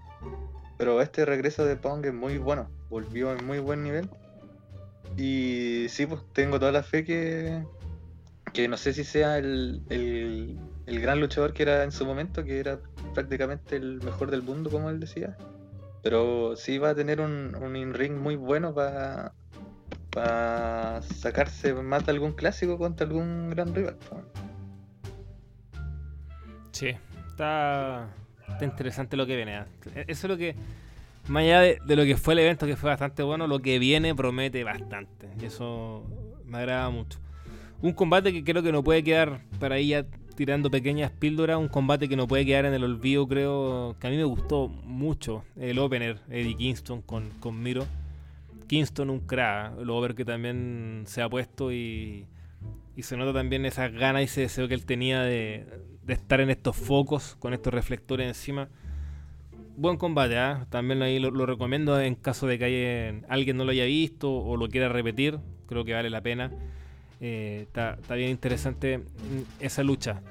pero 0.78 1.02
este 1.02 1.24
regreso 1.26 1.64
de 1.66 1.76
Pong 1.76 2.06
es 2.06 2.14
muy 2.14 2.38
bueno, 2.38 2.70
volvió 2.88 3.32
en 3.32 3.44
muy 3.44 3.58
buen 3.58 3.82
nivel. 3.82 4.08
Y 5.16 5.86
sí, 5.88 6.06
pues 6.06 6.22
tengo 6.32 6.58
toda 6.58 6.72
la 6.72 6.82
fe 6.82 7.04
que, 7.04 7.62
que 8.52 8.68
no 8.68 8.76
sé 8.76 8.94
si 8.94 9.04
sea 9.04 9.36
el, 9.36 9.82
el 9.90 11.00
gran 11.00 11.20
luchador 11.20 11.52
que 11.52 11.64
era 11.64 11.84
en 11.84 11.92
su 11.92 12.06
momento, 12.06 12.44
que 12.44 12.60
era 12.60 12.78
prácticamente 13.12 13.76
el 13.76 14.00
mejor 14.02 14.30
del 14.30 14.42
mundo, 14.42 14.70
como 14.70 14.88
él 14.88 15.00
decía. 15.00 15.36
Pero 16.02 16.56
sí 16.56 16.78
va 16.78 16.90
a 16.90 16.94
tener 16.94 17.20
un, 17.20 17.54
un 17.60 17.76
in-ring 17.76 18.16
muy 18.16 18.36
bueno 18.36 18.72
para 18.74 19.34
para 20.10 21.02
sacarse 21.02 21.74
más 21.74 22.06
de 22.06 22.12
algún 22.12 22.32
clásico 22.32 22.78
contra 22.78 23.06
algún 23.06 23.50
gran 23.50 23.74
rival. 23.74 23.96
Sí, 26.72 26.96
está, 27.28 28.08
está 28.48 28.64
interesante 28.64 29.16
lo 29.16 29.26
que 29.26 29.36
viene. 29.36 29.58
¿eh? 29.58 30.04
Eso 30.06 30.26
es 30.26 30.30
lo 30.30 30.36
que, 30.36 30.54
más 31.28 31.42
allá 31.42 31.60
de, 31.60 31.78
de 31.84 31.96
lo 31.96 32.04
que 32.04 32.16
fue 32.16 32.34
el 32.34 32.40
evento, 32.40 32.66
que 32.66 32.76
fue 32.76 32.90
bastante 32.90 33.22
bueno, 33.22 33.46
lo 33.46 33.60
que 33.60 33.78
viene 33.78 34.14
promete 34.14 34.64
bastante. 34.64 35.28
Y 35.40 35.46
eso 35.46 36.04
me 36.44 36.58
agrada 36.58 36.90
mucho. 36.90 37.18
Un 37.80 37.92
combate 37.92 38.32
que 38.32 38.42
creo 38.42 38.62
que 38.62 38.72
no 38.72 38.82
puede 38.82 39.04
quedar 39.04 39.40
para 39.60 39.76
ahí 39.76 39.94
tirando 40.34 40.70
pequeñas 40.70 41.10
píldoras. 41.10 41.58
Un 41.58 41.68
combate 41.68 42.08
que 42.08 42.16
no 42.16 42.26
puede 42.26 42.44
quedar 42.44 42.64
en 42.64 42.74
el 42.74 42.84
olvido, 42.84 43.26
creo 43.26 43.96
que 44.00 44.06
a 44.06 44.10
mí 44.10 44.16
me 44.16 44.24
gustó 44.24 44.68
mucho. 44.68 45.44
El 45.56 45.78
opener, 45.78 46.18
Eddie 46.28 46.56
Kingston 46.56 47.02
con, 47.02 47.30
con 47.40 47.62
Miro. 47.62 47.86
Kingston 48.66 49.10
un 49.10 49.20
crack, 49.20 49.78
el 49.80 49.90
over 49.90 50.14
que 50.14 50.24
también 50.24 51.04
se 51.06 51.22
ha 51.22 51.28
puesto 51.28 51.72
y, 51.72 52.26
y 52.94 53.02
se 53.02 53.16
nota 53.16 53.32
también 53.32 53.64
esas 53.64 53.92
ganas 53.92 54.22
y 54.22 54.24
ese 54.26 54.42
deseo 54.42 54.68
que 54.68 54.74
él 54.74 54.84
tenía 54.84 55.22
de, 55.22 55.64
de 56.08 56.14
estar 56.14 56.40
en 56.40 56.48
estos 56.48 56.74
focos 56.74 57.36
con 57.38 57.52
estos 57.52 57.72
reflectores 57.72 58.26
encima. 58.26 58.70
Buen 59.76 59.98
combate, 59.98 60.38
¿ah? 60.38 60.66
también 60.70 61.02
ahí 61.02 61.20
lo, 61.20 61.46
recomiendo 61.46 62.00
en 62.00 62.14
caso 62.14 62.46
de 62.46 62.58
que 62.58 63.22
alguien 63.28 63.58
no 63.58 63.64
lo 63.64 63.70
haya 63.70 63.84
visto 63.84 64.34
o 64.34 64.56
lo 64.56 64.68
quiera 64.68 64.88
repetir, 64.88 65.38
creo 65.66 65.84
que 65.84 65.92
vale 65.92 66.08
la 66.08 66.22
pena. 66.22 66.50
Eh, 67.20 67.60
está, 67.62 67.94
está 68.00 68.14
bien 68.14 68.30
interesante 68.30 68.98
mm, 68.98 69.02
esa 69.60 69.82
lucha. 69.82 70.22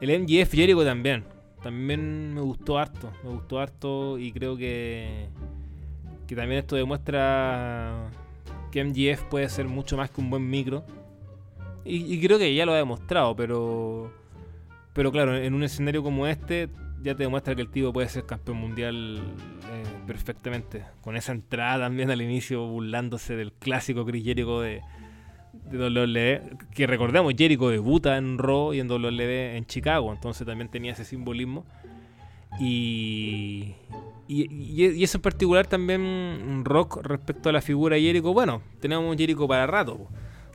El 0.00 0.22
MGF 0.22 0.52
Jericho 0.52 0.84
también, 0.84 1.24
también 1.62 2.32
me 2.32 2.40
gustó 2.40 2.78
harto, 2.78 3.12
me 3.22 3.30
gustó 3.30 3.60
harto 3.60 4.18
y 4.18 4.32
creo 4.32 4.56
que, 4.56 5.28
que 6.26 6.34
también 6.34 6.60
esto 6.60 6.76
demuestra 6.76 8.08
que 8.72 8.82
MGF 8.82 9.24
puede 9.24 9.50
ser 9.50 9.66
mucho 9.68 9.98
más 9.98 10.10
que 10.10 10.20
un 10.20 10.30
buen 10.30 10.48
micro. 10.48 10.82
Y 11.84 12.20
creo 12.20 12.36
que 12.36 12.52
ya 12.52 12.66
lo 12.66 12.72
ha 12.72 12.78
demostrado, 12.78 13.36
pero 13.36 14.10
pero 14.96 15.12
claro, 15.12 15.36
en 15.36 15.52
un 15.52 15.62
escenario 15.62 16.02
como 16.02 16.26
este 16.26 16.70
ya 17.02 17.14
te 17.14 17.22
demuestra 17.22 17.54
que 17.54 17.60
el 17.60 17.68
tipo 17.68 17.92
puede 17.92 18.08
ser 18.08 18.24
campeón 18.24 18.56
mundial 18.56 19.18
eh, 19.70 19.84
perfectamente. 20.06 20.84
Con 21.02 21.16
esa 21.16 21.32
entrada 21.32 21.84
también 21.84 22.10
al 22.10 22.22
inicio 22.22 22.66
burlándose 22.66 23.36
del 23.36 23.52
clásico 23.52 24.06
Chris 24.06 24.24
Jericho 24.24 24.62
de, 24.62 24.80
de 25.52 25.78
WWE. 25.78 26.56
Que 26.74 26.86
recordemos, 26.86 27.34
Jericho 27.36 27.68
debuta 27.68 28.16
en 28.16 28.38
Raw 28.38 28.72
y 28.72 28.80
en 28.80 28.90
WWE 28.90 29.58
en 29.58 29.66
Chicago, 29.66 30.14
entonces 30.14 30.46
también 30.46 30.70
tenía 30.70 30.92
ese 30.92 31.04
simbolismo. 31.04 31.66
Y, 32.58 33.74
y, 34.28 35.04
eso 35.04 35.18
en 35.18 35.22
particular 35.22 35.66
también 35.66 36.62
rock 36.64 37.02
respecto 37.02 37.50
a 37.50 37.52
la 37.52 37.60
figura 37.60 37.96
de 37.96 38.02
Jericho. 38.02 38.32
Bueno, 38.32 38.62
tenemos 38.80 39.14
Jericho 39.14 39.46
para 39.46 39.66
rato. 39.66 40.08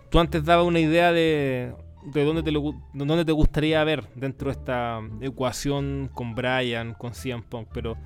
Tú 0.09 0.19
antes 0.19 0.43
dabas 0.43 0.65
una 0.65 0.79
idea 0.79 1.11
de, 1.11 1.73
de 2.03 2.23
dónde, 2.23 2.43
te 2.43 2.51
dónde 2.51 3.25
te 3.25 3.31
gustaría 3.31 3.83
ver 3.83 4.07
dentro 4.15 4.47
de 4.47 4.53
esta 4.53 5.01
ecuación 5.21 6.09
con 6.13 6.35
Bryan, 6.35 6.93
con 6.93 7.13
CM 7.13 7.43
Punk, 7.43 7.67
pero 7.73 7.97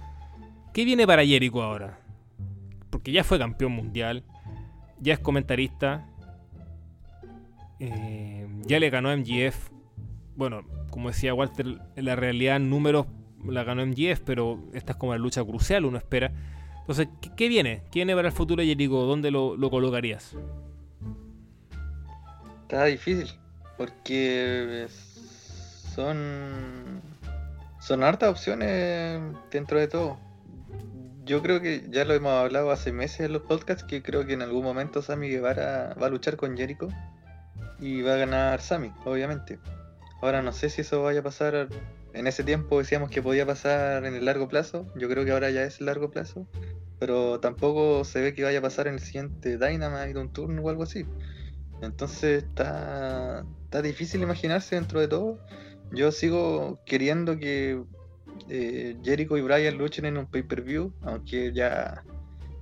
¿qué 0.74 0.86
viene 0.86 1.08
para 1.08 1.26
Jericho 1.26 1.62
ahora? 1.62 2.00
Porque 2.90 3.12
ya 3.12 3.24
fue 3.24 3.40
campeón 3.40 3.72
mundial, 3.72 4.24
ya 5.00 5.14
es 5.14 5.20
comentarista, 5.20 6.08
eh, 7.80 8.48
ya 8.66 8.80
le 8.80 8.90
ganó 8.90 9.16
MGF. 9.16 9.72
Bueno, 10.36 10.64
como 10.90 11.10
decía 11.10 11.34
Walter, 11.34 11.82
en 11.96 12.06
la 12.06 12.16
realidad 12.16 12.60
números 12.60 13.08
la 13.46 13.64
ganó 13.64 13.86
MGF, 13.86 14.22
pero 14.26 14.60
esta 14.74 14.94
es 14.94 14.98
como 14.98 15.14
la 15.14 15.20
lucha 15.20 15.44
crucial, 15.44 15.86
uno 15.86 15.98
espera. 15.98 16.32
Entonces, 16.80 17.08
¿qué, 17.22 17.32
qué 17.36 17.48
viene? 17.48 17.84
¿Qué 17.92 18.00
viene 18.00 18.16
para 18.16 18.28
el 18.28 18.34
futuro 18.34 18.62
de 18.62 18.68
Jericho? 18.68 19.06
¿Dónde 19.06 19.32
lo, 19.32 19.56
lo 19.56 19.70
colocarías? 19.70 20.36
Está 22.64 22.86
difícil, 22.86 23.30
porque 23.78 24.88
son, 25.94 27.02
son 27.80 28.04
hartas 28.04 28.30
opciones 28.30 29.22
dentro 29.52 29.80
de 29.80 29.88
todo. 29.88 30.18
Yo 31.26 31.42
creo 31.42 31.60
que 31.60 31.88
ya 31.90 32.06
lo 32.06 32.14
hemos 32.14 32.34
hablado 32.34 32.70
hace 32.70 32.92
meses 32.92 33.22
en 33.22 33.34
los 33.34 33.42
podcasts, 33.42 33.84
que 33.84 34.04
creo 34.04 34.26
que 34.26 34.34
en 34.34 34.44
algún 34.44 34.64
momento 34.64 35.02
Sammy 35.02 35.30
Guevara 35.30 35.96
va 36.00 36.08
a 36.08 36.10
luchar 36.10 36.38
con 36.38 36.56
Jericho 36.56 36.90
y 37.80 38.02
va 38.02 38.14
a 38.14 38.18
ganar 38.18 38.62
Sammy, 38.62 38.92
obviamente. 39.06 39.60
Ahora 40.22 40.42
no 40.42 40.52
sé 40.52 40.70
si 40.70 40.82
eso 40.82 41.04
vaya 41.04 41.22
a 41.22 41.24
pasar, 41.24 41.68
en 42.14 42.28
ese 42.28 42.44
tiempo 42.44 42.78
decíamos 42.78 43.10
que 43.10 43.22
podía 43.22 43.46
pasar 43.46 44.06
en 44.06 44.16
el 44.16 44.26
largo 44.26 44.48
plazo, 44.48 44.86
yo 44.96 45.10
creo 45.10 45.26
que 45.26 45.32
ahora 45.32 45.50
ya 45.50 45.64
es 45.64 45.80
el 45.80 45.88
largo 45.88 46.12
plazo, 46.12 46.48
pero 47.00 47.40
tampoco 47.40 48.04
se 48.06 48.22
ve 48.22 48.34
que 48.34 48.44
vaya 48.44 48.60
a 48.60 48.62
pasar 48.62 48.88
en 48.88 48.96
el 48.96 49.00
siguiente 49.00 49.58
Dynamite, 49.58 50.18
un 50.18 50.32
turno 50.32 50.62
o 50.62 50.70
algo 50.70 50.84
así. 50.84 51.06
Entonces 51.82 52.44
está, 52.44 53.46
está 53.64 53.82
difícil 53.82 54.22
imaginarse 54.22 54.76
dentro 54.76 55.00
de 55.00 55.08
todo. 55.08 55.40
Yo 55.92 56.12
sigo 56.12 56.80
queriendo 56.86 57.38
que 57.38 57.84
eh, 58.50 58.98
Jericho 59.04 59.38
y 59.38 59.42
Bryan 59.42 59.78
luchen 59.78 60.06
en 60.06 60.18
un 60.18 60.26
pay-per-view, 60.28 60.94
aunque 61.02 61.54
ya 61.54 62.04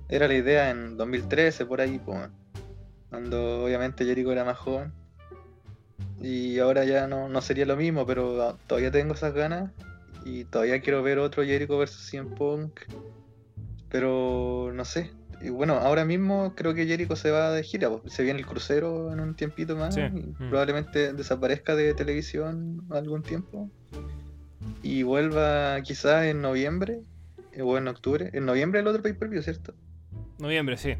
era 0.08 0.28
la 0.28 0.34
idea 0.34 0.70
en 0.70 0.96
2013, 0.96 1.66
por 1.66 1.80
ahí, 1.80 1.98
pues, 2.04 2.28
cuando 3.10 3.64
obviamente 3.64 4.04
Jericho 4.04 4.32
era 4.32 4.44
más 4.44 4.58
joven. 4.58 4.92
Y 6.20 6.58
ahora 6.58 6.84
ya 6.84 7.06
no, 7.06 7.28
no 7.28 7.40
sería 7.40 7.66
lo 7.66 7.76
mismo, 7.76 8.06
pero 8.06 8.42
ah, 8.42 8.58
todavía 8.66 8.90
tengo 8.90 9.14
esas 9.14 9.34
ganas 9.34 9.70
y 10.24 10.44
todavía 10.44 10.80
quiero 10.80 11.02
ver 11.02 11.18
otro 11.18 11.44
Jericho 11.44 11.76
versus 11.78 12.08
CM 12.08 12.34
Punk. 12.34 12.80
Pero 13.90 14.72
no 14.72 14.84
sé. 14.84 15.12
Y 15.44 15.50
bueno, 15.50 15.74
ahora 15.74 16.04
mismo 16.04 16.54
creo 16.56 16.72
que 16.74 16.86
Jericho 16.86 17.16
se 17.16 17.30
va 17.30 17.50
de 17.52 17.62
gira. 17.62 17.90
po. 17.90 18.02
Se 18.08 18.22
viene 18.22 18.38
el 18.40 18.46
crucero 18.46 19.12
en 19.12 19.20
un 19.20 19.34
tiempito 19.36 19.76
más. 19.76 19.94
Sí. 19.94 20.00
y 20.00 20.42
Mm. 20.42 20.48
Probablemente 20.48 21.12
desaparezca 21.12 21.76
de 21.76 21.92
televisión 21.94 22.82
algún 22.90 23.22
tiempo. 23.22 23.70
Y 24.82 25.02
vuelva 25.02 25.80
quizás 25.82 26.24
en 26.24 26.40
noviembre 26.40 27.00
eh, 27.52 27.62
o 27.62 27.76
en 27.78 27.88
octubre. 27.88 28.30
En 28.32 28.46
noviembre 28.46 28.80
el 28.80 28.86
otro 28.86 29.02
pay-per-view, 29.02 29.42
¿cierto? 29.42 29.74
Noviembre, 30.38 30.76
sí. 30.76 30.94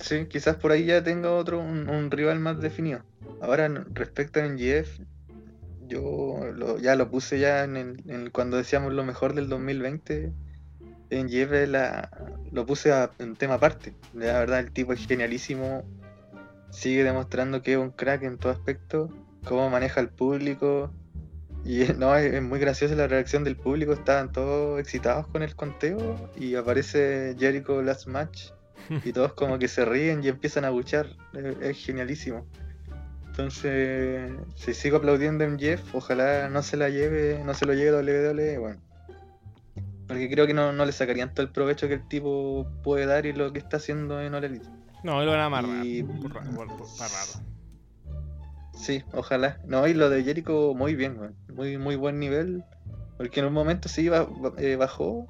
Sí, 0.00 0.26
quizás 0.28 0.56
por 0.56 0.72
ahí 0.72 0.86
ya 0.86 1.02
tenga 1.04 1.30
otro, 1.32 1.60
un, 1.60 1.88
un 1.88 2.10
rival 2.10 2.40
más 2.40 2.60
definido. 2.60 3.02
Ahora, 3.40 3.68
respecto 3.92 4.40
a 4.40 4.44
NGF, 4.46 5.00
yo 5.88 6.40
lo- 6.54 6.78
ya 6.78 6.96
lo 6.96 7.10
puse 7.10 7.38
ya 7.38 7.64
en, 7.64 7.76
el- 7.76 8.02
en 8.08 8.30
cuando 8.30 8.56
decíamos 8.56 8.92
lo 8.92 9.04
mejor 9.04 9.34
del 9.34 9.48
2020. 9.48 10.32
NGF 11.10 11.52
es 11.52 11.68
la, 11.68 12.10
lo 12.52 12.64
puse 12.66 12.92
a- 12.92 13.10
en 13.18 13.36
tema 13.36 13.54
aparte. 13.54 13.94
La 14.14 14.38
verdad, 14.38 14.60
el 14.60 14.70
tipo 14.72 14.92
es 14.92 15.06
genialísimo. 15.06 15.84
Sigue 16.70 17.02
demostrando 17.04 17.62
que 17.62 17.72
es 17.72 17.78
un 17.78 17.90
crack 17.90 18.22
en 18.22 18.38
todo 18.38 18.52
aspecto. 18.52 19.08
Cómo 19.44 19.68
maneja 19.70 20.00
al 20.00 20.10
público. 20.10 20.92
Y 21.64 21.80
no, 21.98 22.14
es, 22.16 22.32
es 22.32 22.42
muy 22.42 22.58
graciosa 22.60 22.94
la 22.94 23.06
reacción 23.08 23.44
del 23.44 23.56
público. 23.56 23.92
Estaban 23.92 24.30
todos 24.32 24.78
excitados 24.80 25.26
con 25.26 25.42
el 25.42 25.54
conteo. 25.56 26.30
Y 26.36 26.54
aparece 26.54 27.34
Jericho 27.38 27.82
Last 27.82 28.06
Match 28.06 28.50
y 29.04 29.12
todos 29.12 29.32
como 29.34 29.58
que 29.58 29.68
se 29.68 29.84
ríen 29.84 30.22
y 30.24 30.28
empiezan 30.28 30.64
a 30.64 30.70
buchar. 30.70 31.06
Es, 31.34 31.56
es 31.60 31.84
genialísimo. 31.84 32.46
Entonces, 33.30 34.32
si 34.56 34.74
sigo 34.74 34.98
aplaudiendo 34.98 35.44
a 35.44 35.48
MJF, 35.48 35.94
ojalá 35.94 36.48
no 36.48 36.62
se 36.62 36.76
la 36.76 36.88
lleve, 36.90 37.40
no 37.44 37.54
se 37.54 37.64
lo 37.64 37.72
lleve 37.74 37.92
WWE, 37.92 38.58
bueno. 38.58 38.80
Porque 40.10 40.28
creo 40.28 40.46
que 40.46 40.54
no, 40.54 40.72
no 40.72 40.84
le 40.84 40.92
sacarían 40.92 41.32
todo 41.32 41.46
el 41.46 41.52
provecho 41.52 41.86
que 41.86 41.94
el 41.94 42.08
tipo 42.08 42.66
puede 42.82 43.06
dar 43.06 43.26
y 43.26 43.32
lo 43.32 43.52
que 43.52 43.60
está 43.60 43.76
haciendo 43.76 44.20
en 44.20 44.34
All 44.34 44.44
Elite. 44.44 44.66
No, 45.04 45.24
lo 45.24 45.30
van 45.30 45.40
a 45.40 45.44
amarrar. 45.46 45.84
Y- 45.84 46.02
Por, 46.02 46.32
por- 46.32 46.66
por-. 46.76 46.86
Sí, 48.74 49.04
ojalá. 49.12 49.60
No, 49.66 49.86
y 49.86 49.94
lo 49.94 50.10
de 50.10 50.24
Jericho 50.24 50.74
muy 50.74 50.94
bien, 50.96 51.16
muy 51.54 51.78
muy 51.78 51.96
buen 51.96 52.18
nivel. 52.18 52.64
Porque 53.18 53.40
en 53.40 53.46
un 53.46 53.52
momento 53.52 53.88
sí 53.88 54.08
eh, 54.58 54.76
bajó, 54.76 55.28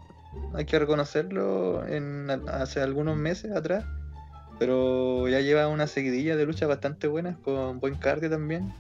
hay 0.54 0.64
que 0.64 0.78
reconocerlo, 0.78 1.84
en, 1.86 2.30
hace 2.48 2.80
algunos 2.80 3.16
meses 3.16 3.52
atrás. 3.52 3.84
Pero 4.58 5.28
ya 5.28 5.40
lleva 5.40 5.68
una 5.68 5.86
seguidilla 5.86 6.36
de 6.36 6.46
luchas 6.46 6.68
bastante 6.68 7.06
buenas, 7.08 7.36
con 7.38 7.80
buen 7.80 7.96
cardio 7.96 8.30
también. 8.30 8.72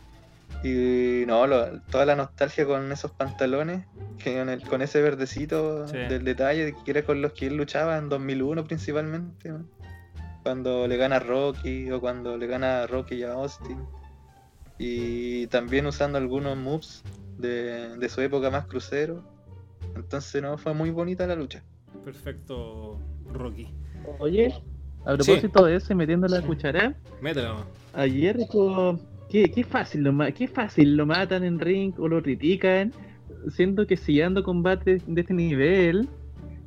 Y 0.62 1.24
no, 1.26 1.46
lo- 1.46 1.80
toda 1.90 2.04
la 2.04 2.16
nostalgia 2.16 2.66
con 2.66 2.92
esos 2.92 3.10
pantalones, 3.12 3.86
que 4.22 4.36
con, 4.38 4.48
el- 4.50 4.62
con 4.68 4.82
ese 4.82 5.00
verdecito 5.00 5.88
Sí. 5.88 5.96
del 5.96 6.24
detalle, 6.24 6.74
que 6.84 6.90
era 6.90 7.02
con 7.02 7.22
los 7.22 7.32
que 7.32 7.46
él 7.46 7.56
luchaba 7.56 7.96
en 7.96 8.08
2001 8.08 8.64
principalmente. 8.64 9.48
¿no? 9.50 9.64
Cuando 10.42 10.86
le 10.86 10.96
gana 10.96 11.16
a 11.16 11.20
Rocky 11.20 11.90
o 11.90 12.00
cuando 12.00 12.36
le 12.36 12.46
gana 12.46 12.82
a 12.82 12.86
Rocky 12.86 13.22
a 13.22 13.32
Austin 13.32 13.78
y 14.78 15.46
también 15.48 15.86
usando 15.86 16.18
algunos 16.18 16.56
moves 16.56 17.02
de, 17.38 17.96
de 17.98 18.08
su 18.08 18.20
época 18.20 18.50
más 18.50 18.66
crucero. 18.66 19.22
Entonces 19.96 20.40
no 20.42 20.56
fue 20.58 20.72
muy 20.74 20.90
bonita 20.90 21.26
la 21.26 21.34
lucha. 21.34 21.62
Perfecto, 22.04 22.98
Rocky. 23.32 23.68
Oye, 24.18 24.54
a 25.04 25.14
propósito 25.16 25.64
de 25.64 25.76
eso 25.76 25.92
y 25.92 25.96
metiendo 25.96 26.26
la 26.28 26.40
cuchara, 26.42 26.94
Mételo. 27.20 27.64
ayer 27.94 28.38
co- 28.50 28.98
qué, 29.30 29.50
qué 29.50 29.64
fácil 29.64 30.02
lo 30.02 30.16
qué 30.34 30.48
fácil 30.48 30.96
lo 30.96 31.06
matan 31.06 31.44
en 31.44 31.58
ring 31.58 31.92
o 31.98 32.08
lo 32.08 32.22
critican, 32.22 32.92
siendo 33.48 33.86
que 33.86 33.96
si 33.96 34.20
ando 34.20 34.42
combates 34.42 35.02
de 35.06 35.20
este 35.20 35.34
nivel, 35.34 36.08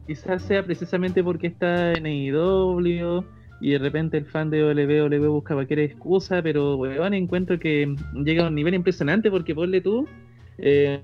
quizás 0.07 0.43
sea 0.43 0.63
precisamente 0.63 1.23
porque 1.23 1.47
está 1.47 1.93
en 1.93 2.05
AEW 2.05 3.23
y 3.61 3.71
de 3.71 3.77
repente 3.77 4.17
el 4.17 4.25
fan 4.25 4.49
de 4.49 4.63
WWE 4.63 5.27
busca 5.27 5.53
cualquier 5.53 5.79
excusa, 5.79 6.41
pero 6.41 6.75
weón, 6.77 7.13
encuentro 7.13 7.59
que 7.59 7.95
llega 8.13 8.45
a 8.45 8.47
un 8.47 8.55
nivel 8.55 8.73
impresionante 8.73 9.29
porque 9.29 9.55
ponle 9.55 9.81
tú 9.81 10.07
eh, 10.57 11.01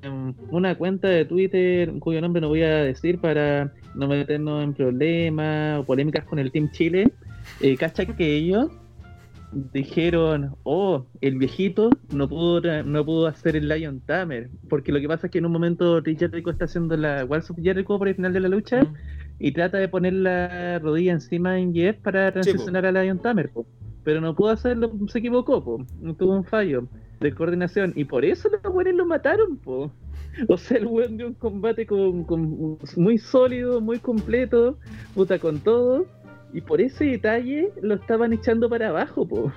una 0.51 0.76
cuenta 0.76 1.07
de 1.07 1.26
Twitter 1.26 1.91
cuyo 1.99 2.22
nombre 2.22 2.41
no 2.41 2.49
voy 2.49 2.64
a 2.64 2.84
decir 2.84 3.20
para 3.20 3.74
no 3.95 4.07
meternos 4.07 4.64
en 4.64 4.74
problemas 4.74 5.80
o 5.80 5.84
polémicas 5.86 6.26
con 6.26 6.38
el 6.39 6.51
Team 6.51 6.70
Chile, 6.72 7.12
eh, 7.62 7.78
cacha 7.78 8.05
que 8.05 8.36
ellos 8.36 8.70
dijeron, 9.74 10.56
oh, 10.64 11.06
el 11.22 11.38
viejito 11.38 11.89
no 12.14 12.28
pudo 12.30 12.62
no 12.84 13.06
pudo 13.06 13.28
hacer 13.28 13.56
el 13.56 13.68
Lion 13.68 14.00
Tamer, 14.02 14.50
porque 14.70 14.91
lo 14.91 15.00
que 15.00 15.08
pasa 15.08 15.28
es 15.28 15.32
que 15.32 15.39
en 15.39 15.45
un 15.45 15.52
momento 15.52 16.02
Chris 16.04 16.20
Jericho 16.20 16.50
está 16.52 16.66
haciendo 16.66 16.95
la 16.95 17.26
Walls 17.26 17.50
of 17.50 17.58
Jericho 17.62 17.97
por 17.97 18.08
el 18.08 18.16
final 18.16 18.34
de 18.34 18.39
la 18.41 18.47
lucha 18.50 18.84
Mm. 18.84 18.93
y 19.39 19.52
trata 19.52 19.78
de 19.78 19.88
poner 19.88 20.14
la 20.14 20.80
rodilla 20.80 21.14
encima 21.14 21.58
en 21.60 21.74
Jeff 21.74 21.97
para 21.97 22.32
transicionar 22.32 22.86
a 22.86 22.91
Lion 22.91 23.20
Tamer, 23.20 23.50
po. 23.50 23.66
pero 24.04 24.22
no 24.22 24.36
pudo 24.36 24.50
hacerlo, 24.50 24.91
se 25.08 25.20
equivocó, 25.20 25.64
po. 25.64 25.86
tuvo 26.18 26.36
un 26.36 26.43
fallo 26.43 26.88
de 27.20 27.34
coordinación 27.34 27.93
y 27.95 28.06
por 28.06 28.24
eso 28.26 28.50
los 28.64 28.74
buenos 28.74 28.93
lo 28.95 29.06
mataron, 29.06 29.58
po. 29.58 29.91
O 30.47 30.58
sea, 30.58 30.78
el 30.78 30.86
weón 30.86 31.18
dio 31.18 31.28
un 31.28 31.34
combate 31.34 31.86
con, 31.86 32.24
con- 32.24 32.78
muy 32.95 33.18
sólido, 33.18 33.82
muy 33.82 34.00
completo, 34.00 34.78
puta 35.14 35.38
con 35.39 35.60
todo, 35.60 36.06
y 36.54 36.62
por 36.62 36.82
ese 36.82 37.06
detalle 37.06 37.70
lo 37.82 37.95
estaban 37.95 38.34
echando 38.34 38.70
para 38.70 38.89
abajo, 38.89 39.28
po. 39.28 39.52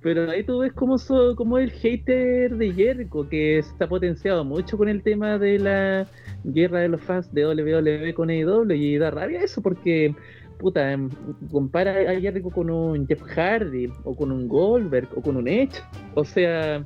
Pero 0.00 0.30
ahí 0.30 0.44
tú 0.44 0.58
ves 0.60 0.72
como, 0.74 0.96
so- 0.96 1.34
como 1.34 1.58
el 1.58 1.70
hater 1.72 2.56
de 2.56 2.72
Jericho, 2.72 3.28
que 3.28 3.58
está 3.58 3.88
potenciado 3.88 4.44
mucho 4.44 4.78
con 4.78 4.88
el 4.88 5.02
tema 5.02 5.38
de 5.38 5.58
la 5.58 6.06
guerra 6.44 6.80
de 6.80 6.88
los 6.88 7.00
fans 7.00 7.32
de 7.34 7.44
WWE 7.46 8.14
con 8.14 8.30
AEW, 8.30 8.70
y 8.72 8.96
da 8.96 9.10
rabia 9.10 9.40
eso 9.42 9.60
porque, 9.60 10.14
puta, 10.58 10.92
em, 10.92 11.08
compara 11.50 12.10
a 12.12 12.14
Jericho 12.20 12.48
con 12.50 12.70
un 12.70 13.08
Jeff 13.08 13.22
Hardy, 13.22 13.88
o 14.04 14.14
con 14.14 14.30
un 14.30 14.46
Goldberg, 14.46 15.08
o 15.16 15.20
con 15.20 15.36
un 15.36 15.48
Edge, 15.48 15.82
o 16.14 16.24
sea, 16.24 16.76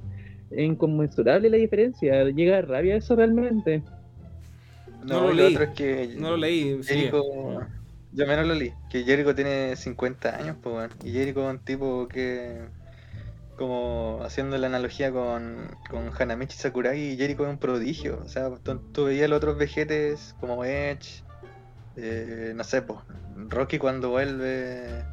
es 0.50 0.64
inconmensurable 0.64 1.50
la 1.50 1.58
diferencia, 1.58 2.24
llega 2.30 2.58
a 2.58 2.62
rabia 2.62 2.96
eso 2.96 3.14
realmente. 3.14 3.82
No 5.04 5.20
No, 5.20 5.26
lo 5.28 5.32
leí. 5.34 5.54
otro 5.54 5.64
es 5.64 5.70
que 5.70 6.14
No 6.18 6.30
lo 6.30 6.36
leí. 6.38 6.80
Jericho, 6.82 7.22
yo 8.12 8.26
menos 8.26 8.46
lo 8.46 8.54
leí, 8.54 8.74
que 8.90 9.04
Jericho 9.04 9.34
tiene 9.34 9.76
50 9.76 10.36
años, 10.36 10.56
pues, 10.62 10.74
weón. 10.74 10.90
Y 11.04 11.12
Jericho 11.12 11.40
es 11.48 11.54
un 11.54 11.60
tipo 11.60 12.08
que, 12.08 12.68
como 13.56 14.20
haciendo 14.24 14.56
la 14.58 14.66
analogía 14.66 15.10
con, 15.12 15.68
con 15.90 16.10
Hanamichi 16.18 16.56
Sakuragi, 16.56 17.16
Jericho 17.16 17.44
es 17.44 17.50
un 17.50 17.58
prodigio. 17.58 18.20
O 18.24 18.28
sea, 18.28 18.50
tú, 18.62 18.78
tú 18.92 19.04
veías 19.06 19.28
los 19.30 19.36
otros 19.38 19.56
vejetes 19.58 20.34
como 20.40 20.64
Edge, 20.64 21.22
eh, 21.96 22.52
no 22.54 22.64
sé, 22.64 22.82
pues, 22.82 22.98
Rocky 23.48 23.78
cuando 23.78 24.10
vuelve, 24.10 25.04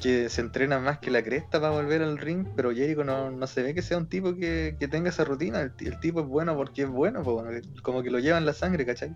que 0.00 0.28
se 0.30 0.40
entrena 0.40 0.78
más 0.78 0.98
que 0.98 1.10
la 1.10 1.22
cresta 1.22 1.60
para 1.60 1.72
volver 1.74 2.02
al 2.02 2.16
ring, 2.18 2.46
pero 2.56 2.72
Jericho 2.72 3.04
no, 3.04 3.30
no 3.30 3.46
se 3.46 3.62
ve 3.62 3.74
que 3.74 3.82
sea 3.82 3.98
un 3.98 4.06
tipo 4.08 4.34
que, 4.34 4.76
que 4.78 4.88
tenga 4.88 5.10
esa 5.10 5.24
rutina. 5.24 5.60
El, 5.60 5.72
ti- 5.72 5.86
el 5.86 6.00
tipo 6.00 6.20
es 6.20 6.26
bueno 6.26 6.56
porque 6.56 6.82
es 6.82 6.88
bueno, 6.88 7.22
pues, 7.22 7.34
bueno, 7.44 7.50
como 7.82 8.02
que 8.02 8.10
lo 8.10 8.18
lleva 8.18 8.38
en 8.38 8.46
la 8.46 8.54
sangre, 8.54 8.86
¿cachai? 8.86 9.14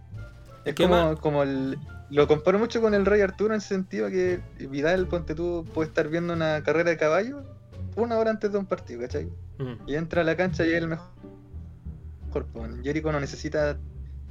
Es 0.64 0.74
¿Qué 0.74 0.84
como, 0.84 0.94
más? 0.94 1.20
como 1.20 1.42
el. 1.42 1.78
Lo 2.10 2.26
comparo 2.28 2.58
mucho 2.58 2.80
con 2.80 2.94
el 2.94 3.06
Rey 3.06 3.20
Arturo 3.20 3.54
en 3.54 3.56
el 3.56 3.60
sentido 3.62 4.08
que 4.08 4.40
Vidal, 4.58 5.06
ponte 5.06 5.34
tú, 5.34 5.64
puede 5.74 5.88
estar 5.88 6.08
viendo 6.08 6.32
una 6.32 6.62
carrera 6.62 6.90
de 6.90 6.96
caballo 6.96 7.42
una 7.96 8.18
hora 8.18 8.30
antes 8.30 8.52
de 8.52 8.58
un 8.58 8.66
partido, 8.66 9.00
¿cachai? 9.00 9.26
Mm. 9.58 9.88
Y 9.88 9.94
entra 9.94 10.22
a 10.22 10.24
la 10.24 10.36
cancha 10.36 10.66
y 10.66 10.70
es 10.70 10.82
el 10.82 10.88
mejor. 10.88 11.08
Jericho 12.82 13.12
no 13.12 13.20
necesita. 13.20 13.78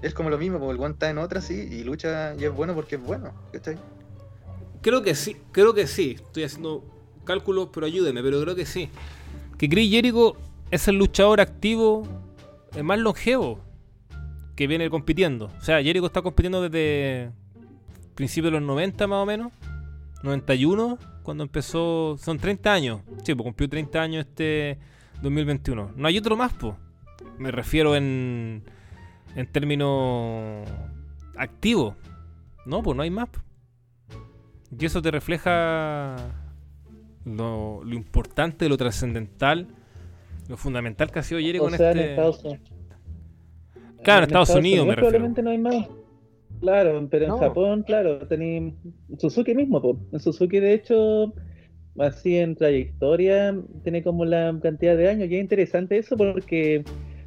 Es 0.02 0.14
como 0.14 0.30
lo 0.30 0.38
mismo, 0.38 0.60
porque 0.60 0.72
el 0.72 0.78
guante 0.78 0.96
está 0.96 1.10
en 1.10 1.18
otra, 1.18 1.40
sí, 1.40 1.54
y 1.54 1.84
lucha 1.84 2.36
y 2.38 2.44
es 2.44 2.54
bueno 2.54 2.76
porque 2.76 2.96
es 2.96 3.02
bueno, 3.02 3.34
¿cachai? 3.54 3.78
Creo 4.82 5.02
que 5.02 5.16
sí, 5.16 5.38
creo 5.54 5.74
que 5.74 5.88
sí. 5.88 6.18
Estoy 6.20 6.44
haciendo 6.44 6.84
cálculos, 7.24 7.70
pero 7.74 7.86
ayúdeme, 7.86 8.22
pero 8.22 8.42
creo 8.42 8.56
que 8.56 8.66
sí. 8.66 8.90
Que 9.58 9.70
Chris 9.70 9.90
Jericho 9.90 10.36
es 10.72 10.90
el 10.90 10.98
luchador 10.98 11.40
activo 11.40 12.06
más 12.82 13.00
longevo 13.00 13.62
que 14.56 14.68
viene 14.68 14.90
compitiendo. 14.90 15.52
O 15.58 15.62
sea, 15.62 15.82
Jericho 15.82 16.06
está 16.06 16.22
compitiendo 16.22 16.62
desde 16.62 17.32
principios 18.16 18.54
de 18.54 18.60
los 18.60 18.68
90 18.68 19.08
más 19.08 19.24
o 19.24 19.26
menos. 19.26 19.52
91, 20.24 20.98
cuando 21.24 21.44
empezó... 21.44 22.18
Son 22.18 22.38
30 22.38 22.74
años. 22.74 23.02
Sí, 23.24 23.34
pues 23.34 23.44
cumplió 23.44 23.68
30 23.70 24.02
años 24.02 24.26
este 24.26 24.78
2021. 25.22 25.92
No 25.96 26.08
hay 26.08 26.18
otro 26.18 26.38
más, 26.38 26.54
pues. 26.54 26.76
Me 27.38 27.52
refiero 27.52 27.96
en, 27.96 28.64
en 29.36 29.52
términos 29.52 30.68
activos. 31.36 31.96
No, 32.66 32.82
pues 32.82 32.96
no 32.96 33.04
hay 33.04 33.10
más. 33.10 33.30
po. 33.30 33.42
Y 34.80 34.86
eso 34.86 35.02
te 35.02 35.12
refleja 35.12 36.16
lo, 37.26 37.84
lo 37.84 37.96
importante, 37.96 38.68
lo 38.70 38.78
trascendental, 38.78 39.68
lo 40.48 40.58
fundamental 40.58 41.12
que 41.12 41.20
ha 41.20 41.24
sido 41.24 41.40
Jericho 41.40 41.66
O 41.66 41.70
en 41.70 41.78
sea, 41.78 41.92
en 41.92 42.00
este. 42.00 42.22
Unidos. 42.22 42.60
Claro, 44.04 44.24
en 44.24 44.30
Estados 44.30 44.50
Unidos 44.50 44.86
me 44.86 44.96
refiero. 44.96 45.10
Probablemente 45.10 45.42
no 45.42 45.50
hay 45.50 45.58
más. 45.58 45.88
Claro, 46.60 47.08
pero 47.10 47.28
No. 47.28 47.36
en 47.36 47.40
Japón, 47.42 47.84
claro, 47.84 48.20
tení 48.28 48.74
Suzuki 49.18 49.54
mismo, 49.54 49.82
po. 49.82 49.98
En 50.14 50.20
Suzuki, 50.20 50.60
de 50.60 50.74
hecho, 50.74 51.34
así 52.00 52.38
en 52.38 52.56
trayectoria, 52.56 53.56
tiene 53.84 54.02
como 54.02 54.24
la 54.24 54.58
cantidad 54.62 54.96
de 54.96 55.10
años. 55.10 55.30
Y 55.30 55.36
es 55.36 55.42
interesante 55.42 55.98
eso 55.98 56.16
porque 56.16 56.84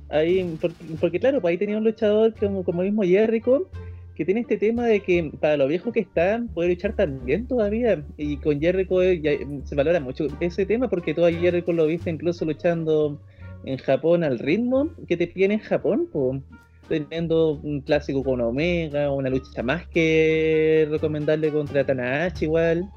ahí, 0.09 0.57
porque, 0.61 0.77
porque, 1.01 1.21
claro, 1.21 1.41
pues 1.41 1.53
ahí 1.53 1.59
tenía 1.59 1.77
un 1.77 1.85
luchador 1.85 2.35
como, 2.35 2.65
como 2.65 2.83
mismo 2.83 3.03
Jericho, 3.03 3.69
que 4.15 4.25
tiene 4.25 4.41
este 4.41 4.57
tema 4.57 4.87
de 4.87 5.01
que 5.01 5.31
para 5.39 5.59
lo 5.59 5.67
viejo 5.69 5.93
que 5.93 6.01
está, 6.01 6.43
puede 6.55 6.71
luchar 6.71 6.95
también 6.95 7.47
todavía. 7.47 8.03
Y 8.17 8.39
con 8.39 8.59
Jericho 8.59 9.03
eh, 9.03 9.21
ya, 9.21 9.33
se 9.65 9.75
valora 9.75 10.01
mucho 10.01 10.29
ese 10.41 10.65
tema 10.65 10.89
porque 10.89 11.13
tú 11.13 11.25
a 11.27 11.31
Jericho 11.31 11.73
lo 11.73 11.87
viste 11.87 12.09
incluso 12.09 12.47
luchando 12.47 13.21
en 13.67 13.77
Japón 13.77 14.25
al 14.25 14.39
ritmo 14.39 14.89
que 15.07 15.19
te 15.19 15.27
piden 15.27 15.53
en 15.53 15.59
Japón, 15.59 16.09
po 16.11 16.41
teniendo 16.89 17.53
un 17.63 17.81
clásico 17.81 18.23
con 18.23 18.41
Omega, 18.41 19.11
una 19.11 19.31
lucha 19.31 19.63
más 19.63 19.87
que 19.89 20.87
recomendable 20.91 21.51
contra 21.51 21.85
Tanahashi 21.85 22.45
igual. 22.47 22.89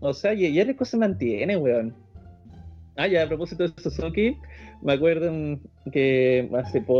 O 0.00 0.12
sea, 0.12 0.34
y 0.34 0.52
Jericho 0.52 0.84
se 0.84 0.96
mantiene, 0.96 1.56
weón. 1.56 1.94
Ah, 2.96 3.06
ya, 3.06 3.22
a 3.22 3.28
propósito 3.28 3.62
de 3.62 3.72
Suzuki, 3.80 4.36
me 4.82 4.94
acuerdo 4.94 5.32
que 5.92 6.50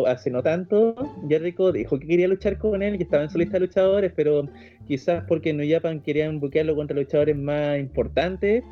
hace 0.07 0.31
no 0.31 0.43
tanto, 0.45 0.95
Jericho 1.29 1.73
dijo 1.73 1.99
que 1.99 2.07
quería 2.07 2.29
luchar 2.29 2.57
con 2.57 2.83
él, 2.85 2.97
que 2.97 3.03
estaba 3.03 3.25
en 3.25 3.31
su 3.31 3.39
lista 3.39 3.55
de 3.55 3.67
luchadores, 3.67 4.13
pero 4.15 4.49
quizás 4.87 5.25
porque 5.27 5.51
en 5.51 5.57
New 5.57 5.69
Japan 5.69 6.01
querían 6.01 6.39
buquearlo 6.39 6.77
contra 6.77 6.97
luchadores 6.97 7.37
más 7.37 7.81
importantes, 7.81 8.63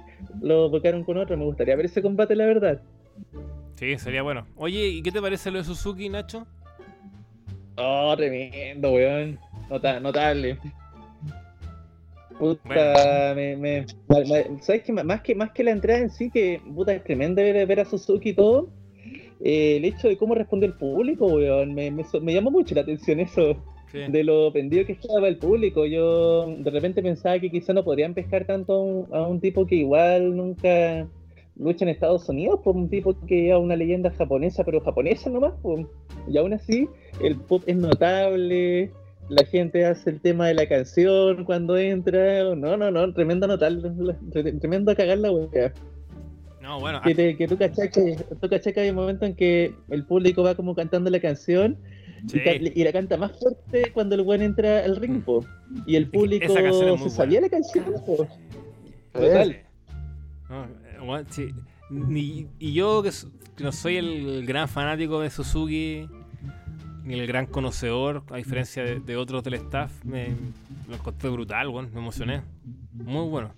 lo 0.40 0.70
buquearon 0.70 1.02
con 1.02 1.18
otro. 1.18 1.36
Me 1.36 1.44
gustaría 1.44 1.74
ver 1.74 1.86
ese 1.86 2.00
combate, 2.00 2.36
la 2.36 2.46
verdad. 2.46 2.80
Sí, 3.74 3.98
sería 3.98 4.22
bueno. 4.22 4.46
Oye, 4.54 4.86
¿y 4.88 5.02
qué 5.02 5.10
te 5.10 5.20
parece 5.20 5.50
lo 5.50 5.58
de 5.58 5.64
Suzuki, 5.64 6.08
Nacho? 6.08 6.46
Oh, 7.76 8.14
tremendo, 8.16 8.92
weón. 8.92 9.38
Nota- 9.70 10.00
notable. 10.00 10.58
Puta, 12.38 13.32
me, 13.34 13.56
me, 13.56 13.86
¿sabes 14.60 14.82
qué? 14.82 14.92
Más 14.92 15.22
que, 15.22 15.34
más 15.34 15.52
que 15.52 15.64
la 15.64 15.70
entrada 15.70 16.00
en 16.00 16.10
sí, 16.10 16.30
que 16.30 16.60
puta, 16.74 16.92
es 16.92 17.02
tremendo 17.02 17.40
ver, 17.40 17.66
ver 17.66 17.80
a 17.80 17.84
Suzuki 17.84 18.30
y 18.30 18.34
todo. 18.34 18.68
eh, 19.42 19.76
el 19.78 19.84
hecho 19.84 20.08
de 20.08 20.16
cómo 20.18 20.34
respondió 20.34 20.66
el 20.68 20.74
público, 20.74 21.26
weón, 21.26 21.74
me, 21.74 21.90
me, 21.90 22.32
llamó 22.34 22.50
mucho 22.50 22.74
la 22.74 22.82
atención 22.82 23.20
eso, 23.20 23.56
Sí. 23.92 24.00
de 24.08 24.24
lo 24.24 24.52
pendido 24.52 24.84
que 24.84 24.92
estaba 24.92 25.28
el 25.28 25.38
público. 25.38 25.86
Yo 25.86 26.46
de 26.58 26.70
repente 26.70 27.02
pensaba 27.02 27.38
que 27.38 27.50
quizá 27.50 27.72
no 27.72 27.84
podrían 27.84 28.14
pescar 28.14 28.44
tanto 28.44 28.72
a 28.74 28.82
un, 28.82 29.14
a 29.14 29.22
un 29.28 29.40
tipo 29.40 29.64
que 29.66 29.76
igual 29.76 30.36
nunca 30.36 31.06
lucha 31.58 31.84
en 31.84 31.88
Estados 31.90 32.28
Unidos, 32.28 32.60
por 32.62 32.76
un 32.76 32.88
tipo 32.88 33.14
que 33.26 33.50
es 33.50 33.56
una 33.56 33.76
leyenda 33.76 34.10
japonesa, 34.10 34.62
pero 34.64 34.80
japonesa 34.80 35.30
nomás, 35.30 35.54
po. 35.62 35.88
y 36.28 36.36
aún 36.38 36.52
así 36.52 36.88
el 37.22 37.36
pop 37.36 37.62
es 37.66 37.76
notable, 37.76 38.90
la 39.28 39.44
gente 39.46 39.84
hace 39.86 40.10
el 40.10 40.20
tema 40.20 40.48
de 40.48 40.54
la 40.54 40.66
canción 40.68 41.44
cuando 41.44 41.76
entra, 41.78 42.54
no, 42.54 42.76
no, 42.76 42.90
no, 42.90 43.12
tremendo 43.14 43.46
notable, 43.46 43.88
tre- 44.30 44.58
tremendo 44.60 44.94
cagar 44.94 45.18
la 45.18 45.32
wea. 45.32 45.72
No, 46.60 46.80
bueno, 46.80 47.00
Que, 47.02 47.14
te- 47.14 47.36
que 47.36 47.46
tú 47.48 47.56
cachai 47.56 47.90
que, 47.90 48.16
tú 48.40 48.48
cachai 48.48 48.72
que 48.72 48.80
hay 48.80 48.90
un 48.90 48.96
momento 48.96 49.24
en 49.24 49.34
que 49.36 49.72
el 49.88 50.04
público 50.04 50.42
va 50.42 50.54
como 50.56 50.74
cantando 50.74 51.08
la 51.10 51.20
canción 51.20 51.76
sí. 52.26 52.38
y, 52.38 52.44
ca- 52.44 52.54
y 52.74 52.84
la 52.84 52.92
canta 52.92 53.16
más 53.16 53.32
fuerte 53.38 53.92
cuando 53.94 54.14
el 54.16 54.22
buen 54.22 54.42
entra 54.42 54.84
al 54.84 54.96
ring, 54.96 55.22
po. 55.22 55.44
y 55.86 55.94
el 55.96 56.08
público 56.10 56.48
se 56.52 57.08
sabía 57.10 57.40
buena. 57.40 57.40
la 57.40 57.48
canción, 57.48 57.84
po. 58.04 58.26
Total. 59.12 59.56
No, 60.50 60.66
bueno, 61.04 61.26
sí. 61.30 61.54
Ni- 61.90 62.48
y 62.58 62.72
yo 62.72 63.02
que, 63.02 63.10
no 63.62 63.72
soy 63.72 63.96
el 63.96 64.44
gran 64.46 64.68
fanático 64.68 65.20
de 65.20 65.30
Suzuki, 65.30 66.08
ni 67.04 67.14
el 67.14 67.26
gran 67.26 67.46
conocedor, 67.46 68.24
a 68.30 68.36
diferencia 68.36 68.82
de, 68.82 68.98
de 69.00 69.16
otros 69.16 69.44
del 69.44 69.54
staff, 69.54 70.04
me 70.04 70.34
lo 70.88 70.96
encontré 70.96 71.30
brutal, 71.30 71.68
weón, 71.68 71.90
me 71.92 72.00
emocioné. 72.00 72.42
Muy 72.92 73.28
bueno. 73.28 73.52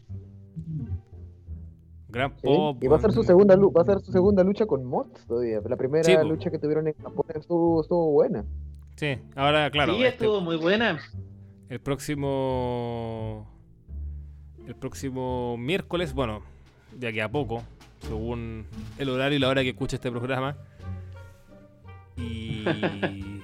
Gran 2.10 2.30
¿sí? 2.36 2.40
pop. 2.42 2.82
Y 2.82 2.86
va 2.86 2.96
a 2.96 3.00
ser 3.00 3.12
su 3.12 3.22
segunda 3.22 3.56
va 3.56 3.82
a 3.82 3.84
ser 3.84 4.00
su 4.00 4.12
segunda 4.12 4.42
lucha 4.42 4.66
con 4.66 4.84
Mods 4.84 5.26
todavía. 5.26 5.60
La 5.68 5.76
primera 5.76 6.04
Sí, 6.04 6.14
lucha 6.26 6.50
que 6.50 6.58
tuvieron 6.58 6.86
en 6.88 6.94
Japón 6.94 7.26
estuvo, 7.34 7.80
estuvo 7.82 8.10
buena. 8.12 8.44
Sí, 8.96 9.18
ahora, 9.36 9.70
claro. 9.70 9.94
sí, 9.94 10.02
este- 10.04 10.24
estuvo 10.24 10.40
muy 10.40 10.56
buena. 10.56 10.98
el 11.68 11.80
próximo. 11.80 13.46
El 14.66 14.74
próximo 14.74 15.56
miércoles, 15.56 16.12
bueno, 16.12 16.42
de 16.92 17.08
aquí 17.08 17.20
a 17.20 17.28
poco, 17.28 17.62
según 18.00 18.66
el 18.98 19.08
horario 19.08 19.36
y 19.36 19.40
la 19.40 19.48
hora 19.48 19.62
que 19.62 19.70
escuche 19.70 19.96
este 19.96 20.10
programa. 20.10 20.56
Y. 22.16 22.64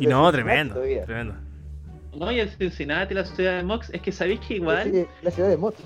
Y 0.00 0.06
no, 0.06 0.30
tremendo. 0.32 0.80
Tremendo. 1.04 1.34
No, 2.16 2.30
y 2.30 2.40
el 2.40 2.50
Cincinnati, 2.50 3.14
la 3.14 3.24
ciudad 3.24 3.56
de 3.56 3.62
Mox, 3.62 3.90
es 3.90 4.00
que 4.00 4.12
sabéis 4.12 4.40
que 4.40 4.54
igual 4.56 4.90
Sí, 4.90 5.06
la 5.22 5.30
ciudad 5.30 5.48
de 5.48 5.56
Mods. 5.56 5.76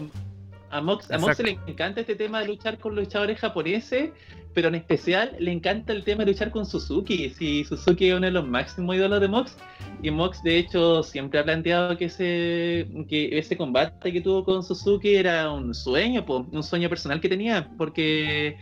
A 0.70 0.80
Mox, 0.80 1.10
a 1.10 1.18
Mox 1.18 1.38
le 1.40 1.58
encanta 1.66 2.00
este 2.00 2.14
tema 2.14 2.40
de 2.40 2.46
luchar 2.48 2.78
con 2.78 2.94
luchadores 2.94 3.38
japoneses, 3.38 4.10
pero 4.54 4.68
en 4.68 4.74
especial 4.74 5.34
le 5.38 5.52
encanta 5.52 5.92
el 5.92 6.04
tema 6.04 6.24
de 6.24 6.32
luchar 6.32 6.50
con 6.50 6.66
Suzuki. 6.66 7.30
Si 7.30 7.64
Suzuki 7.64 8.08
es 8.08 8.14
uno 8.16 8.26
de 8.26 8.32
los 8.32 8.46
máximos 8.46 8.96
ídolos 8.96 9.20
de 9.20 9.28
Mox, 9.28 9.56
y 10.02 10.10
Mox 10.10 10.42
de 10.42 10.58
hecho 10.58 11.02
siempre 11.02 11.40
ha 11.40 11.44
planteado 11.44 11.96
que 11.96 12.06
ese, 12.06 12.86
que 13.08 13.38
ese 13.38 13.56
combate 13.56 14.12
que 14.12 14.20
tuvo 14.20 14.44
con 14.44 14.62
Suzuki 14.62 15.14
era 15.14 15.50
un 15.50 15.74
sueño, 15.74 16.24
po, 16.24 16.46
un 16.50 16.62
sueño 16.62 16.88
personal 16.88 17.20
que 17.20 17.28
tenía, 17.28 17.68
porque 17.78 18.56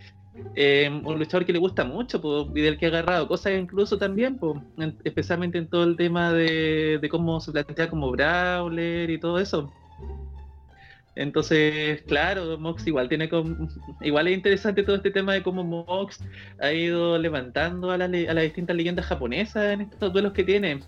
eh, 0.55 0.91
un 1.03 1.19
luchador 1.19 1.47
que 1.47 1.53
le 1.53 1.59
gusta 1.59 1.85
mucho 1.85 2.21
po, 2.21 2.51
y 2.55 2.61
del 2.61 2.77
que 2.79 2.87
ha 2.87 2.89
agarrado 2.91 3.27
cosas 3.27 3.55
incluso 3.59 3.97
también, 3.99 4.37
po, 4.39 4.63
en- 4.79 4.97
especialmente 5.03 5.59
en 5.59 5.67
todo 5.69 5.85
el 5.85 5.97
tema 5.97 6.33
de, 6.33 6.99
de 7.01 7.09
cómo 7.09 7.41
se 7.41 7.53
plantea 7.53 7.89
como 7.89 8.11
Brawler 8.11 9.09
y 9.11 9.19
todo 9.19 9.39
eso. 9.39 9.73
Entonces, 11.17 12.03
claro, 12.03 12.59
Mox 12.59 12.87
igual 12.87 13.09
tiene 13.09 13.29
com- 13.29 13.69
igual 14.03 14.29
es 14.29 14.37
interesante 14.37 14.83
todo 14.83 14.97
este 14.97 15.11
tema 15.11 15.33
de 15.33 15.43
cómo 15.43 15.65
Mox 15.65 16.21
ha 16.61 16.73
ido 16.73 17.19
levantando 17.19 17.91
a, 17.91 17.97
la 17.99 18.07
le- 18.07 18.29
a 18.29 18.35
las 18.35 18.45
distintas 18.45 18.77
leyendas 18.77 19.07
japonesas 19.07 19.65
en 19.73 19.81
estos 19.81 20.13
duelos 20.13 20.33
que 20.35 20.45
tiene, 20.45 20.81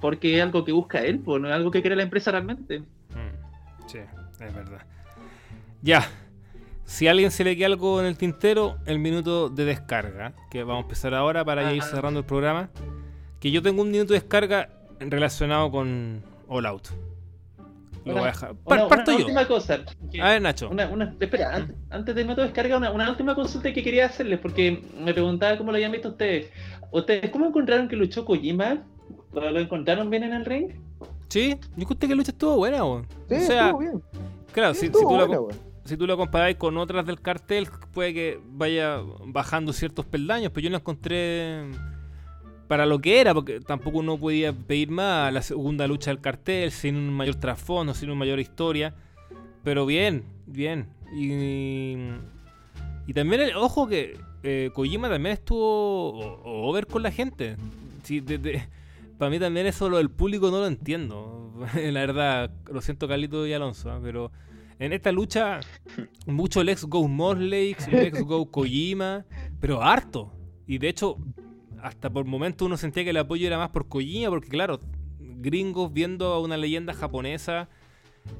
porque 0.00 0.36
es 0.36 0.42
algo 0.42 0.64
que 0.64 0.72
busca 0.72 1.00
él, 1.00 1.20
pues 1.20 1.40
no 1.40 1.48
es 1.48 1.54
algo 1.54 1.70
que 1.70 1.80
quiere 1.80 1.96
la 1.96 2.02
empresa 2.02 2.30
realmente. 2.32 2.80
Mm, 2.80 3.86
Sí, 3.86 3.98
es 3.98 4.54
verdad. 4.54 4.82
Ya. 5.80 6.06
Si 6.84 7.06
a 7.06 7.10
alguien 7.12 7.30
se 7.30 7.44
le 7.44 7.56
queda 7.56 7.66
algo 7.66 8.00
en 8.00 8.06
el 8.06 8.16
tintero, 8.16 8.78
el 8.86 8.98
minuto 8.98 9.48
de 9.50 9.64
descarga, 9.64 10.32
que 10.50 10.64
vamos 10.64 10.82
a 10.82 10.86
empezar 10.86 11.14
ahora 11.14 11.44
para 11.44 11.72
ir 11.72 11.82
Ajá. 11.82 11.90
cerrando 11.90 12.20
el 12.20 12.26
programa. 12.26 12.70
Que 13.40 13.50
yo 13.50 13.62
tengo 13.62 13.82
un 13.82 13.90
minuto 13.90 14.12
de 14.14 14.20
descarga 14.20 14.70
relacionado 14.98 15.70
con 15.70 16.22
All 16.48 16.66
Out. 16.66 16.88
Lo 18.08 18.20
voy 18.20 18.28
a 18.28 18.32
dejar. 18.32 18.54
Par- 18.56 18.78
Una, 18.80 18.88
parto 18.88 19.10
una 19.10 19.20
yo. 19.20 19.24
última 19.26 19.46
cosa. 19.48 19.78
que- 20.10 20.20
A 20.20 20.26
ver, 20.30 20.42
Nacho. 20.42 20.68
Una, 20.70 20.88
una- 20.88 21.14
espera, 21.20 21.54
an- 21.56 21.74
antes, 21.90 22.14
de 22.14 22.24
meto 22.24 22.42
descarga, 22.42 22.76
una, 22.76 22.90
una 22.90 23.10
última 23.10 23.34
consulta 23.34 23.72
que 23.72 23.82
quería 23.82 24.06
hacerles, 24.06 24.38
porque 24.40 24.82
me 24.98 25.12
preguntaba 25.14 25.56
cómo 25.58 25.70
lo 25.70 25.76
habían 25.76 25.92
visto 25.92 26.08
ustedes. 26.10 26.50
¿Ustedes 26.90 27.30
cómo 27.30 27.46
encontraron 27.46 27.88
que 27.88 27.96
luchó 27.96 28.24
Kojima? 28.24 28.82
¿Lo, 29.32 29.50
lo 29.50 29.60
encontraron 29.60 30.08
bien 30.10 30.22
en 30.24 30.32
el 30.32 30.44
ring? 30.44 30.70
Sí, 31.28 31.54
yo 31.76 31.82
encontré 31.82 32.08
que 32.08 32.14
la 32.14 32.18
lucha 32.18 32.30
estuvo 32.32 32.56
buena, 32.56 32.82
weón. 32.84 33.06
Sí, 33.28 33.34
o 33.34 33.40
sea, 33.40 33.66
estuvo 33.66 33.80
bien. 33.80 34.02
claro, 34.52 34.74
Sí, 34.74 34.86
si, 34.86 34.90
tú 34.92 35.00
la, 35.02 35.06
buena, 35.26 35.40
weón. 35.40 35.54
si 35.84 35.96
tú 35.98 36.06
lo 36.06 36.16
comparáis 36.16 36.56
con 36.56 36.76
otras 36.78 37.04
del 37.04 37.20
cartel, 37.20 37.68
puede 37.92 38.14
que 38.14 38.40
vaya 38.46 39.00
bajando 39.26 39.72
ciertos 39.74 40.06
peldaños, 40.06 40.50
pero 40.54 40.64
yo 40.64 40.70
la 40.70 40.78
encontré 40.78 41.64
para 42.68 42.86
lo 42.86 43.00
que 43.00 43.20
era, 43.20 43.34
porque 43.34 43.60
tampoco 43.60 43.98
uno 43.98 44.18
podía 44.18 44.52
pedir 44.52 44.90
más 44.90 45.32
la 45.32 45.42
segunda 45.42 45.86
lucha 45.88 46.10
del 46.10 46.20
cartel, 46.20 46.70
sin 46.70 46.96
un 46.96 47.12
mayor 47.14 47.34
trasfondo, 47.36 47.94
sin 47.94 48.10
una 48.10 48.18
mayor 48.18 48.38
historia. 48.40 48.94
Pero 49.64 49.86
bien, 49.86 50.24
bien. 50.46 50.88
Y, 51.16 51.96
y 53.06 53.14
también, 53.14 53.40
el- 53.40 53.56
ojo 53.56 53.88
que 53.88 54.18
eh, 54.42 54.70
Kojima 54.74 55.08
también 55.08 55.32
estuvo 55.34 56.42
over 56.44 56.86
con 56.86 57.02
la 57.02 57.10
gente. 57.10 57.56
Sí, 58.02 58.20
de- 58.20 58.38
de- 58.38 58.68
para 59.18 59.30
mí 59.30 59.38
también 59.38 59.66
eso 59.66 59.88
lo 59.88 59.96
del 59.96 60.10
público 60.10 60.50
no 60.50 60.58
lo 60.60 60.66
entiendo. 60.66 61.52
la 61.74 62.00
verdad, 62.00 62.50
lo 62.70 62.80
siento 62.82 63.08
Carlito 63.08 63.46
y 63.46 63.52
Alonso, 63.52 63.90
¿ah? 63.90 63.98
pero 64.02 64.30
en 64.78 64.92
esta 64.92 65.10
lucha 65.10 65.60
mucho 66.26 66.62
Let's 66.62 66.84
Go 66.84 67.08
Morley, 67.08 67.74
Let's 67.90 68.22
Go 68.22 68.50
Kojima, 68.50 69.24
pero 69.60 69.82
harto. 69.82 70.30
Y 70.66 70.78
de 70.78 70.88
hecho, 70.90 71.16
hasta 71.82 72.10
por 72.10 72.24
momentos 72.24 72.66
uno 72.66 72.76
sentía 72.76 73.04
que 73.04 73.10
el 73.10 73.16
apoyo 73.16 73.46
era 73.46 73.58
más 73.58 73.70
por 73.70 73.88
Kojima, 73.88 74.30
porque 74.30 74.48
claro, 74.48 74.80
gringos 75.18 75.92
viendo 75.92 76.32
a 76.32 76.40
una 76.40 76.56
leyenda 76.56 76.94
japonesa 76.94 77.68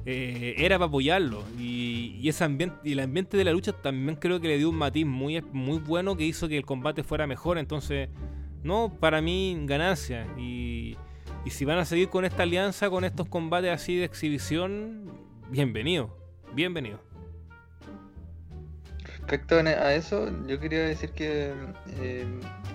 eh, 0.05 0.55
era 0.57 0.77
para 0.77 0.87
apoyarlo. 0.87 1.43
Y, 1.57 2.27
ese 2.27 2.43
ambiente, 2.43 2.77
y 2.83 2.93
el 2.93 2.99
ambiente 2.99 3.37
de 3.37 3.43
la 3.43 3.51
lucha 3.51 3.73
también 3.73 4.15
creo 4.15 4.39
que 4.39 4.47
le 4.47 4.57
dio 4.57 4.69
un 4.69 4.75
matiz 4.75 5.05
muy, 5.05 5.41
muy 5.51 5.79
bueno 5.79 6.15
que 6.15 6.25
hizo 6.25 6.47
que 6.47 6.57
el 6.57 6.65
combate 6.65 7.03
fuera 7.03 7.27
mejor. 7.27 7.57
Entonces, 7.57 8.09
no, 8.63 8.93
para 8.99 9.21
mí, 9.21 9.57
ganancia. 9.65 10.27
Y, 10.37 10.97
y 11.45 11.49
si 11.49 11.65
van 11.65 11.79
a 11.79 11.85
seguir 11.85 12.09
con 12.09 12.25
esta 12.25 12.43
alianza, 12.43 12.89
con 12.89 13.03
estos 13.03 13.27
combates 13.27 13.71
así 13.71 13.95
de 13.95 14.05
exhibición, 14.05 15.11
bienvenido. 15.49 16.17
Bienvenido. 16.53 16.99
Respecto 19.03 19.55
a 19.55 19.59
a 19.59 19.93
eso, 19.93 20.29
yo 20.47 20.59
quería 20.59 20.79
decir 20.79 21.11
que 21.11 21.53
eh, 21.99 22.25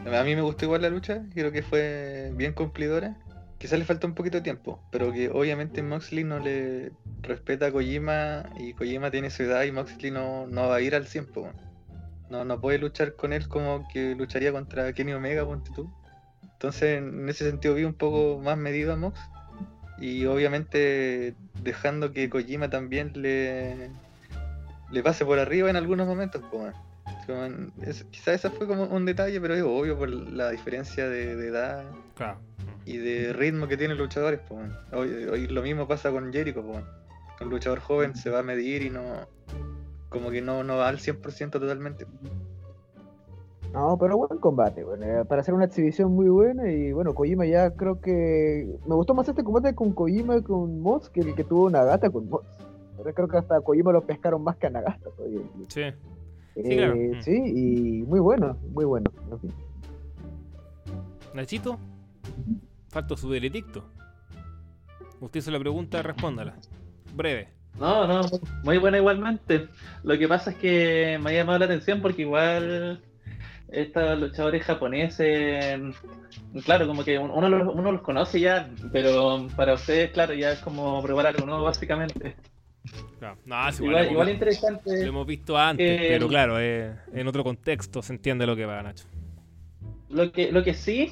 a 0.07 0.23
mí 0.25 0.37
me 0.37 0.43
gustó 0.43 0.67
igual 0.67 0.83
la 0.83 0.91
lucha, 0.91 1.23
creo 1.33 1.53
que 1.53 1.63
fue 1.63 2.33
bien 2.35 2.53
cumplidora. 2.53 3.17
Quizás 3.59 3.79
le 3.79 3.85
falta 3.85 4.07
un 4.07 4.15
poquito 4.15 4.37
de 4.39 4.43
tiempo, 4.43 4.81
pero 4.91 5.13
que 5.13 5.31
obviamente 5.31 5.83
Moxley 5.83 6.25
no 6.25 6.39
le 6.39 6.93
respeta 7.23 7.67
a 7.67 7.73
Kojima 7.73 8.45
y 8.59 8.75
Kojima 8.75 9.11
tiene 9.11 9.31
su 9.31 9.45
edad 9.45 9.63
y 9.63 9.73
Moxley 9.73 10.11
no, 10.11 10.47
no 10.47 10.69
va 10.69 10.77
a 10.77 10.81
ir 10.81 10.95
al 10.95 11.07
100. 11.07 11.27
po. 11.27 11.51
No, 12.29 12.45
no 12.45 12.61
puede 12.61 12.79
luchar 12.79 13.15
con 13.15 13.33
él 13.33 13.49
como 13.49 13.87
que 13.93 14.15
lucharía 14.15 14.53
contra 14.53 14.93
Kenny 14.93 15.13
Omega, 15.13 15.47
ponte 15.47 15.71
tú. 15.75 15.91
Entonces, 16.43 16.99
en 16.99 17.29
ese 17.29 17.49
sentido 17.49 17.75
vi 17.75 17.85
un 17.85 17.95
poco 17.95 18.41
más 18.43 18.59
medido 18.59 18.93
a 18.93 18.97
Mox 18.97 19.19
y 19.99 20.27
obviamente 20.27 21.35
dejando 21.63 22.13
que 22.13 22.29
Kojima 22.29 22.69
también 22.69 23.13
le, 23.15 23.91
le 24.91 25.03
pase 25.03 25.25
por 25.25 25.39
arriba 25.39 25.71
en 25.71 25.77
algunos 25.77 26.07
momentos. 26.07 26.43
Como 27.27 27.45
en- 27.45 27.73
es- 27.83 28.05
quizás 28.05 28.35
ese 28.35 28.51
fue 28.51 28.67
como 28.67 28.85
un 28.85 29.05
detalle, 29.05 29.41
pero 29.41 29.55
es 29.55 29.63
obvio 29.63 29.99
por 29.99 30.09
la 30.11 30.51
diferencia 30.51 31.09
de, 31.09 31.37
de 31.37 31.49
edad 31.49 31.85
Claro. 32.17 32.39
y 32.85 32.97
de 32.99 33.33
ritmo 33.33 33.67
que 33.69 33.77
tienen 33.77 33.97
los 33.97 34.07
luchadores. 34.07 34.41
weón. 34.51 34.73
Hoy, 34.93 35.09
hoy 35.31 35.47
lo 35.49 35.63
mismo 35.63 35.87
pasa 35.89 36.11
con 36.11 36.33
Jericho. 36.33 36.61
weón. 36.61 36.85
Un 37.41 37.51
luchador 37.51 37.81
joven 37.81 38.15
se 38.15 38.31
va 38.31 38.41
a 38.41 38.43
medir 38.43 38.83
y 38.83 38.91
no. 38.91 39.03
Como 40.09 40.31
que 40.31 40.41
no, 40.41 40.63
no 40.63 40.77
va 40.77 40.89
al 40.89 40.99
100% 40.99 41.51
totalmente. 41.51 42.07
No, 43.73 43.99
pero 43.99 44.17
buen 44.17 44.39
combate, 44.39 44.85
bueno, 44.85 45.05
eh, 45.05 45.25
para 45.25 45.41
hacer 45.41 45.53
una 45.53 45.65
exhibición 45.65 46.13
muy 46.13 46.29
buena 46.29 46.71
y 46.71 46.93
bueno, 46.93 47.13
Kojima 47.13 47.45
ya 47.45 47.71
creo 47.73 48.01
que 48.01 48.69
me 48.87 48.95
gustó 48.95 49.15
más 49.15 49.29
este 49.29 49.43
combate 49.43 49.75
con 49.75 49.93
Kojima 49.93 50.37
y 50.37 50.43
con 50.43 50.81
Mods 50.81 51.11
que 51.11 51.23
el 51.23 51.35
que 51.35 51.43
tuvo 51.43 51.69
Nagata 51.69 52.09
con 52.11 52.29
Mods. 52.29 52.47
Ahora 52.97 53.13
creo 53.13 53.27
que 53.27 53.37
hasta 53.39 53.61
Kojima 53.63 53.91
lo 53.91 54.03
pescaron 54.03 54.45
más 54.45 54.57
que 54.59 54.69
a 54.69 54.71
Nagata 54.71 55.11
todavía. 55.17 55.41
Sí. 55.67 55.83
Eh, 56.57 56.77
claro. 56.77 56.95
Mm. 56.97 57.23
sí, 57.23 57.33
y 57.33 58.03
muy 58.03 58.21
bueno, 58.21 58.57
muy 58.73 58.85
bueno. 58.85 59.11
en 59.31 59.41
fin. 59.41 59.53
Nachito, 61.35 61.79
falta 62.89 63.17
su 63.17 63.29
veredicto. 63.29 63.85
Usted 65.21 65.41
hizo 65.41 65.51
la 65.51 65.59
pregunta, 65.59 66.03
respóndala. 66.03 66.55
Breve. 67.15 67.49
No, 67.79 68.07
no, 68.07 68.21
muy 68.63 68.79
buena 68.79 68.99
igualmente. 68.99 69.69
Lo 70.05 70.17
que 70.17 70.29
pasa 70.29 70.51
es 70.51 70.57
que 70.57 71.19
me 71.21 71.31
ha 71.31 71.35
llamado 71.35 71.59
la 71.59 71.65
atención 71.65 72.01
porque 72.01 72.23
igual 72.23 73.03
estos 73.69 74.21
luchadores 74.21 74.65
japoneses, 74.65 75.81
claro, 76.65 76.87
como 76.87 77.05
que 77.05 77.19
uno 77.19 77.49
los, 77.49 77.75
uno 77.75 77.93
los 77.93 78.03
conoce 78.03 78.39
ya, 78.41 78.71
pero 78.93 79.49
para 79.57 79.75
ustedes, 79.75 80.13
claro, 80.13 80.35
ya 80.35 80.53
es 80.53 80.61
como 80.61 81.03
probar 81.03 81.27
algo 81.27 81.47
nuevo, 81.47 81.65
básicamente. 81.65 82.37
Claro. 83.19 83.39
No, 83.47 83.69
es 83.69 83.81
igual, 83.81 83.91
Igual, 83.93 84.05
lo 84.07 84.11
igual 84.13 84.29
hemos- 84.29 84.35
interesante. 84.35 85.03
lo 85.03 85.09
hemos 85.09 85.27
visto 85.27 85.57
antes, 85.57 86.01
Eh, 86.01 86.07
pero 86.11 86.29
claro, 86.29 86.61
eh, 86.61 86.95
en 87.13 87.27
otro 87.29 87.43
contexto 87.43 88.03
se 88.03 88.13
entiende 88.13 88.47
lo 88.47 88.55
que 88.57 88.67
va, 88.67 88.83
Nacho. 88.83 89.05
Lo 90.11 90.31
que, 90.31 90.53
lo 90.53 90.63
que 90.63 90.75
sí, 90.75 91.11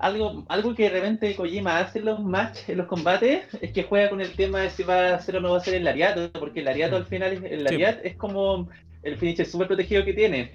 algo, 0.00 0.44
algo 0.48 0.74
que 0.74 0.84
de 0.84 0.90
repente 0.90 1.34
Kojima 1.36 1.78
hace 1.78 2.00
en 2.00 2.06
los 2.06 2.20
matches, 2.22 2.68
en 2.68 2.78
los 2.78 2.86
combates, 2.88 3.46
es 3.60 3.72
que 3.72 3.84
juega 3.84 4.10
con 4.10 4.20
el 4.20 4.32
tema 4.32 4.60
de 4.60 4.70
si 4.70 4.82
va 4.82 5.10
a 5.10 5.14
hacer 5.14 5.36
o 5.36 5.40
no 5.40 5.52
va 5.52 5.58
a 5.58 5.60
ser 5.60 5.74
el 5.74 5.84
lariato, 5.84 6.30
porque 6.32 6.58
el 6.60 6.64
lariato 6.66 6.96
al 6.96 7.06
final, 7.06 7.32
es- 7.32 7.42
el 7.44 7.58
Sí. 7.60 7.64
lariat 7.64 8.00
es 8.04 8.16
como 8.16 8.68
el 9.02 9.16
finisher 9.16 9.46
súper 9.46 9.68
protegido 9.68 10.04
que 10.04 10.14
tiene. 10.14 10.52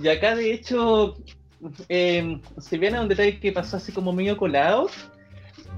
Y 0.00 0.06
acá 0.08 0.36
de 0.36 0.52
hecho, 0.52 1.16
eh, 1.88 2.38
si 2.58 2.76
viene 2.78 3.00
un 3.00 3.08
detalle 3.08 3.40
que 3.40 3.52
pasó 3.52 3.78
así 3.78 3.90
como 3.90 4.12
medio 4.12 4.36
colado, 4.36 4.88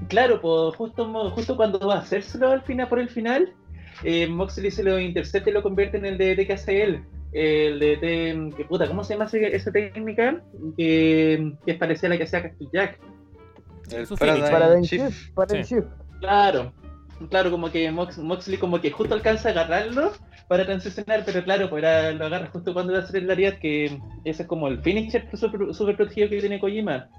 claro, 0.09 0.41
pues 0.41 0.75
justo, 0.75 1.29
justo 1.31 1.55
cuando 1.55 1.79
va 1.79 1.95
a 1.95 1.99
hacérselo 1.99 2.51
al 2.51 2.61
final 2.63 2.89
por 2.89 2.99
el 2.99 3.09
final, 3.09 3.53
eh, 4.03 4.27
Moxley 4.27 4.71
se 4.71 4.83
lo 4.83 4.99
intercepta 4.99 5.49
y 5.49 5.53
lo 5.53 5.63
convierte 5.63 5.97
en 5.97 6.05
el 6.05 6.17
DDT 6.17 6.47
que 6.47 6.53
hace 6.53 6.83
él. 6.83 7.01
El 7.33 7.79
DDT, 7.79 8.55
que 8.55 8.65
puta, 8.65 8.87
¿cómo 8.87 9.03
se 9.03 9.13
llama 9.13 9.25
esa 9.31 9.71
técnica? 9.71 10.41
Que, 10.77 11.53
que 11.65 11.71
es 11.71 11.77
parecida 11.77 12.07
a 12.07 12.09
la 12.11 12.17
que 12.17 12.23
hacía 12.23 12.41
Cactus 12.43 12.69
Jack. 12.71 12.99
El 13.91 14.07
Paradigm 14.07 14.51
Para 14.51 14.73
el 14.73 14.81
Shift. 14.81 15.05
shift, 15.09 15.33
para 15.33 15.57
el 15.57 15.65
Sí. 15.65 15.75
shift. 15.75 15.87
Claro, 16.19 16.73
claro, 17.29 17.51
como 17.51 17.69
que 17.71 17.91
Mox- 17.91 18.17
Moxley 18.17 18.57
como 18.57 18.81
que 18.81 18.91
justo 18.91 19.13
alcanza 19.13 19.49
a 19.49 19.51
agarrarlo, 19.51 20.11
para 20.47 20.65
transicionar, 20.65 21.23
pero 21.25 21.43
claro, 21.43 21.69
pues 21.69 21.83
era, 21.83 22.11
lo 22.13 22.25
agarras 22.25 22.49
justo 22.51 22.73
cuando 22.73 22.93
va 22.93 22.99
a 22.99 23.17
el 23.17 23.27
Lariat, 23.27 23.59
que 23.59 23.99
ese 24.23 24.43
es 24.43 24.47
como 24.47 24.67
el 24.69 24.81
finisher 24.81 25.27
super, 25.37 25.73
super 25.73 25.95
protegido 25.97 26.29
que 26.29 26.39
tiene 26.39 26.59
Kojima. 26.59 27.09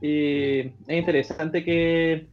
Y 0.00 0.60
es 0.60 0.72
interesante 0.88 1.62
que 1.64 2.26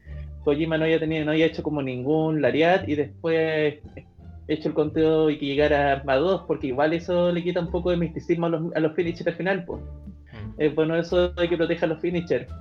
Kojima 0.43 0.77
no 0.77 0.85
haya 0.85 0.99
tenido, 0.99 1.25
no 1.25 1.31
haya 1.31 1.45
hecho 1.45 1.63
como 1.63 1.81
ningún 1.81 2.41
Lariat 2.41 2.87
y 2.87 2.95
después 2.95 3.79
hecho 4.47 4.69
el 4.69 4.73
conteo 4.73 5.29
y 5.29 5.37
que 5.37 5.45
llegara 5.45 6.03
a 6.05 6.15
dos, 6.15 6.41
porque 6.47 6.67
igual 6.67 6.93
eso 6.93 7.31
le 7.31 7.43
quita 7.43 7.59
un 7.59 7.71
poco 7.71 7.91
de 7.91 7.97
misticismo 7.97 8.47
a 8.47 8.49
los, 8.49 8.75
a 8.75 8.79
los 8.79 8.95
finishers 8.95 9.27
al 9.27 9.35
final, 9.35 9.65
pues. 9.65 9.81
Es 10.57 10.75
bueno 10.75 10.95
eso 10.95 11.29
de 11.29 11.49
que 11.49 11.57
proteja 11.57 11.85
a 11.85 11.89
los 11.89 12.01
finishers. 12.01 12.51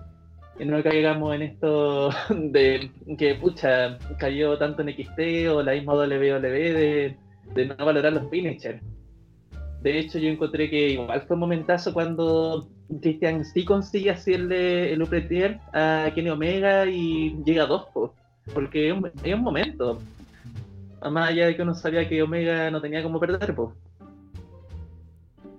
Y 0.59 0.65
no 0.65 0.82
caigamos 0.82 1.35
en 1.35 1.43
esto 1.43 2.11
de 2.31 2.90
que, 3.19 3.35
pucha, 3.35 3.98
cayó 4.19 4.59
tanto 4.59 4.82
en 4.82 4.94
XT 4.94 5.48
o 5.51 5.62
la 5.62 5.73
misma 5.73 5.94
WWE 5.94 6.51
de, 6.51 7.16
de 7.55 7.66
no 7.66 7.77
valorar 7.77 8.12
los 8.12 8.28
finishers. 8.31 8.82
De 9.82 9.98
hecho, 9.98 10.19
yo 10.19 10.28
encontré 10.28 10.69
que 10.69 10.90
igual 10.90 11.23
fue 11.23 11.35
un 11.35 11.40
momentazo 11.40 11.94
cuando 11.94 12.69
Christian 13.01 13.44
sí 13.44 13.65
consigue 13.65 14.11
hacerle 14.11 14.93
el 14.93 15.02
upper 15.02 15.27
tier 15.27 15.59
a 15.73 16.11
Kenny 16.15 16.28
Omega 16.28 16.86
y 16.86 17.35
llega 17.44 17.65
a 17.65 17.66
dos, 17.66 17.86
porque 18.52 18.89
es 18.89 18.94
un, 18.94 19.11
es 19.24 19.35
un 19.35 19.43
momento. 19.43 20.01
Más 21.11 21.31
allá 21.31 21.47
de 21.47 21.57
que 21.57 21.62
uno 21.62 21.74
sabía 21.74 22.07
que 22.07 22.23
Omega 22.23 22.70
no 22.70 22.82
tenía 22.82 23.02
como 23.02 23.19
perder, 23.19 23.55
pues. 23.55 23.70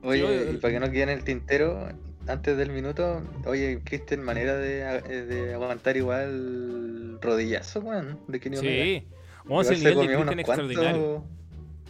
Oye, 0.03 0.51
y 0.53 0.57
para 0.57 0.73
que 0.73 0.79
no 0.79 0.91
quede 0.91 1.03
en 1.03 1.09
el 1.09 1.23
tintero, 1.23 1.87
antes 2.27 2.57
del 2.57 2.71
minuto, 2.71 3.23
oye, 3.45 3.81
Christian, 3.83 4.23
manera 4.23 4.55
de, 4.55 4.81
eh, 4.81 5.21
de 5.23 5.53
aguantar 5.55 5.97
igual 5.97 7.19
rodillazo, 7.21 7.79
weón, 7.79 8.19
de 8.27 8.39
Kenny 8.39 8.57
Omega. 8.57 8.83
Sí, 8.83 9.07
vamos 9.45 9.69
a 9.69 9.73
nivel 9.73 9.97
de 9.97 10.07
Christian 10.07 10.39
extraordinario. 10.39 11.23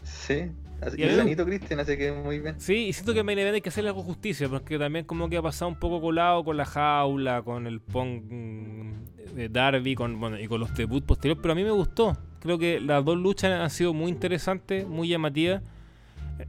Sí, 0.03 0.51
y 0.97 1.03
el 1.03 1.17
bonito 1.17 1.45
Christian, 1.45 1.79
hace 1.79 1.97
que 1.97 2.11
muy 2.11 2.39
bien. 2.39 2.59
Sí, 2.59 2.87
y 2.87 2.93
siento 2.93 3.13
que 3.13 3.19
en 3.19 3.25
Main 3.25 3.39
Event 3.39 3.55
hay 3.55 3.61
que 3.61 3.69
hacerle 3.69 3.89
algo 3.89 4.03
justicia, 4.03 4.49
porque 4.49 4.79
también 4.79 5.05
como 5.05 5.29
que 5.29 5.37
ha 5.37 5.41
pasado 5.41 5.69
un 5.69 5.79
poco 5.79 6.01
colado 6.01 6.43
con 6.43 6.57
la 6.57 6.65
jaula, 6.65 7.41
con 7.43 7.67
el 7.67 7.79
Pong 7.81 8.23
mm, 8.29 9.35
de 9.35 9.49
Darby, 9.49 9.95
con, 9.95 10.19
bueno, 10.19 10.39
y 10.39 10.47
con 10.47 10.59
los 10.59 10.73
debuts 10.75 11.05
posteriores, 11.05 11.41
pero 11.41 11.51
a 11.53 11.55
mí 11.55 11.63
me 11.63 11.71
gustó. 11.71 12.17
Creo 12.39 12.57
que 12.57 12.79
las 12.79 13.05
dos 13.05 13.17
luchas 13.17 13.51
han 13.51 13.69
sido 13.69 13.93
muy 13.93 14.09
interesantes, 14.09 14.87
muy 14.87 15.07
llamativas. 15.07 15.61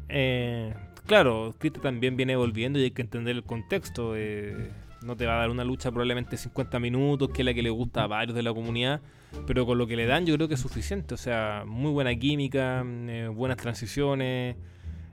Eh, 0.09 0.73
claro, 1.07 1.55
Christian 1.59 1.83
también 1.83 2.17
viene 2.17 2.35
volviendo 2.35 2.79
y 2.79 2.85
hay 2.85 2.91
que 2.93 3.03
entender 3.03 3.37
el 3.37 3.45
contexto. 3.45 4.15
Eh, 4.17 4.71
no 5.03 5.17
te 5.17 5.27
va 5.27 5.35
a 5.35 5.39
dar 5.39 5.51
una 5.51 5.65
lucha 5.65 5.91
probablemente 5.91 6.37
50 6.37 6.79
minutos, 6.79 7.31
que 7.31 7.43
es 7.43 7.47
la 7.47 7.55
que 7.55 7.63
le 7.63 7.71
gusta 7.71 8.05
a 8.05 8.07
varios 8.07 8.35
de 8.35 8.43
la 8.43 8.55
comunidad, 8.55 9.01
pero 9.47 9.67
con 9.67 9.79
lo 9.79 9.87
que 9.87 9.97
le 9.97 10.07
dan 10.07 10.27
yo 10.27 10.35
creo 10.37 10.49
que 10.49 10.55
es 10.55 10.61
suficiente. 10.61 11.15
O 11.15 11.17
sea, 11.17 11.65
muy 11.67 11.91
buena 11.91 12.15
química, 12.15 12.85
eh, 12.85 13.29
buenas 13.33 13.57
transiciones, 13.57 14.57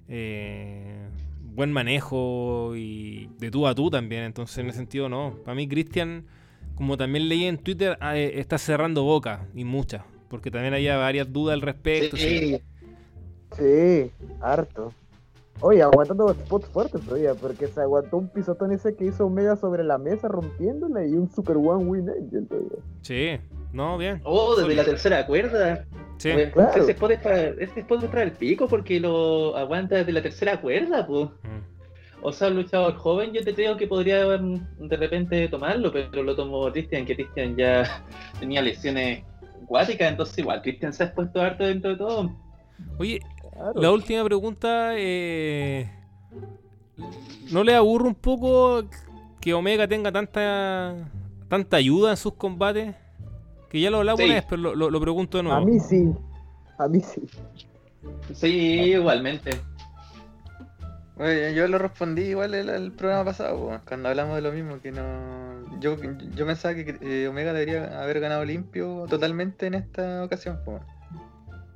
eh, 0.08 1.10
buen 1.42 1.72
manejo 1.72 2.76
y 2.76 3.30
de 3.40 3.52
tú 3.52 3.68
a 3.68 3.76
tú 3.76 3.90
también. 3.90 4.24
Entonces, 4.24 4.58
en 4.60 4.68
ese 4.68 4.78
sentido, 4.78 5.10
no. 5.10 5.36
Para 5.44 5.56
mí, 5.56 5.68
Cristian, 5.68 6.26
como 6.76 6.98
también 6.98 7.28
leí 7.28 7.46
en 7.46 7.58
Twitter, 7.58 7.98
ah, 8.02 8.18
eh, 8.18 8.40
está 8.40 8.58
cerrando 8.58 9.04
boca 9.04 9.48
y 9.54 9.64
muchas, 9.64 10.04
porque 10.30 10.52
también 10.52 10.74
había 10.74 10.98
varias 10.98 11.32
dudas 11.32 11.54
al 11.54 11.62
respecto. 11.62 12.18
Sí, 12.18 12.62
sí 13.58 14.12
harto. 14.42 14.94
Oye, 15.62 15.82
aguantando 15.82 16.34
spots 16.34 16.70
fuertes 16.70 17.02
todavía, 17.02 17.34
porque 17.34 17.68
se 17.68 17.82
aguantó 17.82 18.18
un 18.18 18.30
pisotón 18.30 18.72
ese 18.72 18.96
que 18.96 19.06
hizo 19.06 19.26
Omega 19.26 19.58
sobre 19.58 19.84
la 19.84 19.98
mesa 19.98 20.30
rompiéndola 20.30 21.06
y 21.06 21.14
un 21.16 21.30
Super 21.30 21.58
One 21.58 21.84
Win 21.84 22.10
Angel 22.10 22.48
todavía. 22.48 22.78
Sí, 23.02 23.40
no, 23.72 23.98
bien. 23.98 24.22
Oh, 24.24 24.56
desde 24.56 24.76
la 24.76 24.84
tercera 24.84 25.26
cuerda. 25.26 25.86
Sí. 26.18 26.32
claro. 26.52 26.82
Ese 26.82 26.92
spot 26.92 27.12
es 27.12 27.20
para, 27.20 27.42
ese 27.42 27.80
spot 27.82 28.04
es 28.04 28.10
para 28.10 28.24
el 28.24 28.32
pico 28.32 28.68
porque 28.68 29.00
lo 29.00 29.56
aguanta 29.56 29.96
desde 29.98 30.12
la 30.12 30.22
tercera 30.22 30.60
cuerda, 30.60 31.06
pues. 31.06 31.30
Mm. 31.44 31.80
O 32.22 32.34
sea, 32.34 32.50
un 32.50 32.56
luchador 32.56 32.96
joven 32.96 33.32
yo 33.32 33.44
te 33.44 33.54
creo 33.54 33.78
que 33.78 33.88
podría 33.88 34.38
mm, 34.38 34.88
de 34.88 34.98
repente 34.98 35.48
tomarlo, 35.48 35.92
pero 35.92 36.24
lo 36.24 36.36
tomó 36.36 36.70
Christian, 36.72 37.06
que 37.06 37.16
Christian 37.16 37.56
ya 37.56 38.04
tenía 38.40 38.62
lesiones 38.62 39.24
acuáticas, 39.64 40.12
entonces 40.12 40.38
igual 40.40 40.62
Christian 40.62 40.92
se 40.92 41.04
ha 41.04 41.06
expuesto 41.08 41.42
harto 41.42 41.64
dentro 41.64 41.92
de 41.92 41.98
todo. 41.98 42.36
Oye, 42.98 43.20
la 43.76 43.92
última 43.92 44.24
pregunta, 44.24 44.94
eh, 44.98 45.90
¿no 47.52 47.64
le 47.64 47.76
aburre 47.76 48.08
un 48.08 48.16
poco 48.16 48.84
que 49.40 49.54
Omega 49.54 49.88
tenga 49.88 50.12
tanta 50.12 51.10
tanta 51.48 51.78
ayuda 51.78 52.12
en 52.12 52.18
sus 52.18 52.34
combates? 52.34 52.96
Que 53.70 53.80
ya 53.80 53.90
lo 53.90 53.98
hablamos 53.98 54.22
una 54.24 54.34
vez, 54.36 54.46
pero 54.50 54.76
lo, 54.76 55.02
pregunto 55.02 55.38
de 55.38 55.44
nuevo. 55.44 55.58
A 55.58 55.66
mí 55.66 55.80
sí, 55.80 56.12
a 56.78 56.88
mí 56.88 57.02
sí. 57.02 57.22
Sí, 58.34 58.48
igualmente. 58.48 59.52
Oye, 61.18 61.54
yo 61.54 61.68
lo 61.68 61.78
respondí 61.78 62.22
igual 62.22 62.54
el, 62.56 62.92
programa 62.94 63.26
pasado, 63.26 63.82
cuando 63.86 64.08
hablamos 64.08 64.36
de 64.36 64.42
lo 64.42 64.54
mismo, 64.54 64.80
que 64.80 64.94
no... 64.94 65.80
Yo, 65.82 65.98
yo 66.34 66.46
pensaba 66.46 66.74
que 66.76 66.98
eh, 67.02 67.28
Omega 67.28 67.52
debería 67.52 68.02
haber 68.02 68.22
ganado 68.22 68.46
limpio 68.46 69.06
totalmente 69.10 69.68
en 69.68 69.74
esta 69.74 70.24
ocasión. 70.24 70.60
Pues. 70.64 70.82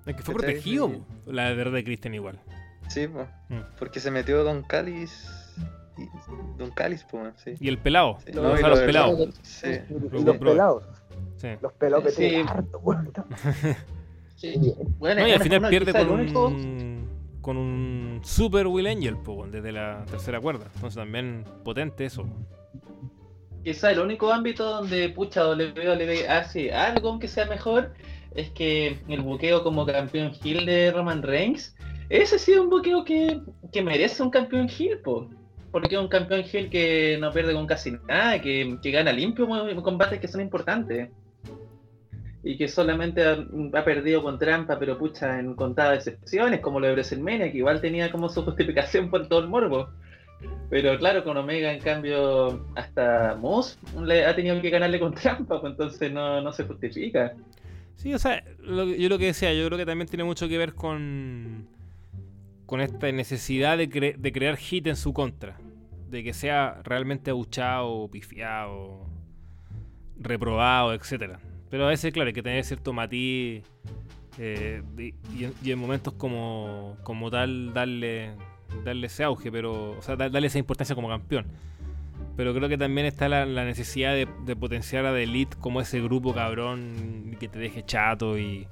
Es 0.06 0.16
que 0.16 0.22
fue 0.22 0.36
protegido, 0.36 0.92
la 1.26 1.54
verdad 1.54 1.74
de 1.74 1.84
Christian 1.84 2.14
igual. 2.14 2.40
Sí, 2.88 3.08
pues. 3.08 3.28
porque 3.78 4.00
se 4.00 4.12
metió 4.12 4.44
Don 4.46 4.64
Cáliz. 4.64 5.30
Y 5.98 6.08
Don 6.58 6.72
Cáliz, 6.72 7.06
pues, 7.10 7.34
sí. 7.44 7.56
Y 7.60 7.68
el 7.68 7.78
pelado. 7.78 8.18
Sí. 8.26 8.32
No, 8.34 8.56
los, 8.56 8.80
pelados. 8.80 9.30
Sí. 9.42 9.68
Los, 10.12 10.38
pelados. 10.38 10.84
Sí. 11.44 11.50
Los 11.62 11.74
pelados 11.74 12.06
que 12.06 12.12
sí. 12.12 12.36
harto, 12.48 12.82
sí. 14.38 14.74
Bueno, 14.98 15.22
no, 15.22 15.28
y 15.28 15.32
al 15.32 15.42
final 15.42 15.70
pierde 15.70 15.92
con 15.92 16.10
un, 16.10 17.10
con 17.42 17.58
un 17.58 18.22
super 18.24 18.66
Will 18.68 18.88
Angel, 18.88 19.18
pues, 19.18 19.52
desde 19.52 19.74
la 19.74 20.06
tercera 20.10 20.40
cuerda. 20.40 20.68
Entonces 20.74 20.96
también 20.96 21.44
potente 21.66 22.06
eso. 22.06 22.26
Quizá 23.62 23.92
el 23.92 24.00
único 24.00 24.32
ámbito 24.32 24.64
donde 24.64 25.10
pucha 25.10 25.46
WWE 25.46 26.30
hace 26.30 26.74
algo 26.74 27.10
aunque 27.10 27.28
sea 27.28 27.46
mejor 27.46 27.94
es 28.36 28.50
que 28.52 28.98
el 29.10 29.22
buqueo 29.22 29.64
como 29.64 29.86
campeón 29.86 30.32
Hill 30.42 30.66
de 30.66 30.92
Roman 30.92 31.22
Reigns, 31.22 31.76
ese 32.08 32.36
ha 32.38 32.40
sido 32.40 32.64
un 32.64 32.70
buqueo 32.70 33.04
que, 33.04 33.42
merece 33.84 34.24
un 34.24 34.30
campeón 34.30 34.70
Hill, 34.70 35.00
porque 35.72 35.96
es 35.96 36.02
un 36.02 36.08
campeón 36.08 36.46
Hill 36.50 36.70
que 36.70 37.18
no 37.20 37.32
pierde 37.32 37.54
con 37.54 37.68
casi 37.68 37.92
nada, 38.08 38.42
que, 38.42 38.80
gana 38.86 39.12
limpio 39.12 39.68
en 39.68 39.82
combates 39.82 40.22
que 40.22 40.28
son 40.30 40.40
importantes. 40.40 41.10
Y 42.44 42.58
que 42.58 42.68
solamente 42.68 43.24
ha, 43.26 43.86
perdido 43.86 44.22
con 44.22 44.38
trampa, 44.38 44.78
pero 44.78 44.98
pucha, 44.98 45.40
en 45.40 45.56
contadas 45.56 46.00
excepciones, 46.00 46.60
como 46.60 46.80
lo 46.80 46.88
de 46.88 46.94
WrestleMania, 46.94 47.52
que 47.52 47.60
igual 47.60 47.80
tenía 47.80 48.12
como 48.12 48.28
su 48.28 48.44
justificación 48.44 49.10
por 49.10 49.28
todo 49.28 49.40
el 49.40 49.48
morbo. 49.48 49.90
Pero 50.70 50.98
claro, 50.98 51.24
con 51.24 51.38
Omega, 51.38 51.72
en 51.72 51.80
cambio, 51.80 52.66
hasta 52.76 53.36
Moss 53.40 53.80
le 54.04 54.26
ha 54.26 54.36
tenido 54.36 54.62
que 54.62 54.70
ganarle 54.70 55.00
con 55.00 55.14
trampa, 55.14 55.62
pues 55.62 55.72
entonces 55.72 56.12
no, 56.12 56.42
no 56.42 56.52
se 56.52 56.66
justifica. 56.66 57.34
Sí, 57.96 58.14
o 58.14 58.20
sea, 58.20 58.44
yo 58.62 59.10
lo 59.10 59.18
que 59.18 59.28
decía, 59.28 59.54
yo 59.54 59.66
creo 59.68 59.78
que 59.78 59.86
también 59.86 60.08
tiene 60.08 60.24
mucho 60.24 60.50
que 60.50 60.58
ver 60.58 60.74
con, 60.74 61.68
con 62.66 62.82
esta 62.82 63.12
necesidad 63.12 63.78
de, 63.78 63.88
de 64.18 64.32
crear 64.34 64.58
hit 64.58 64.88
en 64.88 64.96
su 64.96 65.14
contra. 65.14 65.58
De 66.10 66.24
que 66.24 66.34
sea 66.34 66.82
realmente 66.84 67.32
abuchado, 67.32 68.08
pifiado, 68.12 69.08
reprobado, 70.20 70.94
etcétera. 70.94 71.40
Pero 71.74 71.86
a 71.86 71.88
veces, 71.88 72.14
claro, 72.14 72.28
hay 72.28 72.34
que 72.34 72.44
tener 72.44 72.64
cierto 72.64 72.94
matiz 72.94 73.64
eh, 74.38 74.84
y, 74.96 75.72
en 75.72 75.80
momentos 75.80 76.14
como, 76.14 76.98
como 77.02 77.32
tal 77.32 77.74
darle, 77.74 78.36
darle 78.86 79.08
ese 79.08 79.24
auge, 79.24 79.52
pero, 79.52 79.98
o 79.98 80.02
sea, 80.04 80.16
darle 80.16 80.46
esa 80.46 80.60
importancia 80.60 80.94
como 80.94 81.10
campeón. 81.10 81.48
Pero 82.38 82.54
creo 82.54 82.70
que 82.70 82.78
también 82.78 83.08
está 83.08 83.28
la, 83.28 83.66
necesidad 83.66 84.14
de, 84.14 84.56
potenciar 84.56 85.08
a 85.08 85.14
The 85.14 85.24
Elite 85.24 85.58
como 85.60 85.82
ese 85.82 86.00
grupo 86.00 86.32
cabrón 86.36 87.36
que 87.40 87.48
te 87.48 87.58
deje 87.58 87.84
chato 87.84 88.38
y... 88.38 88.68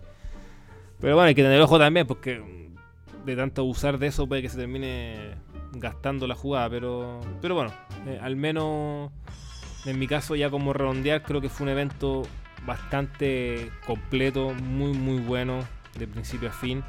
Pero 0.99 1.15
bueno, 1.15 1.29
hay 1.29 1.33
que 1.33 1.41
tener 1.41 1.59
ojo 1.59 1.79
también 1.79 2.05
porque 2.05 2.69
de 3.25 3.35
tanto 3.35 3.63
abusar 3.63 3.97
de 3.97 4.05
eso 4.05 4.27
puede 4.27 4.43
que 4.43 4.49
se 4.49 4.57
termine 4.57 5.37
gastando 5.71 6.27
la 6.27 6.35
jugada. 6.35 6.69
Pero, 6.69 7.19
pero 7.41 7.55
bueno, 7.55 7.73
eh, 8.05 8.19
al 8.21 8.35
menos 8.35 9.11
en 9.87 9.97
mi 9.97 10.05
caso 10.05 10.35
ya 10.35 10.51
como 10.51 10.71
redondear 10.71 11.23
creo 11.23 11.41
que 11.41 11.49
fue 11.49 11.63
un 11.63 11.71
evento 11.71 12.27
bastante 12.65 13.71
completo, 13.85 14.53
muy 14.53 14.93
muy 14.93 15.19
bueno 15.19 15.59
de 15.97 16.07
principio 16.07 16.49
a 16.49 16.53
fin. 16.53 16.83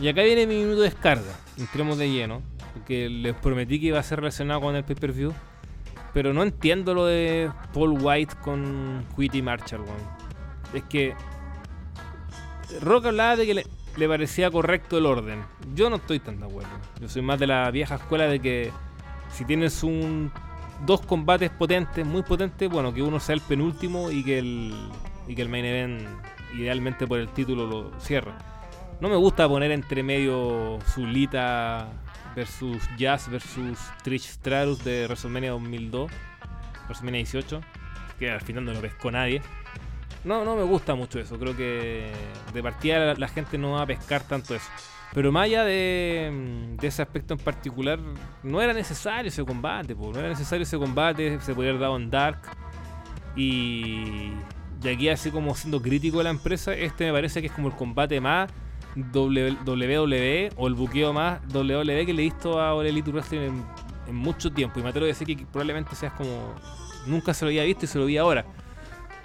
Y 0.00 0.08
acá 0.08 0.22
viene 0.22 0.46
mi 0.46 0.56
minuto 0.56 0.80
de 0.80 0.90
descarga, 0.90 1.32
entremos 1.58 1.98
de 1.98 2.10
lleno, 2.10 2.42
porque 2.74 3.08
les 3.08 3.34
prometí 3.34 3.78
que 3.80 3.86
iba 3.86 3.98
a 3.98 4.02
ser 4.02 4.20
relacionado 4.20 4.60
con 4.60 4.74
el 4.74 4.84
pay-per-view. 4.84 5.32
Pero 6.14 6.34
no 6.34 6.42
entiendo 6.42 6.94
lo 6.94 7.06
de 7.06 7.50
Paul 7.72 7.96
White 8.00 8.34
con 8.42 9.06
Quitty 9.16 9.40
Marshall, 9.40 9.84
Es 10.74 10.82
que 10.84 11.14
Rock 12.80 13.06
hablaba 13.06 13.36
de 13.36 13.46
que 13.46 13.64
le, 13.96 14.08
parecía 14.08 14.50
correcto 14.50 14.98
el 14.98 15.06
orden. 15.06 15.42
Yo 15.74 15.90
no 15.90 15.96
estoy 15.96 16.20
tan 16.20 16.38
de 16.38 16.46
acuerdo. 16.46 16.70
Yo 17.00 17.08
soy 17.08 17.22
más 17.22 17.38
de 17.38 17.46
la 17.46 17.70
vieja 17.70 17.96
escuela 17.96 18.26
de 18.26 18.40
que 18.40 18.70
si 19.30 19.44
tienes 19.44 19.82
un 19.82 20.32
dos 20.84 21.00
combates 21.02 21.50
potentes, 21.50 22.04
muy 22.06 22.22
potentes, 22.22 22.68
bueno, 22.68 22.92
que 22.92 23.02
uno 23.02 23.20
sea 23.20 23.34
el 23.34 23.40
penúltimo 23.40 24.10
y 24.10 24.24
que 24.24 24.38
el, 24.38 24.74
y 25.28 25.34
que 25.34 25.42
el 25.42 25.48
main 25.48 25.64
event 25.64 26.08
idealmente 26.54 27.06
por 27.06 27.18
el 27.18 27.28
título 27.28 27.66
lo 27.66 28.00
cierre. 28.00 28.32
No 29.00 29.08
me 29.08 29.16
gusta 29.16 29.48
poner 29.48 29.70
entre 29.70 30.02
medio 30.02 30.78
Zulita 30.86 31.88
versus 32.36 32.82
Jazz 32.96 33.28
versus 33.28 33.78
Trish 34.02 34.28
Stratus 34.28 34.84
de 34.84 35.06
WrestleMania 35.06 35.50
2002, 35.52 36.10
WrestleMania 36.86 37.18
18, 37.18 37.60
que 38.18 38.30
al 38.30 38.40
final 38.40 38.64
no 38.64 38.72
lo 38.72 38.80
pescó 38.80 39.10
nadie. 39.10 39.42
No, 40.24 40.44
no 40.44 40.54
me 40.54 40.62
gusta 40.62 40.94
mucho 40.94 41.18
eso. 41.18 41.36
Creo 41.36 41.56
que 41.56 42.12
de 42.54 42.62
partida 42.62 42.98
la, 43.00 43.14
la 43.14 43.28
gente 43.28 43.58
no 43.58 43.72
va 43.72 43.82
a 43.82 43.86
pescar 43.86 44.22
tanto 44.22 44.54
eso. 44.54 44.68
Pero 45.14 45.30
más 45.30 45.44
allá 45.44 45.64
de, 45.64 46.74
de 46.80 46.86
ese 46.86 47.02
aspecto 47.02 47.34
en 47.34 47.40
particular, 47.40 47.98
no 48.42 48.62
era 48.62 48.72
necesario 48.72 49.28
ese 49.28 49.44
combate, 49.44 49.94
po, 49.94 50.10
no 50.12 50.18
era 50.18 50.28
necesario 50.28 50.62
ese 50.62 50.78
combate, 50.78 51.38
se 51.40 51.54
podía 51.54 51.70
haber 51.70 51.82
dado 51.82 51.96
en 51.96 52.10
Dark. 52.10 52.40
Y, 53.36 54.32
y 54.82 54.88
aquí, 54.88 55.08
así 55.10 55.30
como 55.30 55.54
siendo 55.54 55.82
crítico 55.82 56.18
de 56.18 56.24
la 56.24 56.30
empresa, 56.30 56.72
este 56.72 57.04
me 57.04 57.12
parece 57.12 57.40
que 57.42 57.48
es 57.48 57.52
como 57.52 57.68
el 57.68 57.74
combate 57.74 58.20
más 58.20 58.50
WWE 58.96 60.50
o 60.56 60.66
el 60.66 60.74
buqueo 60.74 61.12
más 61.12 61.40
WWE 61.52 62.06
que 62.06 62.12
le 62.12 62.22
he 62.22 62.24
visto 62.24 62.60
a 62.60 62.74
All 62.74 62.86
Elite 62.86 63.10
Wrestling 63.10 63.40
en, 63.40 63.64
en 64.08 64.14
mucho 64.14 64.50
tiempo. 64.50 64.80
Y 64.80 64.82
me 64.82 64.90
atrevo 64.90 65.04
a 65.04 65.08
decir 65.08 65.26
que 65.26 65.44
probablemente 65.46 65.94
seas 65.94 66.12
como. 66.14 66.54
Nunca 67.06 67.34
se 67.34 67.44
lo 67.44 67.48
había 67.48 67.64
visto 67.64 67.84
y 67.84 67.88
se 67.88 67.98
lo 67.98 68.06
vi 68.06 68.16
ahora. 68.16 68.44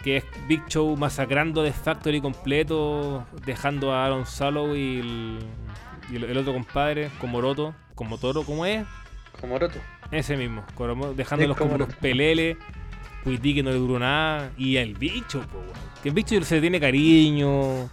Que 0.03 0.17
es 0.17 0.25
Big 0.47 0.65
Show 0.67 0.95
masacrando 0.95 1.63
The 1.63 1.73
Factory 1.73 2.21
completo, 2.21 3.25
dejando 3.45 3.93
a 3.93 4.05
Aaron 4.05 4.25
Solo 4.25 4.75
y 4.75 4.99
el, 4.99 5.39
y 6.11 6.15
el, 6.17 6.23
el 6.25 6.37
otro 6.37 6.53
compadre, 6.53 7.09
como 7.19 7.41
Roto, 7.41 7.73
como 7.95 8.17
Toro, 8.17 8.43
¿cómo 8.43 8.65
es? 8.65 8.85
Como 9.39 9.59
roto. 9.59 9.79
Ese 10.11 10.37
mismo, 10.37 10.63
dejándolos 11.15 11.57
como 11.57 11.77
los 11.77 11.93
peleles, 11.95 12.57
Cuití 13.23 13.53
que 13.53 13.63
no 13.63 13.71
le 13.71 13.77
duró 13.77 13.99
nada, 13.99 14.51
y 14.57 14.77
el 14.77 14.95
bicho, 14.95 15.41
po, 15.41 15.61
que 16.01 16.09
el 16.09 16.15
bicho 16.15 16.41
se 16.43 16.55
le 16.55 16.61
tiene 16.61 16.79
cariño, 16.79 17.89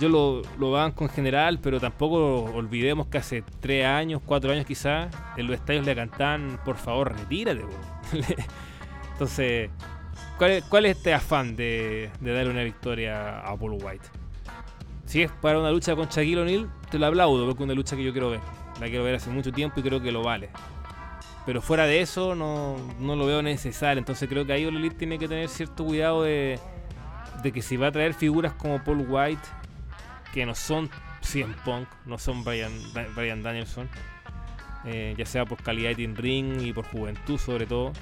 yo 0.00 0.08
lo, 0.08 0.42
lo 0.58 0.70
banco 0.70 1.04
en 1.04 1.10
general, 1.10 1.58
pero 1.60 1.78
tampoco 1.80 2.44
olvidemos 2.44 3.08
que 3.08 3.18
hace 3.18 3.44
3 3.60 3.84
años, 3.84 4.22
4 4.24 4.52
años 4.52 4.64
quizás, 4.64 5.14
en 5.36 5.46
los 5.46 5.56
estadios 5.56 5.84
le 5.84 5.94
cantaban, 5.94 6.58
por 6.64 6.76
favor, 6.76 7.12
retírate, 7.12 7.60
po". 7.60 7.76
Entonces, 9.12 9.70
¿cuál 10.38 10.86
es, 10.86 10.96
este 10.96 11.14
afán 11.14 11.56
de, 11.56 12.10
de 12.20 12.32
darle 12.32 12.50
una 12.50 12.62
victoria 12.62 13.40
a 13.40 13.56
Paul 13.56 13.78
White? 13.82 14.06
Si 15.06 15.22
es 15.22 15.30
para 15.30 15.58
una 15.58 15.70
lucha 15.70 15.94
con 15.94 16.08
Shaquille 16.08 16.40
O'Neal, 16.40 16.70
te 16.90 16.98
lo 16.98 17.06
aplaudo, 17.06 17.46
porque 17.46 17.62
es 17.62 17.64
una 17.64 17.74
lucha 17.74 17.96
que 17.96 18.04
yo 18.04 18.12
quiero 18.12 18.30
ver. 18.30 18.40
La 18.80 18.86
quiero 18.88 19.04
ver 19.04 19.14
hace 19.14 19.30
mucho 19.30 19.52
tiempo 19.52 19.80
y 19.80 19.82
creo 19.82 20.00
que 20.00 20.10
lo 20.10 20.22
vale. 20.22 20.50
Pero 21.46 21.60
fuera 21.60 21.84
de 21.86 22.00
eso, 22.00 22.34
no, 22.34 22.76
lo 22.98 23.26
veo 23.26 23.42
necesario. 23.42 23.98
Entonces 23.98 24.28
creo 24.28 24.46
que 24.46 24.52
ahí 24.52 24.64
Elite 24.64 24.96
tiene 24.96 25.18
que 25.18 25.28
tener 25.28 25.48
cierto 25.48 25.84
cuidado 25.84 26.22
de, 26.22 26.58
de 27.42 27.52
que 27.52 27.60
si 27.60 27.76
va 27.76 27.88
a 27.88 27.92
traer 27.92 28.14
figuras 28.14 28.54
como 28.54 28.82
Paul 28.82 29.04
White, 29.08 29.42
que 30.32 30.46
no 30.46 30.54
son 30.54 30.90
CM 31.20 31.54
Punk, 31.64 31.86
no 32.06 32.18
son 32.18 32.42
Brian, 32.44 33.42
Danielson, 33.42 33.88
eh, 34.86 35.14
ya 35.16 35.26
sea 35.26 35.44
por 35.44 35.62
calidad 35.62 35.96
in 35.98 36.16
ring 36.16 36.60
y 36.60 36.72
por 36.72 36.86
juventud 36.86 37.38
sobre 37.38 37.66
todo, 37.66 37.92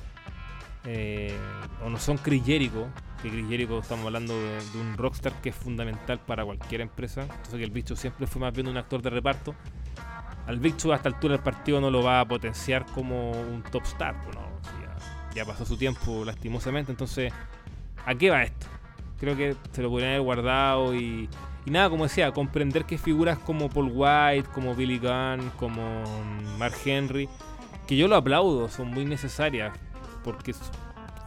eh, 0.85 1.37
o 1.85 1.89
no 1.89 1.99
son 1.99 2.19
Chris 2.19 2.45
Jericho, 2.45 2.89
que 3.23 3.31
Chris 3.31 3.47
Jericho 3.49 3.79
estamos 3.79 4.07
hablando 4.07 4.35
de, 4.35 4.57
de 4.73 4.81
un 4.81 4.97
rockstar 4.97 5.33
que 5.41 5.51
es 5.51 5.55
fundamental 5.55 6.19
para 6.19 6.45
cualquier 6.45 6.81
empresa, 6.81 7.23
entonces 7.23 7.55
que 7.55 7.65
el 7.65 7.71
bicho 7.71 7.95
siempre 7.95 8.27
fue 8.27 8.41
más 8.41 8.53
bien 8.53 8.69
un 8.69 8.77
actor 8.77 9.01
de 9.01 9.11
reparto. 9.11 9.55
Al 10.47 10.59
Big 10.59 10.77
Show 10.77 10.93
a 10.93 10.97
esta 10.97 11.09
altura 11.09 11.35
del 11.35 11.43
partido 11.43 11.81
no 11.81 11.91
lo 11.91 12.03
va 12.03 12.21
a 12.21 12.25
potenciar 12.27 12.85
como 12.87 13.31
un 13.31 13.63
top 13.71 13.85
star, 13.85 14.21
pues 14.25 14.35
no, 14.35 14.43
si 14.63 14.71
ya, 14.83 15.35
ya 15.35 15.45
pasó 15.45 15.65
su 15.65 15.77
tiempo 15.77 16.25
lastimosamente, 16.25 16.91
entonces 16.91 17.33
¿a 18.05 18.15
qué 18.15 18.31
va 18.31 18.43
esto? 18.43 18.67
Creo 19.21 19.37
que 19.37 19.55
se 19.71 19.83
lo 19.83 19.89
podrían 19.89 20.11
haber 20.11 20.23
guardado 20.23 20.97
y, 20.97 21.29
y 21.65 21.71
nada, 21.71 21.89
como 21.91 22.05
decía, 22.05 22.33
comprender 22.33 22.87
que 22.87 22.99
figuras 22.99 23.39
como 23.39 23.69
Paul 23.69 23.93
White, 23.95 24.49
como 24.53 24.75
Billy 24.75 24.99
Gunn, 24.99 25.53
como 25.57 26.03
mm, 26.03 26.59
Mark 26.59 26.75
Henry, 26.85 27.29
que 27.87 27.97
yo 27.97 28.09
lo 28.09 28.17
aplaudo, 28.17 28.69
son 28.69 28.89
muy 28.89 29.05
necesarias 29.05 29.73
porque 30.23 30.55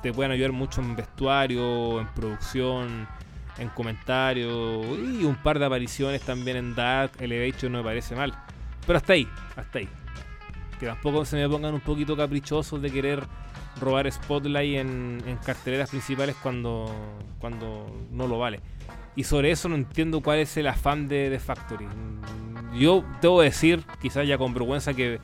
te 0.02 0.14
pueden 0.14 0.32
ayudar 0.32 0.52
mucho 0.52 0.82
en 0.82 0.96
vestuario, 0.96 2.00
en 2.00 2.08
producción, 2.10 3.08
en 3.58 3.70
comentarios 3.70 4.86
y 5.00 5.24
un 5.24 5.36
par 5.36 5.60
de 5.60 5.66
apariciones 5.66 6.22
también 6.22 6.58
en 6.58 6.76
Dark 6.76 7.12
Elevation 7.20 7.72
no 7.72 7.80
me 7.80 7.84
parece 7.84 8.16
mal. 8.16 8.34
Pero 8.86 8.98
hasta 8.98 9.14
ahí, 9.14 9.28
hasta 9.56 9.80
ahí. 9.80 9.90
Que 10.80 10.86
tampoco 10.86 11.26
se 11.26 11.38
me 11.38 11.48
pongan 11.48 11.74
un 11.74 11.80
poquito 11.80 12.18
caprichosos 12.18 12.82
de 12.82 12.92
querer 12.92 13.24
robar 13.80 14.12
spotlight 14.12 14.78
en, 14.78 15.24
en 15.26 15.38
carteleras 15.38 15.90
principales 15.90 16.36
cuando, 16.42 16.94
cuando 17.40 17.88
no 18.12 18.28
lo 18.28 18.40
vale. 18.40 18.60
Y 19.16 19.24
sobre 19.24 19.52
eso 19.52 19.70
no 19.70 19.76
entiendo 19.76 20.22
cuál 20.22 20.40
es 20.40 20.56
el 20.58 20.68
afán 20.68 21.08
de, 21.08 21.30
de 21.30 21.40
Factory. 21.40 21.88
Yo 22.74 23.06
debo 23.22 23.42
decir, 23.42 23.84
quizás 24.02 24.28
ya 24.28 24.38
con 24.38 24.54
vergüenza, 24.54 24.94
que 24.94 25.20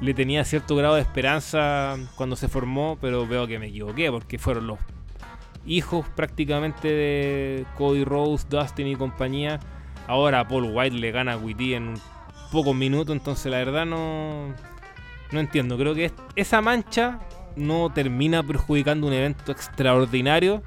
le 0.00 0.14
tenía 0.14 0.44
cierto 0.44 0.76
grado 0.76 0.94
de 0.96 1.00
esperanza 1.02 1.96
cuando 2.16 2.36
se 2.36 2.48
formó, 2.48 2.98
pero 3.00 3.26
veo 3.26 3.46
que 3.46 3.58
me 3.58 3.66
equivoqué, 3.68 4.10
porque 4.10 4.38
fueron 4.38 4.66
los 4.66 4.78
hijos 5.66 6.06
prácticamente 6.14 6.88
de 6.88 7.66
Cody 7.76 8.04
Rose, 8.04 8.46
Dustin 8.48 8.86
y 8.86 8.96
compañía. 8.96 9.58
Ahora 10.06 10.46
Paul 10.46 10.70
White 10.72 10.96
le 10.96 11.10
gana 11.10 11.32
a 11.32 11.36
Witty 11.36 11.74
en 11.74 11.94
pocos 12.52 12.74
minutos, 12.76 13.16
entonces 13.16 13.50
la 13.50 13.58
verdad 13.58 13.86
no, 13.86 14.54
no 15.32 15.40
entiendo. 15.40 15.76
Creo 15.76 15.94
que 15.94 16.04
es- 16.06 16.14
esa 16.36 16.60
mancha 16.60 17.18
no 17.56 17.90
termina 17.90 18.42
perjudicando 18.42 19.06
un 19.06 19.14
evento 19.14 19.50
extraordinario, 19.50 20.62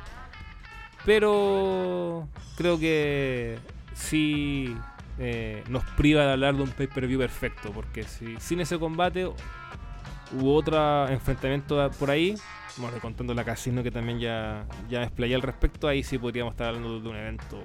pero 1.05 2.27
creo 2.57 2.79
que 2.79 3.57
sí 3.93 4.75
eh, 5.19 5.63
nos 5.69 5.83
priva 5.91 6.23
de 6.25 6.31
hablar 6.31 6.55
de 6.55 6.63
un 6.63 6.69
pay-per-view 6.69 7.19
perfecto, 7.19 7.71
porque 7.71 8.03
si 8.03 8.37
sin 8.39 8.61
ese 8.61 8.79
combate 8.79 9.25
hubo 9.25 10.55
otro 10.55 11.07
enfrentamiento 11.09 11.89
por 11.99 12.09
ahí, 12.11 12.35
bueno, 12.77 12.97
contando 13.01 13.33
la 13.33 13.43
casino 13.43 13.83
que 13.83 13.91
también 13.91 14.19
ya, 14.19 14.65
ya 14.89 15.03
explayé 15.03 15.35
al 15.35 15.41
respecto, 15.41 15.87
ahí 15.87 16.03
sí 16.03 16.17
podríamos 16.17 16.53
estar 16.53 16.67
hablando 16.67 16.99
de 16.99 17.09
un 17.09 17.15
evento 17.15 17.61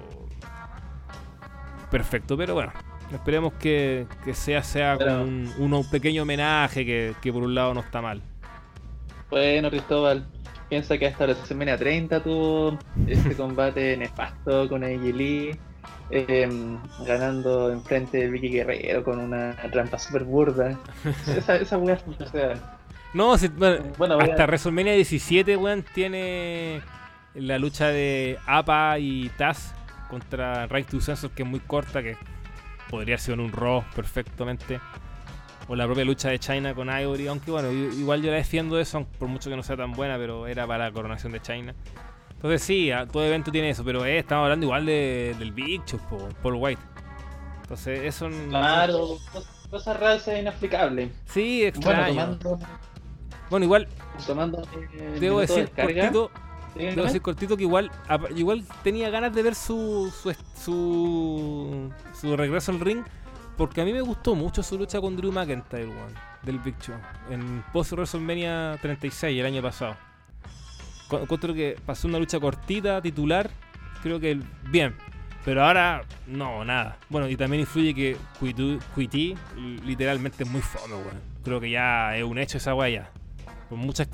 perfecto, 1.89 2.37
pero 2.37 2.53
bueno. 2.53 2.71
Esperemos 3.11 3.53
que, 3.53 4.07
que 4.23 4.33
sea, 4.33 4.63
sea 4.63 4.95
Pero- 4.97 5.21
un 5.23 5.87
pequeño 5.91 6.23
homenaje 6.23 6.85
que, 6.85 7.13
que 7.21 7.31
por 7.31 7.43
un 7.43 7.53
lado 7.53 7.73
no 7.73 7.81
está 7.81 8.01
mal. 8.01 8.19
Bueno, 9.29 9.69
Cristóbal, 9.69 10.25
piensa 10.69 10.97
que 10.97 11.07
hasta 11.07 11.27
la 11.27 11.33
WrestleMania 11.33 11.77
30 11.77 12.23
tuvo 12.23 12.79
este 13.07 13.35
combate 13.37 13.95
nefasto 13.95 14.67
con 14.67 14.83
AJ 14.83 15.01
Lee, 15.13 15.51
em, 16.09 16.77
ganando 17.05 17.71
enfrente 17.71 18.17
de 18.17 18.29
Vicky 18.29 18.49
Guerrero 18.49 19.03
con 19.03 19.19
una 19.19 19.55
trampa 19.71 19.97
super 19.99 20.23
burda. 20.23 20.77
Esa, 21.37 21.55
esa 21.57 21.77
weá 21.77 21.95
es 21.95 22.03
o 22.07 22.25
sea, 22.29 22.53
No, 23.13 23.37
si- 23.37 23.47
bueno, 23.49 23.83
Bueno, 23.97 24.15
voy 24.15 24.27
a- 24.29 24.31
hasta 24.31 24.45
WrestleMania 24.45 24.93
17, 24.93 25.57
weón, 25.57 25.83
tiene 25.93 26.81
la 27.33 27.57
lucha 27.59 27.87
de 27.89 28.37
APA 28.45 28.97
y 28.99 29.29
Taz 29.37 29.73
contra 30.09 30.67
Right 30.67 30.87
to 30.89 31.01
Sensor, 31.01 31.31
que 31.31 31.43
es 31.43 31.49
muy 31.49 31.59
corta, 31.59 32.01
que 32.03 32.15
podría 32.89 33.17
ser 33.17 33.39
un 33.39 33.51
Raw 33.51 33.83
perfectamente. 33.95 34.79
O 35.67 35.75
la 35.75 35.85
propia 35.85 36.05
lucha 36.05 36.29
de 36.29 36.37
China 36.37 36.75
con 36.75 36.87
Ivory, 36.89 37.25
aunque 37.27 37.49
bueno, 37.49 37.71
igual 37.71 38.21
yo 38.21 38.29
la 38.29 38.37
defiendo 38.37 38.79
eso, 38.79 39.07
por 39.17 39.27
mucho 39.27 39.49
que 39.49 39.55
no 39.55 39.63
sea 39.63 39.75
tan 39.75 39.93
buena, 39.93 40.15
pero 40.15 40.45
era 40.45 40.67
para 40.67 40.85
la 40.85 40.91
coronación 40.91 41.31
de 41.33 41.41
China. 41.41 41.73
Entonces 42.45 42.61
sí, 42.61 42.91
todo 43.11 43.25
evento 43.25 43.51
tiene 43.51 43.71
eso, 43.71 43.83
pero 43.83 44.05
eh, 44.05 44.19
estamos 44.19 44.43
hablando 44.43 44.67
igual 44.67 44.85
de, 44.85 45.35
del 45.39 45.51
Big 45.51 45.83
Show, 45.85 45.99
po, 46.07 46.29
Paul 46.43 46.57
White. 46.59 46.81
Entonces 47.63 48.01
eso... 48.03 48.29
claro, 48.49 49.17
cos- 49.33 49.47
cosas 49.71 49.99
raras 49.99 50.27
e 50.27 50.41
inexplicables. 50.41 51.09
Sí, 51.25 51.61
Bueno, 51.81 52.05
extraño. 52.05 52.37
tomando, 52.37 52.59
Bueno, 53.49 53.63
igual 53.63 53.87
tomando 54.27 54.61
eh, 54.93 55.17
debo 55.19 55.39
decir 55.39 55.65
descarga, 55.65 56.01
cortito. 56.11 56.31
Debo 56.75 57.03
decir 57.05 57.21
cortito 57.23 57.57
que 57.57 57.63
igual 57.63 57.89
igual 58.35 58.63
tenía 58.83 59.09
ganas 59.09 59.33
de 59.33 59.41
ver 59.41 59.55
su 59.55 60.13
su, 60.15 60.31
su 60.55 61.91
su 62.13 62.37
regreso 62.37 62.71
al 62.71 62.79
ring 62.79 63.03
porque 63.57 63.81
a 63.81 63.85
mí 63.85 63.91
me 63.93 64.01
gustó 64.01 64.35
mucho 64.35 64.61
su 64.61 64.77
lucha 64.77 65.01
con 65.01 65.15
Drew 65.17 65.31
McIntyre, 65.31 65.89
del 66.43 66.59
Big 66.59 66.77
Show 66.79 66.95
en 67.31 67.63
post 67.73 67.93
WrestleMania 67.93 68.77
36 68.83 69.39
el 69.39 69.45
año 69.47 69.63
pasado. 69.63 69.95
Encuentro 71.21 71.53
que 71.53 71.77
pasó 71.85 72.07
una 72.07 72.19
lucha 72.19 72.39
cortita, 72.39 73.01
titular, 73.01 73.49
creo 74.01 74.19
que 74.19 74.39
bien, 74.69 74.95
pero 75.43 75.63
ahora 75.63 76.03
no, 76.27 76.65
nada. 76.65 76.97
Bueno, 77.09 77.29
y 77.29 77.35
también 77.35 77.61
influye 77.61 77.93
que 77.93 78.17
Cuití 78.93 79.35
literalmente 79.85 80.43
es 80.43 80.49
muy 80.49 80.61
fome, 80.61 80.95
weón. 80.95 81.21
Creo 81.43 81.59
que 81.59 81.69
ya 81.69 82.17
es 82.17 82.23
un 82.23 82.37
hecho 82.37 82.57
esa 82.57 82.73
weá 82.73 82.89
ya. 82.89 83.09
Con 83.69 83.79
mucha, 83.79 84.07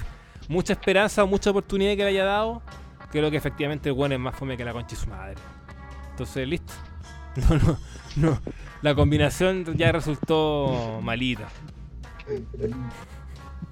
mucha 0.47 0.73
esperanza 0.73 1.23
o 1.23 1.27
mucha 1.27 1.51
oportunidad 1.51 1.91
que 1.91 2.03
le 2.03 2.09
haya 2.09 2.25
dado, 2.25 2.61
creo 3.11 3.31
que 3.31 3.37
efectivamente 3.37 3.89
el 3.89 3.95
weón 3.95 4.11
es 4.11 4.19
más 4.19 4.35
fome 4.35 4.57
que 4.57 4.65
la 4.65 4.73
concha 4.73 4.95
de 4.95 5.01
su 5.01 5.07
madre. 5.07 5.35
Entonces, 6.11 6.47
listo. 6.47 6.73
No, 7.49 7.55
no, 7.55 7.79
no. 8.17 8.41
La 8.81 8.93
combinación 8.93 9.63
ya 9.77 9.93
resultó 9.93 10.99
malita. 11.01 11.47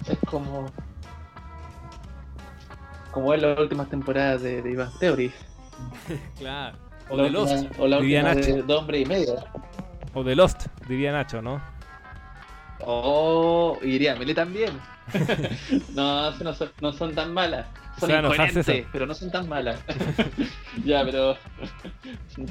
Es 0.06 0.18
como. 0.24 0.66
Como 3.10 3.34
es 3.34 3.42
las 3.42 3.58
últimas 3.58 3.88
temporadas 3.88 4.42
de, 4.42 4.62
de 4.62 4.86
Theory. 4.98 5.32
Claro. 6.38 6.76
O 7.08 7.14
O 7.14 7.16
la 7.16 7.22
de 7.24 7.30
Lost. 7.30 7.66
o 7.78 7.88
la 7.88 7.98
última 7.98 8.34
de, 8.34 8.62
de 8.62 8.74
Hombre 8.74 8.98
y 9.00 9.04
Medio. 9.06 9.34
O 10.14 10.22
de 10.22 10.36
Lost, 10.36 10.66
diría 10.86 11.10
Nacho, 11.12 11.40
¿no? 11.42 11.60
Oh, 12.80 13.78
iría 13.82 14.14
Mele 14.16 14.34
también. 14.34 14.72
no, 15.94 16.30
no 16.30 16.54
son, 16.54 16.70
no 16.80 16.92
son 16.92 17.14
tan 17.14 17.32
malas. 17.34 17.66
Son 17.98 18.08
Se 18.08 18.12
va 18.12 18.18
a 18.18 18.20
enojar 18.20 18.50
incoherentes, 18.50 18.66
César. 18.66 18.90
pero 18.92 19.06
no 19.06 19.14
son 19.14 19.30
tan 19.30 19.48
malas. 19.48 19.80
ya, 20.84 21.04
pero 21.04 21.36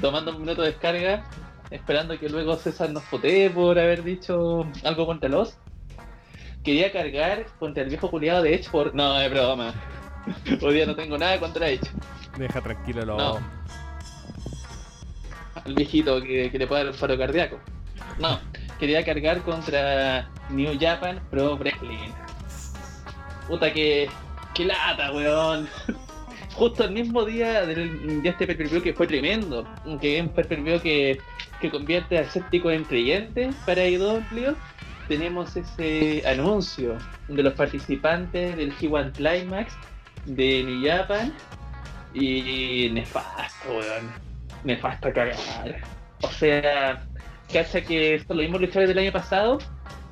tomando 0.00 0.32
un 0.32 0.40
minuto 0.42 0.62
de 0.62 0.68
descarga, 0.72 1.24
esperando 1.70 2.18
que 2.18 2.28
luego 2.28 2.56
César 2.56 2.90
nos 2.90 3.02
potee 3.04 3.50
por 3.50 3.78
haber 3.78 4.02
dicho 4.04 4.66
algo 4.84 5.06
contra 5.06 5.28
los. 5.28 5.56
Quería 6.62 6.92
cargar 6.92 7.46
contra 7.58 7.82
el 7.82 7.88
viejo 7.88 8.10
culiado 8.10 8.42
de 8.42 8.54
Edge 8.54 8.68
por. 8.70 8.94
No, 8.94 9.18
es 9.20 9.30
broma. 9.30 9.72
Hoy 10.62 10.74
día 10.74 10.86
no 10.86 10.94
tengo 10.94 11.16
nada 11.18 11.38
contra 11.38 11.68
Edge. 11.68 11.88
Deja 12.36 12.60
tranquilo 12.60 13.04
lo. 13.04 13.16
No. 13.16 13.38
Al 15.64 15.74
viejito 15.74 16.22
que, 16.22 16.50
que 16.50 16.58
le 16.58 16.66
puede 16.66 16.84
dar 16.84 16.92
un 16.92 16.98
paro 16.98 17.18
cardíaco. 17.18 17.58
No, 18.18 18.38
quería 18.78 19.04
cargar 19.04 19.40
contra 19.42 20.28
New 20.50 20.78
Japan 20.78 21.20
Pro 21.30 21.56
Wrestling. 21.56 22.10
Puta 23.48 23.72
que. 23.72 24.08
que 24.54 24.64
lata, 24.64 25.12
weón. 25.12 25.68
Justo 26.54 26.84
el 26.84 26.92
mismo 26.92 27.24
día 27.24 27.64
del, 27.64 28.22
de 28.22 28.28
este 28.28 28.46
pay 28.46 28.56
que 28.80 28.92
fue 28.92 29.06
tremendo. 29.06 29.66
Que 30.00 30.18
es 30.18 30.22
un 30.22 30.28
pay 30.30 30.80
que, 30.80 31.18
que 31.60 31.70
convierte 31.70 32.18
a 32.18 32.22
escépticos 32.22 32.72
en 32.72 32.84
creyentes 32.84 33.54
para 33.66 33.86
IW. 33.86 34.54
Tenemos 35.08 35.56
ese 35.56 36.22
anuncio 36.26 36.96
de 37.28 37.42
los 37.42 37.54
participantes 37.54 38.56
del 38.56 38.76
G1 38.76 39.12
Climax 39.12 39.74
de 40.26 40.62
New 40.64 40.86
Japan. 40.86 41.32
Y 42.14 42.90
nefasto, 42.92 43.70
weón. 43.70 44.10
Nefasto 44.64 45.08
a 45.08 45.12
cagar. 45.12 45.36
O 46.22 46.28
sea, 46.28 47.06
cacha 47.52 47.80
que 47.80 48.18
son 48.26 48.36
los 48.36 48.44
mismos 48.44 48.60
luchadores 48.60 48.88
del 48.88 48.98
año 48.98 49.12
pasado, 49.12 49.58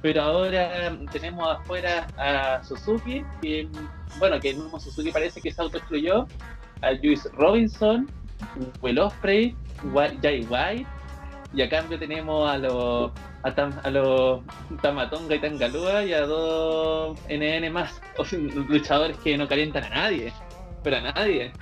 pero 0.03 0.23
ahora 0.23 0.97
tenemos 1.13 1.47
afuera 1.49 2.07
a 2.17 2.63
Suzuki, 2.65 3.25
que, 3.43 3.69
bueno, 4.19 4.41
que 4.41 4.51
el 4.51 4.57
mismo 4.57 4.79
Suzuki 4.79 5.11
parece 5.11 5.41
que 5.41 5.53
se 5.53 5.61
autoexcluyó, 5.61 6.27
a 6.83 6.97
Juice 6.97 7.29
Robinson, 7.33 8.09
Will 8.81 8.99
Ospreay, 8.99 9.57
Jay 10.23 10.47
White, 10.49 10.87
y 11.55 11.63
a 11.63 11.69
cambio 11.69 11.99
tenemos 11.99 12.49
a 12.49 12.59
los 12.59 13.11
a, 13.43 13.55
Tam- 13.55 13.81
a 13.83 13.91
los 13.91 14.41
Tamatonga 14.83 15.35
y 15.37 15.39
Tangalúa 15.41 16.05
y 16.05 16.13
a 16.13 16.23
dos 16.27 17.19
NN 17.29 17.71
más, 17.71 18.01
luchadores 18.69 19.17
que 19.19 19.37
no 19.39 19.49
calientan 19.49 19.85
a 19.85 19.91
nadie, 19.91 20.33
pero 20.83 20.97
a 20.97 21.01
nadie. 21.01 21.53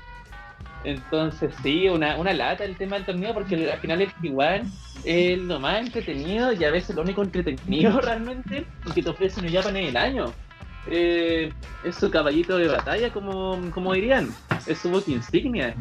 Entonces 0.84 1.52
sí, 1.62 1.88
una, 1.88 2.16
una 2.16 2.32
lata 2.32 2.64
el 2.64 2.76
tema 2.76 2.96
del 2.96 3.06
torneo 3.06 3.34
porque 3.34 3.70
al 3.70 3.78
final 3.78 4.02
es 4.02 4.12
igual 4.22 4.62
es 5.04 5.38
lo 5.38 5.58
más 5.60 5.80
entretenido 5.80 6.52
y 6.52 6.64
a 6.64 6.70
veces 6.70 6.94
lo 6.94 7.02
único 7.02 7.22
entretenido 7.22 8.00
realmente 8.00 8.66
que 8.94 9.02
te 9.02 9.08
ofrece 9.10 9.40
New 9.42 9.52
Japan 9.52 9.76
en 9.76 9.86
el 9.86 9.96
año. 9.96 10.32
Eh, 10.88 11.52
es 11.84 11.96
su 11.96 12.10
caballito 12.10 12.56
de 12.58 12.68
batalla, 12.68 13.12
como, 13.12 13.58
como 13.72 13.92
dirían, 13.92 14.32
es 14.66 14.78
su 14.78 14.90
book 14.90 15.04
insignia. 15.08 15.74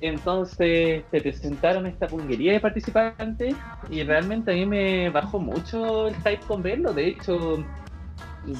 Entonces 0.00 1.04
te 1.10 1.20
presentaron 1.20 1.86
esta 1.86 2.06
punguería 2.06 2.52
de 2.52 2.60
participantes 2.60 3.54
y 3.90 4.02
realmente 4.02 4.52
a 4.52 4.54
mí 4.54 4.66
me 4.66 5.10
bajó 5.10 5.38
mucho 5.38 6.08
el 6.08 6.14
hype 6.16 6.40
con 6.46 6.62
verlo. 6.62 6.92
De 6.92 7.08
hecho, 7.08 7.64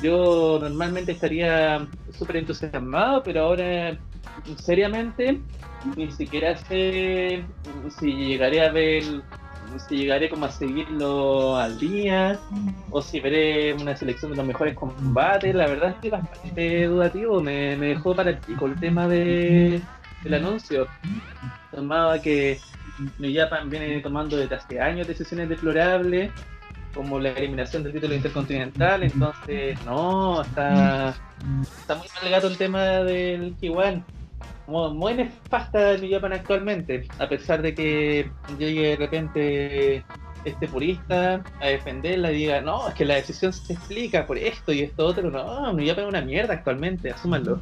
yo 0.03 0.59
normalmente 0.61 1.13
estaría 1.13 1.87
súper 2.11 2.39
entusiasmado, 2.39 3.23
pero 3.23 3.43
ahora 3.43 3.99
seriamente 4.57 5.41
ni 5.97 6.11
siquiera 6.11 6.57
sé 6.57 7.45
si 7.99 8.13
llegaré 8.13 8.67
a 8.67 8.73
ver 8.73 9.05
si 9.89 9.97
llegaré 9.97 10.29
como 10.29 10.47
a 10.47 10.51
seguirlo 10.51 11.57
al 11.57 11.79
día 11.79 12.39
o 12.91 13.03
si 13.03 13.21
veré 13.21 13.75
una 13.75 13.97
selección 13.97 14.31
de 14.31 14.37
los 14.37 14.47
mejores 14.47 14.75
combates 14.75 15.55
la 15.55 15.67
verdad 15.67 15.91
es 15.91 15.97
que 15.97 16.11
bastante 16.11 16.87
dudativo 16.87 17.41
me, 17.41 17.77
me 17.77 17.89
dejó 17.89 18.15
para 18.15 18.31
el 18.31 18.39
pico 18.39 18.67
el 18.67 18.79
tema 18.79 19.09
de, 19.09 19.81
del 20.23 20.35
anuncio. 20.35 20.87
Tomaba 21.71 22.21
que 22.21 22.59
New 23.19 23.33
Japan 23.35 23.69
viene 23.69 24.01
tomando 24.01 24.37
desde 24.37 24.55
hace 24.55 24.81
años 24.81 25.07
decisiones 25.07 25.49
deplorables 25.49 26.31
como 26.95 27.21
la 27.21 27.29
eliminación 27.31 27.83
del 27.83 27.93
título 27.93 28.15
intercontinental 28.15 29.03
entonces 29.03 29.79
no 29.85 30.41
está 30.41 31.15
está 31.61 31.95
muy 31.95 32.07
mal 32.33 32.43
el 32.43 32.57
tema 32.57 32.81
del 32.81 33.55
Kiwan 33.61 34.03
muy 34.67 35.15
nefasta 35.15 35.97
New 35.97 36.11
Japan 36.11 36.33
actualmente, 36.33 37.07
a 37.19 37.29
pesar 37.29 37.63
de 37.63 37.75
que 37.75 38.31
llegue 38.59 38.89
de 38.89 38.97
repente 38.97 40.05
este 40.47 40.69
purista 40.69 41.43
a 41.61 41.67
defenderla 41.67 42.33
y 42.33 42.37
diga, 42.37 42.61
no, 42.61 42.89
es 42.89 42.95
que 42.95 43.05
la 43.05 43.17
decisión 43.17 43.53
se 43.53 43.75
explica 43.75 44.27
por 44.27 44.39
esto 44.39 44.73
y 44.73 44.83
esto 44.83 45.07
otro, 45.07 45.31
no, 45.31 45.73
New 45.73 45.87
Japan 45.87 46.05
es 46.05 46.09
una 46.09 46.21
mierda 46.23 46.55
actualmente, 46.55 47.11
asúmanlo. 47.11 47.61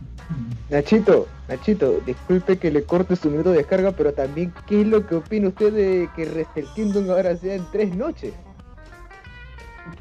Nachito, 0.70 1.26
Nachito, 1.48 2.00
disculpe 2.06 2.58
que 2.58 2.70
le 2.70 2.84
corte 2.84 3.16
su 3.16 3.30
minuto 3.30 3.50
de 3.50 3.58
descarga, 3.58 3.92
pero 3.92 4.12
también, 4.12 4.52
¿qué 4.66 4.82
es 4.82 4.86
lo 4.86 5.06
que 5.06 5.16
opina 5.16 5.48
usted 5.48 5.72
de 5.72 6.08
que 6.14 6.26
Wrestle 6.26 6.66
Kingdom 6.74 7.10
ahora 7.10 7.36
sea 7.36 7.54
en 7.54 7.64
tres 7.72 7.94
noches? 7.94 8.34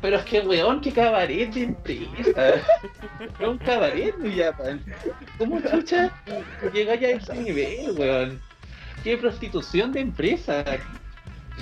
Pero 0.02 0.18
es 0.18 0.24
que, 0.24 0.40
weón, 0.42 0.82
qué 0.82 0.92
cabaret 0.92 1.54
de 1.54 1.64
empresa. 1.64 2.56
Es 3.20 3.48
un 3.48 3.58
cabaret, 3.58 4.16
Japan. 4.36 4.82
¿Cómo 5.38 5.60
chucha 5.62 6.12
llegáis 6.74 7.30
a 7.30 7.34
ese 7.34 7.36
nivel, 7.42 7.92
weón? 7.98 8.42
Qué 9.04 9.18
prostitución 9.18 9.92
de 9.92 10.02
empresa. 10.02 10.64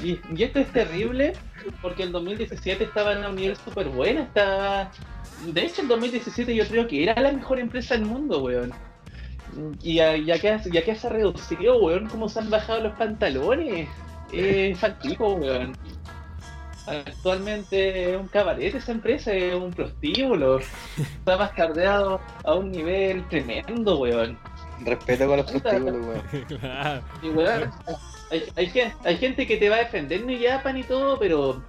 Y, 0.03 0.19
y 0.35 0.43
esto 0.43 0.59
es 0.59 0.71
terrible 0.71 1.33
porque 1.81 2.03
el 2.03 2.11
2017 2.11 2.83
estaba 2.83 3.13
en 3.13 3.25
un 3.25 3.35
nivel 3.35 3.57
súper 3.57 3.89
bueno. 3.89 4.21
Estaba... 4.21 4.91
De 5.45 5.65
hecho, 5.65 5.81
el 5.81 5.87
2017 5.87 6.55
yo 6.55 6.65
creo 6.67 6.87
que 6.87 7.03
era 7.03 7.19
la 7.19 7.31
mejor 7.31 7.59
empresa 7.59 7.95
del 7.95 8.05
mundo, 8.05 8.43
weón. 8.43 8.71
Y 9.81 9.95
ya, 9.95 10.15
ya, 10.15 10.39
que, 10.39 10.57
ya 10.71 10.83
que 10.83 10.95
se 10.95 11.07
ha 11.07 11.09
reducido, 11.09 11.77
weón, 11.79 12.07
cómo 12.07 12.29
se 12.29 12.39
han 12.39 12.49
bajado 12.49 12.81
los 12.81 12.93
pantalones. 12.93 13.89
Eh, 14.31 14.75
faltico, 14.75 15.33
weón. 15.33 15.73
Actualmente 16.87 18.11
es 18.11 18.19
un 18.19 18.27
cabaret 18.27 18.73
esa 18.73 18.91
empresa, 18.91 19.33
es 19.33 19.53
un 19.53 19.71
prostíbulo. 19.71 20.59
Está 20.97 21.35
bastardeado 21.35 22.21
a 22.43 22.53
un 22.55 22.71
nivel 22.71 23.27
tremendo, 23.29 23.99
weón. 23.99 24.37
Respeto 24.85 25.27
con 25.27 25.37
los 25.37 25.51
prostíbulos, 25.51 26.05
weón. 26.05 27.01
Y 27.21 27.29
weón, 27.29 27.71
hay, 28.31 28.45
hay, 28.55 28.71
hay 29.03 29.17
gente 29.17 29.45
que 29.45 29.57
te 29.57 29.69
va 29.69 29.75
a 29.75 29.79
defender 29.79 30.23
New 30.25 30.39
Japan 30.41 30.77
y 30.77 30.83
todo, 30.83 31.19
pero 31.19 31.61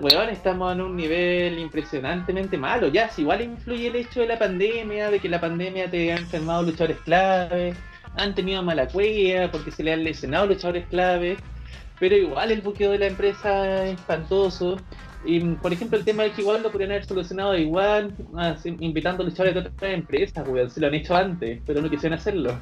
weón, 0.00 0.28
estamos 0.28 0.72
en 0.72 0.80
un 0.80 0.96
nivel 0.96 1.58
impresionantemente 1.58 2.56
malo. 2.56 2.88
Ya, 2.88 3.08
si 3.10 3.22
igual 3.22 3.42
influye 3.42 3.88
el 3.88 3.96
hecho 3.96 4.20
de 4.20 4.26
la 4.26 4.38
pandemia, 4.38 5.10
de 5.10 5.20
que 5.20 5.28
la 5.28 5.40
pandemia 5.40 5.90
te 5.90 6.12
ha 6.12 6.16
enfermado 6.16 6.62
luchadores 6.62 6.98
clave, 7.04 7.74
han 8.16 8.34
tenido 8.34 8.62
mala 8.62 8.88
cueva 8.88 9.50
porque 9.50 9.70
se 9.70 9.82
le 9.82 9.92
han 9.92 10.04
lesionado 10.04 10.46
luchadores 10.46 10.86
clave, 10.86 11.36
pero 11.98 12.16
igual 12.16 12.50
el 12.50 12.60
buqueo 12.60 12.92
de 12.92 12.98
la 12.98 13.06
empresa 13.06 13.84
es 13.84 13.98
espantoso. 13.98 14.76
Y 15.26 15.40
por 15.40 15.72
ejemplo, 15.72 15.98
el 15.98 16.04
tema 16.04 16.24
del 16.24 16.32
que 16.32 16.42
igual 16.42 16.62
lo 16.62 16.70
podrían 16.70 16.90
haber 16.90 17.06
solucionado 17.06 17.56
igual, 17.56 18.14
invitando 18.80 19.24
luchadores 19.24 19.54
de 19.54 19.60
otras 19.60 19.92
empresas, 19.94 20.46
weón, 20.46 20.70
se 20.70 20.80
lo 20.80 20.88
han 20.88 20.94
hecho 20.94 21.16
antes, 21.16 21.60
pero 21.64 21.80
no 21.80 21.88
quisieron 21.88 22.18
hacerlo. 22.18 22.58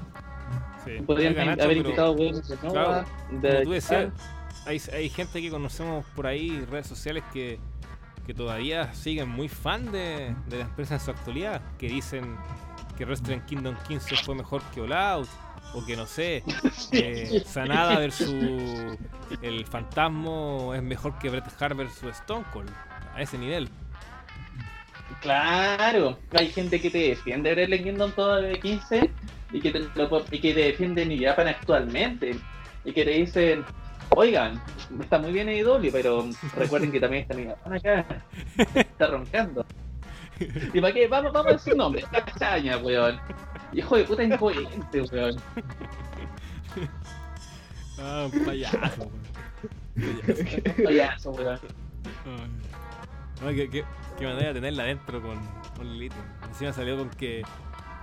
Sí. 0.85 1.03
Podrían 1.07 1.35
Nacho, 1.35 1.63
haber 1.63 1.77
pero 1.77 1.81
invitado 1.81 2.13
weones 2.13 2.49
de 2.49 2.57
claro, 2.57 2.75
Nova, 2.75 3.05
de 3.31 3.49
como 3.49 3.63
tú 3.65 3.71
decías, 3.71 4.13
hay, 4.67 4.83
hay 4.93 5.09
gente 5.09 5.41
que 5.41 5.51
conocemos 5.51 6.05
por 6.17 6.27
ahí, 6.27 6.65
redes 6.71 6.87
sociales, 6.87 7.23
que, 7.33 7.59
que 8.27 8.35
todavía 8.35 8.93
siguen 8.95 9.29
muy 9.29 9.49
fan 9.49 9.91
de, 9.93 10.35
de 10.49 10.59
la 10.59 10.65
empresa 10.65 10.95
en 10.95 11.01
su 11.01 11.11
actualidad, 11.11 11.63
que 11.79 11.89
dicen 11.89 12.37
que 12.97 13.05
Wrestling 13.05 13.41
Kingdom 13.41 13.77
15 13.89 14.17
fue 14.17 14.35
mejor 14.35 14.63
que 14.75 14.81
All 14.81 14.93
Out, 14.93 15.29
o 15.75 15.85
que 15.85 15.97
no 15.97 16.07
sé, 16.07 16.43
eh, 16.93 17.43
Sanada 17.47 17.99
versus 17.99 18.99
el 19.41 19.67
Fantasma 19.67 20.77
es 20.77 20.83
mejor 20.83 21.19
que 21.19 21.31
Bret 21.31 21.45
Hart 21.59 21.77
versus 21.77 22.11
Stone 22.19 22.45
Cold, 22.53 22.71
a 23.15 23.23
ese 23.23 23.39
nivel. 23.39 23.69
Claro, 25.21 26.19
hay 26.33 26.49
gente 26.49 26.81
que 26.81 26.91
te 26.91 26.99
defiende 26.99 27.55
Wrestling 27.55 27.85
Kingdom 27.85 28.13
todo 28.13 28.43
de 28.43 28.59
15 28.59 29.11
y 29.53 29.61
que 29.61 29.71
te, 29.71 29.81
lo- 29.95 30.25
y 30.31 30.39
que 30.41 30.55
te 30.55 30.61
defiende 30.61 31.05
New 31.07 31.19
Japan 31.23 31.49
actualmente 31.49 32.37
y 32.85 32.93
que 32.93 33.05
te 33.05 33.11
dicen, 33.11 33.65
oigan, 34.11 34.61
está 35.01 35.19
muy 35.19 35.33
bien 35.33 35.49
IW, 35.49 35.91
pero 35.93 36.27
recuerden 36.57 36.91
que 36.93 37.01
también 37.01 37.23
está 37.23 37.35
New 37.35 37.49
Japan 37.49 37.73
acá, 37.75 38.07
está 38.75 39.07
roncando. 39.09 39.65
¿Y 40.73 40.81
para 40.81 40.93
qué? 40.93 41.07
Vamos, 41.07 41.33
vamos 41.33 41.51
a 41.51 41.53
decir 41.55 41.77
nombre, 41.77 42.03
cachaña, 42.11 42.79
weón. 42.79 43.19
Hijo 43.73 43.97
de 43.97 44.05
puta 44.05 44.23
incoherente, 44.25 45.03
weón. 45.03 45.37
Ah, 47.99 48.29
un 48.33 48.45
payaso, 48.45 49.11
weón. 49.97 50.85
Payaso, 50.85 51.31
weón. 51.33 51.59
Ay. 52.25 52.51
No, 53.41 53.49
que, 53.49 53.69
que, 53.71 53.85
que 54.19 54.25
manera 54.25 54.49
de 54.49 54.55
tenerla 54.55 54.83
adentro 54.85 55.21
con, 55.23 55.39
con 55.77 55.99
Lito. 55.99 56.17
Encima 56.49 56.73
salió 56.73 56.97
con 56.97 57.11
que 57.11 57.43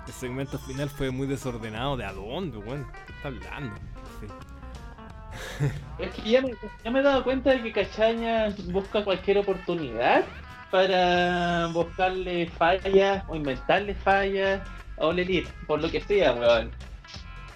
el 0.10 0.15
segmento 0.15 0.57
final 0.57 0.90
fue 0.90 1.11
muy 1.11 1.27
desordenado. 1.27 1.95
¿De 1.95 2.03
a 2.03 2.11
dónde, 2.11 2.57
weón? 2.57 2.88
¿Qué 3.06 3.14
está 3.14 3.27
hablando? 3.27 3.76
Sí. 4.19 4.27
Es 5.99 6.11
que 6.15 6.30
ya 6.30 6.41
me, 6.41 6.53
ya 6.84 6.90
me 6.91 6.99
he 6.99 7.03
dado 7.03 7.23
cuenta 7.23 7.52
de 7.52 7.61
que 7.61 7.72
Cachaña 7.72 8.49
busca 8.72 9.03
cualquier 9.03 9.38
oportunidad 9.38 10.23
para 10.72 11.68
buscarle 11.68 12.48
fallas 12.48 13.23
o 13.27 13.36
inventarle 13.36 13.94
fallas 13.94 14.61
a 14.98 15.10
Elite, 15.10 15.49
por 15.68 15.81
lo 15.81 15.91
que 15.91 16.02
sea, 16.02 16.34
weón. 16.34 16.72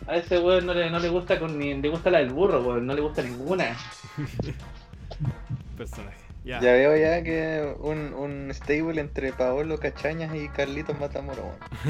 A 0.07 0.17
ese 0.17 0.37
weón 0.39 0.67
no 0.67 0.73
le, 0.73 0.89
no 0.91 0.99
le 0.99 1.09
gusta 1.09 1.39
con 1.39 1.57
ni 1.57 1.73
le 1.73 1.89
gusta 1.89 2.11
la 2.11 2.19
del 2.19 2.33
burro, 2.33 2.61
weón, 2.61 2.85
no 2.85 2.93
le 2.93 3.01
gusta 3.01 3.23
ninguna. 3.23 3.75
Personaje. 5.77 6.22
Ya. 6.43 6.59
Ya 6.59 6.73
veo 6.73 6.97
ya 6.97 7.23
que 7.23 7.73
un, 7.79 8.13
un 8.13 8.49
stable 8.53 8.99
entre 8.99 9.31
Paolo 9.31 9.77
Cachañas 9.79 10.35
y 10.35 10.49
Carlitos 10.49 10.99
Matamoros. 10.99 11.45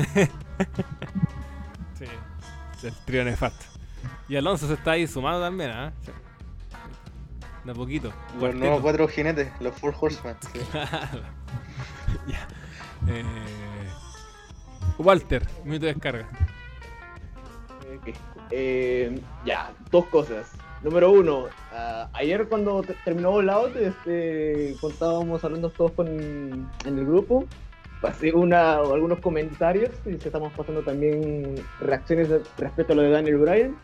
Sí. 1.97 2.05
El 2.87 2.93
trío 3.05 3.23
nefasto. 3.23 3.65
Y 4.27 4.35
Alonso 4.35 4.67
se 4.67 4.73
está 4.73 4.91
ahí 4.91 5.07
sumando 5.07 5.39
también, 5.41 5.71
¿ah? 5.71 5.93
Sí. 6.01 6.11
De 7.63 7.71
a 7.71 7.75
poquito. 7.75 8.09
Los 8.09 8.39
Cuarteto. 8.39 8.59
nuevos 8.59 8.81
cuatro 8.81 9.07
jinetes, 9.07 9.49
los 9.61 9.73
Four 9.75 9.95
Horsemen. 9.99 10.35
sí. 10.51 10.59
ya. 12.27 12.47
Eh, 13.07 13.23
Walter, 14.97 15.47
minuto 15.63 15.85
de 15.85 15.93
descarga. 15.93 16.27
Ok. 17.97 18.15
Eh, 18.51 19.19
ya, 19.45 19.71
dos 19.89 20.05
cosas. 20.07 20.51
Número 20.83 21.11
uno, 21.11 21.45
ah, 21.71 22.09
ayer 22.13 22.45
cuando 22.47 22.81
te- 22.83 22.93
terminó 23.05 23.31
Volado, 23.31 23.67
este, 23.79 24.75
cuando 24.81 24.93
estábamos 24.93 25.43
hablando 25.43 25.69
todos 25.69 25.93
con, 25.93 26.07
en 26.07 26.67
el 26.85 27.05
grupo, 27.05 27.45
pasé 28.01 28.33
una, 28.33 28.73
algunos 28.73 29.19
comentarios 29.19 29.91
y 30.05 30.15
estamos 30.15 30.51
pasando 30.53 30.81
también 30.81 31.55
reacciones 31.79 32.29
respecto 32.57 32.91
a 32.91 32.95
lo 32.97 33.01
de 33.03 33.11
Daniel 33.11 33.37
Bryan. 33.37 33.75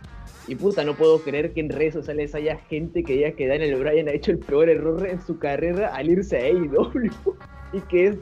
Y 0.48 0.56
puta, 0.56 0.84
no 0.84 0.96
puedo 0.96 1.22
creer 1.22 1.54
que 1.54 1.62
en 1.62 1.70
redes 1.70 1.94
sociales 1.94 2.36
haya 2.36 2.58
gente 2.58 3.04
que 3.04 3.14
diga 3.14 3.32
que 3.32 3.48
Daniel 3.48 3.76
Bryan 3.76 4.08
ha 4.10 4.12
hecho 4.12 4.32
el 4.32 4.40
peor 4.40 4.68
error 4.68 5.08
en 5.08 5.22
su 5.22 5.38
carrera 5.38 5.96
al 5.96 6.10
irse 6.10 6.38
a 6.38 6.42
AEW. 6.46 7.12
Y 7.72 7.82
que, 7.82 8.08
es, 8.08 8.16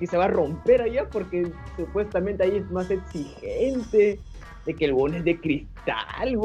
que 0.00 0.06
se 0.06 0.16
va 0.16 0.24
a 0.24 0.28
romper 0.28 0.80
allá 0.80 1.06
porque 1.10 1.46
supuestamente 1.76 2.42
ahí 2.42 2.56
es 2.56 2.70
más 2.70 2.90
exigente 2.90 4.18
de 4.66 4.74
que 4.74 4.84
el 4.86 4.92
bon 4.94 5.14
es 5.14 5.24
de 5.24 5.38
cristal, 5.40 6.38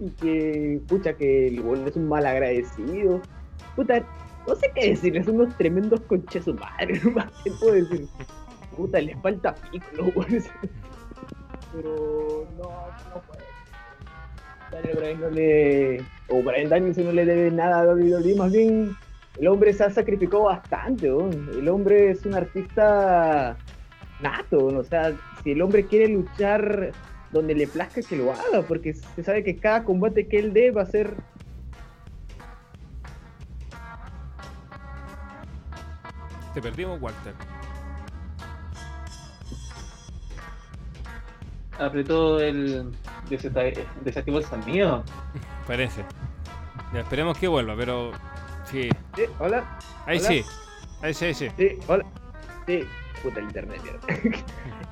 y 0.00 0.10
que, 0.10 0.80
pucha, 0.86 1.14
que 1.14 1.48
el 1.48 1.60
bon 1.60 1.86
es 1.86 1.96
un 1.96 2.08
mal 2.08 2.26
agradecido. 2.26 3.20
Puta, 3.74 4.04
no 4.46 4.54
sé 4.54 4.70
qué 4.74 4.90
decirles, 4.90 5.26
unos 5.26 5.56
tremendos 5.56 6.00
conches 6.02 6.44
su 6.44 6.54
madre, 6.54 7.00
no 7.04 7.10
más 7.10 7.30
puedo 7.60 7.72
decir. 7.72 8.06
Puta, 8.76 9.00
les 9.00 9.20
falta 9.20 9.54
pico, 9.70 10.10
güey. 10.14 10.42
Pero 11.72 12.46
no, 12.56 12.62
no 12.62 13.22
puede. 13.26 13.44
Le. 15.32 16.04
O 16.28 16.42
Brian 16.42 16.68
Danielson 16.68 17.04
no 17.04 17.12
le 17.12 17.24
debe 17.24 17.50
nada 17.50 17.82
a 17.82 17.94
WWE, 17.94 18.34
más 18.36 18.50
bien 18.50 18.96
el 19.38 19.48
hombre 19.48 19.72
se 19.72 19.84
ha 19.84 19.90
sacrificado 19.90 20.44
bastante. 20.44 21.06
El 21.06 21.68
hombre 21.68 22.10
es 22.10 22.24
un 22.26 22.34
artista 22.34 23.56
nato, 24.20 24.66
o 24.66 24.84
sea, 24.84 25.12
si 25.42 25.52
el 25.52 25.62
hombre 25.62 25.84
quiere 25.84 26.08
luchar 26.08 26.92
donde 27.34 27.54
le 27.54 27.66
plazca 27.66 28.00
que 28.00 28.16
lo 28.16 28.32
haga, 28.32 28.62
porque 28.66 28.94
se 28.94 29.22
sabe 29.22 29.42
que 29.44 29.56
cada 29.56 29.84
combate 29.84 30.26
que 30.28 30.38
él 30.38 30.52
dé 30.54 30.70
va 30.70 30.82
a 30.82 30.86
ser 30.86 31.14
Te 36.54 36.62
perdimos, 36.62 37.02
Walter. 37.02 37.34
Apretó 41.80 42.38
el. 42.38 42.92
desactivó 44.04 44.38
el 44.38 44.44
sonido. 44.44 45.02
Parece. 45.66 46.04
Ya, 46.92 47.00
esperemos 47.00 47.36
que 47.36 47.48
vuelva, 47.48 47.74
pero. 47.76 48.12
Sí. 48.70 48.88
Sí, 49.16 49.24
hola, 49.40 49.64
Ahí 50.06 50.18
Hola. 50.18 50.28
sí. 50.28 50.44
Ahí 51.02 51.12
sí, 51.12 51.24
ahí 51.24 51.34
sí. 51.34 51.48
sí, 51.56 51.78
hola, 51.88 52.04
sí, 52.66 52.84
puta 53.22 53.40
el 53.40 53.46
internet, 53.46 53.80
mierda. 53.82 54.44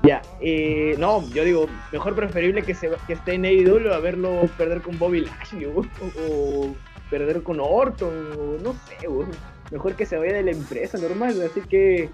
ya, 0.05 0.23
eh, 0.41 0.97
no, 0.99 1.27
yo 1.31 1.45
digo, 1.45 1.67
mejor 1.93 2.15
preferible 2.15 2.63
que, 2.63 2.75
se, 2.75 2.91
que 3.07 3.13
esté 3.13 3.35
en 3.35 3.45
AEW 3.45 3.93
a 3.93 4.01
verlo 4.01 4.43
perder 4.57 4.83
con 4.83 4.99
Bobby 4.99 5.21
Lashley, 5.21 5.67
o, 5.67 5.81
o 5.81 6.77
perder 7.11 7.43
con 7.43 7.61
Orton, 7.61 8.09
o 8.39 8.59
no 8.59 8.73
sé, 8.73 9.07
güey. 9.07 9.29
mejor 9.71 9.95
que 9.95 10.07
se 10.07 10.17
vaya 10.17 10.35
de 10.35 10.43
la 10.43 10.51
empresa 10.51 10.99
normal, 10.99 11.41
así 11.43 11.61
que 11.63 12.11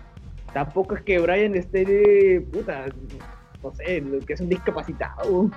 tampoco 0.52 0.94
es 0.96 1.02
que 1.02 1.18
Brian 1.18 1.54
esté 1.54 1.84
de, 1.84 2.40
puta, 2.52 2.86
no 3.62 3.72
sé, 3.74 4.04
que 4.26 4.32
es 4.32 4.40
un 4.40 4.48
discapacitado. 4.48 5.50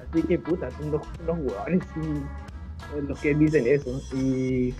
Así 0.00 0.22
que, 0.22 0.38
puta, 0.38 0.70
son 0.72 0.88
unos, 0.88 1.02
unos 1.20 1.38
huevones 1.38 1.82
y- 1.96 2.22
los 3.06 3.20
que 3.20 3.34
dicen 3.34 3.66
eso. 3.66 4.00
Y, 4.14 4.74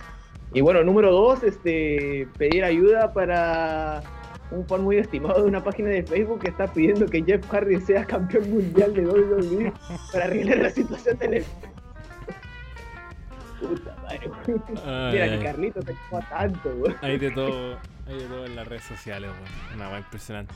y 0.53 0.61
bueno, 0.61 0.83
número 0.83 1.11
dos, 1.11 1.43
este, 1.43 2.27
pedir 2.37 2.63
ayuda 2.63 3.13
para 3.13 4.01
un 4.51 4.65
fan 4.67 4.83
muy 4.83 4.97
estimado 4.97 5.43
de 5.43 5.47
una 5.47 5.63
página 5.63 5.89
de 5.89 6.03
Facebook 6.03 6.41
que 6.41 6.49
está 6.49 6.67
pidiendo 6.67 7.05
que 7.05 7.23
Jeff 7.23 7.45
Hardy 7.49 7.79
sea 7.81 8.05
campeón 8.05 8.49
mundial 8.49 8.93
de 8.93 9.05
WWE 9.05 9.73
para 10.11 10.25
arreglar 10.25 10.57
la 10.59 10.69
situación 10.69 11.17
del 11.19 11.45
Puta 13.59 13.95
madre, 14.03 14.31
güey. 14.45 15.11
Mira 15.11 15.29
que 15.29 15.43
Carlito 15.43 15.81
te 15.81 15.93
coma 16.09 16.29
tanto, 16.29 16.73
güey. 16.75 16.95
Hay 17.01 17.17
de 17.17 17.31
todo, 17.31 17.77
hay 18.07 18.17
de 18.17 18.25
todo 18.25 18.45
en 18.45 18.55
las 18.55 18.67
redes 18.67 18.83
sociales, 18.83 19.29
weón. 19.29 19.75
Una 19.75 19.89
weá 19.89 19.99
impresionante. 19.99 20.53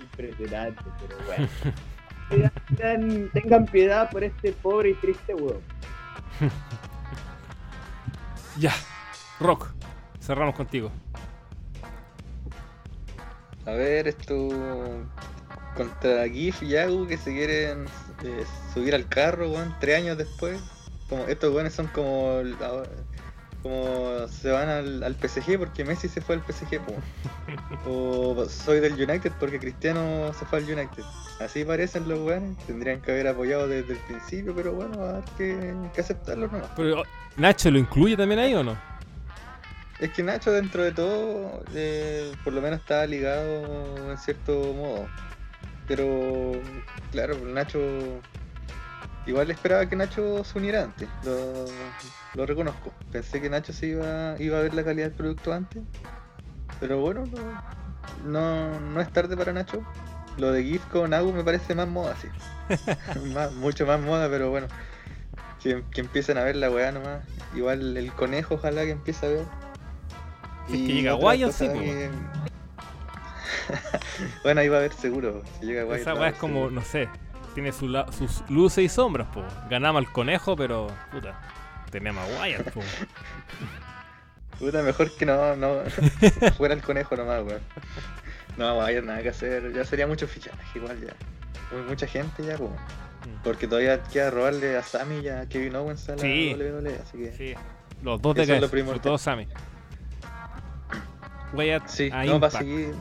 Impresionante, 0.00 0.82
pero 1.00 1.16
bueno. 1.26 1.48
Tengan, 2.76 3.28
tengan 3.30 3.66
piedad 3.66 4.08
por 4.08 4.22
este 4.22 4.52
pobre 4.52 4.90
y 4.90 4.94
triste 4.94 5.34
huevo. 5.34 5.60
Ya. 8.58 8.72
Rock. 9.38 9.72
Cerramos 10.20 10.54
contigo. 10.54 10.90
A 13.66 13.72
ver, 13.72 14.08
esto. 14.08 14.48
Contra 15.76 16.28
GIF 16.28 16.62
y 16.62 16.68
Yagu 16.70 17.06
que 17.06 17.16
se 17.16 17.32
quieren 17.32 17.86
eh, 18.24 18.44
subir 18.74 18.94
al 18.94 19.06
carro, 19.08 19.50
weón, 19.50 19.74
tres 19.80 19.98
años 19.98 20.18
después. 20.18 20.60
Como, 21.08 21.24
estos 21.24 21.54
weones 21.54 21.74
son 21.74 21.86
como. 21.88 22.40
Como 23.62 24.26
se 24.28 24.50
van 24.50 24.70
al, 24.70 25.02
al 25.02 25.14
PSG 25.14 25.58
porque 25.58 25.84
Messi 25.84 26.08
se 26.08 26.22
fue 26.22 26.36
al 26.36 26.42
PSG, 26.42 26.80
po. 26.80 26.94
O 27.86 28.46
soy 28.48 28.80
del 28.80 28.94
United 28.94 29.32
porque 29.38 29.58
Cristiano 29.58 30.32
se 30.32 30.44
fue 30.46 30.58
al 30.58 30.64
United. 30.64 31.04
Así 31.40 31.64
parecen 31.64 32.08
los 32.08 32.18
weones. 32.20 32.56
Tendrían 32.66 33.00
que 33.00 33.12
haber 33.12 33.28
apoyado 33.28 33.68
desde 33.68 33.92
el 33.92 33.98
principio, 34.00 34.54
pero 34.54 34.72
bueno, 34.72 34.98
va 34.98 35.06
a 35.06 35.10
haber 35.10 35.24
que, 35.36 35.74
que 35.94 36.00
aceptarlo 36.00 36.48
nomás. 36.48 36.70
Pero, 36.76 37.02
¿Nacho 37.36 37.70
lo 37.70 37.78
incluye 37.78 38.16
también 38.16 38.40
ahí 38.40 38.54
o 38.54 38.62
no? 38.62 38.89
Es 40.00 40.10
que 40.12 40.22
Nacho 40.22 40.50
dentro 40.52 40.82
de 40.82 40.92
todo, 40.92 41.62
eh, 41.74 42.32
por 42.42 42.54
lo 42.54 42.62
menos 42.62 42.80
está 42.80 43.06
ligado 43.06 44.10
en 44.10 44.16
cierto 44.16 44.72
modo. 44.72 45.06
Pero, 45.86 46.60
claro, 47.12 47.36
Nacho... 47.44 47.78
Igual 49.26 49.50
esperaba 49.50 49.84
que 49.86 49.96
Nacho 49.96 50.42
se 50.44 50.58
uniera 50.58 50.82
antes, 50.84 51.06
lo, 51.24 51.66
lo 52.34 52.46
reconozco. 52.46 52.90
Pensé 53.12 53.40
que 53.42 53.50
Nacho 53.50 53.72
se 53.74 53.88
iba, 53.88 54.34
iba 54.38 54.58
a 54.58 54.62
ver 54.62 54.72
la 54.72 54.82
calidad 54.82 55.08
del 55.08 55.14
producto 55.14 55.52
antes. 55.52 55.82
Pero 56.80 57.00
bueno, 57.00 57.28
no, 58.24 58.70
no, 58.70 58.80
no 58.80 59.00
es 59.02 59.12
tarde 59.12 59.36
para 59.36 59.52
Nacho. 59.52 59.82
Lo 60.38 60.50
de 60.52 60.64
GIF 60.64 60.86
con 60.86 61.12
Agu 61.12 61.32
me 61.32 61.44
parece 61.44 61.74
más 61.74 61.86
moda, 61.86 62.16
sí. 62.16 62.28
Más- 63.34 63.52
mucho 63.52 63.84
más 63.84 64.00
moda, 64.00 64.30
pero 64.30 64.48
bueno. 64.48 64.66
Que, 65.62 65.84
que 65.90 66.00
empiecen 66.00 66.38
a 66.38 66.44
ver 66.44 66.56
la 66.56 66.70
weá 66.70 66.90
nomás. 66.90 67.22
Igual 67.54 67.96
el 67.98 68.10
conejo, 68.12 68.54
ojalá 68.54 68.82
que 68.84 68.92
empiece 68.92 69.26
a 69.26 69.28
ver. 69.28 69.44
Es 70.76 70.86
que 70.86 70.92
llega 70.94 71.18
cosa 71.18 71.52
sí, 71.52 71.68
que- 71.68 72.10
bueno, 74.42 74.60
ahí 74.60 74.68
va 74.68 74.76
a 74.76 74.80
haber 74.80 74.92
seguro. 74.92 75.42
Si 75.58 75.66
llega 75.66 75.84
Wyatt, 75.84 76.00
Esa 76.00 76.14
weá 76.14 76.28
es 76.30 76.36
como, 76.36 76.54
seguro. 76.54 76.70
no 76.72 76.82
sé, 76.82 77.08
tiene 77.54 77.72
su 77.72 77.88
la- 77.88 78.10
sus 78.12 78.42
luces 78.48 78.84
y 78.84 78.88
sombras, 78.88 79.28
po. 79.28 79.42
Ganamos 79.68 80.04
al 80.04 80.12
conejo, 80.12 80.56
pero, 80.56 80.88
puta, 81.10 81.38
tenemos 81.90 82.24
a 82.28 82.40
Wyatt, 82.42 82.70
po. 82.72 82.80
Puta, 84.58 84.82
mejor 84.82 85.10
que 85.16 85.24
no, 85.24 85.56
no. 85.56 85.76
fuera 86.58 86.74
el 86.74 86.82
conejo 86.82 87.16
nomás, 87.16 87.42
weón. 87.44 87.60
No, 88.58 88.78
Wyatt, 88.78 89.04
nada 89.04 89.22
que 89.22 89.30
hacer. 89.30 89.72
Ya 89.72 89.84
sería 89.86 90.06
mucho 90.06 90.26
fichaje, 90.26 90.58
igual 90.78 91.00
ya. 91.00 91.14
Muy- 91.74 91.86
Mucha 91.88 92.06
gente 92.06 92.44
ya, 92.44 92.56
como. 92.58 92.76
Porque 93.44 93.66
todavía 93.66 94.02
queda 94.02 94.30
robarle 94.30 94.76
a 94.76 94.82
Sammy 94.82 95.20
y 95.20 95.28
a 95.28 95.46
Kevin 95.48 95.76
Owens 95.76 96.08
a 96.08 96.12
la 96.12 96.18
Sí. 96.18 96.54
WWE, 96.54 96.94
así 97.02 97.18
que. 97.18 97.32
Sí, 97.36 97.54
los 98.02 98.20
dos 98.20 98.34
de 98.34 98.42
Eso 98.42 98.54
es 98.54 98.70
sobre 98.70 98.98
todo 98.98 99.16
Sammy. 99.18 99.46
Wyatt 101.52 101.88
Sí, 101.88 102.10
a 102.12 102.24
no, 102.24 102.40
va 102.40 102.48
a 102.48 102.50
seguir. 102.50 102.94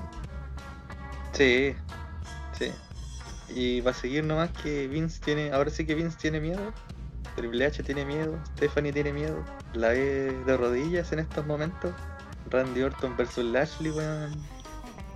Sí, 1.34 1.76
sí. 2.54 2.72
Y 3.50 3.82
va 3.82 3.92
a 3.92 3.94
seguir 3.94 4.24
nomás 4.24 4.50
que 4.52 4.88
Vince 4.88 5.22
tiene. 5.24 5.52
Ahora 5.52 5.70
sí 5.70 5.86
que 5.86 5.96
Vince 5.96 6.18
tiene 6.20 6.40
miedo. 6.40 6.74
Triple 7.36 7.66
H 7.66 7.84
tiene 7.84 8.06
miedo. 8.06 8.38
Stephanie 8.58 8.92
tiene 8.92 9.14
miedo. 9.14 9.44
La 9.74 9.90
ve 9.90 10.36
de 10.46 10.58
rodillas 10.58 11.12
en 11.12 11.20
estos 11.20 11.46
momentos. 11.46 11.94
Randy 12.50 12.82
Orton 12.82 13.16
versus 13.16 13.46
Lashley, 13.46 13.92
weón. 13.92 14.32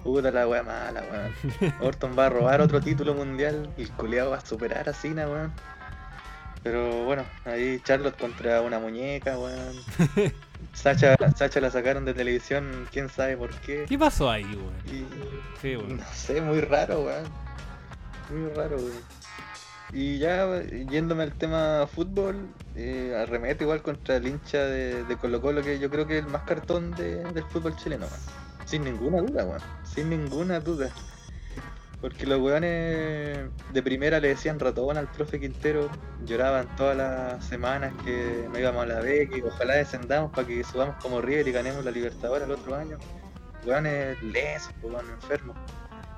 Puta 0.03 0.31
la 0.31 0.47
wea 0.47 0.63
mala, 0.63 1.03
weón. 1.11 1.73
Orton 1.81 2.17
va 2.17 2.27
a 2.27 2.29
robar 2.29 2.61
otro 2.61 2.81
título 2.81 3.13
mundial. 3.13 3.69
Y 3.77 3.83
el 3.83 3.91
culeado 3.91 4.31
va 4.31 4.37
a 4.37 4.45
superar 4.45 4.87
a 4.89 4.93
Cena, 4.93 5.27
weón. 5.27 5.51
Pero 6.63 7.03
bueno, 7.03 7.25
ahí 7.45 7.81
Charlotte 7.83 8.17
contra 8.17 8.61
una 8.61 8.79
muñeca, 8.79 9.37
weón. 9.37 9.75
Sacha, 10.73 11.15
Sacha 11.35 11.59
la 11.59 11.69
sacaron 11.71 12.05
de 12.05 12.13
televisión, 12.13 12.87
quién 12.91 13.09
sabe 13.09 13.35
por 13.37 13.49
qué. 13.61 13.85
¿Qué 13.87 13.97
pasó 13.97 14.29
ahí, 14.29 14.43
weón? 14.45 14.73
Y 14.87 15.05
Sí, 15.61 15.75
weón. 15.75 15.97
no 15.97 16.03
sé, 16.13 16.41
muy 16.41 16.61
raro, 16.61 17.01
weón. 17.01 17.23
Muy 18.31 18.49
raro, 18.53 18.77
weón. 18.77 19.13
Y 19.91 20.17
ya 20.17 20.61
yéndome 20.89 21.23
al 21.23 21.33
tema 21.33 21.85
fútbol, 21.93 22.47
eh, 22.75 23.15
arremeto 23.21 23.63
igual 23.63 23.83
contra 23.83 24.15
el 24.15 24.27
hincha 24.27 24.59
de, 24.59 25.03
de 25.03 25.17
Colo 25.17 25.39
Colo, 25.41 25.61
que 25.61 25.77
yo 25.77 25.89
creo 25.89 26.07
que 26.07 26.17
es 26.17 26.25
el 26.25 26.31
más 26.31 26.41
cartón 26.43 26.91
de- 26.95 27.23
del 27.31 27.43
fútbol 27.45 27.75
chileno, 27.75 28.05
weón. 28.07 28.19
Sin 28.65 28.83
ninguna 28.85 29.21
duda, 29.21 29.45
weón. 29.45 29.61
Sin 29.83 30.09
ninguna 30.09 30.59
duda. 30.59 30.89
Porque 32.03 32.25
los 32.25 32.41
weones 32.41 33.37
de 33.71 33.81
primera 33.81 34.19
le 34.19 34.27
decían 34.27 34.59
ratón 34.59 34.97
al 34.97 35.07
profe 35.07 35.39
Quintero, 35.39 35.89
lloraban 36.25 36.67
todas 36.75 36.97
las 36.97 37.45
semanas 37.45 37.93
que 38.03 38.45
no 38.51 38.59
íbamos 38.59 38.83
a 38.83 38.87
la 38.87 38.99
B, 38.99 39.29
que 39.29 39.41
ojalá 39.41 39.75
descendamos 39.75 40.29
para 40.31 40.45
que 40.45 40.61
subamos 40.65 40.97
como 41.01 41.21
River 41.21 41.47
y 41.47 41.53
ganemos 41.53 41.85
la 41.85 41.91
Libertadores 41.91 42.43
el 42.45 42.51
otro 42.51 42.75
año. 42.75 42.97
Weones 43.65 44.21
lesos, 44.21 44.73
weón, 44.81 45.09
enfermos. 45.11 45.55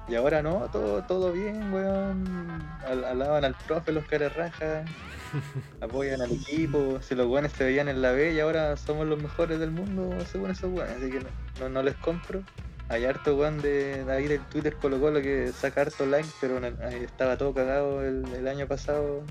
Y 0.07 0.15
ahora 0.15 0.41
no, 0.41 0.67
todo, 0.71 1.03
todo 1.03 1.31
bien, 1.31 1.71
weón. 1.71 2.63
Al- 2.87 3.05
Alaban 3.05 3.45
al 3.45 3.53
profe 3.67 3.91
los 3.91 4.05
caras 4.05 4.35
rajas, 4.35 4.89
apoyan 5.81 6.19
al 6.19 6.31
equipo, 6.31 6.97
si 7.03 7.13
los 7.13 7.27
weones 7.27 7.51
se 7.51 7.63
veían 7.63 7.89
en 7.89 8.01
la 8.01 8.11
B 8.11 8.33
y 8.33 8.39
ahora 8.39 8.75
somos 8.75 9.05
los 9.05 9.21
mejores 9.21 9.59
del 9.59 9.69
mundo 9.69 10.09
según 10.31 10.49
esos 10.49 10.71
weones, 10.73 10.97
así 10.97 11.11
que 11.11 11.19
no, 11.19 11.29
no, 11.59 11.69
no 11.69 11.83
les 11.83 11.93
compro. 11.97 12.41
Hay 12.89 13.05
harto 13.05 13.35
weón 13.35 13.61
de, 13.61 14.03
de 14.05 14.11
ahí 14.11 14.27
del 14.27 14.41
Twitter 14.45 14.75
Colo 14.77 14.99
Colo 14.99 15.21
que 15.21 15.51
saca 15.53 15.81
harto 15.81 16.05
like, 16.05 16.29
pero 16.39 16.59
estaba 16.91 17.37
todo 17.37 17.53
cagado 17.53 18.03
el, 18.03 18.23
el 18.33 18.47
año 18.47 18.67
pasado 18.67 19.23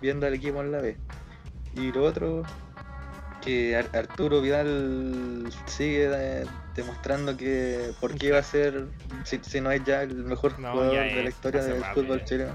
viendo 0.00 0.26
al 0.26 0.34
equipo 0.34 0.60
en 0.60 0.72
la 0.72 0.80
B. 0.80 0.96
Y 1.74 1.90
lo 1.92 2.04
otro, 2.04 2.44
que 3.40 3.76
Ar- 3.76 3.90
Arturo 3.92 4.40
Vidal 4.40 5.48
sigue 5.66 6.08
demostrando 6.76 7.36
que 7.36 7.92
por 8.00 8.14
qué 8.14 8.30
va 8.32 8.38
a 8.38 8.42
ser, 8.42 8.86
si, 9.24 9.38
si 9.38 9.60
no 9.60 9.70
es 9.72 9.84
ya 9.84 10.02
el 10.02 10.14
mejor 10.14 10.58
No, 10.60 10.72
jugador 10.72 11.16
de 11.16 11.22
la 11.24 11.28
historia 11.28 11.62
del 11.62 11.84
fútbol 11.84 12.24
chileno. 12.24 12.52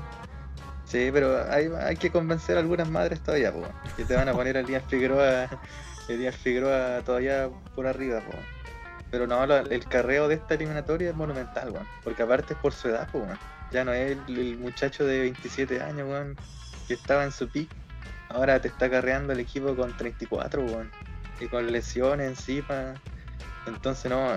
Sí, 0.86 1.10
pero 1.12 1.44
hay, 1.52 1.70
hay 1.82 1.98
que 1.98 2.10
convencer 2.10 2.56
a 2.56 2.62
algunas 2.62 2.90
madres 2.90 3.22
todavía, 3.22 3.52
po, 3.52 3.68
que 3.98 4.06
te 4.06 4.16
van 4.16 4.30
a 4.30 4.34
poner 4.34 4.56
a 4.56 4.62
Elías 4.62 4.84
Figueroa, 4.88 5.50
Elías 6.08 6.36
Figueroa 6.36 7.02
todavía 7.06 7.50
por 7.76 7.86
arriba, 7.88 8.22
po. 8.22 8.32
Pero 9.10 9.28
no, 9.28 9.44
el 9.44 9.86
carreo 9.86 10.28
de 10.28 10.36
esta 10.36 10.56
eliminatoria 10.56 11.10
es 11.10 11.16
monumental, 11.16 11.72
weón. 11.72 11.88
Porque 12.04 12.24
aparte 12.24 12.54
es 12.54 12.60
por 12.60 12.74
su 12.74 12.90
edad, 12.90 13.10
po, 13.12 13.20
weón. 13.20 13.40
Ya 13.72 13.84
no 13.84 13.94
es 13.94 14.18
el, 14.28 14.58
muchacho 14.58 15.06
de 15.06 15.20
27 15.22 15.82
años, 15.82 16.08
weón, 16.10 16.36
que 16.88 16.94
estaba 16.94 17.24
en 17.24 17.32
su 17.32 17.48
pick. 17.48 17.70
Ahora 18.30 18.62
te 18.62 18.68
está 18.68 18.90
carreando 18.90 19.34
el 19.34 19.40
equipo 19.40 19.76
con 19.76 19.96
34, 19.96 20.62
weón. 20.64 20.92
Y 21.40 21.48
con 21.48 21.72
lesiones 21.72 22.28
encima. 22.28 22.96
Entonces, 23.66 24.10
no, 24.10 24.34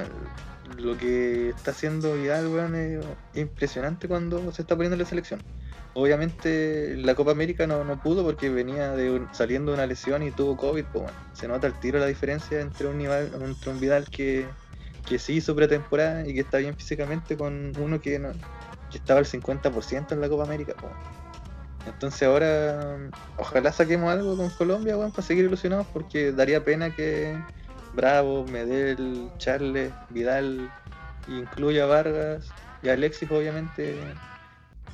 lo 0.79 0.97
que 0.97 1.51
está 1.51 1.73
haciendo 1.73 2.15
Vidal, 2.15 2.47
weón, 2.49 2.75
es 2.75 3.05
impresionante 3.35 4.09
cuando 4.09 4.53
se 4.53 4.63
está 4.63 4.77
poniendo 4.77 4.95
en 4.95 5.01
la 5.01 5.09
selección. 5.09 5.41
Obviamente 5.93 6.97
la 6.99 7.17
Copa 7.17 7.33
América 7.33 7.67
no, 7.67 7.83
no 7.85 8.01
pudo 8.01 8.25
porque 8.25 8.49
venía 8.49 8.95
saliendo 9.33 9.73
de 9.73 9.79
una 9.79 9.87
lesión 9.87 10.23
y 10.23 10.31
tuvo 10.31 10.57
COVID, 10.57 10.85
pues 10.85 11.05
bueno, 11.05 11.19
se 11.33 11.49
nota 11.49 11.67
el 11.67 11.75
tiro 11.81 11.99
la 11.99 12.07
diferencia 12.07 12.61
entre 12.61 12.87
un, 12.87 12.99
Vidal, 12.99 13.31
entre 13.43 13.71
un 13.71 13.81
Vidal 13.81 14.09
que, 14.09 14.47
que 15.06 15.18
sí 15.18 15.35
hizo 15.35 15.55
pretemporada 15.55 16.27
y 16.27 16.35
que 16.35 16.40
está 16.40 16.59
bien 16.59 16.77
físicamente 16.77 17.36
con 17.36 17.72
uno 17.78 18.01
que, 18.01 18.18
no, 18.18 18.31
que 18.90 18.98
estaba 18.98 19.20
al 19.20 19.27
50% 19.27 20.12
en 20.12 20.20
la 20.20 20.28
Copa 20.28 20.44
América. 20.44 20.74
bueno. 20.81 20.97
Entonces 21.86 22.22
ahora 22.28 22.98
ojalá 23.39 23.72
saquemos 23.72 24.10
algo 24.10 24.36
con 24.36 24.51
Colombia 24.51 24.97
bueno, 24.97 25.10
para 25.10 25.27
seguir 25.27 25.47
ilusionados 25.47 25.86
porque 25.93 26.31
daría 26.32 26.62
pena 26.62 26.94
que 26.94 27.39
Bravo, 27.94 28.44
Medel, 28.47 29.31
Charles, 29.39 29.93
Vidal, 30.10 30.70
incluya 31.27 31.86
Vargas 31.86 32.52
y 32.82 32.89
Alexis 32.89 33.31
obviamente 33.31 33.98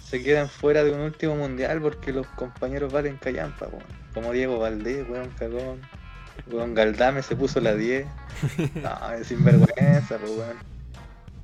se 0.02 0.22
quedan 0.22 0.48
fuera 0.48 0.84
de 0.84 0.92
un 0.92 1.00
último 1.00 1.34
mundial 1.34 1.80
porque 1.82 2.12
los 2.12 2.26
compañeros 2.28 2.92
valen 2.92 3.16
callampa, 3.16 3.66
weón. 3.66 3.82
como 4.14 4.32
Diego 4.32 4.58
Valdés, 4.58 5.08
weón, 5.08 5.30
cagón. 5.30 5.80
Weón, 6.50 6.74
Galdame 6.74 7.22
se 7.22 7.36
puso 7.36 7.60
la 7.60 7.74
10. 7.74 8.06
No, 8.82 9.12
es 9.12 9.26
sinvergüenza, 9.26 10.18
pues, 10.18 10.30
weón. 10.30 10.56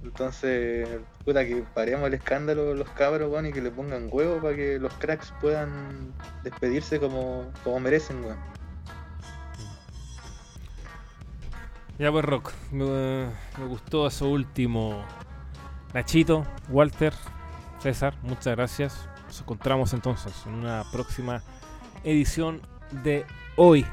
Entonces, 0.02 0.88
puta, 1.24 1.44
que 1.44 1.64
paremos 1.74 2.06
el 2.06 2.14
escándalo 2.14 2.74
los 2.74 2.88
cabros, 2.90 3.30
weón, 3.30 3.46
y 3.46 3.52
que 3.52 3.62
le 3.62 3.70
pongan 3.70 4.08
huevo 4.10 4.40
para 4.40 4.56
que 4.56 4.78
los 4.78 4.92
cracks 4.94 5.32
puedan 5.40 6.12
despedirse 6.42 6.98
como, 6.98 7.50
como 7.64 7.80
merecen, 7.80 8.24
weón. 8.24 8.38
Ya 11.98 12.10
pues 12.10 12.24
Rock, 12.24 12.52
me, 12.72 13.26
me 13.58 13.66
gustó 13.68 14.06
eso 14.06 14.28
último. 14.28 15.04
Nachito, 15.94 16.44
Walter, 16.68 17.12
César, 17.80 18.14
muchas 18.22 18.56
gracias. 18.56 19.08
Nos 19.26 19.40
encontramos 19.40 19.92
entonces 19.92 20.32
en 20.46 20.54
una 20.54 20.84
próxima 20.90 21.42
edición 22.02 22.60
de 23.04 23.24
hoy 23.56 23.86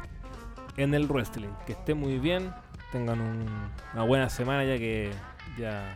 en 0.84 0.94
el 0.94 1.08
wrestling. 1.08 1.50
Que 1.66 1.74
esté 1.74 1.94
muy 1.94 2.20
bien, 2.20 2.52
tengan 2.92 3.20
un- 3.22 3.70
una 3.94 4.04
buena 4.04 4.30
semana 4.30 4.64
ya 4.64 4.78
que 4.78 5.12
ya 5.58 5.96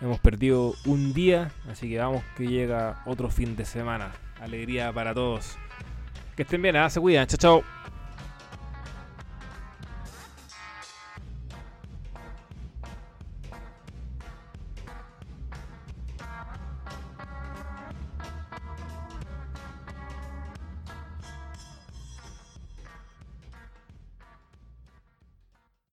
hemos 0.00 0.18
perdido 0.20 0.74
un 0.84 1.12
día, 1.14 1.50
así 1.70 1.88
que 1.88 1.98
vamos 1.98 2.22
que 2.36 2.46
llega 2.46 3.02
otro 3.06 3.30
fin 3.30 3.56
de 3.56 3.64
semana. 3.64 4.10
Alegría 4.40 4.92
para 4.92 5.14
todos. 5.14 5.56
Que 6.36 6.42
estén 6.42 6.60
bien, 6.60 6.76
¿ah? 6.76 6.90
se 6.90 7.00
cuidan, 7.00 7.26
chao 7.26 7.38
chao. 7.62 7.95